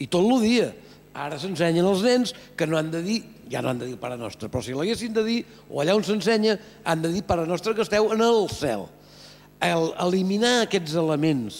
i 0.00 0.08
tot 0.08 0.24
el 0.24 0.44
dia. 0.44 0.70
Ara 1.14 1.40
s'ensenyen 1.42 1.86
els 1.86 2.04
nens 2.06 2.32
que 2.56 2.66
no 2.70 2.78
han 2.78 2.90
de 2.92 3.00
dir, 3.02 3.18
ja 3.50 3.62
no 3.62 3.72
han 3.72 3.80
de 3.80 3.88
dir 3.88 3.98
Pare 3.98 4.18
Nostre, 4.18 4.48
però 4.48 4.62
si 4.62 4.76
l'haguessin 4.76 5.14
de 5.16 5.24
dir, 5.26 5.40
o 5.68 5.80
allà 5.82 5.96
on 5.98 6.06
s'ensenya, 6.06 6.56
han 6.86 7.02
de 7.02 7.10
dir 7.10 7.24
Pare 7.26 7.46
Nostre 7.50 7.74
que 7.74 7.82
esteu 7.82 8.12
en 8.14 8.22
el 8.22 8.46
cel. 8.54 8.86
El, 9.60 9.90
eliminar 10.06 10.60
aquests 10.62 10.94
elements 10.96 11.58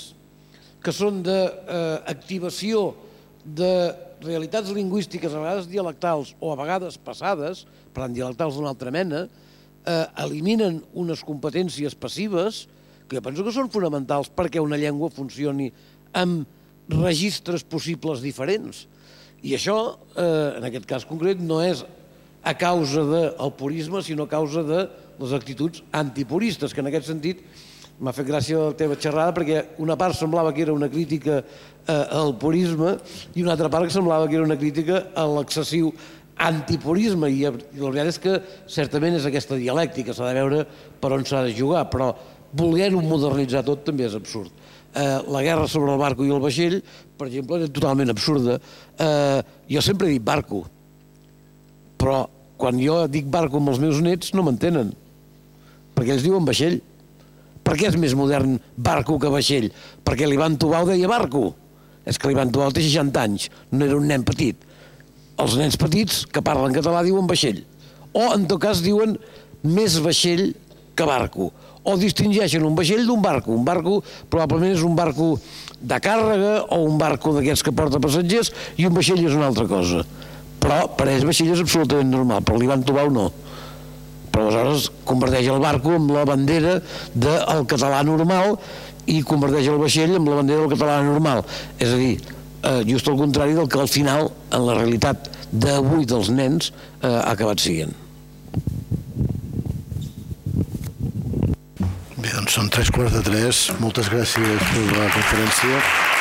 que 0.81 0.95
són 0.95 1.19
d'activació 1.27 2.87
eh, 2.93 3.09
de 3.45 3.73
realitats 4.23 4.71
lingüístiques, 4.77 5.35
a 5.35 5.43
vegades 5.43 5.69
dialectals 5.69 6.35
o 6.41 6.53
a 6.53 6.59
vegades 6.61 6.97
passades, 7.01 7.65
per 7.93 8.05
tant 8.05 8.15
dialectals 8.17 8.57
d'una 8.57 8.71
altra 8.73 8.93
mena, 8.95 9.27
eh, 9.85 10.07
eliminen 10.23 10.79
unes 10.95 11.25
competències 11.27 11.97
passives 11.99 12.67
que 13.09 13.19
jo 13.19 13.25
penso 13.25 13.43
que 13.43 13.53
són 13.53 13.71
fonamentals 13.73 14.31
perquè 14.31 14.63
una 14.63 14.79
llengua 14.79 15.11
funcioni 15.11 15.71
amb 16.15 16.47
registres 16.91 17.65
possibles 17.67 18.23
diferents 18.23 18.87
i 19.43 19.55
això, 19.57 19.97
eh, 20.17 20.59
en 20.59 20.67
aquest 20.69 20.87
cas 20.87 21.07
concret, 21.09 21.41
no 21.41 21.63
és 21.65 21.85
a 22.43 22.55
causa 22.57 23.05
del 23.05 23.53
purisme, 23.57 24.03
sinó 24.03 24.25
a 24.25 24.29
causa 24.29 24.63
de 24.63 24.89
les 25.21 25.33
actituds 25.33 25.83
antipuristes, 25.93 26.75
que 26.75 26.81
en 26.81 26.89
aquest 26.89 27.09
sentit 27.09 27.43
m'ha 28.01 28.13
fet 28.17 28.29
gràcia 28.29 28.61
la 28.61 28.77
teva 28.77 28.97
xerrada 28.97 29.35
perquè 29.37 29.65
una 29.85 29.97
part 29.97 30.17
semblava 30.17 30.55
que 30.57 30.63
era 30.65 30.73
una 30.73 30.89
crítica 30.89 31.41
eh, 31.41 31.93
al 31.93 32.35
purisme 32.41 32.97
i 33.35 33.45
una 33.45 33.53
altra 33.53 33.69
part 33.69 33.89
que 33.89 33.93
semblava 33.93 34.29
que 34.29 34.39
era 34.39 34.45
una 34.45 34.57
crítica 34.57 35.11
a 35.15 35.27
l'excessiu 35.29 35.93
antipurisme. 36.41 37.29
I, 37.29 37.45
la 37.45 37.53
veritat 37.93 38.13
és 38.15 38.21
que 38.21 38.39
certament 38.69 39.19
és 39.19 39.29
aquesta 39.29 39.57
dialèctica, 39.61 40.17
s'ha 40.17 40.29
de 40.29 40.37
veure 40.41 40.65
per 41.01 41.13
on 41.17 41.25
s'ha 41.29 41.45
de 41.45 41.57
jugar, 41.57 41.87
però 41.93 42.15
voler-ho 42.57 43.01
modernitzar 43.05 43.65
tot 43.65 43.85
també 43.89 44.09
és 44.09 44.17
absurd 44.17 44.60
eh, 44.95 45.19
la 45.29 45.43
guerra 45.43 45.69
sobre 45.69 45.93
el 45.93 46.01
barco 46.01 46.25
i 46.27 46.33
el 46.35 46.43
vaixell, 46.43 46.81
per 47.19 47.29
exemple, 47.29 47.61
era 47.61 47.73
totalment 47.73 48.13
absurda. 48.13 48.59
Eh, 48.99 49.41
jo 49.71 49.83
sempre 49.85 50.09
he 50.09 50.17
dit 50.17 50.25
barco, 50.25 50.65
però 52.01 52.23
quan 52.61 52.81
jo 52.81 53.03
dic 53.09 53.29
barco 53.33 53.61
amb 53.61 53.73
els 53.73 53.81
meus 53.83 54.01
nets 54.05 54.35
no 54.37 54.45
m'entenen, 54.47 54.93
perquè 55.97 56.17
ells 56.17 56.27
diuen 56.27 56.47
vaixell. 56.49 56.81
Per 57.61 57.77
què 57.77 57.91
és 57.91 57.99
més 58.01 58.17
modern 58.17 58.57
barco 58.77 59.19
que 59.21 59.31
vaixell? 59.31 59.69
Perquè 60.05 60.27
l'Ivan 60.27 60.57
Tubau 60.59 60.89
deia 60.89 61.09
barco. 61.11 61.51
És 62.09 62.17
que 62.19 62.31
l'Ivan 62.31 62.51
Tubau 62.51 62.73
té 62.73 62.83
60 62.83 63.21
anys, 63.21 63.51
no 63.71 63.85
era 63.85 63.99
un 63.99 64.09
nen 64.09 64.25
petit. 64.27 64.57
Els 65.41 65.57
nens 65.61 65.77
petits 65.81 66.25
que 66.27 66.43
parlen 66.45 66.75
català 66.75 67.05
diuen 67.05 67.29
vaixell. 67.29 67.61
O, 68.11 68.33
en 68.33 68.49
tot 68.49 68.59
cas, 68.65 68.81
diuen 68.83 69.15
més 69.63 69.99
vaixell 70.03 70.51
que 70.97 71.07
barco 71.07 71.51
o 71.83 71.97
distingeixen 71.97 72.65
un 72.67 72.77
vaixell 72.77 73.07
d'un 73.09 73.23
barco. 73.23 73.53
Un 73.55 73.65
barco 73.65 74.01
probablement 74.29 74.75
és 74.75 74.83
un 74.87 74.97
barco 74.97 75.33
de 75.81 76.01
càrrega 76.03 76.67
o 76.69 76.83
un 76.85 76.99
barco 77.01 77.33
d'aquests 77.37 77.65
que 77.65 77.75
porta 77.77 78.01
passatgers 78.03 78.53
i 78.77 78.89
un 78.89 78.97
vaixell 78.97 79.23
és 79.25 79.37
una 79.37 79.49
altra 79.49 79.67
cosa. 79.71 80.05
Però 80.61 80.83
per 80.97 81.09
ells 81.09 81.25
vaixell 81.25 81.55
és 81.55 81.63
absolutament 81.63 82.11
normal, 82.13 82.45
però 82.45 82.61
l'Ivan 82.61 82.85
Tubau 82.85 83.09
no. 83.13 83.31
Però 84.31 84.47
aleshores 84.47 84.91
converteix 85.09 85.49
el 85.51 85.63
barco 85.63 85.97
amb 85.97 86.13
la 86.15 86.27
bandera 86.29 86.77
del 87.15 87.65
català 87.71 88.03
normal 88.07 88.59
i 89.11 89.23
converteix 89.27 89.71
el 89.73 89.81
vaixell 89.81 90.19
amb 90.19 90.29
la 90.31 90.43
bandera 90.43 90.67
del 90.67 90.77
català 90.77 91.01
normal. 91.07 91.43
És 91.81 91.89
a 91.89 91.99
dir, 91.99 92.13
eh, 92.63 92.83
just 92.87 93.09
al 93.09 93.19
contrari 93.19 93.57
del 93.57 93.69
que 93.69 93.81
al 93.81 93.89
final, 93.89 94.31
en 94.53 94.67
la 94.69 94.77
realitat 94.79 95.33
d'avui 95.51 96.05
dels 96.05 96.31
nens, 96.31 96.73
eh, 97.01 97.09
ha 97.09 97.33
acabat 97.33 97.59
siguent. 97.59 97.97
Bé, 102.21 102.29
doncs 102.37 102.53
són 102.59 102.69
tres 102.69 102.91
quarts 102.93 103.15
de 103.17 103.23
tres. 103.25 103.61
Moltes 103.81 104.11
gràcies 104.13 104.65
per 104.75 104.87
la 104.93 105.07
conferència. 105.15 106.20